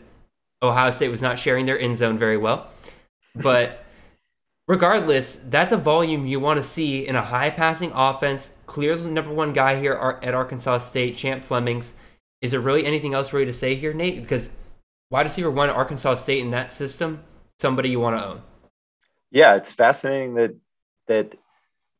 Ohio 0.62 0.90
State 0.90 1.10
was 1.10 1.22
not 1.22 1.38
sharing 1.38 1.66
their 1.66 1.78
end 1.78 1.98
zone 1.98 2.18
very 2.18 2.36
well. 2.36 2.68
But 3.34 3.84
regardless, 4.68 5.40
that's 5.44 5.72
a 5.72 5.76
volume 5.76 6.26
you 6.26 6.40
want 6.40 6.60
to 6.60 6.66
see 6.66 7.06
in 7.06 7.16
a 7.16 7.22
high 7.22 7.50
passing 7.50 7.92
offense. 7.94 8.50
Clearly, 8.66 9.10
number 9.10 9.32
one 9.32 9.52
guy 9.52 9.78
here 9.78 9.92
at 10.22 10.34
Arkansas 10.34 10.78
State, 10.78 11.16
Champ 11.16 11.44
Flemings. 11.44 11.92
Is 12.42 12.50
there 12.50 12.60
really 12.60 12.84
anything 12.84 13.14
else 13.14 13.32
you 13.32 13.44
to 13.44 13.52
say 13.52 13.74
here, 13.74 13.92
Nate? 13.92 14.20
Because 14.20 14.50
wide 15.10 15.26
receiver 15.26 15.50
one 15.50 15.70
Arkansas 15.70 16.16
State 16.16 16.40
in 16.40 16.50
that 16.50 16.70
system, 16.70 17.22
somebody 17.58 17.90
you 17.90 18.00
want 18.00 18.16
to 18.16 18.26
own. 18.26 18.42
Yeah, 19.36 19.56
it's 19.56 19.70
fascinating 19.70 20.32
that 20.36 20.56
that 21.08 21.36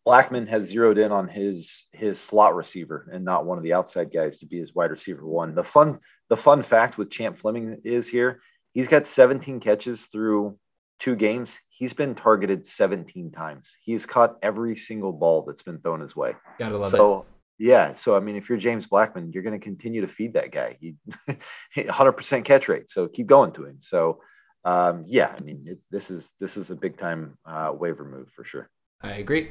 Blackman 0.07 0.47
has 0.47 0.69
zeroed 0.69 0.97
in 0.97 1.13
on 1.13 1.29
his 1.29 1.85
his 1.93 2.19
slot 2.19 2.57
receiver 2.57 3.11
and 3.13 3.27
not 3.27 3.45
one 3.45 3.59
of 3.59 3.65
the 3.65 3.75
outside 3.75 4.11
guys 4.11 4.39
to 4.39 4.47
be 4.47 4.59
his 4.59 4.75
wide 4.75 4.91
receiver 4.91 5.27
one. 5.27 5.55
The 5.55 5.63
fun 5.63 5.99
the 6.31 6.37
fun 6.39 6.63
fact 6.63 6.97
with 6.97 7.11
Champ 7.11 7.37
Fleming 7.37 7.83
is 7.85 8.09
here, 8.09 8.41
he's 8.73 8.89
got 8.89 9.07
17 9.07 9.61
catches 9.61 10.07
through 10.07 10.59
two 10.99 11.15
games, 11.15 11.61
he's 11.69 11.93
been 11.93 12.15
targeted 12.15 12.67
17 12.67 13.33
times. 13.33 13.77
He's 13.83 14.07
caught 14.07 14.39
every 14.41 14.75
single 14.75 15.13
ball 15.13 15.43
that's 15.43 15.63
been 15.63 15.79
thrown 15.81 16.01
his 16.01 16.17
way. 16.17 16.37
Gotta 16.59 16.79
love 16.79 16.91
so, 16.91 17.19
it. 17.19 17.27
Yeah. 17.59 17.93
So, 17.93 18.17
I 18.17 18.21
mean, 18.21 18.37
if 18.37 18.49
you're 18.49 18.57
James 18.57 18.87
Blackman, 18.87 19.31
you're 19.33 19.43
going 19.43 19.59
to 19.59 19.63
continue 19.65 20.01
to 20.01 20.09
feed 20.09 20.33
that 20.35 20.53
guy. 20.53 20.79
You 20.81 20.95
100% 21.77 22.45
catch 22.45 22.69
rate. 22.69 22.89
So 22.89 23.09
keep 23.09 23.27
going 23.27 23.53
to 23.53 23.65
him. 23.65 23.79
So, 23.81 24.21
um, 24.67 25.05
yeah, 25.07 25.33
I 25.35 25.41
mean, 25.41 25.63
it, 25.65 25.79
this 25.93 26.11
is 26.11 26.33
this 26.41 26.57
is 26.57 26.71
a 26.71 26.75
big 26.75 26.99
time 26.99 27.39
uh, 27.47 27.73
waiver 27.73 28.05
move 28.05 28.29
for 28.31 28.43
sure. 28.43 28.69
I 29.01 29.13
agree. 29.13 29.51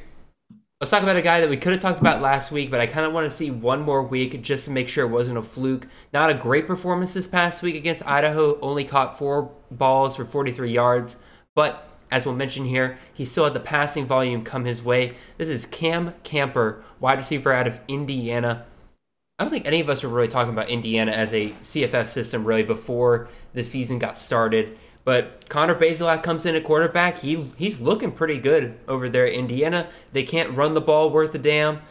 Let's 0.81 0.91
talk 0.91 1.03
about 1.03 1.15
a 1.15 1.21
guy 1.21 1.39
that 1.39 1.49
we 1.49 1.55
could 1.55 1.71
have 1.71 1.81
talked 1.81 2.01
about 2.01 2.21
last 2.21 2.51
week, 2.51 2.69
but 2.69 2.81
I 2.81 2.85
kind 2.85 3.05
of 3.05 3.13
want 3.13 3.23
to 3.23 3.35
see 3.35 3.49
one 3.49 3.81
more 3.81 4.03
week 4.03 4.41
just 4.41 4.65
to 4.65 4.71
make 4.71 4.89
sure 4.89 5.05
it 5.05 5.09
wasn't 5.09 5.37
a 5.37 5.41
fluke. 5.41 5.87
Not 6.11 6.29
a 6.29 6.33
great 6.33 6.67
performance 6.67 7.13
this 7.13 7.27
past 7.27 7.61
week 7.61 7.75
against 7.75 8.05
Idaho, 8.05 8.59
only 8.59 8.83
caught 8.83 9.17
four 9.17 9.53
balls 9.71 10.17
for 10.17 10.25
43 10.25 10.69
yards. 10.69 11.15
But 11.55 11.87
as 12.11 12.25
we'll 12.25 12.35
mention 12.35 12.65
here, 12.65 12.99
he 13.13 13.23
still 13.23 13.45
had 13.45 13.53
the 13.53 13.61
passing 13.61 14.05
volume 14.05 14.43
come 14.43 14.65
his 14.65 14.83
way. 14.83 15.15
This 15.37 15.47
is 15.47 15.65
Cam 15.65 16.13
Camper, 16.23 16.83
wide 16.99 17.19
receiver 17.19 17.53
out 17.53 17.67
of 17.67 17.79
Indiana. 17.87 18.65
I 19.39 19.45
don't 19.45 19.51
think 19.51 19.65
any 19.65 19.79
of 19.79 19.89
us 19.89 20.03
were 20.03 20.09
really 20.09 20.27
talking 20.27 20.51
about 20.51 20.69
Indiana 20.69 21.13
as 21.13 21.33
a 21.33 21.51
CFF 21.51 22.07
system 22.07 22.43
really 22.43 22.63
before 22.63 23.29
the 23.53 23.63
season 23.63 23.97
got 23.97 24.17
started. 24.17 24.77
But 25.05 25.47
Connor 25.49 25.75
Bazelak 25.75 26.23
comes 26.23 26.45
in 26.45 26.55
at 26.55 26.63
quarterback. 26.63 27.19
He 27.19 27.51
he's 27.55 27.79
looking 27.79 28.11
pretty 28.11 28.39
good 28.39 28.77
over 28.87 29.07
there 29.07 29.27
at 29.27 29.33
Indiana. 29.33 29.87
They 30.11 30.23
can't 30.23 30.57
run 30.57 30.73
the 30.73 30.81
ball 30.81 31.09
worth 31.09 31.33
a 31.35 31.37
damn. 31.37 31.81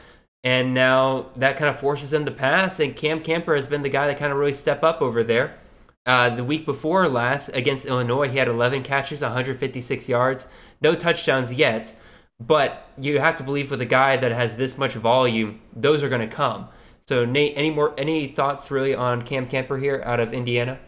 And 0.43 0.75
now 0.75 1.31
that 1.37 1.57
kind 1.57 1.71
of 1.71 1.79
forces 1.79 2.11
them 2.11 2.27
to 2.27 2.31
pass. 2.31 2.79
And 2.81 2.95
Cam 2.95 3.23
Camper 3.23 3.55
has 3.57 3.69
been 3.69 3.83
the 3.83 3.89
guy 3.89 4.09
that 4.09 4.19
kind 4.19 4.33
of 4.33 4.39
really 4.39 4.53
step 4.53 4.83
up 4.83 5.01
over 5.01 5.25
there. 5.25 5.57
Uh, 6.05 6.29
the 6.29 6.45
week 6.45 6.67
before 6.67 7.09
last 7.09 7.49
against 7.55 7.87
Illinois, 7.87 8.29
he 8.29 8.37
had 8.37 8.49
11 8.49 8.83
catches, 8.83 9.23
156 9.23 10.07
yards, 10.07 10.47
no 10.83 10.95
touchdowns 10.95 11.51
yet. 11.51 11.95
But 12.39 12.91
you 12.99 13.21
have 13.21 13.37
to 13.37 13.43
believe 13.43 13.71
with 13.71 13.81
a 13.81 13.87
guy 13.87 14.19
that 14.19 14.33
has 14.33 14.57
this 14.57 14.77
much 14.77 14.95
volume, 14.95 15.61
those 15.75 16.03
are 16.03 16.11
going 16.11 16.29
to 16.29 16.35
come. 16.35 16.69
So 17.07 17.25
Nate, 17.25 17.55
any 17.57 17.71
more 17.71 17.95
any 17.97 18.29
thoughts 18.29 18.71
really 18.71 18.95
on 18.95 19.23
Cam 19.23 19.47
Camper 19.47 19.79
here 19.79 20.03
out 20.05 20.21
of 20.21 20.35
Indiana? 20.35 20.79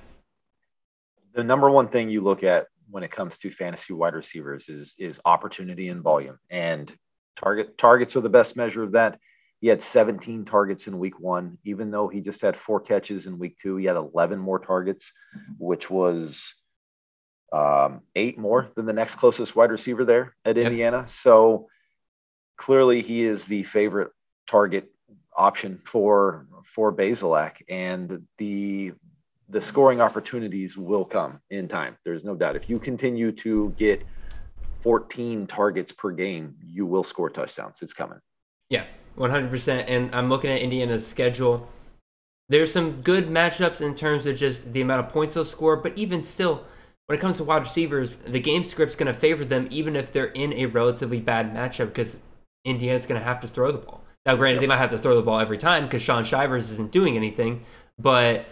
The 1.36 1.44
number 1.44 1.70
one 1.70 1.88
thing 1.88 2.08
you 2.08 2.22
look 2.22 2.42
at 2.42 2.66
when 2.90 3.02
it 3.02 3.10
comes 3.10 3.36
to 3.38 3.50
fantasy 3.50 3.92
wide 3.92 4.14
receivers 4.14 4.70
is 4.70 4.96
is 4.98 5.20
opportunity 5.26 5.90
and 5.90 6.02
volume, 6.02 6.38
and 6.50 6.92
target 7.36 7.76
targets 7.76 8.16
are 8.16 8.22
the 8.22 8.30
best 8.30 8.56
measure 8.56 8.82
of 8.82 8.92
that. 8.92 9.20
He 9.60 9.68
had 9.68 9.82
17 9.82 10.46
targets 10.46 10.86
in 10.86 10.98
week 10.98 11.20
one, 11.20 11.58
even 11.64 11.90
though 11.90 12.08
he 12.08 12.22
just 12.22 12.40
had 12.40 12.56
four 12.56 12.80
catches 12.80 13.26
in 13.26 13.38
week 13.38 13.58
two. 13.58 13.76
He 13.76 13.84
had 13.84 13.96
11 13.96 14.38
more 14.38 14.58
targets, 14.58 15.12
which 15.58 15.90
was 15.90 16.54
um, 17.52 18.00
eight 18.14 18.38
more 18.38 18.70
than 18.74 18.86
the 18.86 18.92
next 18.92 19.16
closest 19.16 19.54
wide 19.54 19.70
receiver 19.70 20.04
there 20.04 20.34
at 20.44 20.56
yep. 20.56 20.66
Indiana. 20.66 21.04
So 21.06 21.68
clearly, 22.56 23.02
he 23.02 23.24
is 23.24 23.44
the 23.44 23.62
favorite 23.64 24.10
target 24.46 24.90
option 25.36 25.82
for 25.84 26.46
for 26.64 26.94
Bazelak, 26.94 27.62
and 27.68 28.26
the 28.38 28.92
the 29.48 29.60
scoring 29.60 30.00
opportunities 30.00 30.76
will 30.76 31.04
come 31.04 31.40
in 31.50 31.68
time. 31.68 31.96
There's 32.04 32.24
no 32.24 32.34
doubt. 32.34 32.56
If 32.56 32.68
you 32.68 32.78
continue 32.78 33.32
to 33.32 33.72
get 33.76 34.02
14 34.80 35.46
targets 35.46 35.92
per 35.92 36.10
game, 36.10 36.54
you 36.60 36.86
will 36.86 37.04
score 37.04 37.30
touchdowns. 37.30 37.82
It's 37.82 37.92
coming. 37.92 38.18
Yeah, 38.70 38.84
100%. 39.16 39.84
And 39.88 40.14
I'm 40.14 40.28
looking 40.28 40.50
at 40.50 40.60
Indiana's 40.60 41.06
schedule. 41.06 41.68
There's 42.48 42.72
some 42.72 43.02
good 43.02 43.28
matchups 43.28 43.80
in 43.80 43.94
terms 43.94 44.26
of 44.26 44.36
just 44.36 44.72
the 44.72 44.80
amount 44.80 45.06
of 45.06 45.12
points 45.12 45.34
they'll 45.34 45.44
score, 45.44 45.76
but 45.76 45.96
even 45.96 46.22
still, 46.22 46.64
when 47.06 47.18
it 47.18 47.20
comes 47.20 47.38
to 47.38 47.44
wide 47.44 47.62
receivers, 47.62 48.16
the 48.16 48.40
game 48.40 48.64
script's 48.64 48.94
going 48.94 49.12
to 49.12 49.18
favor 49.18 49.44
them 49.44 49.66
even 49.70 49.96
if 49.96 50.12
they're 50.12 50.26
in 50.26 50.52
a 50.52 50.66
relatively 50.66 51.20
bad 51.20 51.52
matchup 51.52 51.86
because 51.86 52.20
Indiana's 52.64 53.06
going 53.06 53.20
to 53.20 53.24
have 53.24 53.40
to 53.40 53.48
throw 53.48 53.72
the 53.72 53.78
ball. 53.78 54.02
Now, 54.24 54.34
granted, 54.34 54.60
they 54.60 54.66
might 54.66 54.78
have 54.78 54.90
to 54.90 54.98
throw 54.98 55.14
the 55.14 55.22
ball 55.22 55.38
every 55.38 55.58
time 55.58 55.84
because 55.84 56.02
Shaun 56.02 56.24
Shivers 56.24 56.70
isn't 56.72 56.90
doing 56.90 57.16
anything, 57.16 57.64
but 57.96 58.46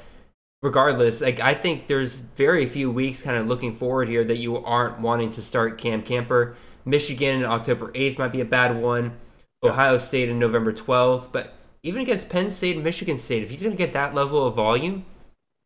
regardless, 0.65 1.20
like 1.20 1.41
I 1.41 1.53
think 1.53 1.86
there's 1.86 2.15
very 2.16 2.65
few 2.65 2.91
weeks 2.91 3.20
kind 3.20 3.36
of 3.36 3.47
looking 3.47 3.77
forward 3.77 4.09
here 4.09 4.24
that 4.24 4.39
you 4.39 4.57
aren't 4.57 4.99
wanting 4.99 5.28
to 5.31 5.43
start 5.43 5.77
Cam 5.78 6.03
Camper. 6.03 6.57
Michigan 6.86 7.45
on 7.45 7.53
October 7.53 7.93
8th 7.93 8.19
might 8.19 8.32
be 8.32 8.41
a 8.41 8.47
bad 8.47 8.81
one. 8.81 9.19
Ohio 9.62 9.99
State 9.99 10.28
in 10.28 10.39
November 10.39 10.73
12th, 10.73 11.32
but 11.32 11.55
even 11.82 12.03
against 12.03 12.28
Penn 12.28 12.51
State 12.51 12.77
and 12.77 12.85
Michigan 12.85 13.19
State, 13.19 13.43
if 13.43 13.51
he's 13.51 13.62
going 13.62 13.73
to 13.73 13.78
get 13.78 13.93
that 13.93 14.15
level 14.15 14.47
of 14.47 14.55
volume, 14.55 15.05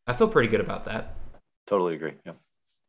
I 0.07 0.13
feel 0.13 0.29
pretty 0.29 0.49
good 0.49 0.61
about 0.61 0.85
that. 0.85 1.15
Totally 1.67 1.95
agree. 1.95 2.15
Yeah. 2.25 2.33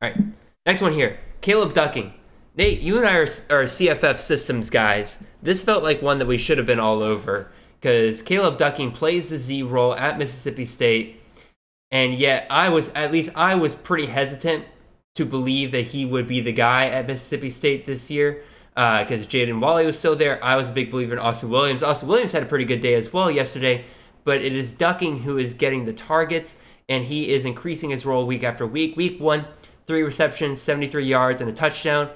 All 0.02 0.10
right. 0.10 0.18
Next 0.65 0.81
one 0.81 0.94
here. 0.94 1.19
Caleb 1.41 1.73
Ducking. 1.73 2.14
Nate, 2.56 2.81
you 2.81 2.98
and 2.98 3.07
I 3.07 3.14
are, 3.14 3.23
are 3.49 3.64
CFF 3.64 4.18
systems 4.18 4.69
guys. 4.69 5.18
This 5.41 5.61
felt 5.61 5.84
like 5.84 6.02
one 6.02 6.19
that 6.19 6.27
we 6.27 6.38
should 6.38 6.57
have 6.57 6.68
been 6.68 6.80
all 6.80 7.02
over 7.02 7.52
because 7.80 8.22
Caleb 8.22 8.57
Ducking 8.57 8.91
plays 8.91 9.30
the 9.30 9.38
Z 9.38 9.64
role 9.64 9.95
at 9.95 10.18
Mississippi 10.18 10.65
State, 10.65 11.19
and 11.91 12.14
yet 12.14 12.48
I 12.49 12.70
was 12.70 12.90
at 12.90 13.11
least 13.11 13.32
I 13.36 13.56
was 13.56 13.74
pretty 13.74 14.07
hesitant 14.07 14.66
to 15.16 15.26
believe 15.26 15.72
that 15.72 15.88
he 15.88 16.06
would 16.06 16.28
be 16.28 16.40
the 16.40 16.53
guy 16.53 16.88
at 16.88 17.07
Mississippi 17.07 17.49
State 17.49 17.86
this 17.86 18.10
year 18.10 18.44
because 18.74 19.26
uh, 19.26 19.30
Jaden 19.30 19.60
Walley 19.60 19.86
was 19.86 19.99
still 19.99 20.16
there. 20.16 20.41
I 20.44 20.56
was 20.56 20.70
a 20.70 20.74
big 20.74 20.91
believer 20.91 21.14
in 21.14 21.20
Austin 21.20 21.49
Williams. 21.49 21.84
Austin 21.84 22.07
Williams 22.07 22.32
had 22.32 22.44
a 22.44 22.45
pretty 22.45 22.66
good 22.66 22.80
day 22.80 22.94
as 22.94 23.11
well 23.11 23.30
yesterday, 23.30 23.84
but 24.24 24.41
it 24.41 24.56
is 24.56 24.72
Ducking 24.72 25.24
who 25.24 25.38
is 25.38 25.53
getting 25.53 25.86
the 25.86 25.94
targets, 25.94 26.56
and 26.88 27.06
he 27.06 27.32
is 27.32 27.44
increasing 27.44 27.90
his 27.90 28.06
role 28.06 28.26
week 28.26 28.44
after 28.44 28.66
week. 28.66 28.95
Week 28.95 29.20
one, 29.20 29.45
three 29.86 30.03
receptions, 30.03 30.61
73 30.61 31.03
yards, 31.03 31.41
and 31.41 31.49
a 31.49 31.53
touchdown. 31.53 32.10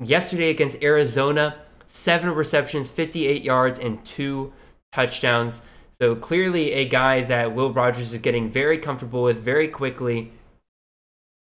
Yesterday 0.00 0.50
against 0.50 0.82
Arizona, 0.82 1.56
seven 1.86 2.34
receptions, 2.34 2.90
58 2.90 3.42
yards, 3.42 3.78
and 3.78 4.04
two 4.04 4.52
touchdowns. 4.92 5.62
So 6.02 6.16
clearly 6.16 6.72
a 6.72 6.88
guy 6.88 7.22
that 7.22 7.54
Will 7.54 7.72
Rogers 7.72 8.12
is 8.12 8.20
getting 8.20 8.50
very 8.50 8.76
comfortable 8.76 9.22
with 9.22 9.36
very 9.36 9.68
quickly. 9.68 10.32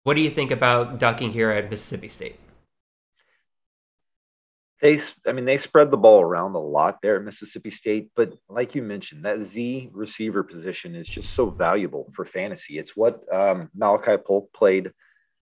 What 0.05 0.15
do 0.15 0.23
you 0.23 0.31
think 0.31 0.51
about 0.51 0.99
ducking 0.99 1.33
here 1.33 1.51
at 1.51 1.69
Mississippi 1.69 2.09
State? 2.09 2.37
They, 4.81 4.99
I 5.27 5.33
mean, 5.33 5.45
they 5.45 5.59
spread 5.59 5.91
the 5.91 5.99
ball 5.99 6.23
around 6.23 6.55
a 6.55 6.59
lot 6.59 7.03
there 7.03 7.17
at 7.17 7.23
Mississippi 7.23 7.69
State, 7.69 8.09
but 8.17 8.33
like 8.49 8.75
you 8.75 8.81
mentioned, 8.83 9.27
that 9.27 9.41
Z 9.41 9.91
receiver 9.93 10.43
position 10.43 10.95
is 10.95 11.07
just 11.07 11.35
so 11.35 11.51
valuable 11.51 12.11
for 12.15 12.25
fantasy. 12.25 12.79
It's 12.79 12.97
what 12.97 13.31
um, 13.31 13.69
Malachi 13.75 14.17
Polk 14.17 14.51
played 14.55 14.91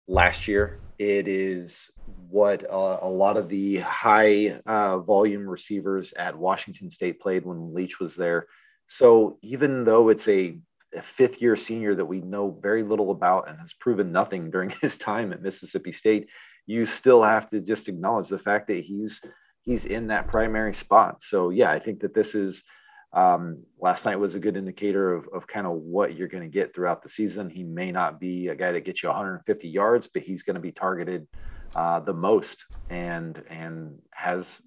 last 0.10 0.46
year. 0.46 0.82
It 0.98 1.30
is 1.30 1.90
what 2.30 2.70
uh, 2.70 3.00
a 3.02 3.08
lot 3.08 3.38
of 3.38 3.48
the 3.48 3.78
high 3.78 4.60
uh, 4.66 5.00
volume 5.00 5.48
receivers 5.48 6.12
at 6.12 6.38
Washington 6.38 6.90
State 6.90 7.22
played 7.22 7.46
when 7.46 7.74
Leach 7.74 8.02
was 8.02 8.18
there. 8.18 8.48
So 8.90 9.38
even 9.44 9.84
though 9.84 10.10
it's 10.10 10.28
a, 10.28 10.58
a, 10.96 11.02
fifth 11.04 11.44
year 11.44 11.56
senior 11.56 11.94
that 11.94 12.06
we 12.06 12.22
know 12.22 12.58
very 12.60 12.82
little 12.82 13.12
about 13.12 13.48
and 13.48 13.60
has 13.60 13.72
proven 13.72 14.12
nothing 14.12 14.50
during 14.50 14.70
his 14.82 14.98
time 14.98 15.32
at 15.32 15.44
Mississippi 15.44 15.92
State, 15.92 16.28
you 16.66 16.88
still 16.88 17.22
have 17.22 17.48
to 17.50 17.62
just 17.62 17.88
acknowledge 17.88 18.30
the 18.30 18.40
fact 18.40 18.68
that 18.68 18.84
he's 18.84 19.22
he's 19.62 19.86
in 19.86 20.08
that 20.08 20.28
primary 20.28 20.74
spot. 20.74 21.22
So 21.22 21.52
yeah, 21.52 21.72
I 21.72 21.78
think 21.78 22.00
that 22.00 22.16
this 22.16 22.34
is 22.34 22.64
um, 23.14 23.64
last 23.80 24.06
night 24.06 24.20
was 24.20 24.34
a 24.34 24.40
good 24.40 24.58
indicator 24.58 25.14
of, 25.14 25.28
of 25.34 25.46
kind 25.46 25.68
of 25.68 25.74
what 25.74 26.16
you're 26.16 26.28
going 26.28 26.44
to 26.44 26.50
get 26.50 26.74
throughout 26.74 27.04
the 27.04 27.10
season. 27.10 27.50
He 27.50 27.64
may 27.64 27.92
not 27.92 28.20
be 28.20 28.48
a 28.48 28.56
guy 28.56 28.72
that 28.72 28.86
gets 28.86 29.04
you 29.04 29.10
150 29.10 29.68
yards, 29.68 30.08
but 30.08 30.24
he's 30.24 30.44
going 30.44 30.56
to 30.56 30.60
be 30.60 30.72
targeted 30.72 31.28
uh, 31.76 32.00
the 32.00 32.14
most 32.14 32.66
and 32.90 33.44
and 33.50 34.00
has 34.12 34.60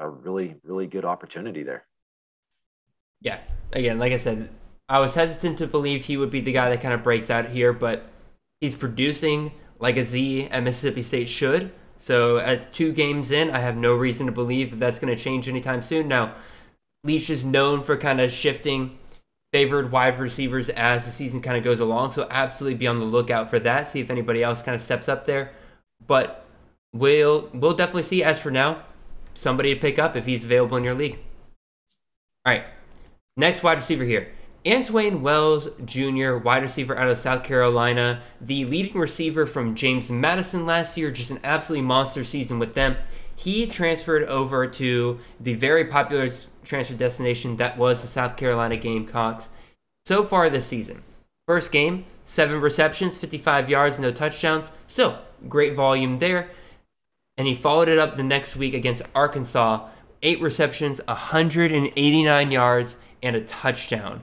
a 0.00 0.08
really 0.08 0.56
really 0.64 0.88
good 0.88 1.04
opportunity 1.04 1.62
there. 1.62 1.87
Yeah, 3.20 3.40
again, 3.72 3.98
like 3.98 4.12
I 4.12 4.16
said, 4.16 4.50
I 4.88 5.00
was 5.00 5.14
hesitant 5.14 5.58
to 5.58 5.66
believe 5.66 6.04
he 6.04 6.16
would 6.16 6.30
be 6.30 6.40
the 6.40 6.52
guy 6.52 6.70
that 6.70 6.80
kind 6.80 6.94
of 6.94 7.02
breaks 7.02 7.30
out 7.30 7.48
here, 7.48 7.72
but 7.72 8.06
he's 8.60 8.74
producing 8.74 9.52
like 9.78 9.96
a 9.96 10.04
Z 10.04 10.48
at 10.50 10.62
Mississippi 10.62 11.02
State 11.02 11.28
should. 11.28 11.72
So 11.96 12.38
at 12.38 12.72
two 12.72 12.92
games 12.92 13.30
in, 13.30 13.50
I 13.50 13.58
have 13.58 13.76
no 13.76 13.94
reason 13.94 14.26
to 14.26 14.32
believe 14.32 14.70
that 14.70 14.80
that's 14.80 14.98
going 14.98 15.14
to 15.14 15.22
change 15.22 15.48
anytime 15.48 15.82
soon. 15.82 16.08
Now, 16.08 16.34
Leach 17.04 17.28
is 17.28 17.44
known 17.44 17.82
for 17.82 17.96
kind 17.96 18.20
of 18.20 18.30
shifting 18.30 18.98
favored 19.52 19.90
wide 19.90 20.18
receivers 20.18 20.68
as 20.68 21.04
the 21.04 21.10
season 21.10 21.40
kind 21.40 21.56
of 21.56 21.64
goes 21.64 21.80
along. 21.80 22.12
So 22.12 22.26
absolutely 22.30 22.78
be 22.78 22.86
on 22.86 22.98
the 22.98 23.04
lookout 23.04 23.50
for 23.50 23.58
that. 23.60 23.88
See 23.88 24.00
if 24.00 24.10
anybody 24.10 24.42
else 24.42 24.62
kind 24.62 24.74
of 24.74 24.82
steps 24.82 25.08
up 25.08 25.26
there. 25.26 25.52
But 26.06 26.44
we'll 26.92 27.50
we'll 27.52 27.74
definitely 27.74 28.04
see. 28.04 28.22
As 28.22 28.38
for 28.38 28.50
now, 28.50 28.82
somebody 29.34 29.74
to 29.74 29.80
pick 29.80 29.98
up 29.98 30.16
if 30.16 30.26
he's 30.26 30.44
available 30.44 30.76
in 30.76 30.84
your 30.84 30.94
league. 30.94 31.18
All 32.46 32.52
right, 32.52 32.64
next 33.38 33.62
wide 33.62 33.78
receiver 33.78 34.04
here. 34.04 34.28
Antwane 34.66 35.20
Wells 35.20 35.68
Jr., 35.84 36.36
wide 36.36 36.62
receiver 36.62 36.98
out 36.98 37.08
of 37.08 37.16
South 37.16 37.44
Carolina, 37.44 38.20
the 38.40 38.66
leading 38.66 38.98
receiver 39.00 39.46
from 39.46 39.74
James 39.74 40.10
Madison 40.10 40.66
last 40.66 40.98
year, 40.98 41.10
just 41.10 41.30
an 41.30 41.40
absolutely 41.42 41.86
monster 41.86 42.24
season 42.24 42.58
with 42.58 42.74
them. 42.74 42.96
He 43.34 43.66
transferred 43.66 44.24
over 44.24 44.66
to 44.66 45.20
the 45.40 45.54
very 45.54 45.86
popular 45.86 46.30
transfer 46.64 46.94
destination 46.94 47.56
that 47.56 47.78
was 47.78 48.02
the 48.02 48.08
South 48.08 48.36
Carolina 48.36 48.76
Gamecocks. 48.76 49.48
So 50.04 50.22
far 50.22 50.50
this 50.50 50.66
season, 50.66 51.02
first 51.46 51.72
game, 51.72 52.04
seven 52.24 52.60
receptions, 52.60 53.16
55 53.16 53.70
yards, 53.70 53.98
no 53.98 54.10
touchdowns. 54.10 54.72
Still, 54.86 55.18
great 55.48 55.74
volume 55.74 56.18
there 56.18 56.50
and 57.38 57.46
he 57.46 57.54
followed 57.54 57.88
it 57.88 57.98
up 57.98 58.16
the 58.16 58.22
next 58.22 58.56
week 58.56 58.74
against 58.74 59.00
Arkansas, 59.14 59.88
eight 60.22 60.42
receptions, 60.42 61.00
189 61.06 62.50
yards, 62.50 62.96
and 63.22 63.36
a 63.36 63.40
touchdown. 63.40 64.22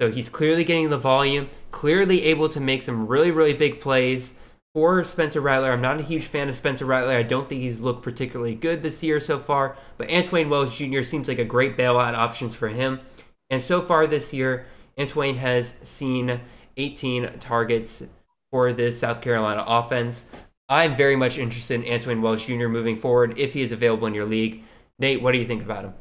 So 0.00 0.10
he's 0.10 0.28
clearly 0.28 0.64
getting 0.64 0.90
the 0.90 0.98
volume, 0.98 1.48
clearly 1.70 2.24
able 2.24 2.48
to 2.50 2.60
make 2.60 2.82
some 2.82 3.06
really, 3.06 3.30
really 3.30 3.54
big 3.54 3.80
plays 3.80 4.34
for 4.74 5.02
Spencer 5.04 5.40
Rattler. 5.40 5.72
I'm 5.72 5.80
not 5.80 5.98
a 5.98 6.02
huge 6.02 6.24
fan 6.24 6.50
of 6.50 6.56
Spencer 6.56 6.84
Rattler. 6.84 7.14
I 7.14 7.22
don't 7.22 7.48
think 7.48 7.62
he's 7.62 7.80
looked 7.80 8.02
particularly 8.02 8.54
good 8.54 8.82
this 8.82 9.02
year 9.02 9.20
so 9.20 9.38
far, 9.38 9.76
but 9.96 10.08
Antwane 10.08 10.50
Wells 10.50 10.76
Jr. 10.76 11.02
seems 11.02 11.28
like 11.28 11.38
a 11.38 11.44
great 11.44 11.78
bailout 11.78 12.14
options 12.14 12.54
for 12.54 12.68
him. 12.68 13.00
And 13.48 13.62
so 13.62 13.80
far 13.80 14.06
this 14.06 14.34
year, 14.34 14.66
Antwane 14.98 15.36
has 15.36 15.76
seen 15.82 16.40
18 16.76 17.38
targets 17.38 18.02
for 18.50 18.74
this 18.74 19.00
South 19.00 19.22
Carolina 19.22 19.64
offense. 19.66 20.26
I'm 20.68 20.94
very 20.94 21.16
much 21.16 21.38
interested 21.38 21.82
in 21.82 22.00
Antwane 22.00 22.20
Wells 22.20 22.44
Jr. 22.44 22.68
moving 22.68 22.96
forward 22.96 23.38
if 23.38 23.54
he 23.54 23.62
is 23.62 23.72
available 23.72 24.06
in 24.06 24.14
your 24.14 24.26
league. 24.26 24.62
Nate, 24.98 25.22
what 25.22 25.32
do 25.32 25.38
you 25.38 25.46
think 25.46 25.62
about 25.62 25.84
him? 25.84 25.94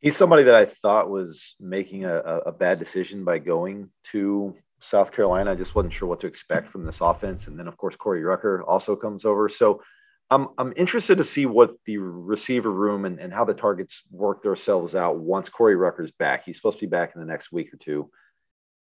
He's 0.00 0.16
somebody 0.16 0.44
that 0.44 0.54
I 0.54 0.64
thought 0.64 1.10
was 1.10 1.54
making 1.60 2.04
a, 2.04 2.16
a 2.16 2.52
bad 2.52 2.78
decision 2.78 3.24
by 3.24 3.38
going 3.38 3.90
to 4.12 4.54
South 4.80 5.12
Carolina. 5.12 5.52
I 5.52 5.54
just 5.54 5.74
wasn't 5.74 5.92
sure 5.92 6.08
what 6.08 6.20
to 6.20 6.26
expect 6.26 6.68
from 6.68 6.84
this 6.84 7.00
offense. 7.00 7.48
And 7.48 7.58
then, 7.58 7.68
of 7.68 7.76
course, 7.76 7.96
Corey 7.96 8.24
Rucker 8.24 8.62
also 8.62 8.96
comes 8.96 9.26
over. 9.26 9.48
So 9.48 9.82
I'm, 10.30 10.48
I'm 10.56 10.72
interested 10.76 11.18
to 11.18 11.24
see 11.24 11.44
what 11.44 11.72
the 11.84 11.98
receiver 11.98 12.70
room 12.70 13.04
and, 13.04 13.18
and 13.18 13.32
how 13.32 13.44
the 13.44 13.52
targets 13.52 14.02
work 14.10 14.42
themselves 14.42 14.94
out 14.94 15.18
once 15.18 15.48
Corey 15.48 15.76
Rucker's 15.76 16.12
back. 16.12 16.44
He's 16.44 16.56
supposed 16.56 16.78
to 16.78 16.86
be 16.86 16.90
back 16.90 17.12
in 17.14 17.20
the 17.20 17.26
next 17.26 17.52
week 17.52 17.74
or 17.74 17.76
two. 17.76 18.10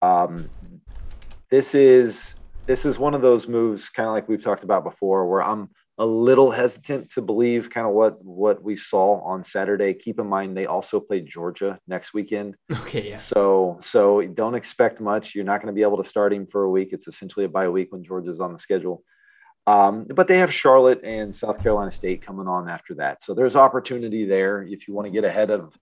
Um, 0.02 0.50
this 1.50 1.74
is 1.74 2.34
this 2.66 2.84
is 2.84 2.98
one 2.98 3.14
of 3.14 3.22
those 3.22 3.46
moves, 3.46 3.88
kind 3.88 4.08
of 4.08 4.12
like 4.12 4.28
we've 4.28 4.42
talked 4.42 4.64
about 4.64 4.82
before, 4.82 5.28
where 5.28 5.42
I'm 5.42 5.70
a 5.98 6.04
little 6.04 6.50
hesitant 6.50 7.10
to 7.10 7.22
believe 7.22 7.70
kind 7.70 7.86
of 7.86 7.94
what 7.94 8.22
what 8.22 8.62
we 8.62 8.76
saw 8.76 9.20
on 9.22 9.42
Saturday. 9.42 9.94
Keep 9.94 10.20
in 10.20 10.26
mind 10.26 10.56
they 10.56 10.66
also 10.66 11.00
play 11.00 11.20
Georgia 11.20 11.78
next 11.86 12.12
weekend. 12.12 12.56
Okay, 12.70 13.10
yeah. 13.10 13.16
So 13.16 13.78
so 13.80 14.22
don't 14.22 14.54
expect 14.54 15.00
much. 15.00 15.34
You're 15.34 15.44
not 15.44 15.62
going 15.62 15.72
to 15.72 15.76
be 15.76 15.82
able 15.82 16.02
to 16.02 16.08
start 16.08 16.32
him 16.32 16.46
for 16.46 16.64
a 16.64 16.70
week. 16.70 16.90
It's 16.92 17.08
essentially 17.08 17.46
a 17.46 17.48
bye 17.48 17.68
week 17.68 17.92
when 17.92 18.04
Georgia's 18.04 18.40
on 18.40 18.52
the 18.52 18.58
schedule. 18.58 19.02
Um, 19.66 20.04
but 20.04 20.28
they 20.28 20.38
have 20.38 20.52
Charlotte 20.52 21.00
and 21.02 21.34
South 21.34 21.60
Carolina 21.60 21.90
State 21.90 22.22
coming 22.22 22.46
on 22.46 22.68
after 22.68 22.94
that. 22.96 23.22
So 23.22 23.34
there's 23.34 23.56
opportunity 23.56 24.24
there. 24.24 24.62
If 24.62 24.86
you 24.86 24.94
want 24.94 25.06
to 25.06 25.12
get 25.12 25.24
ahead 25.24 25.50
of 25.50 25.76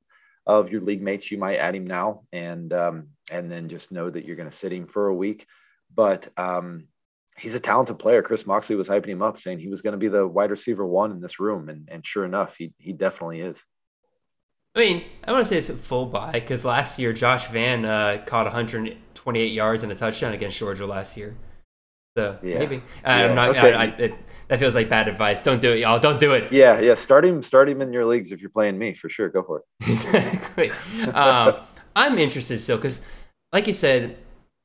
of 0.46 0.70
your 0.70 0.80
league 0.80 1.02
mates, 1.02 1.30
you 1.30 1.38
might 1.38 1.56
add 1.56 1.74
him 1.74 1.86
now 1.86 2.22
and 2.32 2.72
um, 2.72 3.08
and 3.30 3.50
then 3.50 3.68
just 3.68 3.92
know 3.92 4.08
that 4.10 4.24
you're 4.24 4.36
going 4.36 4.50
to 4.50 4.56
sit 4.56 4.72
him 4.72 4.86
for 4.86 5.08
a 5.08 5.14
week 5.14 5.46
but 5.94 6.28
um, 6.36 6.88
he's 7.38 7.54
a 7.54 7.60
talented 7.60 7.98
player. 7.98 8.22
Chris 8.22 8.46
Moxley 8.46 8.76
was 8.76 8.88
hyping 8.88 9.08
him 9.08 9.22
up, 9.22 9.40
saying 9.40 9.58
he 9.58 9.68
was 9.68 9.82
going 9.82 9.92
to 9.92 9.98
be 9.98 10.08
the 10.08 10.26
wide 10.26 10.50
receiver 10.50 10.86
one 10.86 11.10
in 11.10 11.20
this 11.20 11.40
room, 11.40 11.68
and 11.68 11.88
and 11.90 12.06
sure 12.06 12.24
enough, 12.24 12.56
he 12.56 12.72
he 12.78 12.92
definitely 12.92 13.40
is. 13.40 13.64
I 14.76 14.80
mean, 14.80 15.04
I 15.22 15.32
want 15.32 15.44
to 15.44 15.48
say 15.48 15.58
it's 15.58 15.68
a 15.68 15.76
full 15.76 16.06
buy 16.06 16.32
because 16.32 16.64
last 16.64 16.98
year 16.98 17.12
Josh 17.12 17.46
Vann 17.46 17.84
uh, 17.84 18.24
caught 18.26 18.46
128 18.46 19.52
yards 19.52 19.84
and 19.84 19.92
a 19.92 19.94
touchdown 19.94 20.32
against 20.32 20.58
Georgia 20.58 20.84
last 20.84 21.16
year. 21.16 21.36
So 22.16 22.38
yeah. 22.42 22.58
maybe 22.58 22.76
uh, 22.76 22.80
yeah. 23.04 23.14
I'm 23.26 23.34
not. 23.34 23.48
Okay. 23.50 23.72
I, 23.72 23.82
I, 23.82 23.86
it, 23.86 24.14
that 24.48 24.58
feels 24.58 24.74
like 24.74 24.88
bad 24.88 25.08
advice. 25.08 25.42
Don't 25.42 25.62
do 25.62 25.72
it, 25.72 25.78
y'all. 25.78 25.98
Don't 25.98 26.20
do 26.20 26.32
it. 26.32 26.52
Yeah, 26.52 26.80
yeah. 26.80 26.94
Start 26.94 27.24
him. 27.24 27.42
Start 27.42 27.68
him 27.68 27.82
in 27.82 27.92
your 27.92 28.04
leagues 28.04 28.32
if 28.32 28.40
you're 28.40 28.50
playing 28.50 28.78
me 28.78 28.94
for 28.94 29.08
sure. 29.08 29.28
Go 29.28 29.42
for 29.42 29.58
it. 29.58 29.64
exactly. 29.90 30.70
um, 31.12 31.56
I'm 31.96 32.18
interested 32.18 32.60
still 32.60 32.76
because, 32.76 33.00
like 33.52 33.66
you 33.66 33.72
said, 33.72 34.16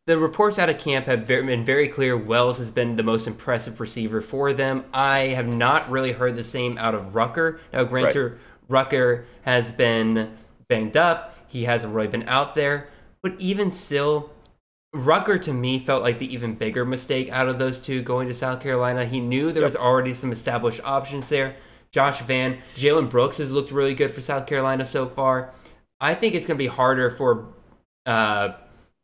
the 0.10 0.18
reports 0.18 0.58
out 0.58 0.72
of 0.72 0.80
camp 0.80 1.06
have 1.06 1.28
been 1.28 1.64
very 1.64 1.88
clear. 1.88 2.18
Wells 2.18 2.58
has 2.58 2.72
been 2.72 2.96
the 2.96 3.04
most 3.04 3.28
impressive 3.28 3.80
receiver 3.80 4.22
for 4.22 4.54
them. 4.54 4.84
I 4.92 5.20
have 5.36 5.48
not 5.48 5.88
really 5.88 6.14
heard 6.14 6.36
the 6.36 6.44
same 6.44 6.80
out 6.80 6.96
of 6.96 7.14
Rucker. 7.14 7.60
Now, 7.72 7.84
granted, 7.84 8.20
right. 8.20 8.40
Rucker 8.68 9.28
has 9.44 9.72
been 9.72 10.36
banged 10.68 10.98
up. 10.98 11.36
He 11.46 11.66
hasn't 11.66 11.94
really 11.94 12.08
been 12.08 12.28
out 12.28 12.56
there. 12.56 12.90
But 13.22 13.36
even 13.38 13.70
still, 13.70 14.32
Rucker 14.94 15.38
to 15.38 15.54
me 15.54 15.78
felt 15.78 16.02
like 16.02 16.18
the 16.18 16.34
even 16.34 16.56
bigger 16.56 16.86
mistake 16.86 17.30
out 17.30 17.48
of 17.48 17.60
those 17.60 17.80
two 17.80 18.02
going 18.02 18.28
to 18.30 18.34
South 18.34 18.62
Carolina. 18.62 19.06
He 19.06 19.20
knew 19.20 19.52
there 19.52 19.62
yep. 19.62 19.74
was 19.74 19.76
already 19.76 20.16
some 20.16 20.32
established 20.32 20.82
options 20.84 21.30
there. 21.30 21.56
Josh 21.92 22.20
Vann, 22.22 22.58
Jalen 22.76 23.12
Brooks 23.12 23.38
has 23.38 23.52
looked 23.52 23.70
really 23.70 23.94
good 23.94 24.10
for 24.10 24.22
South 24.22 24.48
Carolina 24.48 24.88
so 24.88 25.06
far. 25.06 25.54
I 26.02 26.16
think 26.16 26.34
it's 26.34 26.48
going 26.48 26.58
to 26.58 26.64
be 26.64 26.66
harder 26.66 27.12
for 27.12 27.54
uh, 28.08 28.54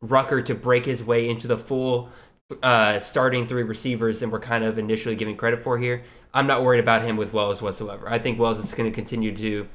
Rucker 0.00 0.42
to 0.42 0.54
break 0.54 0.84
his 0.84 1.02
way 1.02 1.28
into 1.28 1.46
the 1.46 1.56
full 1.56 2.10
uh, 2.62 3.00
starting 3.00 3.46
three 3.46 3.62
receivers 3.62 4.20
than 4.20 4.30
we're 4.30 4.40
kind 4.40 4.64
of 4.64 4.78
initially 4.78 5.16
giving 5.16 5.36
credit 5.36 5.60
for 5.60 5.78
here. 5.78 6.04
I'm 6.32 6.46
not 6.46 6.62
worried 6.62 6.80
about 6.80 7.02
him 7.02 7.16
with 7.16 7.32
Wells 7.32 7.62
whatsoever. 7.62 8.08
I 8.08 8.18
think 8.18 8.38
Wells 8.38 8.60
is 8.60 8.74
going 8.74 8.90
to 8.90 8.94
continue 8.94 9.34
to 9.36 9.68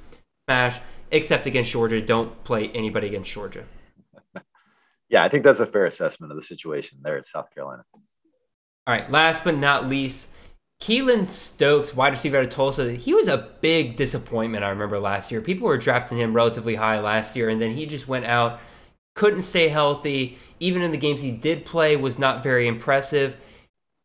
smash, 0.47 0.79
except 1.09 1.45
against 1.45 1.71
Georgia. 1.71 2.01
Don't 2.01 2.43
play 2.43 2.69
anybody 2.69 3.07
against 3.07 3.31
Georgia. 3.31 3.65
Yeah, 5.09 5.25
I 5.25 5.27
think 5.27 5.43
that's 5.43 5.59
a 5.59 5.67
fair 5.67 5.83
assessment 5.83 6.31
of 6.31 6.37
the 6.37 6.41
situation 6.41 6.99
there 7.01 7.17
at 7.17 7.25
South 7.25 7.53
Carolina. 7.53 7.83
All 7.93 8.95
right, 8.95 9.11
last 9.11 9.43
but 9.43 9.57
not 9.57 9.89
least, 9.89 10.29
Keylon 10.81 11.27
Stokes, 11.27 11.93
wide 11.93 12.13
receiver 12.13 12.37
out 12.37 12.45
of 12.45 12.49
Tulsa. 12.49 12.93
He 12.93 13.13
was 13.13 13.27
a 13.27 13.49
big 13.59 13.97
disappointment, 13.97 14.63
I 14.63 14.69
remember 14.69 14.99
last 14.99 15.29
year. 15.29 15.41
People 15.41 15.67
were 15.67 15.77
drafting 15.77 16.17
him 16.17 16.33
relatively 16.33 16.75
high 16.75 16.99
last 17.01 17.35
year, 17.35 17.49
and 17.49 17.61
then 17.61 17.73
he 17.73 17.85
just 17.85 18.07
went 18.07 18.23
out, 18.23 18.61
couldn't 19.15 19.43
stay 19.43 19.69
healthy. 19.69 20.37
Even 20.59 20.81
in 20.81 20.91
the 20.91 20.97
games 20.97 21.21
he 21.21 21.31
did 21.31 21.65
play, 21.65 21.95
was 21.95 22.19
not 22.19 22.43
very 22.43 22.67
impressive. 22.67 23.35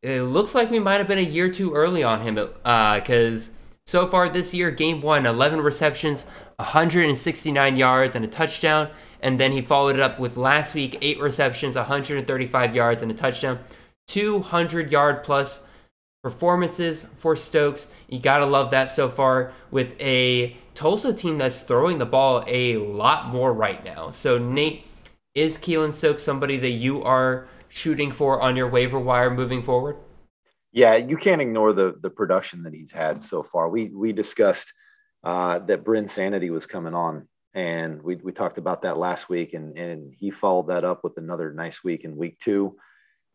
It 0.02 0.22
looks 0.22 0.54
like 0.54 0.70
we 0.70 0.78
might 0.78 0.98
have 0.98 1.08
been 1.08 1.18
a 1.18 1.22
year 1.22 1.50
too 1.50 1.74
early 1.74 2.02
on 2.02 2.20
him 2.20 2.34
because 2.34 3.48
uh, 3.48 3.52
so 3.86 4.06
far 4.06 4.28
this 4.28 4.52
year, 4.52 4.70
game 4.70 5.00
one, 5.00 5.26
11 5.26 5.60
receptions, 5.60 6.24
169 6.56 7.76
yards, 7.76 8.16
and 8.16 8.24
a 8.24 8.28
touchdown. 8.28 8.90
And 9.20 9.40
then 9.40 9.52
he 9.52 9.62
followed 9.62 9.96
it 9.96 10.00
up 10.00 10.18
with 10.18 10.36
last 10.36 10.74
week, 10.74 10.98
eight 11.02 11.20
receptions, 11.20 11.76
135 11.76 12.74
yards, 12.74 13.02
and 13.02 13.10
a 13.10 13.14
touchdown. 13.14 13.60
200 14.08 14.92
yard 14.92 15.22
plus 15.24 15.62
performances 16.22 17.06
for 17.16 17.36
Stokes. 17.36 17.86
You 18.08 18.18
got 18.18 18.38
to 18.38 18.46
love 18.46 18.70
that 18.72 18.90
so 18.90 19.08
far 19.08 19.52
with 19.70 19.94
a 20.00 20.56
Tulsa 20.74 21.12
team 21.12 21.38
that's 21.38 21.62
throwing 21.62 21.98
the 21.98 22.06
ball 22.06 22.44
a 22.46 22.76
lot 22.76 23.28
more 23.28 23.52
right 23.52 23.84
now. 23.84 24.10
So, 24.10 24.38
Nate, 24.38 24.84
is 25.36 25.56
Keylon 25.58 25.92
Stokes 25.92 26.24
somebody 26.24 26.56
that 26.56 26.70
you 26.70 27.02
are 27.02 27.46
shooting 27.68 28.10
for 28.10 28.40
on 28.40 28.56
your 28.56 28.68
waiver 28.68 28.98
wire 28.98 29.30
moving 29.30 29.62
forward? 29.62 29.96
Yeah, 30.72 30.96
you 30.96 31.16
can't 31.16 31.40
ignore 31.40 31.72
the 31.72 31.94
the 32.00 32.10
production 32.10 32.64
that 32.64 32.74
he's 32.74 32.90
had 32.90 33.22
so 33.22 33.44
far. 33.44 33.68
We 33.68 33.90
we 33.90 34.12
discussed 34.12 34.72
uh, 35.22 35.60
that 35.60 35.84
Bryn 35.84 36.08
Sanity 36.08 36.50
was 36.50 36.66
coming 36.66 36.94
on 36.94 37.28
and 37.56 38.02
we, 38.02 38.16
we 38.16 38.32
talked 38.32 38.58
about 38.58 38.82
that 38.82 38.98
last 38.98 39.30
week 39.30 39.54
and, 39.54 39.76
and 39.78 40.14
he 40.14 40.30
followed 40.30 40.68
that 40.68 40.84
up 40.84 41.02
with 41.02 41.16
another 41.16 41.52
nice 41.52 41.82
week 41.82 42.04
in 42.04 42.16
week 42.16 42.38
two 42.38 42.76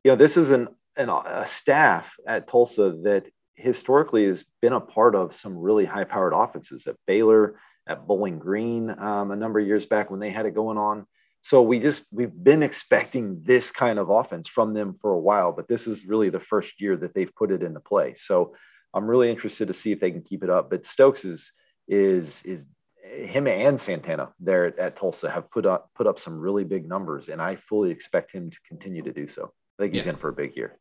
you 0.03 0.11
know 0.11 0.15
this 0.15 0.37
is 0.37 0.51
an, 0.51 0.69
an 0.95 1.09
a 1.09 1.45
staff 1.45 2.15
at 2.25 2.47
tulsa 2.47 2.95
that 3.03 3.25
historically 3.55 4.25
has 4.25 4.45
been 4.61 4.73
a 4.73 4.79
part 4.79 5.15
of 5.15 5.33
some 5.33 5.57
really 5.57 5.85
high 5.85 6.03
powered 6.03 6.33
offenses 6.33 6.87
at 6.87 6.95
baylor 7.07 7.55
at 7.87 8.07
bowling 8.07 8.39
green 8.39 8.95
um, 8.99 9.31
a 9.31 9.35
number 9.35 9.59
of 9.59 9.67
years 9.67 9.85
back 9.85 10.09
when 10.09 10.19
they 10.19 10.29
had 10.29 10.45
it 10.45 10.55
going 10.55 10.77
on 10.77 11.05
so 11.41 11.61
we 11.61 11.79
just 11.79 12.05
we've 12.11 12.43
been 12.43 12.63
expecting 12.63 13.41
this 13.43 13.71
kind 13.71 13.97
of 13.99 14.09
offense 14.09 14.47
from 14.47 14.73
them 14.73 14.95
for 15.01 15.11
a 15.11 15.19
while 15.19 15.51
but 15.51 15.67
this 15.67 15.87
is 15.87 16.05
really 16.05 16.29
the 16.29 16.39
first 16.39 16.79
year 16.79 16.95
that 16.95 17.13
they've 17.13 17.35
put 17.35 17.51
it 17.51 17.63
into 17.63 17.79
play 17.79 18.13
so 18.15 18.53
i'm 18.93 19.05
really 19.05 19.29
interested 19.29 19.67
to 19.67 19.73
see 19.73 19.91
if 19.91 19.99
they 19.99 20.11
can 20.11 20.21
keep 20.21 20.43
it 20.43 20.49
up 20.49 20.69
but 20.69 20.85
stokes 20.85 21.25
is 21.25 21.51
is 21.87 22.41
is 22.43 22.67
him 23.11 23.47
and 23.47 23.79
Santana 23.79 24.29
there 24.39 24.79
at 24.79 24.95
Tulsa 24.95 25.29
have 25.29 25.49
put 25.51 25.65
up 25.65 25.89
put 25.95 26.07
up 26.07 26.19
some 26.19 26.39
really 26.39 26.63
big 26.63 26.87
numbers, 26.87 27.29
and 27.29 27.41
I 27.41 27.55
fully 27.55 27.91
expect 27.91 28.31
him 28.31 28.49
to 28.49 28.57
continue 28.67 29.01
to 29.01 29.11
do 29.11 29.27
so. 29.27 29.51
I 29.79 29.83
think 29.83 29.95
he's 29.95 30.05
yeah. 30.05 30.13
in 30.13 30.17
for 30.17 30.29
a 30.29 30.33
big 30.33 30.55
year. 30.55 30.77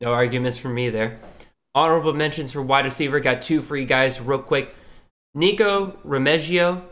No 0.00 0.12
arguments 0.12 0.58
from 0.58 0.74
me 0.74 0.90
there. 0.90 1.18
Honorable 1.74 2.12
mentions 2.12 2.52
for 2.52 2.62
wide 2.62 2.84
receiver. 2.84 3.20
Got 3.20 3.42
two 3.42 3.62
for 3.62 3.76
you 3.76 3.86
guys 3.86 4.20
real 4.20 4.40
quick. 4.40 4.74
Nico 5.34 5.98
Remigio 6.04 6.82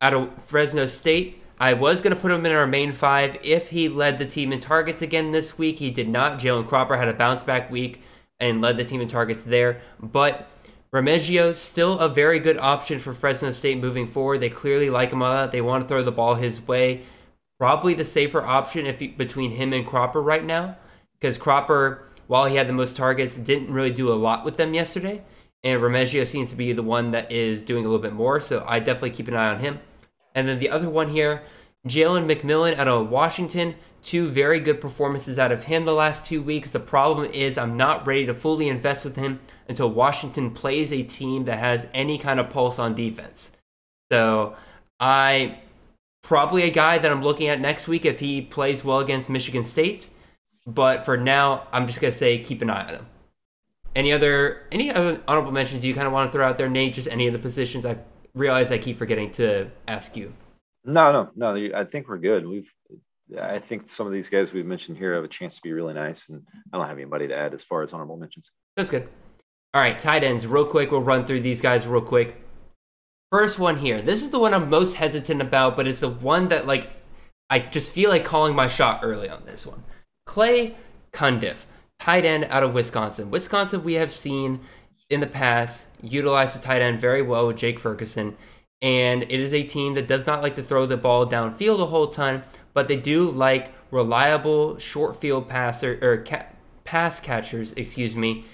out 0.00 0.14
of 0.14 0.42
Fresno 0.42 0.86
State. 0.86 1.39
I 1.60 1.74
was 1.74 2.00
going 2.00 2.16
to 2.16 2.20
put 2.20 2.32
him 2.32 2.46
in 2.46 2.52
our 2.52 2.66
main 2.66 2.92
five 2.92 3.36
if 3.42 3.68
he 3.68 3.86
led 3.90 4.16
the 4.16 4.24
team 4.24 4.50
in 4.50 4.60
targets 4.60 5.02
again 5.02 5.30
this 5.30 5.58
week. 5.58 5.78
He 5.78 5.90
did 5.90 6.08
not. 6.08 6.38
Jalen 6.38 6.66
Cropper 6.66 6.96
had 6.96 7.08
a 7.08 7.12
bounce 7.12 7.42
back 7.42 7.70
week 7.70 8.00
and 8.40 8.62
led 8.62 8.78
the 8.78 8.84
team 8.84 9.02
in 9.02 9.08
targets 9.08 9.44
there. 9.44 9.82
But 10.00 10.48
Remigio, 10.90 11.54
still 11.54 11.98
a 11.98 12.08
very 12.08 12.40
good 12.40 12.56
option 12.56 12.98
for 12.98 13.12
Fresno 13.12 13.52
State 13.52 13.78
moving 13.78 14.06
forward. 14.06 14.38
They 14.38 14.48
clearly 14.48 14.88
like 14.88 15.10
him 15.10 15.20
a 15.20 15.24
lot. 15.24 15.52
They 15.52 15.60
want 15.60 15.84
to 15.84 15.88
throw 15.88 16.02
the 16.02 16.10
ball 16.10 16.36
his 16.36 16.66
way. 16.66 17.02
Probably 17.58 17.92
the 17.92 18.06
safer 18.06 18.40
option 18.42 18.86
if 18.86 18.98
he, 18.98 19.08
between 19.08 19.50
him 19.50 19.74
and 19.74 19.86
Cropper 19.86 20.22
right 20.22 20.44
now, 20.44 20.78
because 21.12 21.36
Cropper, 21.36 22.08
while 22.26 22.46
he 22.46 22.56
had 22.56 22.68
the 22.68 22.72
most 22.72 22.96
targets, 22.96 23.36
didn't 23.36 23.70
really 23.70 23.92
do 23.92 24.10
a 24.10 24.14
lot 24.14 24.46
with 24.46 24.56
them 24.56 24.72
yesterday. 24.72 25.20
And 25.62 25.82
Remigio 25.82 26.26
seems 26.26 26.48
to 26.48 26.56
be 26.56 26.72
the 26.72 26.82
one 26.82 27.10
that 27.10 27.30
is 27.30 27.62
doing 27.62 27.84
a 27.84 27.88
little 27.88 28.02
bit 28.02 28.14
more. 28.14 28.40
So 28.40 28.64
I 28.66 28.78
definitely 28.78 29.10
keep 29.10 29.28
an 29.28 29.36
eye 29.36 29.52
on 29.52 29.58
him. 29.58 29.80
And 30.34 30.48
then 30.48 30.58
the 30.58 30.70
other 30.70 30.88
one 30.88 31.10
here, 31.10 31.42
Jalen 31.86 32.26
McMillan 32.26 32.76
out 32.76 32.88
of 32.88 33.08
Washington. 33.10 33.74
Two 34.02 34.30
very 34.30 34.60
good 34.60 34.80
performances 34.80 35.38
out 35.38 35.52
of 35.52 35.64
him 35.64 35.84
the 35.84 35.92
last 35.92 36.24
two 36.24 36.40
weeks. 36.42 36.70
The 36.70 36.80
problem 36.80 37.30
is, 37.32 37.58
I'm 37.58 37.76
not 37.76 38.06
ready 38.06 38.24
to 38.26 38.32
fully 38.32 38.68
invest 38.68 39.04
with 39.04 39.16
him 39.16 39.40
until 39.68 39.90
Washington 39.90 40.52
plays 40.52 40.90
a 40.90 41.02
team 41.02 41.44
that 41.44 41.58
has 41.58 41.86
any 41.92 42.16
kind 42.16 42.40
of 42.40 42.48
pulse 42.48 42.78
on 42.78 42.94
defense. 42.94 43.52
So, 44.10 44.56
I 44.98 45.58
probably 46.22 46.62
a 46.62 46.70
guy 46.70 46.98
that 46.98 47.10
I'm 47.10 47.22
looking 47.22 47.48
at 47.48 47.60
next 47.60 47.88
week 47.88 48.04
if 48.04 48.20
he 48.20 48.40
plays 48.40 48.84
well 48.84 49.00
against 49.00 49.28
Michigan 49.28 49.64
State. 49.64 50.08
But 50.66 51.04
for 51.04 51.16
now, 51.16 51.66
I'm 51.72 51.86
just 51.86 52.00
gonna 52.00 52.12
say 52.12 52.38
keep 52.38 52.62
an 52.62 52.70
eye 52.70 52.86
on 52.86 52.94
him. 52.94 53.06
Any 53.94 54.12
other 54.12 54.62
any 54.70 54.90
other 54.90 55.20
honorable 55.26 55.52
mentions 55.52 55.84
you 55.84 55.94
kind 55.94 56.06
of 56.06 56.12
want 56.12 56.30
to 56.30 56.32
throw 56.32 56.46
out 56.46 56.58
there, 56.58 56.68
Nate? 56.68 56.94
Just 56.94 57.08
any 57.08 57.26
of 57.26 57.32
the 57.32 57.38
positions 57.38 57.84
I 57.84 57.98
realize 58.34 58.72
I 58.72 58.78
keep 58.78 58.96
forgetting 58.98 59.30
to 59.32 59.70
ask 59.88 60.16
you. 60.16 60.32
No, 60.84 61.12
no, 61.12 61.30
no. 61.36 61.70
I 61.74 61.84
think 61.84 62.08
we're 62.08 62.18
good. 62.18 62.46
We've 62.46 62.70
I 63.40 63.58
think 63.58 63.88
some 63.88 64.06
of 64.06 64.12
these 64.12 64.28
guys 64.28 64.52
we've 64.52 64.66
mentioned 64.66 64.98
here 64.98 65.14
have 65.14 65.24
a 65.24 65.28
chance 65.28 65.56
to 65.56 65.62
be 65.62 65.72
really 65.72 65.94
nice, 65.94 66.28
and 66.28 66.42
I 66.72 66.78
don't 66.78 66.86
have 66.86 66.98
anybody 66.98 67.28
to 67.28 67.36
add 67.36 67.54
as 67.54 67.62
far 67.62 67.82
as 67.82 67.92
honorable 67.92 68.16
mentions. 68.16 68.50
That's 68.76 68.90
good. 68.90 69.08
All 69.72 69.80
right, 69.80 69.98
tight 69.98 70.24
ends, 70.24 70.46
real 70.46 70.66
quick. 70.66 70.90
We'll 70.90 71.02
run 71.02 71.26
through 71.26 71.42
these 71.42 71.60
guys 71.60 71.86
real 71.86 72.00
quick. 72.00 72.42
First 73.30 73.58
one 73.58 73.76
here. 73.76 74.02
This 74.02 74.22
is 74.22 74.30
the 74.30 74.40
one 74.40 74.52
I'm 74.52 74.68
most 74.68 74.96
hesitant 74.96 75.40
about, 75.40 75.76
but 75.76 75.86
it's 75.86 76.00
the 76.00 76.08
one 76.08 76.48
that 76.48 76.66
like 76.66 76.90
I 77.48 77.60
just 77.60 77.92
feel 77.92 78.10
like 78.10 78.24
calling 78.24 78.56
my 78.56 78.66
shot 78.66 79.00
early 79.02 79.28
on 79.28 79.44
this 79.44 79.64
one. 79.64 79.84
Clay 80.26 80.76
Cundiff, 81.12 81.64
tight 82.00 82.24
end 82.24 82.44
out 82.50 82.64
of 82.64 82.74
Wisconsin. 82.74 83.30
Wisconsin, 83.30 83.84
we 83.84 83.94
have 83.94 84.12
seen 84.12 84.60
in 85.10 85.20
the 85.20 85.26
past 85.26 85.88
utilized 86.02 86.56
the 86.56 86.62
tight 86.62 86.80
end 86.80 87.00
very 87.00 87.20
well 87.20 87.46
with 87.48 87.58
Jake 87.58 87.78
Ferguson, 87.78 88.36
and 88.80 89.24
it 89.24 89.32
is 89.40 89.52
a 89.52 89.64
team 89.64 89.94
that 89.94 90.08
does 90.08 90.26
not 90.26 90.42
like 90.42 90.54
to 90.54 90.62
throw 90.62 90.86
the 90.86 90.96
ball 90.96 91.26
downfield 91.26 91.80
a 91.80 91.86
whole 91.86 92.06
ton 92.06 92.42
but 92.72 92.88
they 92.88 92.96
do 92.96 93.30
like 93.30 93.72
reliable 93.90 94.78
short 94.78 95.20
field 95.20 95.48
passer 95.48 95.98
or 96.02 96.18
ca- 96.24 96.46
pass 96.84 97.20
catchers, 97.20 97.72
excuse 97.72 98.16
me. 98.16 98.44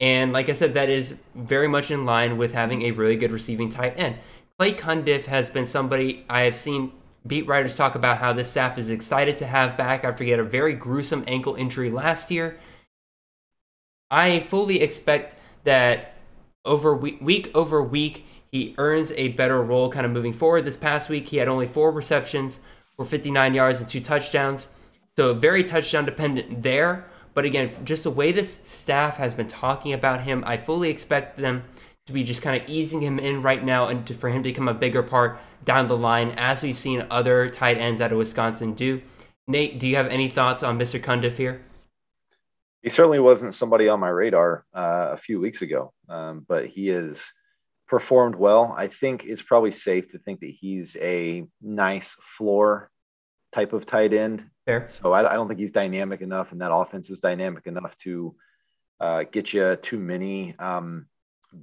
And 0.00 0.32
like 0.32 0.48
I 0.48 0.52
said, 0.52 0.74
that 0.74 0.88
is 0.88 1.16
very 1.34 1.68
much 1.68 1.90
in 1.90 2.04
line 2.04 2.36
with 2.36 2.52
having 2.52 2.82
a 2.82 2.90
really 2.90 3.16
good 3.16 3.30
receiving 3.30 3.70
tight 3.70 3.94
end. 3.96 4.16
Clay 4.58 4.72
Cundiff 4.72 5.26
has 5.26 5.48
been 5.48 5.66
somebody 5.66 6.24
I 6.28 6.42
have 6.42 6.56
seen 6.56 6.92
beat 7.26 7.46
writers 7.46 7.76
talk 7.76 7.94
about 7.94 8.18
how 8.18 8.32
this 8.32 8.50
staff 8.50 8.78
is 8.78 8.90
excited 8.90 9.36
to 9.38 9.46
have 9.46 9.76
back 9.76 10.04
after 10.04 10.24
he 10.24 10.30
had 10.30 10.40
a 10.40 10.44
very 10.44 10.74
gruesome 10.74 11.24
ankle 11.26 11.54
injury 11.54 11.88
last 11.88 12.30
year. 12.30 12.58
I 14.10 14.40
fully 14.40 14.82
expect 14.82 15.36
that 15.64 16.14
over 16.64 16.94
week, 16.94 17.20
week 17.20 17.50
over 17.54 17.82
week, 17.82 18.26
he 18.50 18.74
earns 18.78 19.12
a 19.12 19.28
better 19.28 19.62
role 19.62 19.90
kind 19.90 20.04
of 20.04 20.12
moving 20.12 20.32
forward. 20.32 20.64
This 20.64 20.76
past 20.76 21.08
week, 21.08 21.28
he 21.28 21.38
had 21.38 21.48
only 21.48 21.66
four 21.66 21.90
receptions 21.90 22.60
for 22.96 23.04
59 23.04 23.54
yards 23.54 23.80
and 23.80 23.88
two 23.88 24.00
touchdowns. 24.00 24.68
So 25.16 25.34
very 25.34 25.64
touchdown 25.64 26.04
dependent 26.04 26.62
there. 26.62 27.06
But 27.34 27.44
again, 27.44 27.70
just 27.84 28.04
the 28.04 28.10
way 28.10 28.30
this 28.30 28.52
staff 28.62 29.16
has 29.16 29.34
been 29.34 29.48
talking 29.48 29.92
about 29.92 30.22
him, 30.22 30.44
I 30.46 30.58
fully 30.58 30.90
expect 30.90 31.38
them 31.38 31.64
to 32.06 32.12
be 32.12 32.24
just 32.24 32.42
kind 32.42 32.60
of 32.60 32.68
easing 32.68 33.00
him 33.00 33.18
in 33.18 33.42
right 33.42 33.64
now 33.64 33.86
and 33.86 34.06
to, 34.06 34.14
for 34.14 34.28
him 34.28 34.42
to 34.42 34.48
become 34.48 34.68
a 34.68 34.74
bigger 34.74 35.02
part 35.02 35.38
down 35.64 35.86
the 35.86 35.96
line, 35.96 36.32
as 36.36 36.62
we've 36.62 36.76
seen 36.76 37.06
other 37.10 37.48
tight 37.48 37.78
ends 37.78 38.00
out 38.00 38.12
of 38.12 38.18
Wisconsin 38.18 38.74
do. 38.74 39.00
Nate, 39.46 39.78
do 39.78 39.86
you 39.86 39.96
have 39.96 40.08
any 40.08 40.28
thoughts 40.28 40.62
on 40.62 40.78
Mr. 40.78 41.00
Cundiff 41.00 41.36
here? 41.36 41.62
He 42.82 42.88
certainly 42.88 43.20
wasn't 43.20 43.54
somebody 43.54 43.88
on 43.88 44.00
my 44.00 44.08
radar 44.08 44.64
uh, 44.74 45.10
a 45.12 45.16
few 45.16 45.40
weeks 45.40 45.62
ago, 45.62 45.92
um, 46.08 46.44
but 46.48 46.66
he 46.66 46.88
has 46.88 47.24
performed 47.86 48.34
well. 48.34 48.74
I 48.76 48.88
think 48.88 49.24
it's 49.24 49.42
probably 49.42 49.70
safe 49.70 50.10
to 50.10 50.18
think 50.18 50.40
that 50.40 50.50
he's 50.50 50.96
a 51.00 51.46
nice 51.60 52.16
floor 52.36 52.90
type 53.52 53.72
of 53.72 53.86
tight 53.86 54.12
end. 54.14 54.44
Fair. 54.66 54.88
So 54.88 55.12
I, 55.12 55.30
I, 55.30 55.34
don't 55.34 55.46
think 55.46 55.60
he's 55.60 55.72
dynamic 55.72 56.22
enough, 56.22 56.52
and 56.52 56.60
that 56.60 56.72
offense 56.72 57.10
is 57.10 57.20
dynamic 57.20 57.66
enough 57.66 57.96
to 57.98 58.34
uh, 59.00 59.24
get 59.24 59.52
you 59.52 59.76
too 59.76 59.98
many 59.98 60.56
um, 60.58 61.06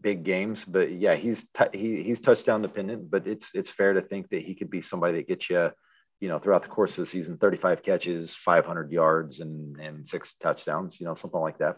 big 0.01 0.23
games. 0.23 0.63
But 0.65 0.91
yeah, 0.91 1.15
he's 1.15 1.47
t- 1.53 1.77
he, 1.77 2.03
he's 2.03 2.21
touchdown 2.21 2.61
dependent. 2.61 3.09
But 3.09 3.27
it's 3.27 3.49
it's 3.53 3.69
fair 3.69 3.93
to 3.93 4.01
think 4.01 4.29
that 4.29 4.43
he 4.43 4.53
could 4.53 4.69
be 4.69 4.81
somebody 4.81 5.17
that 5.17 5.27
gets 5.27 5.49
you, 5.49 5.71
you 6.19 6.27
know, 6.27 6.39
throughout 6.39 6.63
the 6.63 6.69
course 6.69 6.97
of 6.97 7.03
the 7.03 7.05
season, 7.05 7.37
35 7.37 7.81
catches, 7.81 8.33
500 8.33 8.91
yards, 8.91 9.39
and 9.39 9.79
and 9.79 10.07
six 10.07 10.33
touchdowns. 10.33 10.99
You 10.99 11.05
know, 11.05 11.15
something 11.15 11.39
like 11.39 11.57
that. 11.59 11.77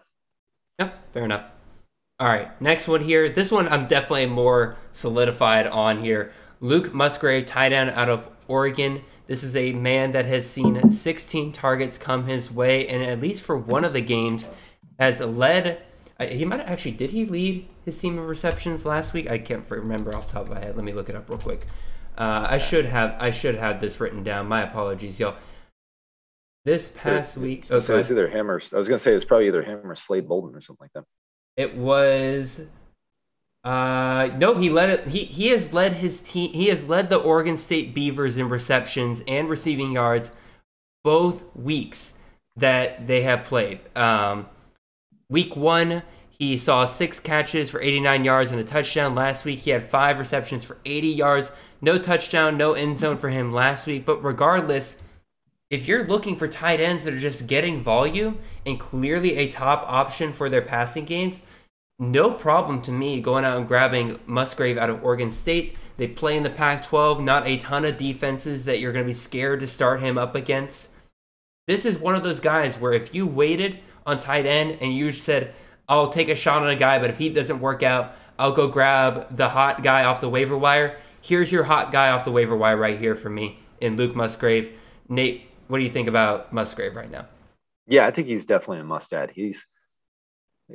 Yeah, 0.79 0.91
fair 1.13 1.25
enough. 1.25 1.45
All 2.19 2.27
right, 2.27 2.59
next 2.61 2.87
one 2.87 3.01
here. 3.01 3.29
This 3.29 3.51
one 3.51 3.67
I'm 3.67 3.87
definitely 3.87 4.27
more 4.27 4.77
solidified 4.91 5.67
on 5.67 6.03
here. 6.03 6.33
Luke 6.59 6.93
Musgrave, 6.93 7.47
tight 7.47 7.73
end 7.73 7.89
out 7.91 8.09
of 8.09 8.29
Oregon. 8.47 9.01
This 9.27 9.43
is 9.43 9.55
a 9.55 9.73
man 9.73 10.11
that 10.11 10.25
has 10.25 10.47
seen 10.47 10.91
16 10.91 11.51
targets 11.53 11.97
come 11.97 12.27
his 12.27 12.51
way, 12.51 12.87
and 12.87 13.01
at 13.01 13.21
least 13.21 13.43
for 13.43 13.57
one 13.57 13.83
of 13.83 13.93
the 13.93 14.01
games, 14.01 14.49
has 14.99 15.19
led. 15.19 15.81
Uh, 16.19 16.27
he 16.27 16.45
might 16.45 16.59
actually 16.59 16.91
did 16.91 17.09
he 17.09 17.25
lead 17.25 17.67
his 17.85 17.97
team 17.97 18.17
in 18.17 18.25
receptions 18.25 18.85
last 18.85 19.13
week? 19.13 19.29
I 19.29 19.39
can't 19.39 19.67
remember 19.69 20.15
off 20.15 20.27
the 20.27 20.33
top 20.33 20.43
of 20.43 20.49
my 20.49 20.59
head. 20.59 20.75
Let 20.75 20.85
me 20.85 20.93
look 20.93 21.09
it 21.09 21.15
up 21.15 21.29
real 21.29 21.39
quick. 21.39 21.65
Uh, 22.17 22.47
I 22.49 22.57
should 22.57 22.85
have 22.85 23.15
I 23.19 23.31
should 23.31 23.55
have 23.55 23.81
this 23.81 23.99
written 23.99 24.23
down. 24.23 24.47
My 24.47 24.63
apologies, 24.63 25.19
y'all. 25.19 25.35
This 26.63 26.89
past 26.89 27.37
week, 27.37 27.65
okay. 27.71 27.79
so 27.79 27.97
it's 27.97 28.11
either 28.11 28.27
him 28.27 28.51
or 28.51 28.61
I 28.71 28.77
was 28.77 28.87
gonna 28.87 28.99
say 28.99 29.13
it's 29.13 29.25
probably 29.25 29.47
either 29.47 29.63
him 29.63 29.79
or 29.83 29.95
Slade 29.95 30.27
Bolden 30.27 30.55
or 30.55 30.61
something 30.61 30.83
like 30.83 30.93
that. 30.93 31.05
It 31.57 31.75
was 31.75 32.61
uh 33.63 34.29
no, 34.37 34.55
he 34.55 34.69
led 34.69 34.89
it 34.89 35.07
he 35.07 35.23
he 35.23 35.47
has 35.47 35.73
led 35.73 35.93
his 35.93 36.21
team 36.21 36.53
he 36.53 36.67
has 36.67 36.87
led 36.87 37.09
the 37.09 37.17
Oregon 37.17 37.57
State 37.57 37.95
Beavers 37.95 38.37
in 38.37 38.47
receptions 38.49 39.23
and 39.27 39.49
receiving 39.49 39.91
yards 39.91 40.31
both 41.03 41.43
weeks 41.55 42.13
that 42.55 43.07
they 43.07 43.23
have 43.23 43.43
played. 43.43 43.79
Um 43.95 44.47
week 45.29 45.55
1 45.55 46.03
he 46.29 46.57
saw 46.57 46.87
6 46.87 47.19
catches 47.19 47.69
for 47.69 47.79
89 47.79 48.25
yards 48.25 48.51
and 48.51 48.59
a 48.59 48.63
touchdown. 48.63 49.13
Last 49.13 49.45
week 49.45 49.59
he 49.59 49.69
had 49.69 49.89
5 49.91 50.17
receptions 50.17 50.63
for 50.63 50.77
80 50.85 51.07
yards. 51.09 51.51
No 51.81 51.97
touchdown, 51.97 52.57
no 52.57 52.73
end 52.73 52.97
zone 52.97 53.17
for 53.17 53.29
him 53.29 53.51
last 53.51 53.87
week, 53.87 54.05
but 54.05 54.23
regardless, 54.23 55.01
if 55.71 55.87
you're 55.87 56.05
looking 56.05 56.35
for 56.35 56.47
tight 56.47 56.79
ends 56.79 57.05
that 57.05 57.13
are 57.13 57.19
just 57.19 57.47
getting 57.47 57.81
volume 57.81 58.39
and 58.65 58.79
clearly 58.79 59.37
a 59.37 59.51
top 59.51 59.83
option 59.87 60.31
for 60.31 60.49
their 60.49 60.61
passing 60.61 61.05
games, 61.05 61.41
no 61.97 62.31
problem 62.31 62.81
to 62.83 62.91
me 62.91 63.21
going 63.21 63.45
out 63.45 63.57
and 63.57 63.67
grabbing 63.67 64.19
Musgrave 64.25 64.77
out 64.77 64.89
of 64.89 65.03
Oregon 65.03 65.31
State. 65.31 65.77
They 65.97 66.07
play 66.07 66.35
in 66.35 66.43
the 66.43 66.49
Pac 66.49 66.85
12, 66.85 67.21
not 67.21 67.47
a 67.47 67.57
ton 67.57 67.85
of 67.85 67.97
defenses 67.97 68.65
that 68.65 68.79
you're 68.79 68.91
going 68.91 69.05
to 69.05 69.09
be 69.09 69.13
scared 69.13 69.59
to 69.61 69.67
start 69.67 70.01
him 70.01 70.17
up 70.17 70.35
against. 70.35 70.89
This 71.67 71.85
is 71.85 71.97
one 71.97 72.15
of 72.15 72.23
those 72.23 72.39
guys 72.39 72.77
where 72.79 72.93
if 72.93 73.13
you 73.13 73.25
waited 73.25 73.79
on 74.05 74.19
tight 74.19 74.45
end 74.45 74.77
and 74.81 74.95
you 74.95 75.11
said, 75.11 75.53
I'll 75.87 76.09
take 76.09 76.29
a 76.29 76.35
shot 76.35 76.63
on 76.63 76.69
a 76.69 76.75
guy, 76.75 76.99
but 76.99 77.09
if 77.09 77.17
he 77.17 77.29
doesn't 77.29 77.59
work 77.59 77.83
out, 77.83 78.15
I'll 78.37 78.51
go 78.51 78.67
grab 78.67 79.35
the 79.35 79.49
hot 79.49 79.83
guy 79.83 80.03
off 80.03 80.21
the 80.21 80.29
waiver 80.29 80.57
wire. 80.57 80.97
Here's 81.21 81.51
your 81.51 81.63
hot 81.63 81.91
guy 81.91 82.09
off 82.09 82.25
the 82.25 82.31
waiver 82.31 82.57
wire 82.57 82.77
right 82.77 82.99
here 82.99 83.15
for 83.15 83.29
me 83.29 83.59
in 83.79 83.95
Luke 83.95 84.15
Musgrave. 84.15 84.71
Nate, 85.07 85.43
what 85.67 85.77
do 85.77 85.83
you 85.83 85.89
think 85.89 86.07
about 86.07 86.51
Musgrave 86.51 86.95
right 86.95 87.11
now? 87.11 87.27
Yeah, 87.87 88.07
I 88.07 88.11
think 88.11 88.27
he's 88.27 88.45
definitely 88.45 88.79
a 88.79 88.83
must 88.83 89.13
add. 89.13 89.31
He's 89.31 89.65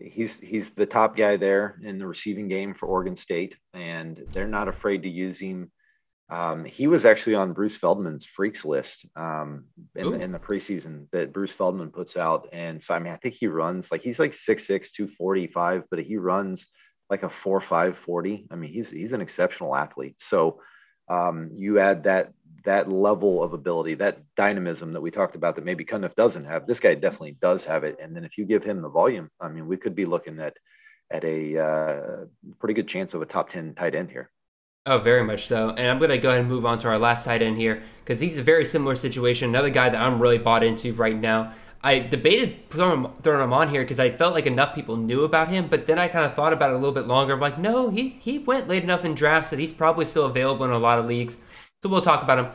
he's 0.00 0.38
he's 0.38 0.70
the 0.70 0.86
top 0.86 1.16
guy 1.16 1.36
there 1.36 1.80
in 1.82 1.98
the 1.98 2.06
receiving 2.06 2.48
game 2.48 2.74
for 2.74 2.86
Oregon 2.86 3.16
State, 3.16 3.56
and 3.74 4.24
they're 4.32 4.46
not 4.46 4.68
afraid 4.68 5.02
to 5.02 5.08
use 5.08 5.40
him. 5.40 5.70
Um, 6.28 6.64
he 6.64 6.86
was 6.86 7.04
actually 7.04 7.36
on 7.36 7.52
Bruce 7.52 7.76
Feldman's 7.76 8.24
freaks 8.24 8.64
list 8.64 9.06
um, 9.14 9.66
in, 9.94 10.20
in, 10.20 10.32
the 10.32 10.40
preseason 10.40 11.06
that 11.12 11.32
Bruce 11.32 11.52
Feldman 11.52 11.92
puts 11.92 12.16
out. 12.16 12.48
And 12.52 12.82
so, 12.82 12.94
I 12.94 12.98
mean, 12.98 13.12
I 13.12 13.16
think 13.16 13.36
he 13.36 13.46
runs 13.46 13.92
like 13.92 14.00
he's 14.00 14.18
like 14.18 14.32
6'6, 14.32 14.66
245, 14.90 15.84
but 15.88 16.00
he 16.00 16.16
runs 16.16 16.66
like 17.10 17.22
a 17.22 17.28
4'5, 17.28 17.94
40. 17.94 18.46
I 18.50 18.56
mean, 18.56 18.72
he's 18.72 18.90
he's 18.90 19.12
an 19.12 19.20
exceptional 19.20 19.74
athlete. 19.74 20.20
So 20.20 20.60
um, 21.08 21.50
you 21.54 21.78
add 21.78 22.04
that 22.04 22.32
that 22.64 22.90
level 22.90 23.42
of 23.42 23.52
ability, 23.52 23.94
that 23.94 24.18
dynamism 24.34 24.92
that 24.92 25.00
we 25.00 25.10
talked 25.10 25.36
about 25.36 25.54
that 25.54 25.64
maybe 25.64 25.84
Cundiff 25.84 26.14
doesn't 26.16 26.44
have. 26.44 26.66
This 26.66 26.80
guy 26.80 26.94
definitely 26.94 27.36
does 27.40 27.64
have 27.64 27.84
it. 27.84 27.96
And 28.02 28.14
then 28.14 28.24
if 28.24 28.36
you 28.36 28.44
give 28.44 28.64
him 28.64 28.82
the 28.82 28.88
volume, 28.88 29.30
I 29.40 29.48
mean, 29.48 29.68
we 29.68 29.76
could 29.76 29.94
be 29.94 30.04
looking 30.04 30.40
at 30.40 30.56
at 31.10 31.24
a 31.24 31.58
uh, 31.58 32.24
pretty 32.58 32.74
good 32.74 32.88
chance 32.88 33.14
of 33.14 33.22
a 33.22 33.26
top 33.26 33.48
10 33.48 33.74
tight 33.74 33.94
end 33.94 34.10
here. 34.10 34.30
Oh, 34.86 34.98
very 34.98 35.24
much 35.24 35.46
so. 35.46 35.70
And 35.70 35.88
I'm 35.88 35.98
going 35.98 36.10
to 36.10 36.18
go 36.18 36.28
ahead 36.28 36.40
and 36.40 36.48
move 36.48 36.66
on 36.66 36.78
to 36.78 36.88
our 36.88 36.98
last 36.98 37.24
tight 37.24 37.42
end 37.42 37.56
here 37.56 37.82
because 38.04 38.20
he's 38.20 38.38
a 38.38 38.42
very 38.42 38.64
similar 38.64 38.94
situation. 38.94 39.48
Another 39.48 39.70
guy 39.70 39.88
that 39.88 40.00
I'm 40.00 40.20
really 40.20 40.38
bought 40.38 40.62
into 40.62 40.92
right 40.94 41.16
now. 41.16 41.52
I 41.82 42.00
debated 42.00 42.68
throwing 42.70 43.04
him, 43.04 43.12
throwing 43.22 43.44
him 43.44 43.52
on 43.52 43.68
here 43.68 43.82
because 43.82 44.00
I 44.00 44.10
felt 44.10 44.34
like 44.34 44.46
enough 44.46 44.74
people 44.74 44.96
knew 44.96 45.24
about 45.24 45.48
him, 45.48 45.68
but 45.68 45.86
then 45.86 45.98
I 45.98 46.08
kind 46.08 46.24
of 46.24 46.34
thought 46.34 46.52
about 46.52 46.70
it 46.70 46.74
a 46.74 46.78
little 46.78 46.94
bit 46.94 47.06
longer. 47.06 47.34
I'm 47.34 47.40
like, 47.40 47.58
no, 47.58 47.90
he's 47.90 48.18
he 48.18 48.38
went 48.38 48.68
late 48.68 48.82
enough 48.82 49.04
in 49.04 49.14
drafts 49.14 49.50
that 49.50 49.58
he's 49.58 49.72
probably 49.72 50.04
still 50.04 50.26
available 50.26 50.64
in 50.64 50.72
a 50.72 50.78
lot 50.78 50.98
of 50.98 51.06
leagues. 51.06 51.36
So 51.82 51.88
we'll 51.88 52.02
talk 52.02 52.22
about 52.22 52.38
him. 52.38 52.48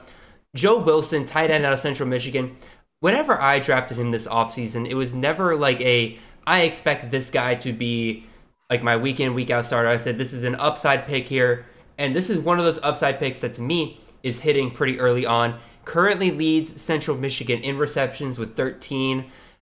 Joe 0.56 0.80
Wilson, 0.80 1.26
tight 1.26 1.52
end 1.52 1.65
out 1.65 1.73
of 1.73 1.80
Central 1.80 2.10
Michigan. 2.10 2.57
Whenever 2.99 3.39
I 3.39 3.60
drafted 3.60 3.98
him 3.98 4.11
this 4.11 4.27
offseason, 4.27 4.88
it 4.88 4.95
was 4.95 5.14
never 5.14 5.56
like 5.56 5.80
a, 5.81 6.19
I 6.45 6.61
expect 6.61 7.10
this 7.10 7.30
guy 7.30 7.56
to 7.56 7.72
be 7.72 8.26
like 8.69 8.84
my 8.84 8.98
week 8.98 9.19
in, 9.19 9.34
week 9.34 9.49
out 9.49 9.65
starter. 9.65 9.89
I 9.89 9.98
said, 9.98 10.18
this 10.18 10.34
is 10.34 10.43
an 10.43 10.56
upside 10.56 11.07
pick 11.07 11.27
here. 11.27 11.65
And 11.98 12.15
this 12.15 12.30
is 12.30 12.39
one 12.39 12.60
of 12.60 12.65
those 12.65 12.80
upside 12.84 13.19
picks 13.19 13.39
that 13.39 13.53
to 13.56 13.61
me 13.61 14.02
is 14.23 14.39
hitting 14.39 14.72
pretty 14.72 14.99
early 14.99 15.26
on. 15.26 15.60
Currently 15.85 16.31
leads 16.31 16.81
Central 16.81 17.17
Michigan 17.17 17.61
in 17.61 17.77
receptions 17.77 18.37
with 18.37 18.55
13. 18.55 19.25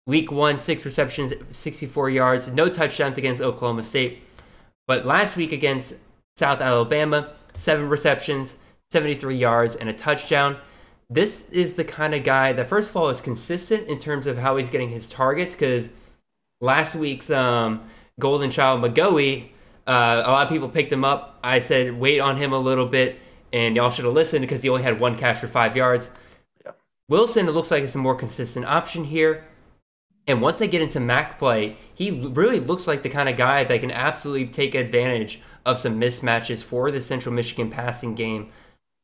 Week 0.06 0.32
one, 0.32 0.58
six 0.58 0.84
receptions, 0.84 1.32
64 1.50 2.10
yards, 2.10 2.52
no 2.52 2.68
touchdowns 2.68 3.16
against 3.16 3.40
Oklahoma 3.40 3.82
State. 3.82 4.22
But 4.86 5.06
last 5.06 5.36
week 5.36 5.52
against 5.52 5.94
South 6.36 6.60
Alabama, 6.60 7.30
seven 7.54 7.88
receptions, 7.88 8.56
73 8.90 9.36
yards, 9.36 9.76
and 9.76 9.88
a 9.88 9.92
touchdown. 9.92 10.56
This 11.08 11.48
is 11.50 11.74
the 11.74 11.84
kind 11.84 12.14
of 12.14 12.24
guy 12.24 12.52
that, 12.52 12.68
first 12.68 12.90
of 12.90 12.96
all, 12.96 13.08
is 13.08 13.20
consistent 13.20 13.88
in 13.88 13.98
terms 13.98 14.26
of 14.26 14.38
how 14.38 14.56
he's 14.56 14.70
getting 14.70 14.90
his 14.90 15.08
targets. 15.08 15.52
Because 15.52 15.88
last 16.60 16.94
week's 16.94 17.30
um, 17.30 17.82
Golden 18.18 18.50
Child 18.50 18.82
McGoey, 18.82 19.50
uh, 19.86 20.22
a 20.24 20.30
lot 20.30 20.46
of 20.46 20.52
people 20.52 20.68
picked 20.68 20.92
him 20.92 21.04
up. 21.04 21.38
I 21.42 21.60
said, 21.60 21.98
wait 21.98 22.20
on 22.20 22.36
him 22.36 22.52
a 22.52 22.58
little 22.58 22.86
bit, 22.86 23.18
and 23.52 23.76
y'all 23.76 23.90
should 23.90 24.04
have 24.04 24.14
listened 24.14 24.42
because 24.42 24.62
he 24.62 24.68
only 24.68 24.82
had 24.82 25.00
one 25.00 25.16
catch 25.16 25.38
for 25.38 25.46
five 25.46 25.76
yards. 25.76 26.10
Yeah. 26.64 26.72
Wilson, 27.08 27.48
it 27.48 27.52
looks 27.52 27.70
like 27.70 27.82
it's 27.82 27.94
a 27.94 27.98
more 27.98 28.14
consistent 28.14 28.66
option 28.66 29.04
here. 29.04 29.44
And 30.26 30.40
once 30.40 30.58
they 30.58 30.68
get 30.68 30.82
into 30.82 31.00
MAC 31.00 31.38
play, 31.38 31.76
he 31.94 32.10
really 32.10 32.60
looks 32.60 32.86
like 32.86 33.02
the 33.02 33.08
kind 33.08 33.28
of 33.28 33.36
guy 33.36 33.64
that 33.64 33.80
can 33.80 33.90
absolutely 33.90 34.46
take 34.46 34.74
advantage 34.74 35.40
of 35.66 35.78
some 35.78 36.00
mismatches 36.00 36.62
for 36.62 36.90
the 36.90 37.00
Central 37.00 37.34
Michigan 37.34 37.70
passing 37.70 38.14
game. 38.14 38.50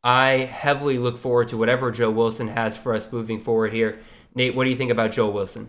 I 0.04 0.30
heavily 0.30 0.98
look 0.98 1.18
forward 1.18 1.48
to 1.48 1.56
whatever 1.56 1.90
Joe 1.90 2.10
Wilson 2.10 2.48
has 2.48 2.76
for 2.76 2.94
us 2.94 3.10
moving 3.10 3.40
forward 3.40 3.72
here. 3.72 3.98
Nate, 4.34 4.54
what 4.54 4.64
do 4.64 4.70
you 4.70 4.76
think 4.76 4.92
about 4.92 5.12
Joe 5.12 5.28
Wilson? 5.30 5.68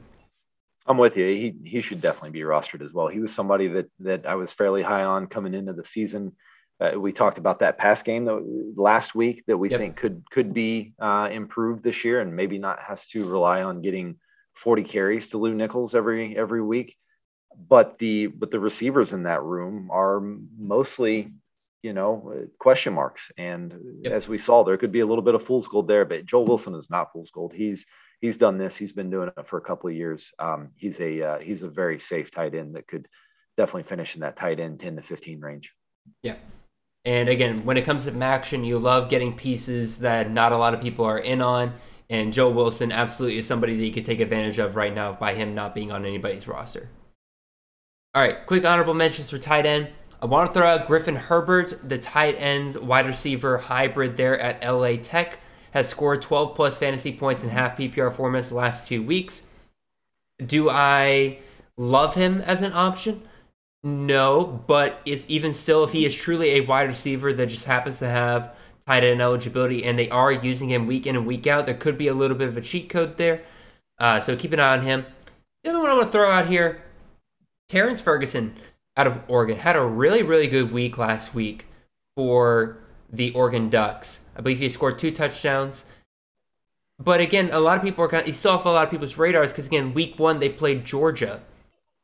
I'm 0.86 0.98
with 0.98 1.18
you. 1.18 1.26
He 1.26 1.56
he 1.68 1.82
should 1.82 2.00
definitely 2.00 2.30
be 2.30 2.42
rostered 2.42 2.82
as 2.82 2.94
well. 2.94 3.08
He 3.08 3.20
was 3.20 3.34
somebody 3.34 3.68
that 3.70 3.90
that 4.00 4.26
I 4.26 4.36
was 4.36 4.54
fairly 4.54 4.82
high 4.82 5.04
on 5.04 5.28
coming 5.28 5.54
into 5.54 5.74
the 5.74 5.84
season. 5.84 6.34
Uh, 6.80 7.00
we 7.00 7.12
talked 7.12 7.38
about 7.38 7.60
that 7.60 7.78
pass 7.78 8.04
game 8.04 8.26
though 8.26 8.46
last 8.76 9.16
week 9.16 9.44
that 9.48 9.58
we 9.58 9.70
yep. 9.70 9.80
think 9.80 9.96
could 9.96 10.24
could 10.30 10.54
be 10.54 10.94
uh, 11.00 11.28
improved 11.32 11.84
this 11.84 12.06
year, 12.06 12.22
and 12.22 12.36
maybe 12.36 12.58
not 12.58 12.80
has 12.80 13.06
to 13.08 13.26
rely 13.26 13.64
on 13.64 13.82
getting 13.82 14.18
40 14.56 14.84
carries 14.84 15.30
to 15.30 15.38
Lew 15.38 15.56
Nichols 15.56 15.96
every 15.96 16.38
every 16.38 16.62
week. 16.62 16.96
But 17.56 17.98
the 17.98 18.28
but 18.28 18.52
the 18.52 18.60
receivers 18.60 19.14
in 19.14 19.24
that 19.24 19.42
room 19.42 19.90
are 19.92 20.22
mostly 20.58 21.34
you 21.84 21.94
know, 21.94 22.48
question 22.60 22.94
marks. 22.94 23.32
And 23.38 23.74
yep. 24.02 24.14
as 24.14 24.28
we 24.28 24.38
saw, 24.38 24.64
there 24.64 24.78
could 24.78 24.92
be 24.92 25.02
a 25.02 25.06
little 25.06 25.24
bit 25.24 25.36
of 25.36 25.44
fool's 25.44 25.68
gold 25.68 25.88
there, 25.88 26.06
but 26.06 26.26
Joel 26.26 26.46
Wilson 26.46 26.76
is 26.76 26.90
not 26.90 27.14
fool's 27.14 27.32
gold. 27.32 27.54
He's 27.54 27.86
he's 28.20 28.38
done 28.38 28.58
this. 28.58 28.76
He's 28.76 28.92
been 28.92 29.10
doing 29.10 29.30
it 29.36 29.48
for 29.48 29.58
a 29.58 29.62
couple 29.62 29.90
of 29.90 29.96
years. 29.96 30.32
Um, 30.40 30.72
he's 30.76 31.00
a 31.00 31.22
uh, 31.22 31.40
he's 31.40 31.64
a 31.64 31.70
very 31.70 32.00
safe 32.00 32.32
tight 32.32 32.56
end 32.56 32.76
that 32.76 32.88
could 32.88 33.08
definitely 33.56 33.84
finish 33.84 34.16
in 34.16 34.22
that 34.22 34.38
tight 34.38 34.60
end 34.60 34.80
ten 34.80 34.96
to 34.96 35.02
fifteen 35.02 35.40
range. 35.40 35.74
Yeah. 36.24 36.36
And 37.08 37.30
again, 37.30 37.64
when 37.64 37.78
it 37.78 37.86
comes 37.86 38.04
to 38.04 38.22
action, 38.22 38.66
you 38.66 38.78
love 38.78 39.08
getting 39.08 39.34
pieces 39.34 40.00
that 40.00 40.30
not 40.30 40.52
a 40.52 40.58
lot 40.58 40.74
of 40.74 40.82
people 40.82 41.06
are 41.06 41.18
in 41.18 41.42
on. 41.42 41.74
And 42.10 42.34
Joe 42.34 42.50
Wilson 42.50 42.92
absolutely 42.92 43.38
is 43.38 43.48
somebody 43.48 43.78
that 43.78 43.86
you 43.86 43.94
could 43.94 44.04
take 44.04 44.20
advantage 44.20 44.58
of 44.60 44.76
right 44.76 44.94
now 44.94 45.14
by 45.14 45.34
him 45.34 45.56
not 45.56 45.74
being 45.74 45.90
on 45.90 46.06
anybody's 46.06 46.50
roster. 46.50 46.90
All 48.14 48.22
right, 48.22 48.46
quick 48.46 48.66
honorable 48.66 48.94
mentions 48.94 49.30
for 49.30 49.38
tight 49.38 49.66
end. 49.66 49.88
I 50.22 50.26
want 50.26 50.50
to 50.50 50.54
throw 50.54 50.68
out 50.68 50.86
Griffin 50.86 51.16
Hebert, 51.16 51.88
the 51.88 51.98
tight 51.98 52.36
end 52.40 52.76
wide 52.76 53.06
receiver 53.06 53.58
hybrid 53.58 54.18
there 54.18 54.38
at 54.38 54.62
LA 54.62 54.98
Tech, 55.02 55.40
has 55.72 55.88
scored 55.88 56.22
12 56.22 56.56
plus 56.56 56.78
fantasy 56.78 57.14
points 57.14 57.42
in 57.42 57.52
half 57.52 57.78
PPR 57.78 58.14
formats 58.14 58.50
the 58.50 58.56
last 58.56 58.86
two 58.86 59.02
weeks. 59.02 59.44
Do 60.46 60.70
I 60.70 61.40
love 61.78 62.16
him 62.16 62.42
as 62.42 62.62
an 62.62 62.74
option? 62.74 63.22
No, 63.88 64.44
but 64.68 65.00
it's 65.06 65.24
even 65.30 65.54
still, 65.54 65.86
if 65.86 65.94
he 65.94 66.06
is 66.06 66.14
truly 66.14 66.50
a 66.56 66.60
wide 66.60 66.90
receiver 66.90 67.32
that 67.32 67.48
just 67.48 67.64
happens 67.64 68.00
to 68.00 68.10
have 68.10 68.54
tight 68.86 69.06
end 69.06 69.22
eligibility 69.22 69.86
and 69.86 69.98
they 69.98 70.10
are 70.10 70.30
using 70.30 70.70
him 70.70 70.88
week 70.88 71.08
in 71.08 71.16
and 71.16 71.26
week 71.26 71.48
out, 71.48 71.66
there 71.66 71.74
could 71.74 71.98
be 71.98 72.10
a 72.10 72.14
little 72.14 72.36
bit 72.36 72.50
of 72.50 72.58
a 72.58 72.62
cheat 72.62 72.90
code 72.90 73.16
there. 73.16 73.44
Uh, 73.98 74.20
so 74.20 74.36
keep 74.36 74.52
an 74.52 74.60
eye 74.60 74.76
on 74.76 74.82
him. 74.82 75.06
The 75.64 75.70
other 75.70 75.80
one 75.80 75.90
I 75.90 75.94
want 75.94 76.08
to 76.08 76.12
throw 76.12 76.30
out 76.30 76.48
here 76.48 76.82
Terrence 77.70 78.02
Ferguson. 78.02 78.58
out 78.98 79.08
of 79.08 79.22
Oregon 79.30 79.60
had 79.60 79.78
a 79.78 79.86
really, 79.86 80.22
really 80.22 80.48
good 80.48 80.74
week 80.74 80.98
last 80.98 81.34
week 81.34 81.68
for 82.14 82.80
the 83.10 83.32
Oregon 83.32 83.70
Ducks. 83.70 84.26
I 84.36 84.42
believe 84.42 84.60
he 84.60 84.68
scored 84.68 85.00
two 85.00 85.12
touchdowns. 85.12 85.86
But 87.00 87.22
again, 87.22 87.52
a 87.54 87.62
lot 87.62 87.78
of 87.78 87.84
people 87.84 88.04
are 88.04 88.10
kind 88.10 88.22
of, 88.22 88.26
he's 88.26 88.38
still 88.38 88.52
off 88.52 88.66
a 88.66 88.70
lot 88.70 88.84
of 88.84 88.92
people's 88.92 89.18
radars 89.18 89.52
because, 89.52 89.68
again, 89.68 89.94
week 89.94 90.20
one, 90.20 90.40
they 90.40 90.50
played 90.50 90.84
Georgia. 90.84 91.42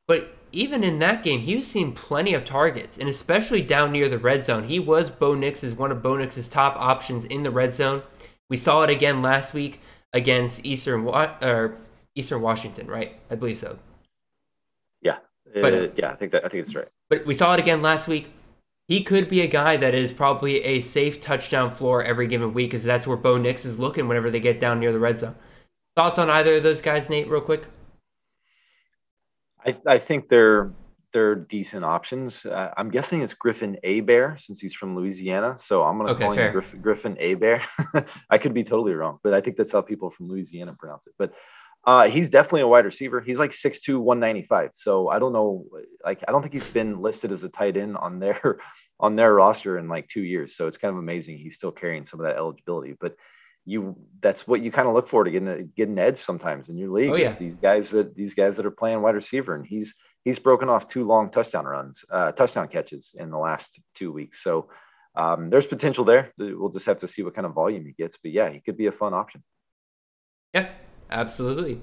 But 0.07 0.33
even 0.53 0.83
in 0.83 0.99
that 0.99 1.23
game, 1.23 1.41
he 1.41 1.55
was 1.55 1.67
seeing 1.67 1.93
plenty 1.93 2.33
of 2.33 2.45
targets, 2.45 2.97
and 2.97 3.09
especially 3.09 3.61
down 3.61 3.91
near 3.91 4.07
the 4.07 4.17
red 4.17 4.45
zone. 4.45 4.65
He 4.65 4.79
was 4.79 5.09
Bo 5.09 5.35
Nix's, 5.35 5.73
one 5.73 5.91
of 5.91 6.01
Bo 6.01 6.17
Nix's 6.17 6.47
top 6.47 6.75
options 6.79 7.25
in 7.25 7.43
the 7.43 7.51
red 7.51 7.73
zone. 7.73 8.03
We 8.49 8.57
saw 8.57 8.83
it 8.83 8.89
again 8.89 9.21
last 9.21 9.53
week 9.53 9.81
against 10.13 10.65
Eastern, 10.65 11.07
or 11.07 11.77
Eastern 12.15 12.41
Washington, 12.41 12.87
right? 12.87 13.19
I 13.29 13.35
believe 13.35 13.57
so. 13.57 13.79
Yeah. 15.01 15.17
But, 15.53 15.73
uh, 15.73 15.87
yeah, 15.95 16.11
I 16.11 16.15
think 16.15 16.31
that 16.31 16.45
I 16.45 16.47
think 16.47 16.65
it's 16.65 16.75
right. 16.75 16.87
But 17.09 17.25
we 17.25 17.35
saw 17.35 17.53
it 17.53 17.59
again 17.59 17.81
last 17.81 18.07
week 18.07 18.29
he 18.87 19.03
could 19.03 19.29
be 19.29 19.41
a 19.41 19.47
guy 19.47 19.77
that 19.77 19.95
is 19.95 20.11
probably 20.11 20.61
a 20.63 20.81
safe 20.81 21.21
touchdown 21.21 21.71
floor 21.71 22.03
every 22.03 22.27
given 22.27 22.53
week 22.53 22.71
because 22.71 22.83
that's 22.83 23.07
where 23.07 23.17
Bo 23.17 23.37
Nix 23.37 23.65
is 23.65 23.79
looking 23.79 24.07
whenever 24.07 24.29
they 24.29 24.39
get 24.39 24.59
down 24.59 24.79
near 24.79 24.91
the 24.91 24.99
red 24.99 25.17
zone. 25.17 25.35
Thoughts 25.95 26.19
on 26.19 26.29
either 26.29 26.55
of 26.55 26.63
those 26.63 26.81
guys, 26.81 27.09
Nate, 27.09 27.29
real 27.29 27.41
quick? 27.41 27.65
I, 29.65 29.77
I 29.85 29.97
think 29.99 30.29
they're 30.29 30.71
they're 31.13 31.35
decent 31.35 31.85
options. 31.85 32.45
Uh, 32.45 32.73
I'm 32.75 32.89
guessing 32.89 33.21
it's 33.21 33.35
Griffin 33.35 33.77
A. 33.83 34.01
Bear 34.01 34.35
since 34.37 34.59
he's 34.59 34.73
from 34.73 34.95
Louisiana, 34.95 35.55
so 35.59 35.83
I'm 35.83 35.97
going 35.97 36.07
to 36.07 36.13
okay, 36.15 36.23
call 36.23 36.33
him 36.33 36.81
Griffin, 36.81 37.15
A. 37.19 37.35
Bear. 37.35 37.63
I 38.29 38.39
could 38.39 38.53
be 38.53 38.63
totally 38.63 38.93
wrong, 38.93 39.19
but 39.23 39.33
I 39.33 39.39
think 39.39 39.55
that's 39.55 39.71
how 39.71 39.81
people 39.81 40.09
from 40.09 40.27
Louisiana 40.27 40.75
pronounce 40.77 41.05
it. 41.05 41.13
But 41.19 41.33
uh, 41.85 42.07
he's 42.07 42.29
definitely 42.29 42.61
a 42.61 42.67
wide 42.67 42.85
receiver. 42.85 43.21
He's 43.21 43.39
like 43.39 43.51
6'2", 43.51 43.99
195. 43.99 44.71
So 44.73 45.09
I 45.09 45.19
don't 45.19 45.33
know. 45.33 45.65
Like 46.03 46.23
I 46.27 46.31
don't 46.31 46.41
think 46.41 46.53
he's 46.53 46.71
been 46.71 47.01
listed 47.01 47.31
as 47.31 47.43
a 47.43 47.49
tight 47.49 47.77
end 47.77 47.97
on 47.97 48.19
their 48.19 48.59
on 48.99 49.15
their 49.15 49.33
roster 49.33 49.77
in 49.77 49.87
like 49.87 50.07
two 50.07 50.23
years. 50.23 50.55
So 50.55 50.67
it's 50.67 50.77
kind 50.77 50.93
of 50.93 50.97
amazing 50.97 51.37
he's 51.37 51.55
still 51.55 51.71
carrying 51.71 52.05
some 52.05 52.19
of 52.19 52.25
that 52.25 52.37
eligibility. 52.37 52.95
But 52.99 53.15
you 53.65 53.95
that's 54.21 54.47
what 54.47 54.61
you 54.61 54.71
kind 54.71 54.87
of 54.87 54.93
look 54.93 55.07
for 55.07 55.23
to 55.23 55.31
get 55.31 55.41
an, 55.41 55.71
get 55.75 55.89
an 55.89 55.99
edge 55.99 56.17
sometimes 56.17 56.69
in 56.69 56.77
your 56.77 56.89
league. 56.89 57.09
Oh, 57.09 57.15
yeah. 57.15 57.33
these 57.33 57.55
guys 57.55 57.89
that 57.91 58.15
these 58.15 58.33
guys 58.33 58.57
that 58.57 58.65
are 58.65 58.71
playing 58.71 59.01
wide 59.01 59.15
receiver, 59.15 59.55
and 59.55 59.65
he's 59.65 59.93
he's 60.23 60.39
broken 60.39 60.69
off 60.69 60.87
two 60.87 61.05
long 61.05 61.29
touchdown 61.29 61.65
runs, 61.65 62.05
uh, 62.09 62.31
touchdown 62.31 62.67
catches 62.67 63.15
in 63.17 63.31
the 63.31 63.37
last 63.37 63.79
two 63.95 64.11
weeks. 64.11 64.43
So 64.43 64.69
um, 65.15 65.49
there's 65.49 65.67
potential 65.67 66.03
there. 66.03 66.31
We'll 66.37 66.69
just 66.69 66.85
have 66.85 66.99
to 66.99 67.07
see 67.07 67.23
what 67.23 67.35
kind 67.35 67.45
of 67.45 67.53
volume 67.53 67.85
he 67.85 67.91
gets. 67.91 68.17
But 68.17 68.31
yeah, 68.31 68.49
he 68.49 68.59
could 68.59 68.77
be 68.77 68.87
a 68.87 68.91
fun 68.91 69.13
option. 69.13 69.43
Yeah, 70.53 70.69
Absolutely. 71.13 71.79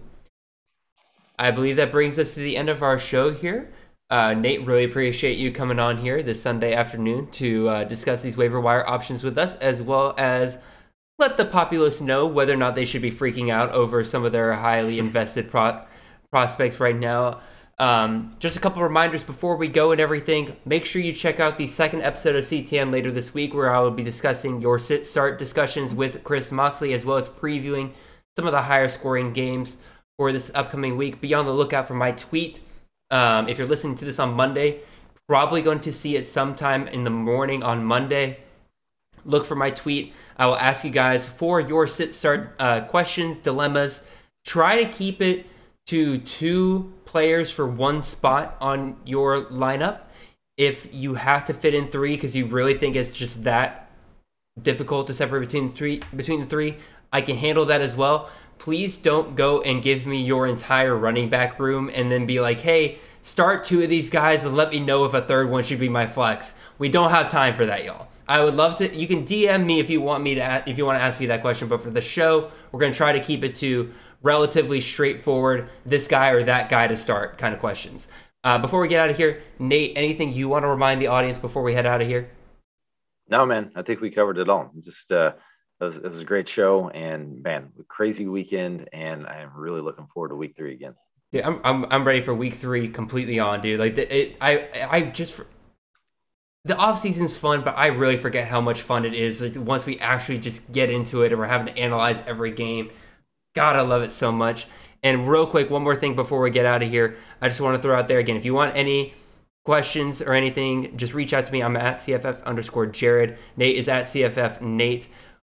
I 1.38 1.52
believe 1.52 1.76
that 1.76 1.92
brings 1.92 2.18
us 2.18 2.34
to 2.34 2.40
the 2.40 2.56
end 2.56 2.68
of 2.68 2.82
our 2.82 2.98
show 2.98 3.32
here. 3.32 3.72
Uh, 4.10 4.34
Nate, 4.34 4.66
really 4.66 4.84
appreciate 4.84 5.38
you 5.38 5.52
coming 5.52 5.78
on 5.78 5.98
here 5.98 6.22
this 6.22 6.42
Sunday 6.42 6.74
afternoon 6.74 7.30
to 7.30 7.68
uh, 7.68 7.84
discuss 7.84 8.22
these 8.22 8.36
waiver 8.36 8.60
wire 8.60 8.86
options 8.86 9.22
with 9.22 9.38
us, 9.38 9.56
as 9.58 9.80
well 9.80 10.14
as 10.18 10.58
let 11.20 11.36
the 11.36 11.44
populace 11.44 12.00
know 12.00 12.26
whether 12.26 12.54
or 12.54 12.56
not 12.56 12.74
they 12.74 12.84
should 12.84 13.02
be 13.02 13.12
freaking 13.12 13.50
out 13.50 13.70
over 13.72 14.02
some 14.02 14.24
of 14.24 14.32
their 14.32 14.54
highly 14.54 14.98
invested 14.98 15.50
pro- 15.50 15.82
prospects 16.32 16.80
right 16.80 16.96
now. 16.96 17.40
Um, 17.78 18.34
just 18.38 18.56
a 18.56 18.60
couple 18.60 18.82
reminders 18.82 19.22
before 19.22 19.56
we 19.56 19.68
go 19.68 19.92
and 19.92 20.00
everything. 20.00 20.56
Make 20.64 20.84
sure 20.84 21.00
you 21.00 21.12
check 21.12 21.40
out 21.40 21.56
the 21.56 21.66
second 21.66 22.02
episode 22.02 22.36
of 22.36 22.44
CTN 22.44 22.90
later 22.90 23.10
this 23.10 23.32
week, 23.32 23.54
where 23.54 23.74
I 23.74 23.80
will 23.80 23.90
be 23.90 24.02
discussing 24.02 24.60
your 24.60 24.78
sit 24.78 25.06
start 25.06 25.38
discussions 25.38 25.94
with 25.94 26.24
Chris 26.24 26.50
Moxley, 26.50 26.92
as 26.92 27.04
well 27.04 27.16
as 27.16 27.28
previewing 27.28 27.92
some 28.36 28.46
of 28.46 28.52
the 28.52 28.62
higher 28.62 28.88
scoring 28.88 29.32
games 29.32 29.76
for 30.18 30.32
this 30.32 30.50
upcoming 30.54 30.96
week. 30.96 31.20
Be 31.20 31.32
on 31.32 31.46
the 31.46 31.52
lookout 31.52 31.88
for 31.88 31.94
my 31.94 32.12
tweet. 32.12 32.60
Um, 33.10 33.48
if 33.48 33.56
you're 33.58 33.66
listening 33.66 33.96
to 33.96 34.04
this 34.04 34.18
on 34.18 34.34
Monday, 34.34 34.80
probably 35.26 35.62
going 35.62 35.80
to 35.80 35.92
see 35.92 36.16
it 36.16 36.26
sometime 36.26 36.86
in 36.88 37.04
the 37.04 37.10
morning 37.10 37.62
on 37.62 37.84
Monday. 37.84 38.38
Look 39.24 39.44
for 39.44 39.54
my 39.54 39.70
tweet. 39.70 40.12
I 40.36 40.46
will 40.46 40.56
ask 40.56 40.84
you 40.84 40.90
guys 40.90 41.28
for 41.28 41.60
your 41.60 41.86
sit 41.86 42.14
start 42.14 42.54
uh, 42.58 42.82
questions, 42.82 43.38
dilemmas. 43.38 44.02
Try 44.44 44.82
to 44.82 44.90
keep 44.90 45.20
it 45.20 45.46
to 45.86 46.18
two 46.18 46.92
players 47.04 47.50
for 47.50 47.66
one 47.66 48.02
spot 48.02 48.56
on 48.60 48.96
your 49.04 49.46
lineup. 49.46 50.02
If 50.56 50.94
you 50.94 51.14
have 51.14 51.46
to 51.46 51.54
fit 51.54 51.74
in 51.74 51.88
three 51.88 52.14
because 52.14 52.36
you 52.36 52.46
really 52.46 52.74
think 52.74 52.96
it's 52.96 53.12
just 53.12 53.44
that 53.44 53.90
difficult 54.60 55.06
to 55.06 55.14
separate 55.14 55.40
between 55.40 55.72
three 55.72 56.00
between 56.14 56.40
the 56.40 56.46
three, 56.46 56.76
I 57.12 57.22
can 57.22 57.36
handle 57.36 57.64
that 57.66 57.80
as 57.80 57.96
well. 57.96 58.30
Please 58.58 58.98
don't 58.98 59.36
go 59.36 59.62
and 59.62 59.82
give 59.82 60.06
me 60.06 60.22
your 60.22 60.46
entire 60.46 60.94
running 60.94 61.30
back 61.30 61.58
room 61.58 61.90
and 61.94 62.12
then 62.12 62.26
be 62.26 62.40
like, 62.40 62.60
hey, 62.60 62.98
start 63.22 63.64
two 63.64 63.82
of 63.82 63.88
these 63.88 64.10
guys 64.10 64.44
and 64.44 64.54
let 64.54 64.70
me 64.70 64.80
know 64.80 65.06
if 65.06 65.14
a 65.14 65.22
third 65.22 65.48
one 65.50 65.62
should 65.62 65.80
be 65.80 65.88
my 65.88 66.06
flex. 66.06 66.54
We 66.78 66.90
don't 66.90 67.10
have 67.10 67.30
time 67.30 67.54
for 67.56 67.64
that, 67.66 67.84
y'all. 67.84 68.09
I 68.30 68.44
would 68.44 68.54
love 68.54 68.76
to. 68.76 68.96
You 68.96 69.08
can 69.08 69.24
DM 69.24 69.66
me 69.66 69.80
if 69.80 69.90
you 69.90 70.00
want 70.00 70.22
me 70.22 70.36
to. 70.36 70.62
If 70.64 70.78
you 70.78 70.86
want 70.86 71.00
to 71.00 71.02
ask 71.02 71.18
me 71.18 71.26
that 71.26 71.40
question, 71.40 71.66
but 71.66 71.82
for 71.82 71.90
the 71.90 72.00
show, 72.00 72.52
we're 72.70 72.78
going 72.78 72.92
to 72.92 72.96
try 72.96 73.12
to 73.12 73.18
keep 73.18 73.42
it 73.42 73.56
to 73.56 73.92
relatively 74.22 74.80
straightforward. 74.80 75.68
This 75.84 76.06
guy 76.06 76.30
or 76.30 76.44
that 76.44 76.68
guy 76.68 76.86
to 76.86 76.96
start 76.96 77.38
kind 77.38 77.52
of 77.52 77.58
questions. 77.58 78.06
Uh, 78.44 78.58
before 78.58 78.80
we 78.80 78.86
get 78.86 79.00
out 79.00 79.10
of 79.10 79.16
here, 79.16 79.42
Nate, 79.58 79.94
anything 79.96 80.32
you 80.32 80.48
want 80.48 80.62
to 80.62 80.68
remind 80.68 81.02
the 81.02 81.08
audience 81.08 81.38
before 81.38 81.64
we 81.64 81.74
head 81.74 81.86
out 81.86 82.00
of 82.00 82.06
here? 82.06 82.30
No, 83.28 83.44
man. 83.44 83.72
I 83.74 83.82
think 83.82 84.00
we 84.00 84.10
covered 84.10 84.38
it 84.38 84.48
all. 84.48 84.70
Just 84.78 85.10
uh, 85.10 85.32
it 85.80 85.84
was, 85.84 85.96
it 85.96 86.04
was 86.04 86.20
a 86.20 86.24
great 86.24 86.48
show 86.48 86.88
and 86.90 87.42
man, 87.42 87.72
crazy 87.88 88.28
weekend. 88.28 88.88
And 88.92 89.26
I 89.26 89.40
am 89.40 89.50
really 89.56 89.80
looking 89.80 90.06
forward 90.06 90.28
to 90.28 90.36
week 90.36 90.54
three 90.56 90.74
again. 90.74 90.94
Yeah, 91.32 91.48
I'm 91.48 91.60
I'm, 91.64 91.86
I'm 91.90 92.04
ready 92.04 92.20
for 92.20 92.32
week 92.32 92.54
three 92.54 92.88
completely 92.88 93.40
on, 93.40 93.60
dude. 93.60 93.80
Like 93.80 93.98
it, 93.98 94.36
I 94.40 94.68
I 94.88 95.02
just 95.02 95.40
the 96.64 96.76
off 96.76 96.98
season's 96.98 97.36
fun, 97.36 97.62
but 97.62 97.76
I 97.76 97.86
really 97.86 98.16
forget 98.16 98.48
how 98.48 98.60
much 98.60 98.82
fun 98.82 99.04
it 99.04 99.14
is 99.14 99.40
like, 99.40 99.56
once 99.56 99.86
we 99.86 99.98
actually 99.98 100.38
just 100.38 100.70
get 100.72 100.90
into 100.90 101.22
it 101.22 101.32
and 101.32 101.40
we're 101.40 101.46
having 101.46 101.72
to 101.72 101.80
analyze 101.80 102.22
every 102.26 102.50
game. 102.50 102.90
God, 103.54 103.76
I 103.76 103.80
love 103.80 104.02
it 104.02 104.12
so 104.12 104.30
much. 104.30 104.66
And 105.02 105.28
real 105.28 105.46
quick, 105.46 105.70
one 105.70 105.82
more 105.82 105.96
thing 105.96 106.14
before 106.14 106.40
we 106.40 106.50
get 106.50 106.66
out 106.66 106.82
of 106.82 106.90
here, 106.90 107.16
I 107.40 107.48
just 107.48 107.60
want 107.60 107.76
to 107.76 107.82
throw 107.82 107.96
out 107.96 108.08
there 108.08 108.18
again. 108.18 108.36
If 108.36 108.44
you 108.44 108.54
want 108.54 108.76
any 108.76 109.14
questions 109.64 110.20
or 110.20 110.34
anything, 110.34 110.96
just 110.96 111.14
reach 111.14 111.32
out 111.32 111.46
to 111.46 111.52
me. 111.52 111.62
I'm 111.62 111.76
at 111.76 111.96
CFF 111.96 112.44
underscore 112.44 112.86
Jared. 112.86 113.38
Nate 113.56 113.76
is 113.76 113.88
at 113.88 114.04
CFF 114.04 114.60
Nate 114.60 115.08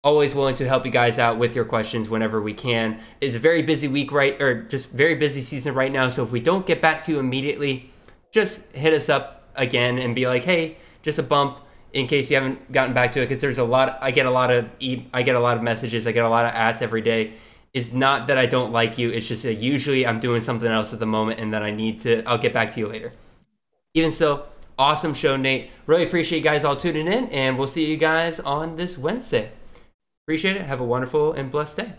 always 0.03 0.35
willing 0.35 0.55
to 0.55 0.69
help 0.69 0.85
you 0.85 0.91
guys 0.91 1.19
out 1.19 1.39
with 1.39 1.57
your 1.57 1.65
questions 1.65 2.09
whenever 2.09 2.41
we 2.41 2.53
can. 2.53 3.01
It's 3.21 3.35
a 3.35 3.39
very 3.39 3.63
busy 3.63 3.89
week, 3.89 4.13
right? 4.13 4.41
Or 4.41 4.63
just 4.63 4.91
very 4.91 5.15
busy 5.15 5.41
season 5.41 5.75
right 5.75 5.91
now. 5.91 6.11
So 6.11 6.23
if 6.23 6.31
we 6.31 6.41
don't 6.41 6.67
get 6.67 6.83
back 6.83 7.03
to 7.05 7.13
you 7.13 7.19
immediately, 7.19 7.91
just 8.33 8.61
hit 8.73 8.93
us 8.93 9.09
up 9.09 9.49
again 9.57 9.99
and 9.99 10.15
be 10.15 10.27
like, 10.27 10.45
hey, 10.45 10.77
just 11.05 11.21
a 11.21 11.23
bump 11.23 11.59
in 11.93 12.09
case 12.09 12.29
you 12.29 12.37
haven't 12.37 12.73
gotten 12.73 12.93
back 12.93 13.13
to 13.13 13.21
it. 13.21 13.27
Because 13.27 13.41
there's 13.41 13.59
a 13.59 13.65
lot, 13.65 13.99
I 14.01 14.11
get 14.11 14.27
a 14.27 14.31
lot 14.31 14.51
of, 14.51 14.69
e- 14.81 15.07
I 15.15 15.23
get 15.23 15.37
a 15.37 15.41
lot 15.41 15.57
of 15.57 15.63
messages, 15.63 16.09
I 16.09 16.13
get 16.13 16.25
a 16.25 16.29
lot 16.29 16.47
of 16.47 16.53
ads 16.53 16.83
every 16.83 17.03
day. 17.03 17.35
It's 17.73 17.93
not 17.93 18.29
that 18.29 18.39
I 18.39 18.47
don't 18.47 18.73
like 18.73 18.99
you. 18.99 19.11
It's 19.11 19.29
just 19.29 19.43
that 19.45 19.55
usually 19.55 20.07
I'm 20.07 20.19
doing 20.19 20.43
something 20.43 20.69
else 20.69 20.93
at 20.93 21.01
the 21.01 21.07
moment, 21.07 21.41
and 21.41 21.53
then 21.53 21.63
I 21.63 21.71
need 21.71 22.01
to. 22.01 22.23
I'll 22.25 22.39
get 22.39 22.53
back 22.53 22.73
to 22.73 22.81
you 22.81 22.89
later. 22.89 23.13
Even 23.95 24.13
so, 24.13 24.47
awesome 24.79 25.13
show, 25.13 25.37
Nate. 25.37 25.71
Really 25.87 26.05
appreciate 26.05 26.39
you 26.39 26.45
guys 26.45 26.65
all 26.65 26.77
tuning 26.77 27.07
in, 27.09 27.29
and 27.31 27.59
we'll 27.59 27.69
see 27.69 27.91
you 27.91 27.97
guys 27.97 28.41
on 28.41 28.77
this 28.77 28.97
Wednesday. 28.97 29.51
Appreciate 30.25 30.57
it. 30.57 30.63
Have 30.63 30.81
a 30.81 30.85
wonderful 30.85 31.33
and 31.33 31.51
blessed 31.51 31.77
day. 31.79 31.93